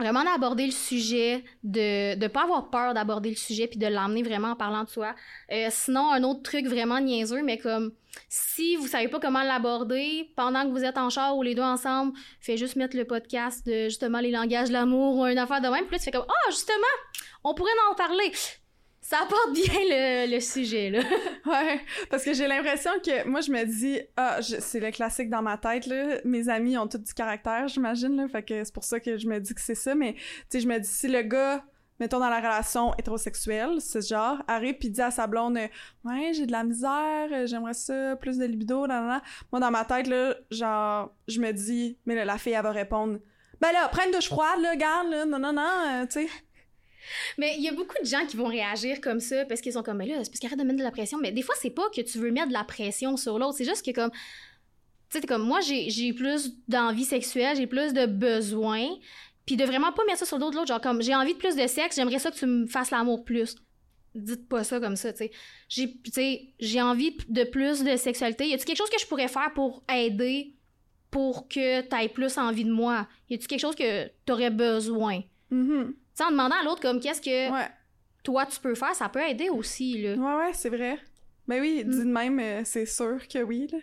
vraiment 0.00 0.24
d'aborder 0.24 0.66
le 0.66 0.72
sujet, 0.72 1.44
de 1.62 2.16
ne 2.16 2.28
pas 2.28 2.42
avoir 2.42 2.70
peur 2.70 2.94
d'aborder 2.94 3.30
le 3.30 3.36
sujet 3.36 3.68
puis 3.68 3.78
de 3.78 3.86
l'emmener 3.86 4.22
vraiment 4.22 4.52
en 4.52 4.56
parlant 4.56 4.84
de 4.84 4.88
soi. 4.88 5.14
Euh, 5.52 5.68
sinon, 5.70 6.10
un 6.10 6.22
autre 6.24 6.42
truc 6.42 6.66
vraiment 6.66 7.00
niaiseux, 7.00 7.42
mais 7.42 7.58
comme 7.58 7.92
si 8.28 8.76
vous 8.76 8.88
savez 8.88 9.08
pas 9.08 9.20
comment 9.20 9.42
l'aborder 9.42 10.30
pendant 10.36 10.64
que 10.64 10.70
vous 10.70 10.84
êtes 10.84 10.98
en 10.98 11.10
char 11.10 11.36
ou 11.36 11.42
les 11.42 11.54
deux 11.54 11.62
ensemble, 11.62 12.12
faites 12.40 12.58
juste 12.58 12.76
mettre 12.76 12.96
le 12.96 13.04
podcast 13.04 13.64
de 13.66 13.84
justement 13.84 14.20
les 14.20 14.30
langages 14.30 14.68
de 14.68 14.72
l'amour 14.72 15.18
ou 15.18 15.26
une 15.26 15.38
affaire 15.38 15.60
de 15.60 15.68
même. 15.68 15.84
Puis 15.84 15.92
là, 15.92 15.98
tu 15.98 16.04
fais 16.04 16.10
comme 16.10 16.26
Ah, 16.28 16.50
justement, 16.50 16.76
on 17.44 17.54
pourrait 17.54 17.70
en 17.90 17.94
parler. 17.94 18.32
Ça 19.10 19.22
apporte 19.24 19.54
bien 19.54 20.28
le, 20.28 20.38
sujet, 20.38 20.88
là. 20.88 21.00
Ouais, 21.44 21.80
parce 22.10 22.22
que 22.22 22.32
j'ai 22.32 22.46
l'impression 22.46 22.92
que 23.04 23.26
moi 23.26 23.40
je 23.40 23.50
me 23.50 23.64
dis 23.64 24.00
ah 24.16 24.40
c'est 24.40 24.78
le 24.78 24.92
classique 24.92 25.28
dans 25.28 25.42
ma 25.42 25.58
tête 25.58 25.86
là. 25.86 26.20
Mes 26.24 26.48
amis 26.48 26.78
ont 26.78 26.86
tous 26.86 26.98
du 26.98 27.12
caractère 27.12 27.66
j'imagine 27.66 28.14
là, 28.14 28.28
fait 28.28 28.44
que 28.44 28.62
c'est 28.62 28.72
pour 28.72 28.84
ça 28.84 29.00
que 29.00 29.18
je 29.18 29.26
me 29.26 29.40
dis 29.40 29.52
que 29.52 29.60
c'est 29.60 29.74
ça. 29.74 29.96
Mais 29.96 30.12
tu 30.14 30.20
sais 30.50 30.60
je 30.60 30.68
me 30.68 30.78
dis 30.78 30.88
si 30.88 31.08
le 31.08 31.22
gars 31.22 31.64
mettons 31.98 32.20
dans 32.20 32.28
la 32.28 32.38
relation 32.38 32.94
hétérosexuelle 32.98 33.80
c'est 33.80 34.00
ce 34.00 34.14
genre 34.14 34.44
arrive 34.46 34.74
puis 34.74 34.90
dit 34.90 35.02
à 35.02 35.10
sa 35.10 35.26
blonde 35.26 35.58
ouais 36.04 36.32
j'ai 36.32 36.46
de 36.46 36.52
la 36.52 36.62
misère 36.62 37.46
j'aimerais 37.46 37.74
ça 37.74 38.14
plus 38.14 38.38
de 38.38 38.44
libido 38.44 38.86
là, 38.86 39.00
là, 39.00 39.06
là. 39.08 39.22
moi 39.50 39.58
dans 39.58 39.72
ma 39.72 39.84
tête 39.84 40.06
là 40.06 40.36
genre 40.52 41.12
je 41.26 41.40
me 41.40 41.50
dis 41.50 41.98
mais 42.06 42.14
là 42.14 42.24
la 42.24 42.38
fille 42.38 42.52
elle 42.52 42.62
va 42.62 42.70
répondre 42.70 43.18
ben 43.60 43.72
là 43.72 43.88
prends 43.90 44.06
une 44.06 44.12
douche 44.12 44.28
froide 44.28 44.60
là 44.62 44.76
garde 44.76 45.10
là 45.10 45.26
non 45.26 45.40
non 45.40 45.52
non 45.52 45.62
euh, 45.62 46.06
tu 46.06 46.22
sais 46.22 46.28
Mais 47.38 47.54
il 47.56 47.62
y 47.62 47.68
a 47.68 47.72
beaucoup 47.72 47.96
de 48.02 48.06
gens 48.06 48.24
qui 48.26 48.36
vont 48.36 48.46
réagir 48.46 49.00
comme 49.00 49.20
ça 49.20 49.44
parce 49.44 49.60
qu'ils 49.60 49.72
sont 49.72 49.82
comme, 49.82 49.98
mais 49.98 50.06
là, 50.06 50.22
c'est 50.22 50.30
parce 50.30 50.40
qu'arrête 50.40 50.58
de 50.58 50.64
mettre 50.64 50.78
de 50.78 50.84
la 50.84 50.90
pression. 50.90 51.18
Mais 51.18 51.32
des 51.32 51.42
fois, 51.42 51.54
c'est 51.60 51.70
pas 51.70 51.88
que 51.94 52.00
tu 52.00 52.18
veux 52.18 52.30
mettre 52.30 52.48
de 52.48 52.52
la 52.52 52.64
pression 52.64 53.16
sur 53.16 53.38
l'autre. 53.38 53.56
C'est 53.56 53.64
juste 53.64 53.84
que, 53.84 53.92
comme, 53.92 54.10
tu 54.10 55.20
sais, 55.20 55.26
comme, 55.26 55.42
moi, 55.42 55.60
j'ai 55.60 56.12
plus 56.12 56.52
d'envie 56.68 57.04
sexuelle, 57.04 57.56
j'ai 57.56 57.66
plus 57.66 57.92
de 57.92 58.06
besoins. 58.06 58.88
Puis 59.46 59.56
de 59.56 59.64
vraiment 59.64 59.92
pas 59.92 60.04
mettre 60.04 60.20
ça 60.20 60.26
sur 60.26 60.38
de 60.38 60.44
l'autre. 60.44 60.66
Genre, 60.66 60.80
comme, 60.80 61.02
j'ai 61.02 61.14
envie 61.14 61.34
de 61.34 61.38
plus 61.38 61.56
de 61.56 61.66
sexe, 61.66 61.96
j'aimerais 61.96 62.18
ça 62.18 62.30
que 62.30 62.36
tu 62.36 62.46
me 62.46 62.66
fasses 62.66 62.90
l'amour 62.90 63.24
plus. 63.24 63.56
Dites 64.14 64.48
pas 64.48 64.64
ça 64.64 64.80
comme 64.80 64.96
ça, 64.96 65.12
tu 65.12 65.18
sais. 65.18 65.30
J'ai, 65.68 65.92
tu 66.02 66.10
sais, 66.10 66.52
j'ai 66.58 66.82
envie 66.82 67.16
de 67.28 67.44
plus 67.44 67.84
de 67.84 67.96
sexualité. 67.96 68.48
Y 68.48 68.54
a-tu 68.54 68.64
quelque 68.64 68.78
chose 68.78 68.90
que 68.90 68.98
je 69.00 69.06
pourrais 69.06 69.28
faire 69.28 69.52
pour 69.54 69.84
aider 69.92 70.56
pour 71.10 71.48
que 71.48 71.80
t'aies 71.82 72.08
plus 72.08 72.36
envie 72.38 72.64
de 72.64 72.72
moi? 72.72 73.08
Y 73.28 73.34
a-tu 73.34 73.46
quelque 73.46 73.60
chose 73.60 73.76
que 73.76 74.08
t'aurais 74.26 74.50
besoin? 74.50 75.22
Mhm. 75.50 75.92
Tu 75.92 75.96
sais, 76.14 76.24
en 76.24 76.30
demandant 76.30 76.56
à 76.60 76.64
l'autre, 76.64 76.80
comme, 76.80 77.00
qu'est-ce 77.00 77.20
que 77.20 77.50
ouais 77.52 77.68
toi 78.22 78.44
tu 78.44 78.60
peux 78.60 78.74
faire, 78.74 78.94
ça 78.94 79.08
peut 79.08 79.22
aider 79.22 79.48
aussi 79.48 80.02
là. 80.02 80.14
Ouais, 80.14 80.44
ouais, 80.46 80.52
c'est 80.52 80.68
vrai. 80.68 80.98
Ben 81.48 81.60
oui, 81.60 81.82
Mm. 81.84 81.90
dit 81.90 81.98
de 82.00 82.04
même, 82.04 82.38
euh, 82.38 82.60
c'est 82.64 82.84
sûr 82.86 83.18
que 83.28 83.42
oui. 83.42 83.66
Là. 83.72 83.78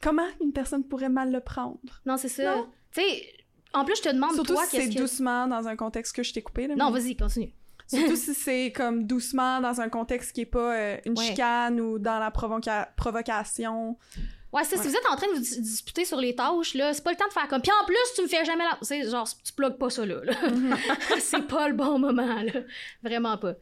Comment 0.00 0.26
une 0.42 0.52
personne 0.52 0.82
pourrait 0.82 1.10
mal 1.10 1.30
le 1.30 1.40
prendre? 1.40 1.78
Non, 2.06 2.16
c'est 2.16 2.28
ça. 2.30 2.64
Tu 2.92 3.00
sais, 3.02 3.22
en 3.74 3.84
plus 3.84 3.96
je 3.96 4.02
te 4.02 4.08
demande 4.14 4.32
Surtout 4.32 4.54
toi 4.54 4.64
si 4.64 4.76
c'est 4.80 4.88
que 4.88 4.98
doucement 4.98 5.46
dans 5.46 5.68
un 5.68 5.76
contexte 5.76 6.16
que 6.16 6.22
je 6.22 6.32
t'ai 6.32 6.40
coupé. 6.42 6.66
Là, 6.68 6.74
Non, 6.76 6.90
mais- 6.90 7.00
vas-y, 7.00 7.16
continue. 7.16 7.52
Surtout 7.86 8.16
si 8.16 8.34
c'est 8.34 8.72
comme 8.74 9.06
doucement 9.06 9.60
dans 9.60 9.80
un 9.80 9.88
contexte 9.90 10.32
qui 10.32 10.40
est 10.40 10.46
pas 10.46 10.74
euh, 10.74 10.96
une 11.04 11.16
Ouais. 11.18 11.24
chicane 11.26 11.78
ou 11.80 11.98
dans 11.98 12.18
la 12.18 12.30
provoca- 12.30 12.88
provocation. 12.96 13.96
Ouais, 14.56 14.64
si 14.64 14.74
vous 14.74 14.88
êtes 14.96 15.06
en 15.10 15.16
train 15.16 15.26
de 15.28 15.34
vous 15.34 15.40
dis- 15.40 15.60
disputer 15.60 16.04
sur 16.04 16.16
les 16.18 16.34
tâches, 16.34 16.74
là, 16.74 16.94
c'est 16.94 17.04
pas 17.04 17.10
le 17.10 17.16
temps 17.16 17.28
de 17.28 17.32
faire 17.32 17.46
comme. 17.48 17.60
Puis 17.62 17.70
en 17.82 17.84
plus, 17.84 17.96
tu 18.14 18.22
me 18.22 18.26
fais 18.28 18.44
jamais 18.44 18.64
la. 18.64 18.78
C'est 18.82 19.08
genre, 19.08 19.28
tu 19.44 19.52
plugues 19.52 19.76
pas 19.78 19.90
ça 19.90 20.06
là. 20.06 20.16
là. 20.24 20.32
c'est 21.20 21.46
pas 21.46 21.68
le 21.68 21.74
bon 21.74 21.98
moment, 21.98 22.42
là. 22.42 22.60
Vraiment 23.02 23.36
pas. 23.36 23.54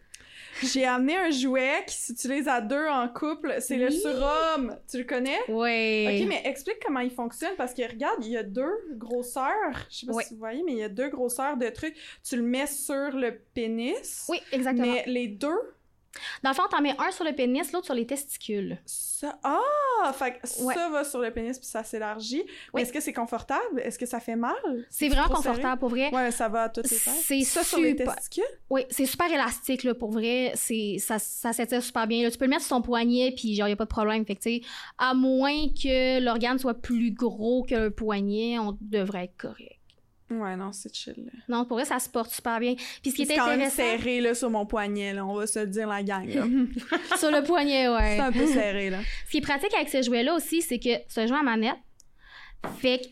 J'ai 0.63 0.85
amené 0.85 1.17
un 1.17 1.31
jouet 1.33 1.83
qui 1.85 1.97
s'utilise 1.97 2.47
à 2.47 2.61
deux 2.61 2.87
en 2.87 3.09
couple, 3.09 3.57
c'est 3.59 3.77
le 3.77 3.89
Oui. 3.89 4.01
surhomme. 4.01 4.77
Tu 4.89 4.99
le 4.99 5.05
connais? 5.05 5.39
Ouais. 5.49 6.21
Ok, 6.23 6.29
mais 6.29 6.43
explique 6.45 6.77
comment 6.87 7.01
il 7.01 7.11
fonctionne 7.11 7.55
parce 7.57 7.75
que 7.75 7.83
regarde, 7.83 8.25
il 8.25 8.31
y 8.31 8.37
a 8.37 8.45
deux 8.45 8.73
grosseurs. 8.93 9.53
Je 9.91 9.97
sais 9.99 10.07
pas 10.07 10.13
si 10.23 10.35
vous 10.35 10.39
voyez, 10.39 10.63
mais 10.65 10.73
il 10.73 10.79
y 10.79 10.85
a 10.85 10.89
deux 10.89 11.09
grosseurs 11.09 11.57
de 11.57 11.69
trucs. 11.71 11.97
Tu 12.23 12.37
le 12.37 12.43
mets 12.43 12.69
sur 12.69 13.11
le 13.11 13.37
pénis. 13.55 14.27
Oui, 14.29 14.41
exactement. 14.53 14.87
Mais 14.93 15.03
les 15.09 15.27
deux, 15.27 15.59
Dans 16.43 16.51
le 16.51 16.55
fond, 16.55 16.63
t'en 16.71 16.81
mets 16.81 16.95
un 16.99 17.11
sur 17.11 17.25
le 17.25 17.33
pénis, 17.33 17.73
l'autre 17.73 17.87
sur 17.87 17.95
les 17.95 18.07
testicules. 18.07 18.79
ça. 18.87 19.39
Ah! 19.43 20.13
Fait 20.13 20.33
que 20.39 20.63
Ouais. 20.65 20.75
ça 20.75 20.89
va 20.91 21.03
sur 21.05 21.19
le 21.21 21.31
pénis 21.31 21.59
puis 21.59 21.67
ça 21.67 21.83
s'élargit. 21.83 22.43
Oui. 22.75 22.83
est-ce 22.83 22.93
que 22.93 23.01
c'est 23.01 23.13
confortable? 23.15 23.81
Est-ce 23.81 23.99
que 23.99 24.05
ça 24.07 24.21
fait 24.21 24.37
mal? 24.37 24.55
C'est 24.91 25.09
vraiment 25.09 25.29
serré? 25.29 25.37
confortable 25.37 25.81
pour 25.81 25.89
vrai. 25.89 26.11
Ouais, 26.15 26.31
ça 26.31 26.49
va 26.49 26.65
à 26.65 26.69
toutes 26.69 26.91
les. 26.91 26.97
C'est 26.99 27.41
ça 27.43 27.65
sur 27.65 27.79
les 27.81 27.91
super- 27.91 28.15
testicules? 28.15 28.45
Oui, 28.71 28.83
c'est 28.91 29.07
super 29.07 29.33
élastique, 29.33 29.83
là, 29.85 29.95
pour 29.95 30.11
vrai. 30.11 30.53
C'est, 30.57 30.97
ça, 30.99 31.19
ça 31.19 31.53
s'étire 31.55 31.83
super 31.83 32.07
bien. 32.07 32.23
Là, 32.23 32.31
tu 32.31 32.37
peux 32.39 32.45
le 32.45 32.51
mettre 32.51 32.65
sur 32.65 32.77
ton 32.77 32.83
poignet, 32.83 33.33
puis 33.37 33.55
genre, 33.57 33.69
y 33.69 33.73
a 33.73 33.77
pas 33.77 33.85
de 33.85 33.89
problème. 33.89 34.27
Fait 34.27 34.35
que, 34.37 34.43
tu 34.43 34.57
sais, 34.57 34.63
à 34.99 35.15
moins 35.15 35.69
que 35.69 36.21
l'organe 36.21 36.59
soit 36.59 36.75
plus 36.75 37.13
gros 37.13 37.65
que 37.69 37.75
le 37.75 37.91
poignet, 37.91 38.59
on 38.59 38.77
devrait 38.83 39.25
être 39.25 39.37
correct. 39.39 39.79
Ouais, 40.31 40.57
non, 40.57 40.73
c'est 40.73 40.95
chill. 40.95 41.31
Non, 41.49 41.65
pour 41.65 41.77
vrai, 41.77 41.85
ça 41.85 41.99
se 41.99 42.09
porte 42.09 42.31
super 42.31 42.59
bien. 42.59 42.75
Puis 43.03 43.11
ce 43.11 43.17
qui 43.17 43.27
C'est 43.27 43.35
est 43.35 43.37
quand 43.37 43.47
même 43.47 43.61
intéressant... 43.61 43.99
serré 43.99 44.21
là, 44.21 44.35
sur 44.35 44.51
mon 44.51 44.65
poignet, 44.65 45.13
là. 45.13 45.25
on 45.25 45.35
va 45.35 45.47
se 45.47 45.59
le 45.59 45.67
dire 45.67 45.87
la 45.87 46.03
gang. 46.03 46.27
là. 46.27 46.45
sur 47.19 47.31
le 47.31 47.43
poignet, 47.43 47.89
ouais. 47.89 48.17
c'est 48.17 48.23
un 48.23 48.33
peu 48.33 48.47
serré, 48.47 48.91
là. 48.91 49.01
Ce 49.27 49.31
qui 49.31 49.39
est 49.39 49.43
pratique 49.43 49.75
avec 49.75 49.89
ce 49.91 50.03
jouet-là 50.03 50.35
aussi, 50.35 50.63
c'est 50.63 50.79
que 50.79 50.91
c'est 51.09 51.23
un 51.23 51.27
jouet 51.27 51.39
à 51.39 51.43
manette. 51.43 51.77
Fait 52.79 52.99
que 52.99 53.07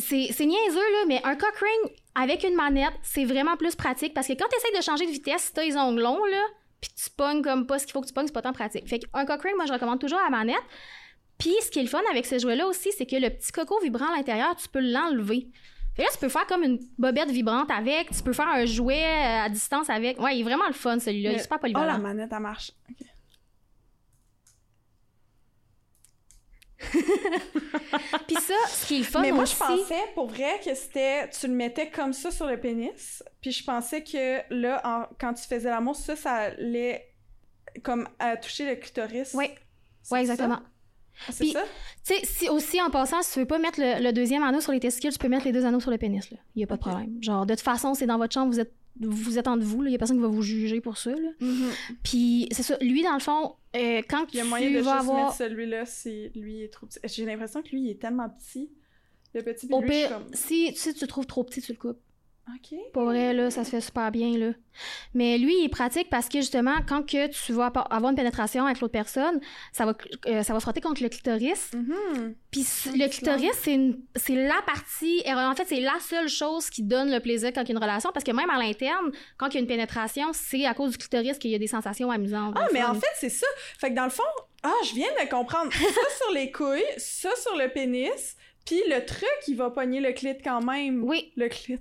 c'est 0.00 0.46
niaiseux, 0.46 0.74
là, 0.74 1.04
mais 1.06 1.20
un 1.22 1.36
cock 1.36 1.54
ring 1.56 1.92
avec 2.16 2.42
une 2.42 2.56
manette, 2.56 2.92
c'est 3.02 3.24
vraiment 3.24 3.56
plus 3.56 3.76
pratique 3.76 4.12
parce 4.12 4.26
que 4.26 4.32
quand 4.32 4.46
tu 4.50 4.56
essaies 4.56 4.76
de 4.76 4.82
changer 4.82 5.06
de 5.06 5.12
vitesse, 5.12 5.42
si 5.42 5.52
t'as 5.52 5.62
les 5.64 5.76
ongles 5.76 6.02
longs, 6.02 6.24
là, 6.24 6.42
puis 6.80 6.90
tu 6.96 7.10
pognes 7.16 7.42
comme 7.42 7.66
pas 7.68 7.78
ce 7.78 7.84
qu'il 7.86 7.92
faut 7.92 8.00
que 8.00 8.08
tu 8.08 8.12
pognes, 8.12 8.26
c'est 8.26 8.32
pas 8.32 8.42
tant 8.42 8.52
pratique. 8.52 8.88
Fait 8.88 8.98
qu'un 8.98 9.24
cock 9.24 9.42
ring, 9.42 9.54
moi, 9.54 9.66
je 9.66 9.72
recommande 9.72 10.00
toujours 10.00 10.18
à 10.18 10.24
la 10.24 10.30
manette. 10.30 10.56
Puis 11.38 11.54
ce 11.62 11.70
qui 11.70 11.78
est 11.78 11.82
le 11.82 11.88
fun 11.88 12.00
avec 12.10 12.26
ce 12.26 12.38
jouet-là 12.38 12.66
aussi, 12.66 12.90
c'est 12.96 13.06
que 13.06 13.16
le 13.16 13.30
petit 13.30 13.52
coco 13.52 13.78
vibrant 13.80 14.12
à 14.12 14.16
l'intérieur, 14.16 14.56
tu 14.56 14.68
peux 14.68 14.80
l'enlever. 14.80 15.46
Que 16.00 16.04
là, 16.04 16.10
tu 16.12 16.18
peux 16.18 16.28
faire 16.28 16.46
comme 16.46 16.62
une 16.62 16.78
bobette 16.98 17.30
vibrante 17.30 17.70
avec, 17.70 18.10
tu 18.10 18.22
peux 18.22 18.32
faire 18.32 18.48
un 18.48 18.64
jouet 18.66 19.02
euh, 19.04 19.44
à 19.44 19.48
distance 19.48 19.88
avec. 19.90 20.18
Ouais, 20.20 20.36
il 20.36 20.40
est 20.40 20.44
vraiment 20.44 20.66
le 20.66 20.72
fun, 20.72 20.98
celui-là. 20.98 21.32
Il 21.32 21.36
est 21.36 21.42
super 21.42 21.58
Oh, 21.62 21.66
la 21.66 21.72
polyvalent. 21.74 21.98
manette, 21.98 22.30
elle 22.32 22.38
marche. 22.40 22.72
Ok. 22.90 23.06
Puis 28.26 28.36
ça, 28.36 28.54
ce 28.68 28.86
qui 28.86 28.94
est 28.96 28.98
le 28.98 29.04
fun 29.04 29.20
Mais 29.20 29.32
moi, 29.32 29.42
aussi... 29.42 29.54
je 29.54 29.58
pensais 29.58 30.02
pour 30.14 30.28
vrai 30.28 30.60
que 30.64 30.74
c'était. 30.74 31.28
Tu 31.28 31.46
le 31.46 31.52
mettais 31.54 31.90
comme 31.90 32.12
ça 32.12 32.30
sur 32.30 32.46
le 32.46 32.58
pénis. 32.58 33.22
Puis 33.42 33.52
je 33.52 33.64
pensais 33.64 34.02
que 34.02 34.40
là, 34.50 34.80
en- 34.84 35.06
quand 35.20 35.34
tu 35.34 35.46
faisais 35.46 35.68
l'amour, 35.68 35.96
ça, 35.96 36.16
ça 36.16 36.32
allait 36.32 37.06
comme 37.82 38.08
à 38.18 38.36
toucher 38.36 38.66
le 38.66 38.76
clitoris. 38.76 39.34
Oui, 39.34 39.48
ça? 40.02 40.62
Ah, 41.28 41.32
C'est 41.32 41.44
Puis- 41.44 41.52
ça? 41.52 41.64
Tu 42.06 42.14
sais, 42.14 42.20
si 42.24 42.48
aussi 42.48 42.80
en 42.80 42.88
passant, 42.90 43.20
si 43.22 43.34
tu 43.34 43.40
veux 43.40 43.46
pas 43.46 43.58
mettre 43.58 43.78
le, 43.80 44.02
le 44.02 44.12
deuxième 44.12 44.42
anneau 44.42 44.60
sur 44.60 44.72
les 44.72 44.80
testicules, 44.80 45.12
tu 45.12 45.18
peux 45.18 45.28
mettre 45.28 45.44
les 45.44 45.52
deux 45.52 45.64
anneaux 45.66 45.80
sur 45.80 45.90
le 45.90 45.98
pénis. 45.98 46.26
Il 46.56 46.60
y 46.60 46.64
a 46.64 46.66
pas 46.66 46.76
de 46.76 46.80
problème. 46.80 47.18
Genre, 47.22 47.44
de 47.44 47.54
toute 47.54 47.62
façon, 47.62 47.94
c'est 47.94 48.06
dans 48.06 48.16
votre 48.18 48.32
chambre, 48.32 48.52
vous 48.52 48.60
êtes 48.60 48.72
vous 49.02 49.38
êtes 49.38 49.48
entre 49.48 49.64
vous, 49.64 49.84
il 49.84 49.92
y 49.92 49.94
a 49.94 49.98
personne 49.98 50.16
qui 50.16 50.22
va 50.22 50.28
vous 50.28 50.42
juger 50.42 50.80
pour 50.80 50.98
ça. 50.98 51.10
Là. 51.10 51.30
Mhm. 51.40 51.70
Puis 52.02 52.48
c'est 52.50 52.62
ça, 52.62 52.76
lui 52.80 53.02
dans 53.02 53.14
le 53.14 53.20
fond, 53.20 53.54
euh, 53.76 54.02
quand 54.08 54.26
Il 54.32 54.36
y 54.36 54.40
a 54.40 54.42
tu 54.42 54.48
moyen 54.48 54.68
de 54.68 54.74
juste 54.74 54.84
vas 54.84 54.98
avoir 54.98 55.24
mettre 55.26 55.36
celui-là 55.36 55.86
si 55.86 56.28
lui 56.34 56.62
est 56.62 56.68
trop 56.72 56.86
petit. 56.86 56.98
J'ai 57.04 57.24
l'impression 57.24 57.62
que 57.62 57.68
lui, 57.68 57.82
il 57.82 57.90
est 57.90 58.00
tellement 58.00 58.28
petit. 58.28 58.70
Le 59.32 59.42
petit, 59.42 59.68
puis 59.68 59.76
lui, 59.76 59.86
je 59.88 59.92
suis 59.92 60.06
pire, 60.08 60.18
comme... 60.18 60.34
si 60.34 60.72
tu 60.72 60.78
sais, 60.80 60.92
tu 60.92 61.00
le 61.02 61.06
trouves 61.06 61.26
trop 61.26 61.44
petit, 61.44 61.62
tu 61.62 61.72
le 61.72 61.78
coupes. 61.78 62.00
OK. 62.48 62.78
Pour 62.92 63.04
vrai, 63.04 63.32
là, 63.32 63.50
ça 63.50 63.64
se 63.64 63.70
fait 63.70 63.80
super 63.80 64.10
bien, 64.10 64.36
là. 64.36 64.52
Mais 65.14 65.38
lui, 65.38 65.54
il 65.60 65.64
est 65.66 65.68
pratique 65.68 66.08
parce 66.10 66.28
que, 66.28 66.38
justement, 66.38 66.76
quand 66.88 67.02
que 67.02 67.28
tu 67.28 67.52
vas 67.52 67.66
avoir 67.66 68.10
une 68.10 68.16
pénétration 68.16 68.64
avec 68.66 68.80
l'autre 68.80 68.92
personne, 68.92 69.40
ça 69.72 69.86
va, 69.86 69.94
euh, 70.26 70.42
ça 70.42 70.52
va 70.52 70.60
frotter 70.60 70.80
contre 70.80 71.02
le 71.02 71.08
clitoris. 71.08 71.70
Mhm. 71.74 72.34
Puis 72.50 72.66
Ah, 72.86 72.90
le 72.96 73.08
clitoris, 73.08 73.50
c'est 74.16 74.34
la 74.34 74.62
partie... 74.62 75.22
En 75.26 75.54
fait, 75.54 75.66
c'est 75.66 75.80
la 75.80 75.98
seule 76.00 76.28
chose 76.28 76.70
qui 76.70 76.82
donne 76.82 77.10
le 77.10 77.20
plaisir 77.20 77.52
quand 77.54 77.62
il 77.62 77.68
y 77.68 77.72
a 77.72 77.76
une 77.76 77.82
relation. 77.82 78.10
Parce 78.12 78.24
que 78.24 78.32
même 78.32 78.50
à 78.50 78.58
l'interne, 78.58 79.12
quand 79.36 79.48
il 79.50 79.54
y 79.54 79.56
a 79.58 79.60
une 79.60 79.68
pénétration, 79.68 80.32
c'est 80.32 80.66
à 80.66 80.74
cause 80.74 80.92
du 80.92 80.98
clitoris 80.98 81.38
qu'il 81.38 81.50
y 81.50 81.54
a 81.54 81.58
des 81.58 81.66
sensations 81.68 82.10
amusantes. 82.10 82.56
Ah, 82.58 82.66
mais 82.72 82.82
en 82.82 82.94
fait, 82.94 83.12
c'est 83.16 83.28
ça. 83.28 83.46
Fait 83.78 83.90
que 83.90 83.94
dans 83.94 84.04
le 84.04 84.10
fond, 84.10 84.22
ah, 84.62 84.72
je 84.88 84.94
viens 84.94 85.08
de 85.22 85.28
comprendre. 85.28 85.72
ça 85.72 86.24
sur 86.24 86.32
les 86.34 86.50
couilles, 86.50 86.82
ça 86.96 87.30
sur 87.36 87.56
le 87.56 87.68
pénis, 87.68 88.36
puis 88.66 88.80
le 88.88 89.04
truc, 89.04 89.28
il 89.48 89.56
va 89.56 89.70
pogner 89.70 90.00
le 90.00 90.12
clit 90.12 90.36
quand 90.42 90.62
même. 90.62 91.02
Oui, 91.02 91.32
Le 91.36 91.48
clit. 91.48 91.78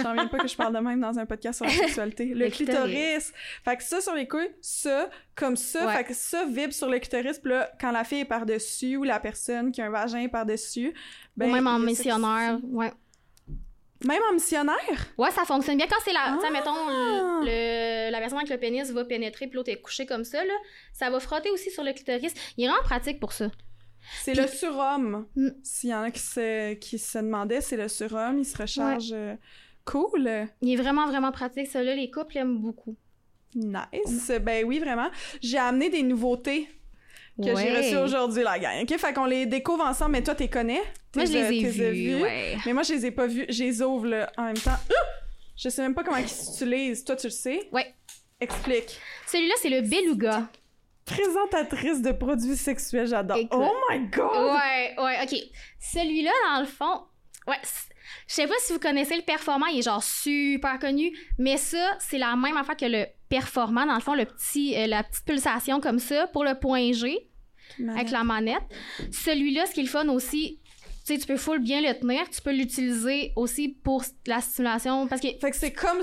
J'en 0.00 0.10
reviens 0.10 0.26
pas 0.28 0.38
que 0.38 0.48
je 0.48 0.56
parle 0.56 0.74
de 0.74 0.78
même 0.80 1.00
dans 1.00 1.18
un 1.18 1.26
podcast 1.26 1.56
sur 1.58 1.66
la 1.66 1.72
sexualité. 1.86 2.26
Le, 2.26 2.44
Le 2.46 2.50
clitoris. 2.50 2.82
clitoris. 2.94 3.32
Fait 3.64 3.76
que 3.76 3.82
ça 3.82 4.00
sur 4.00 4.14
les 4.14 4.26
couilles, 4.28 4.50
ça, 4.60 5.10
comme 5.34 5.56
ça. 5.56 5.86
Ouais. 5.86 5.96
Fait 5.96 6.04
que 6.04 6.14
ça 6.14 6.44
vibre 6.46 6.72
sur 6.72 6.88
le 6.88 6.98
clitoris. 6.98 7.38
Puis 7.38 7.50
là, 7.52 7.70
quand 7.80 7.90
la 7.92 8.04
fille 8.04 8.20
est 8.20 8.24
par-dessus 8.24 8.96
ou 8.96 9.04
la 9.04 9.20
personne 9.20 9.70
qui 9.72 9.82
a 9.82 9.86
un 9.86 9.90
vagin 9.90 10.20
est 10.20 10.28
par-dessus. 10.28 10.94
ben, 11.36 11.50
ou 11.50 11.52
même 11.52 11.66
en 11.66 11.78
missionnaire. 11.78 12.58
Ouais. 12.64 12.92
Même 14.04 14.20
en 14.30 14.34
missionnaire? 14.34 15.06
Ouais, 15.16 15.30
ça 15.30 15.44
fonctionne 15.44 15.76
bien. 15.76 15.86
Quand 15.88 16.00
c'est 16.04 16.12
la. 16.12 16.20
Ah! 16.42 16.50
mettons, 16.52 16.88
le, 16.88 17.44
le- 17.44 18.10
la 18.10 18.18
personne 18.18 18.38
avec 18.38 18.50
le 18.50 18.58
pénis 18.58 18.90
va 18.90 19.04
pénétrer, 19.04 19.46
puis 19.46 19.54
l'autre 19.56 19.70
est 19.70 19.80
couché 19.80 20.06
comme 20.06 20.24
ça, 20.24 20.44
là. 20.44 20.54
Ça 20.92 21.08
va 21.08 21.20
frotter 21.20 21.50
aussi 21.50 21.70
sur 21.70 21.84
le 21.84 21.92
clitoris. 21.92 22.34
Il 22.56 22.64
est 22.64 22.68
vraiment 22.68 22.82
pratique 22.82 23.20
pour 23.20 23.32
ça. 23.32 23.48
C'est 24.22 24.34
le 24.34 24.48
surhomme. 24.48 25.28
Mm. 25.36 25.48
S'il 25.62 25.90
y 25.90 25.94
en 25.94 26.02
a 26.02 26.10
qui 26.10 26.18
se, 26.18 26.74
qui 26.74 26.98
se 26.98 27.18
demandaient, 27.18 27.60
c'est 27.60 27.76
le 27.76 27.86
surhomme. 27.86 28.38
Il 28.40 28.44
se 28.44 28.58
recharge. 28.58 29.10
euh, 29.12 29.36
Cool. 29.84 30.48
Il 30.60 30.72
est 30.72 30.76
vraiment, 30.76 31.06
vraiment 31.06 31.32
pratique. 31.32 31.66
Celui-là, 31.66 31.94
les 31.94 32.10
couples 32.10 32.34
l'aiment 32.34 32.58
beaucoup. 32.58 32.96
Nice. 33.54 34.32
Ben 34.40 34.64
oui, 34.64 34.78
vraiment. 34.78 35.10
J'ai 35.40 35.58
amené 35.58 35.90
des 35.90 36.02
nouveautés 36.02 36.68
que 37.36 37.56
j'ai 37.56 37.76
reçues 37.76 37.96
aujourd'hui, 37.96 38.42
la 38.42 38.58
gang. 38.58 38.82
OK? 38.82 38.96
Fait 38.96 39.12
qu'on 39.12 39.24
les 39.24 39.46
découvre 39.46 39.84
ensemble, 39.84 40.12
mais 40.12 40.22
toi, 40.22 40.34
t'es 40.34 40.48
connais? 40.48 40.82
Moi, 41.14 41.24
je 41.24 41.32
les 41.32 41.82
ai 41.82 41.90
vus. 41.90 42.22
Ouais. 42.22 42.56
Mais 42.64 42.72
moi, 42.72 42.82
je 42.82 42.94
les 42.94 43.06
ai 43.06 43.10
pas 43.10 43.26
vus. 43.26 43.46
Je 43.48 43.64
les 43.64 43.82
ouvre, 43.82 44.06
là, 44.06 44.30
en 44.36 44.44
même 44.44 44.58
temps. 44.58 44.70
Ah! 44.70 44.94
Je 45.56 45.68
sais 45.68 45.82
même 45.82 45.94
pas 45.94 46.02
comment 46.02 46.16
ils 46.16 46.28
s'utilisent. 46.28 47.04
Toi, 47.04 47.16
tu 47.16 47.26
le 47.26 47.32
sais? 47.32 47.68
Ouais. 47.72 47.94
Explique. 48.40 48.98
Celui-là, 49.26 49.54
c'est 49.60 49.68
le 49.68 49.82
beluga. 49.82 50.48
Présentatrice 51.04 52.00
de 52.00 52.12
produits 52.12 52.56
sexuels, 52.56 53.08
j'adore. 53.08 53.38
Oh 53.50 53.72
my 53.90 53.98
God! 54.08 54.54
Ouais, 54.54 54.94
ouais, 54.98 55.16
ok. 55.22 55.36
Celui-là, 55.80 56.30
dans 56.48 56.60
le 56.60 56.66
fond, 56.66 57.02
ouais, 57.46 57.58
je 58.28 58.34
sais 58.34 58.46
pas 58.46 58.54
si 58.60 58.72
vous 58.72 58.78
connaissez 58.78 59.16
le 59.16 59.22
performant, 59.22 59.66
il 59.66 59.80
est 59.80 59.82
genre 59.82 60.02
super 60.02 60.78
connu, 60.78 61.12
mais 61.38 61.56
ça, 61.56 61.96
c'est 62.00 62.18
la 62.18 62.34
même 62.36 62.56
affaire 62.56 62.76
que 62.76 62.86
le 62.86 63.06
performant, 63.28 63.86
dans 63.86 63.94
le 63.94 64.00
fond, 64.00 64.14
le 64.14 64.24
petit, 64.24 64.76
euh, 64.76 64.86
la 64.86 65.02
petite 65.02 65.24
pulsation 65.24 65.80
comme 65.80 65.98
ça 65.98 66.26
pour 66.28 66.44
le 66.44 66.58
point 66.58 66.92
G 66.92 67.28
avec 67.88 68.10
la 68.10 68.22
manette. 68.22 68.62
Celui-là, 69.10 69.66
ce 69.66 69.72
qui 69.72 69.80
est 69.80 69.84
le 69.84 69.88
fun 69.88 70.08
aussi, 70.08 70.60
tu 71.06 71.14
sais, 71.14 71.18
tu 71.18 71.26
peux 71.26 71.36
full 71.36 71.58
bien 71.60 71.80
le 71.80 71.98
tenir, 71.98 72.28
tu 72.30 72.40
peux 72.42 72.52
l'utiliser 72.52 73.32
aussi 73.34 73.68
pour 73.68 74.04
la 74.26 74.40
stimulation, 74.40 75.06
parce 75.06 75.20
que 75.20 75.28
Fait 75.40 75.50
que 75.50 75.56
c'est 75.56 75.72
comme 75.72 76.02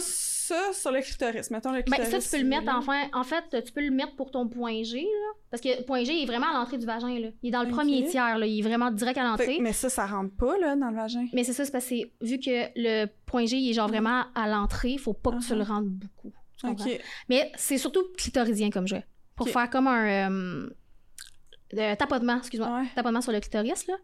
ça 0.49 0.73
sur 0.73 0.91
le 0.91 1.01
clitoris. 1.01 1.51
Mettons 1.51 1.71
le 1.71 1.81
ben, 1.83 1.97
clitoris. 1.97 2.09
ça, 2.09 2.19
tu 2.19 2.29
peux 2.29 2.43
le 2.43 2.49
mettre 2.49 2.71
enfin. 2.73 3.07
En 3.13 3.23
fait, 3.23 3.63
tu 3.63 3.71
peux 3.71 3.81
le 3.81 3.91
mettre 3.91 4.15
pour 4.15 4.31
ton 4.31 4.47
point 4.47 4.83
G, 4.83 5.01
là. 5.01 5.39
Parce 5.51 5.61
que 5.61 5.83
point 5.83 6.03
G, 6.03 6.13
il 6.13 6.23
est 6.23 6.25
vraiment 6.25 6.49
à 6.49 6.53
l'entrée 6.53 6.77
du 6.77 6.85
vagin, 6.85 7.19
là. 7.19 7.29
Il 7.41 7.49
est 7.49 7.51
dans 7.51 7.63
le 7.63 7.69
premier 7.69 8.05
tiers, 8.05 8.37
là. 8.37 8.45
Il 8.45 8.59
est 8.59 8.67
vraiment 8.67 8.91
direct 8.91 9.17
à 9.17 9.23
l'entrée. 9.23 9.59
mais 9.61 9.73
ça, 9.73 9.89
ça 9.89 10.05
rentre 10.05 10.35
pas, 10.35 10.57
là, 10.57 10.75
dans 10.75 10.89
le 10.89 10.95
vagin? 10.95 11.27
Mais 11.33 11.43
c'est 11.43 11.53
ça, 11.53 11.65
c'est 11.65 11.71
parce 11.71 11.87
que 11.87 11.95
vu 12.21 12.39
que 12.39 12.69
le 12.75 13.07
point 13.25 13.45
G 13.45 13.57
il 13.57 13.69
est 13.69 13.73
genre 13.73 13.87
vraiment 13.87 14.25
à 14.35 14.47
l'entrée, 14.47 14.97
faut 14.97 15.13
pas 15.13 15.31
que 15.31 15.45
tu 15.45 15.55
le 15.55 15.63
beaucoup. 15.81 16.33
Tu 16.57 16.67
comprends? 16.67 16.85
OK. 16.85 17.01
Mais 17.29 17.51
c'est 17.55 17.77
surtout 17.77 18.03
clitoridien 18.17 18.69
comme 18.69 18.87
jeu. 18.87 19.01
Pour 19.35 19.47
faire 19.47 19.69
comme 19.69 19.87
un 19.87 20.27
euh, 20.27 20.69
euh, 21.77 21.95
tapotement, 21.95 22.37
excuse-moi. 22.37 22.81
Ouais. 22.81 22.87
Tapotement 22.95 23.21
sur 23.21 23.31
le 23.31 23.39
clitoris, 23.39 23.87
là. 23.87 23.95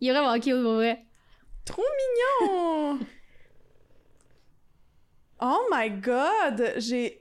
Il 0.00 0.08
est 0.08 0.12
vraiment 0.12 0.34
cute, 0.38 0.62
pour 0.62 0.74
vrai. 0.74 1.04
Trop 1.64 1.82
mignon! 1.82 2.98
oh 5.44 5.60
my 5.70 5.90
god! 5.90 6.74
J'ai. 6.78 7.20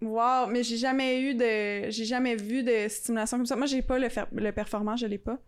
Wow! 0.00 0.46
Mais 0.48 0.62
j'ai 0.62 0.76
jamais 0.76 1.20
eu 1.20 1.34
de. 1.34 1.90
J'ai 1.90 2.04
jamais 2.04 2.36
vu 2.36 2.62
de 2.62 2.86
stimulation 2.88 3.38
comme 3.38 3.46
ça. 3.46 3.56
Moi, 3.56 3.66
j'ai 3.66 3.82
pas 3.82 3.98
le, 3.98 4.08
fer- 4.08 4.28
le 4.32 4.52
performant, 4.52 4.96
je 4.96 5.06
l'ai 5.06 5.18
pas. 5.18 5.38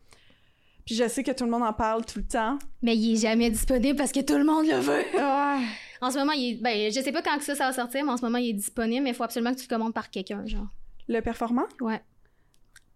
Puis 0.86 0.94
je 0.94 1.08
sais 1.08 1.22
que 1.22 1.30
tout 1.30 1.44
le 1.44 1.50
monde 1.50 1.62
en 1.62 1.72
parle 1.72 2.04
tout 2.04 2.18
le 2.18 2.26
temps. 2.26 2.58
Mais 2.82 2.96
il 2.96 3.14
est 3.14 3.20
jamais 3.22 3.48
disponible 3.50 3.96
parce 3.96 4.12
que 4.12 4.20
tout 4.20 4.36
le 4.36 4.44
monde 4.44 4.66
le 4.66 4.76
veut. 4.76 5.02
Ouais. 5.14 5.64
En 6.00 6.10
ce 6.10 6.18
moment, 6.18 6.32
il 6.32 6.50
est. 6.52 6.62
Ben, 6.62 6.92
je 6.92 7.00
sais 7.00 7.12
pas 7.12 7.22
quand 7.22 7.38
que 7.38 7.44
ça, 7.44 7.54
ça 7.54 7.66
va 7.68 7.72
sortir, 7.72 8.04
mais 8.04 8.10
en 8.12 8.16
ce 8.16 8.22
moment, 8.22 8.38
il 8.38 8.50
est 8.50 8.54
disponible, 8.54 9.02
mais 9.04 9.10
il 9.10 9.16
faut 9.16 9.22
absolument 9.24 9.52
que 9.54 9.58
tu 9.60 9.66
le 9.68 9.74
commandes 9.74 9.94
par 9.94 10.10
quelqu'un, 10.10 10.44
genre. 10.46 10.66
Le 11.08 11.20
performant? 11.20 11.66
Ouais. 11.80 12.02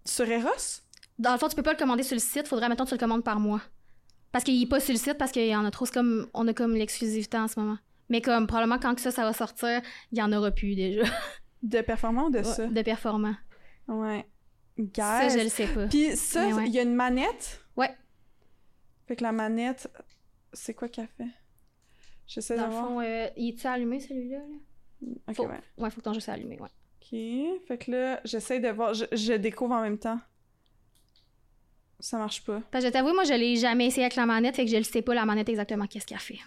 Sur 0.04 0.28
Eros? 0.30 0.82
Dans 1.18 1.32
le 1.32 1.38
fond, 1.38 1.48
tu 1.48 1.56
peux 1.56 1.62
pas 1.62 1.72
le 1.72 1.78
commander 1.78 2.02
sur 2.02 2.14
le 2.14 2.20
site, 2.20 2.46
faudrait, 2.46 2.68
mettons, 2.68 2.84
que 2.84 2.90
tu 2.90 2.94
le 2.94 3.00
commandes 3.00 3.24
par 3.24 3.40
mois. 3.40 3.60
Parce 4.32 4.44
qu'il 4.44 4.62
est 4.62 4.66
pas 4.66 4.80
sur 4.80 4.92
le 4.92 4.98
site, 4.98 5.18
parce 5.18 5.32
qu'il 5.32 5.46
y 5.46 5.56
en 5.56 5.64
a 5.64 5.70
trop, 5.70 5.86
c'est 5.86 5.94
comme. 5.94 6.28
On 6.34 6.46
a 6.46 6.52
comme 6.52 6.74
l'exclusivité 6.74 7.38
en 7.38 7.48
ce 7.48 7.58
moment. 7.58 7.78
Mais 8.08 8.20
comme 8.20 8.46
probablement 8.46 8.78
quand 8.78 8.94
que 8.94 9.00
ça, 9.00 9.10
ça 9.10 9.22
va 9.24 9.32
sortir, 9.32 9.82
il 10.12 10.18
y 10.18 10.22
en 10.22 10.32
aura 10.32 10.50
plus 10.50 10.74
déjà. 10.74 11.02
De 11.62 11.80
performant 11.80 12.26
ou 12.26 12.30
de 12.30 12.42
ça? 12.44 12.66
de 12.68 12.82
performant. 12.82 13.34
Ouais. 13.88 14.24
Ça, 14.94 15.26
Guys. 15.26 15.38
je 15.38 15.42
le 15.42 15.48
sais 15.48 15.66
pas. 15.66 15.88
Puis 15.88 16.16
ça, 16.16 16.46
ouais. 16.46 16.66
il 16.68 16.72
y 16.72 16.78
a 16.78 16.82
une 16.82 16.94
manette? 16.94 17.60
Ouais. 17.76 17.90
Fait 19.08 19.16
que 19.16 19.24
la 19.24 19.32
manette, 19.32 19.90
c'est 20.52 20.72
quoi 20.74 20.88
qu'elle 20.88 21.08
fait? 21.16 21.26
J'essaie 22.28 22.56
Dans 22.56 22.66
le 22.66 22.72
fond, 22.72 23.00
euh, 23.00 23.26
il 23.36 23.48
est-tu 23.54 23.66
allumé 23.66 23.98
celui-là? 23.98 24.38
là? 24.38 25.08
Ok, 25.28 25.34
faut- 25.34 25.46
ouais. 25.46 25.60
Ouais, 25.78 25.90
faut 25.90 25.96
que 26.00 26.04
ton 26.04 26.12
jeu 26.12 26.20
soit 26.20 26.34
allumé, 26.34 26.60
ouais. 26.60 26.68
Ok. 27.02 27.66
Fait 27.66 27.78
que 27.78 27.90
là, 27.90 28.20
j'essaie 28.24 28.60
de 28.60 28.68
voir. 28.68 28.94
Je, 28.94 29.06
je 29.10 29.32
découvre 29.32 29.74
en 29.74 29.82
même 29.82 29.98
temps. 29.98 30.20
Ça 32.00 32.18
marche 32.18 32.44
pas. 32.44 32.60
Parce 32.70 32.84
que 32.84 32.88
je 32.88 32.92
t'avoue, 32.92 33.12
moi, 33.14 33.24
je 33.24 33.32
l'ai 33.34 33.56
jamais 33.56 33.86
essayé 33.86 34.04
avec 34.04 34.14
la 34.14 34.26
manette, 34.26 34.54
fait 34.54 34.64
que 34.64 34.70
je 34.70 34.76
ne 34.76 34.82
sais 34.84 35.02
pas 35.02 35.14
la 35.14 35.24
manette 35.24 35.48
exactement 35.48 35.86
qu'est-ce 35.88 36.06
qu'elle 36.06 36.18
fait. 36.20 36.38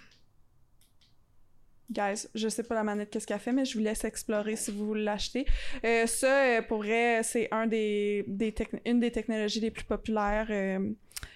Guys, 1.92 2.28
je 2.34 2.48
sais 2.48 2.64
pas 2.64 2.76
la 2.76 2.84
manette 2.84 3.10
qu'est-ce 3.10 3.28
qu'elle 3.28 3.40
fait, 3.40 3.52
mais 3.52 3.66
je 3.66 3.78
vous 3.78 3.84
laisse 3.84 4.06
explorer 4.06 4.56
si 4.56 4.72
vous 4.72 4.86
voulez 4.86 5.04
l'acheter. 5.04 5.46
Euh, 5.84 6.06
ça, 6.08 6.44
euh, 6.46 6.62
pour 6.62 6.78
vrai, 6.78 7.22
c'est 7.24 7.50
un 7.52 7.68
des, 7.68 8.24
des 8.28 8.52
techn- 8.52 8.80
une 8.86 9.02
des 9.02 9.12
technologies 9.12 9.60
les 9.60 9.72
plus 9.72 9.84
populaires. 9.84 10.48
Euh, 10.50 10.90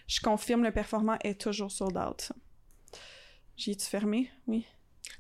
je 0.08 0.22
confirme, 0.22 0.64
le 0.64 0.72
performant 0.72 1.18
est 1.24 1.39
toujours 1.41 1.72
sold 1.72 1.97
out. 1.97 2.32
J'y 3.58 3.72
ai-tu 3.72 3.86
fermé? 3.86 4.30
Oui. 4.47 4.66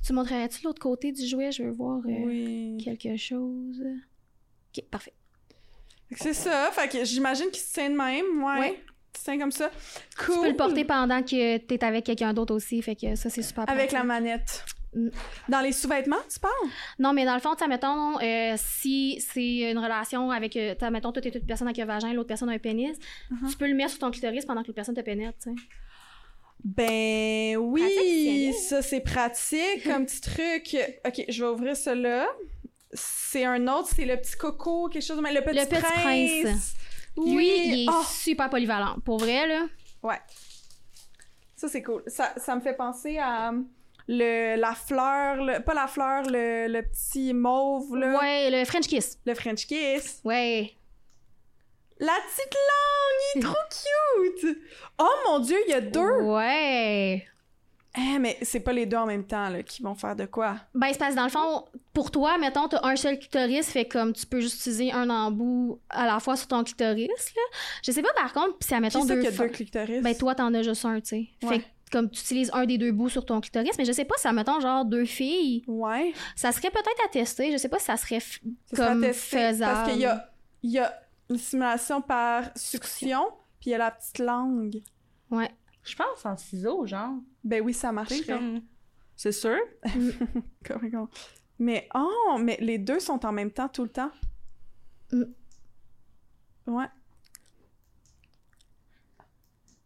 Tu 0.05 0.13
montrerais-tu 0.13 0.63
l'autre 0.63 0.81
côté 0.81 1.11
du 1.11 1.25
jouet? 1.27 1.51
Je 1.51 1.63
veux 1.63 1.71
voir 1.71 1.99
euh, 1.99 2.25
Oui. 2.25 2.77
quelque 2.83 3.17
chose. 3.17 3.81
Ok, 4.77 4.83
parfait. 4.89 5.13
C'est 6.11 6.33
ça. 6.33 6.69
Fait 6.71 6.87
que 6.87 7.03
j'imagine 7.03 7.47
qu'il 7.51 7.61
se 7.63 7.73
tient 7.73 7.89
de 7.89 7.95
même. 7.97 8.43
Ouais. 8.43 8.59
Ouais. 8.59 8.83
Tient 9.11 9.37
comme 9.39 9.51
ça. 9.51 9.69
Cool. 10.17 10.35
Tu 10.35 10.41
peux 10.41 10.49
le 10.49 10.55
porter 10.55 10.85
pendant 10.85 11.23
que 11.23 11.57
t'es 11.57 11.83
avec 11.83 12.05
quelqu'un 12.05 12.33
d'autre 12.33 12.53
aussi, 12.53 12.81
fait 12.81 12.95
que 12.95 13.15
ça, 13.15 13.29
c'est 13.29 13.41
super 13.41 13.67
Avec 13.69 13.91
la 13.91 14.03
manette. 14.03 14.63
Dans 15.49 15.59
les 15.61 15.71
sous-vêtements, 15.73 16.21
tu 16.31 16.39
parles? 16.39 16.53
Non, 16.99 17.11
mais 17.13 17.25
dans 17.25 17.33
le 17.35 17.39
fond, 17.41 17.55
tu 17.55 17.67
mettons, 17.67 18.19
euh, 18.21 18.53
si 18.57 19.19
c'est 19.21 19.71
une 19.71 19.77
relation 19.79 20.31
avec, 20.31 20.55
euh, 20.55 20.73
tu 20.79 20.89
mettons, 20.89 21.11
toi, 21.11 21.21
t'es 21.21 21.29
une 21.29 21.45
personne 21.45 21.67
avec 21.67 21.79
un 21.79 21.85
vagin, 21.85 22.13
l'autre 22.13 22.27
personne 22.27 22.49
a 22.49 22.53
un 22.53 22.59
pénis, 22.59 22.97
Uh-huh. 23.31 23.49
tu 23.51 23.57
peux 23.57 23.67
le 23.67 23.73
mettre 23.75 23.91
sur 23.91 23.99
ton 23.99 24.11
clitoris 24.11 24.45
pendant 24.45 24.61
que 24.61 24.67
l'autre 24.67 24.75
personne 24.75 24.95
te 24.95 25.01
pénètre, 25.01 25.37
tu 25.43 25.49
sais. 25.49 25.55
Ben 26.63 27.57
oui, 27.57 27.81
Pratique, 27.81 28.55
ça 28.55 28.81
c'est 28.81 29.01
pratique 29.01 29.83
comme 29.83 30.05
petit 30.05 30.21
truc. 30.21 30.75
Ok, 31.05 31.23
je 31.27 31.43
vais 31.43 31.49
ouvrir 31.51 31.75
celui-là. 31.77 32.27
C'est 32.93 33.45
un 33.45 33.67
autre, 33.67 33.89
c'est 33.95 34.05
le 34.05 34.17
petit 34.17 34.35
coco, 34.37 34.87
quelque 34.89 35.03
chose 35.05 35.17
de 35.17 35.21
le 35.21 35.41
petit, 35.43 35.59
Le 35.59 35.65
Petit 35.65 35.81
prince. 35.81 36.41
Prince. 36.43 36.73
Oui, 37.17 37.35
Lui, 37.35 37.67
il 37.67 37.83
est 37.83 37.89
Ah! 37.91 38.01
super 38.09 38.49
polyvalent. 38.49 38.95
Pour 39.03 39.19
vrai, 39.19 39.47
là. 39.47 39.65
ouais. 40.03 40.19
Ça 41.55 41.67
c'est 41.67 41.83
cool. 41.83 42.01
Ça, 42.07 42.33
ça 42.37 42.55
me 42.55 42.61
fait 42.61 42.75
penser 42.75 43.17
à 43.17 43.51
le 44.07 44.55
la 44.55 44.73
fleur, 44.73 45.37
le- 45.37 45.59
pas 45.63 45.73
la 45.73 45.87
fleur, 45.87 46.23
le, 46.23 46.67
le 46.67 46.81
petit 46.83 47.33
mauve 47.33 47.95
là, 47.95 48.17
Ouais, 48.19 48.49
le 48.51 48.65
French 48.65 48.87
Kiss. 48.87 49.17
le 49.25 49.33
French 49.33 49.65
kiss. 49.65 50.21
Ouais. 50.23 50.71
La 51.99 52.13
petite 52.27 52.53
langue, 52.53 53.21
il 53.35 53.39
est 53.39 53.41
trop 53.41 54.43
cute. 54.43 54.57
Oh 54.99 55.09
mon 55.27 55.39
dieu, 55.39 55.57
il 55.67 55.71
y 55.71 55.73
a 55.73 55.81
deux. 55.81 56.21
Ouais. 56.23 57.25
Eh, 57.97 58.19
mais 58.19 58.37
c'est 58.41 58.59
pas 58.59 58.73
les 58.73 58.85
deux 58.85 58.97
en 58.97 59.05
même 59.05 59.25
temps 59.25 59.47
là, 59.47 59.63
qui 59.63 59.81
vont 59.81 59.95
faire 59.95 60.17
de 60.17 60.25
quoi? 60.25 60.57
Ben, 60.73 60.89
c'est 60.91 60.99
parce 60.99 61.11
que 61.11 61.15
dans 61.17 61.23
le 61.23 61.29
fond, 61.29 61.63
pour 61.93 62.11
toi, 62.11 62.37
mettons, 62.37 62.67
t'as 62.67 62.85
un 62.85 62.97
seul 62.97 63.17
clitoris, 63.17 63.69
fait 63.69 63.85
comme 63.85 64.11
tu 64.11 64.25
peux 64.25 64.41
juste 64.41 64.57
utiliser 64.59 64.91
un 64.91 65.09
embout 65.09 65.79
à 65.89 66.05
la 66.05 66.19
fois 66.19 66.35
sur 66.35 66.49
ton 66.49 66.65
clitoris, 66.65 67.07
là. 67.07 67.41
Je 67.85 67.93
sais 67.93 68.01
pas, 68.01 68.11
par 68.17 68.33
contre, 68.33 68.57
si, 68.59 68.73
admettons, 68.73 69.07
ça 69.07 69.15
deux 69.15 69.41
a 69.41 69.47
clitoris? 69.47 70.03
Ben, 70.03 70.13
toi, 70.17 70.35
t'en 70.35 70.53
as 70.53 70.63
juste 70.63 70.83
un, 70.83 70.99
tu 70.99 71.07
sais. 71.07 71.27
Ouais. 71.43 71.49
Fait 71.49 71.59
que, 71.59 71.65
comme 71.91 72.09
tu 72.09 72.19
utilises 72.21 72.49
un 72.53 72.65
des 72.65 72.77
deux 72.77 72.91
bouts 72.91 73.09
sur 73.09 73.25
ton 73.25 73.39
clitoris, 73.41 73.77
mais 73.77 73.85
je 73.85 73.91
sais 73.91 74.05
pas 74.05 74.15
si, 74.17 74.27
admettons, 74.27 74.59
genre, 74.59 74.85
deux 74.85 75.05
filles, 75.05 75.63
Ouais. 75.67 76.13
ça 76.35 76.51
serait 76.51 76.71
peut-être 76.71 77.05
à 77.05 77.09
tester. 77.09 77.51
Je 77.51 77.57
sais 77.57 77.69
pas 77.69 77.79
si 77.79 77.85
ça 77.85 77.97
serait 77.97 78.17
f- 78.17 78.41
Ça 78.73 78.87
comme 78.87 79.01
testé, 79.01 79.37
faisable. 79.37 79.73
Parce 79.73 79.91
qu'il 79.91 80.01
y 80.01 80.05
a, 80.05 80.33
il 80.63 80.71
y 80.71 80.79
a 80.79 80.93
une 81.29 81.37
simulation 81.37 82.01
par 82.01 82.45
succion, 82.57 83.25
puis 83.59 83.69
il 83.69 83.71
y 83.71 83.75
a 83.75 83.77
la 83.77 83.91
petite 83.91 84.19
langue. 84.19 84.81
Ouais. 85.31 85.49
Je 85.83 85.95
pense 85.95 86.25
en 86.25 86.35
ciseaux, 86.37 86.85
genre. 86.87 87.13
Ben 87.43 87.61
oui, 87.63 87.73
ça 87.73 87.91
marcherait. 87.91 88.23
comme- 88.25 88.61
C'est 89.15 89.31
sûr? 89.31 89.57
Mais 91.59 91.87
oh, 91.95 92.37
mais 92.37 92.57
les 92.59 92.77
deux 92.77 92.99
sont 92.99 93.25
en 93.25 93.31
même 93.31 93.49
temps 93.51 93.69
tout 93.69 93.83
le 93.83 93.89
temps? 93.89 94.11
Mm. 95.13 95.23
Ouais. 96.67 96.87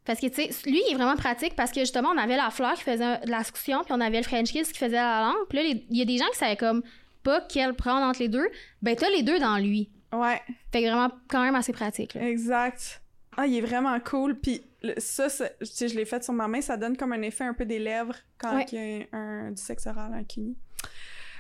Parce 0.09 0.19
que, 0.19 0.25
tu 0.25 0.41
sais, 0.41 0.49
lui, 0.67 0.81
il 0.87 0.93
est 0.93 0.95
vraiment 0.95 1.15
pratique 1.15 1.55
parce 1.55 1.71
que 1.71 1.81
justement, 1.81 2.09
on 2.09 2.17
avait 2.17 2.35
la 2.35 2.49
fleur 2.49 2.73
qui 2.73 2.81
faisait 2.81 3.19
de 3.19 3.29
la 3.29 3.43
succion, 3.43 3.83
puis 3.83 3.93
on 3.93 4.01
avait 4.01 4.17
le 4.17 4.23
French 4.23 4.51
Kiss 4.51 4.71
qui 4.71 4.79
faisait 4.79 4.95
la 4.95 5.21
langue. 5.21 5.47
Puis 5.47 5.57
là, 5.59 5.63
il 5.65 5.95
y 5.95 6.01
a 6.01 6.05
des 6.05 6.17
gens 6.17 6.25
qui 6.31 6.39
savaient 6.39 6.57
comme 6.57 6.81
pas 7.21 7.41
quelle 7.41 7.75
prendre 7.75 8.01
entre 8.07 8.19
les 8.21 8.27
deux. 8.27 8.47
Ben, 8.81 8.95
t'as 8.95 9.07
les 9.11 9.21
deux 9.21 9.37
dans 9.39 9.57
lui. 9.59 9.87
Ouais, 10.11 10.41
Fait 10.71 10.81
que 10.81 10.87
vraiment, 10.87 11.11
quand 11.27 11.43
même 11.43 11.53
assez 11.53 11.73
pratique. 11.73 12.15
là. 12.15 12.27
exact. 12.27 13.03
Ah, 13.37 13.45
il 13.45 13.55
est 13.57 13.61
vraiment 13.61 13.99
cool. 13.99 14.33
Puis 14.39 14.63
ça, 14.97 15.29
ça- 15.29 15.49
tu 15.59 15.65
sais, 15.67 15.87
je 15.87 15.95
l'ai 15.95 16.05
fait 16.05 16.23
sur 16.23 16.33
ma 16.33 16.47
main, 16.47 16.61
ça 16.61 16.75
donne 16.75 16.97
comme 16.97 17.13
un 17.13 17.21
effet 17.21 17.43
un 17.43 17.53
peu 17.53 17.65
des 17.65 17.77
lèvres 17.77 18.15
quand 18.39 18.55
Ouais. 18.55 18.65
il 18.71 18.79
y 18.79 18.81
a 19.13 19.15
un, 19.15 19.47
un- 19.47 19.51
du 19.51 19.61
sexe 19.61 19.85
oral, 19.85 20.11
un 20.11 20.23
cuni. 20.23 20.57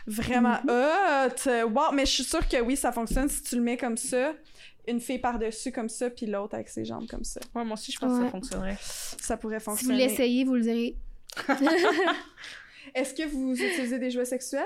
Vraiment 0.07 0.57
Mm-hmm. 0.65 1.63
hot! 1.65 1.69
Wow, 1.71 1.91
mais 1.93 2.05
je 2.05 2.11
suis 2.11 2.23
sûre 2.23 2.47
que 2.47 2.61
oui, 2.61 2.75
ça 2.75 2.91
fonctionne 2.91 3.29
si 3.29 3.41
tu 3.43 3.55
le 3.55 3.61
mets 3.61 3.77
comme 3.77 3.97
ça. 3.97 4.33
Une 4.89 4.99
fille 4.99 5.19
par-dessus 5.19 5.71
comme 5.71 5.89
ça, 5.89 6.09
puis 6.09 6.25
l'autre 6.25 6.55
avec 6.55 6.67
ses 6.69 6.83
jambes 6.83 7.07
comme 7.07 7.23
ça. 7.23 7.39
Ouais, 7.55 7.63
moi 7.63 7.73
aussi, 7.73 7.91
je 7.91 7.99
pense 7.99 8.17
que 8.17 8.25
ça 8.25 8.31
fonctionnerait. 8.31 8.77
Ça 8.81 9.37
pourrait 9.37 9.59
Si 9.59 9.65
vous 9.65 9.71
fonctionner. 9.71 9.97
l'essayez, 10.07 10.43
vous 10.45 10.55
le 10.55 10.61
direz. 10.61 10.97
Est-ce 12.95 13.13
que 13.13 13.27
vous 13.27 13.53
utilisez 13.53 13.99
des 13.99 14.09
jouets 14.09 14.25
sexuels? 14.25 14.63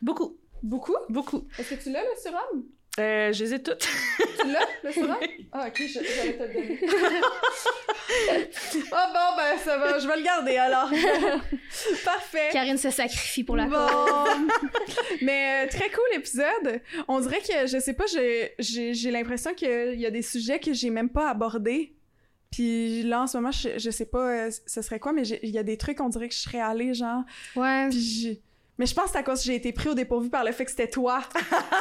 Beaucoup. 0.00 0.36
Beaucoup? 0.62 0.94
Beaucoup. 1.08 1.46
Est-ce 1.58 1.74
que 1.74 1.82
tu 1.82 1.90
l'as, 1.90 2.02
le 2.02 2.20
surhomme? 2.20 2.64
Euh, 3.00 3.32
je 3.32 3.42
les 3.44 3.54
ai 3.54 3.62
toutes. 3.62 3.86
Tu 4.40 4.46
l'as, 4.52 4.66
le? 4.84 5.16
Ah, 5.56 5.66
ok, 5.68 5.82
je- 5.86 6.00
j'allais 6.04 6.32
te 6.36 6.42
le 6.42 6.52
donner. 6.52 6.80
Ah 8.92 9.12
bon, 9.14 9.36
ben 9.36 9.58
ça 9.64 9.78
va, 9.78 9.98
je 9.98 10.06
vais 10.08 10.16
le 10.16 10.22
garder 10.22 10.56
alors. 10.56 10.90
Parfait. 12.04 12.48
Karine 12.52 12.76
se 12.78 12.90
sacrifie 12.90 13.44
pour 13.44 13.56
la 13.56 13.66
cause. 13.66 13.72
Bon. 13.72 14.48
Mais 15.22 15.64
euh, 15.64 15.68
très 15.68 15.90
cool 15.90 16.04
épisode. 16.18 16.80
On 17.08 17.20
dirait 17.20 17.40
que, 17.40 17.66
je 17.66 17.78
sais 17.78 17.94
pas, 17.94 18.04
j'ai- 18.06 18.54
l'impression 19.10 19.54
qu'il 19.54 19.98
y 20.00 20.06
a 20.06 20.10
des 20.10 20.22
sujets 20.22 20.58
que 20.58 20.72
j'ai 20.72 20.90
même 20.90 21.10
pas 21.10 21.30
abordés. 21.30 21.94
Puis 22.50 23.02
là, 23.04 23.22
en 23.22 23.26
ce 23.26 23.36
moment, 23.36 23.50
je, 23.52 23.78
je 23.78 23.90
sais 23.90 24.06
pas 24.06 24.46
euh, 24.46 24.50
ce 24.66 24.82
serait 24.82 25.00
quoi, 25.00 25.12
mais 25.12 25.22
il 25.26 25.50
y 25.50 25.58
a 25.58 25.62
des 25.64 25.76
trucs, 25.76 26.00
on 26.00 26.08
dirait 26.08 26.28
que 26.28 26.34
je 26.34 26.40
serais 26.40 26.60
allée, 26.60 26.94
genre. 26.94 27.22
Ouais. 27.56 27.88
Puis 27.90 28.40
Mais 28.76 28.86
je 28.86 28.94
pense 28.94 29.04
que 29.04 29.10
c'est 29.12 29.18
à 29.18 29.22
cause 29.22 29.38
que 29.38 29.46
j'ai 29.46 29.54
été 29.54 29.72
pris 29.72 29.88
au 29.88 29.94
dépourvu 29.94 30.30
par 30.30 30.42
le 30.42 30.50
fait 30.50 30.64
que 30.64 30.70
c'était 30.72 30.88
toi 30.90 31.20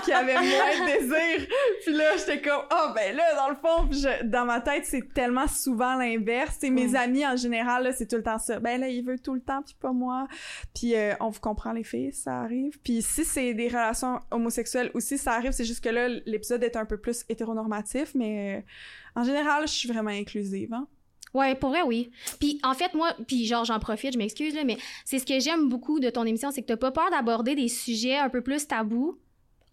qui 0.06 0.12
avait 0.12 0.36
moins 0.36 0.44
de 0.44 1.00
désir. 1.00 1.48
Puis 1.84 1.94
là, 1.96 2.16
j'étais 2.18 2.40
comme, 2.42 2.62
oh 2.72 2.92
ben 2.94 3.16
là, 3.16 3.24
dans 3.36 3.50
le 3.50 3.56
fond, 3.56 3.90
je- 3.92 4.24
dans 4.26 4.46
ma 4.46 4.62
tête, 4.62 4.86
c'est 4.86 5.12
tellement 5.14 5.48
souvent 5.48 5.96
l'inverse. 5.96 6.58
C'est 6.60 6.70
mes 6.70 6.90
Mm. 6.90 6.96
amis, 6.96 7.26
en 7.26 7.36
général, 7.36 7.84
là, 7.86 7.94
c'est 7.94 8.06
tout 8.08 8.18
le 8.18 8.22
temps 8.24 8.38
ça. 8.38 8.60
Ben 8.60 8.80
là, 8.80 8.90
il 8.90 9.04
veut 9.04 9.18
tout 9.18 9.34
le 9.34 9.42
temps, 9.42 9.64
puis 9.64 9.76
pas 9.80 9.92
moi. 9.92 10.28
Puis 10.76 10.96
euh, 10.96 11.14
on 11.20 11.30
vous 11.30 11.40
comprend, 11.40 11.72
les 11.72 11.84
filles, 11.84 12.14
ça 12.14 12.42
arrive. 12.42 12.78
Puis 12.84 13.02
si 13.02 13.26
c'est 13.26 13.56
des 13.56 13.70
relations 13.70 14.20
homosexuelles 14.30 14.92
aussi, 14.94 15.18
ça 15.18 15.34
arrive. 15.34 15.52
C'est 15.52 15.66
juste 15.66 15.84
que 15.84 15.90
là, 15.90 16.08
l'épisode 16.28 16.64
est 16.64 16.76
un 16.76 16.86
peu 16.86 16.98
plus 16.98 17.26
hétéronormatif, 17.28 18.14
mais 18.14 18.58
euh, 18.58 19.20
en 19.20 19.24
général, 19.24 19.68
je 19.68 19.74
suis 19.74 19.90
vraiment 19.90 20.12
inclusive. 20.12 20.72
Hein? 20.74 20.88
Ouais, 21.34 21.56
pour 21.56 21.70
vrai, 21.70 21.82
oui. 21.82 22.12
Puis 22.40 22.60
en 22.64 22.74
fait, 22.74 22.94
moi, 22.94 23.14
puis 23.28 23.46
genre, 23.46 23.66
j'en 23.66 23.80
profite, 23.80 24.14
je 24.14 24.18
m'excuse, 24.20 24.54
là, 24.54 24.64
mais 24.64 24.78
c'est 25.06 25.18
ce 25.20 25.26
que 25.26 25.40
j'aime 25.40 25.68
beaucoup 25.70 26.00
de 26.00 26.10
ton 26.10 26.26
émission, 26.26 26.52
c'est 26.52 26.62
que 26.62 26.68
t'as 26.68 26.78
pas 26.78 26.92
peur 26.92 27.10
d'aborder 27.10 27.56
des 27.56 27.68
sujets 27.70 28.18
un 28.18 28.30
peu 28.30 28.42
plus 28.42 28.68
tabous 28.68 29.18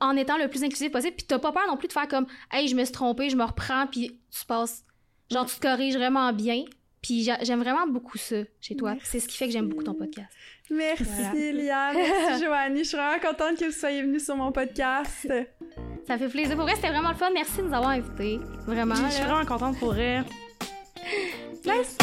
en 0.00 0.16
étant 0.16 0.38
le 0.38 0.48
plus 0.48 0.64
inclusif 0.64 0.90
possible, 0.90 1.14
puis 1.16 1.26
t'as 1.26 1.38
pas 1.38 1.52
peur 1.52 1.64
non 1.68 1.76
plus 1.76 1.86
de 1.88 1.92
faire 1.92 2.08
comme, 2.08 2.26
hey, 2.50 2.66
je 2.68 2.74
me 2.74 2.84
suis 2.84 2.92
trompée, 2.92 3.28
je 3.28 3.36
me 3.36 3.44
reprends, 3.44 3.86
puis 3.86 4.18
tu 4.30 4.46
passes, 4.46 4.84
genre, 5.30 5.44
tu 5.44 5.56
te 5.56 5.60
corriges 5.60 5.96
vraiment 5.96 6.32
bien. 6.32 6.64
Puis 7.02 7.22
j'a- 7.22 7.38
j'aime 7.42 7.60
vraiment 7.60 7.86
beaucoup 7.86 8.18
ça 8.18 8.36
chez 8.60 8.76
toi. 8.76 8.94
C'est 9.02 9.20
ce 9.20 9.28
qui 9.28 9.36
fait 9.38 9.46
que 9.46 9.52
j'aime 9.52 9.68
beaucoup 9.68 9.82
ton 9.84 9.94
podcast. 9.94 10.28
Merci, 10.70 11.04
Voilà. 11.04 11.52
Lia. 11.52 11.92
Merci, 11.94 12.44
Joanie. 12.44 12.84
Je 12.84 12.88
suis 12.88 12.96
vraiment 12.98 13.18
contente 13.20 13.58
que 13.58 13.64
vous 13.66 13.72
soyez 13.72 14.02
venue 14.02 14.20
sur 14.20 14.36
mon 14.36 14.52
podcast. 14.52 15.26
Ça 16.06 16.18
fait 16.18 16.28
plaisir. 16.28 16.56
Pour 16.56 16.64
vrai, 16.64 16.74
c'était 16.76 16.90
vraiment 16.90 17.08
le 17.10 17.14
fun. 17.16 17.30
Merci 17.32 17.56
de 17.58 17.62
nous 17.62 17.74
avoir 17.74 17.90
invités. 17.92 18.38
Vraiment. 18.66 18.94
Je 18.96 19.12
suis 19.14 19.24
vraiment 19.24 19.46
contente 19.46 19.78
pour 19.78 19.94
elle. 19.96 20.24
Nice. 21.64 21.96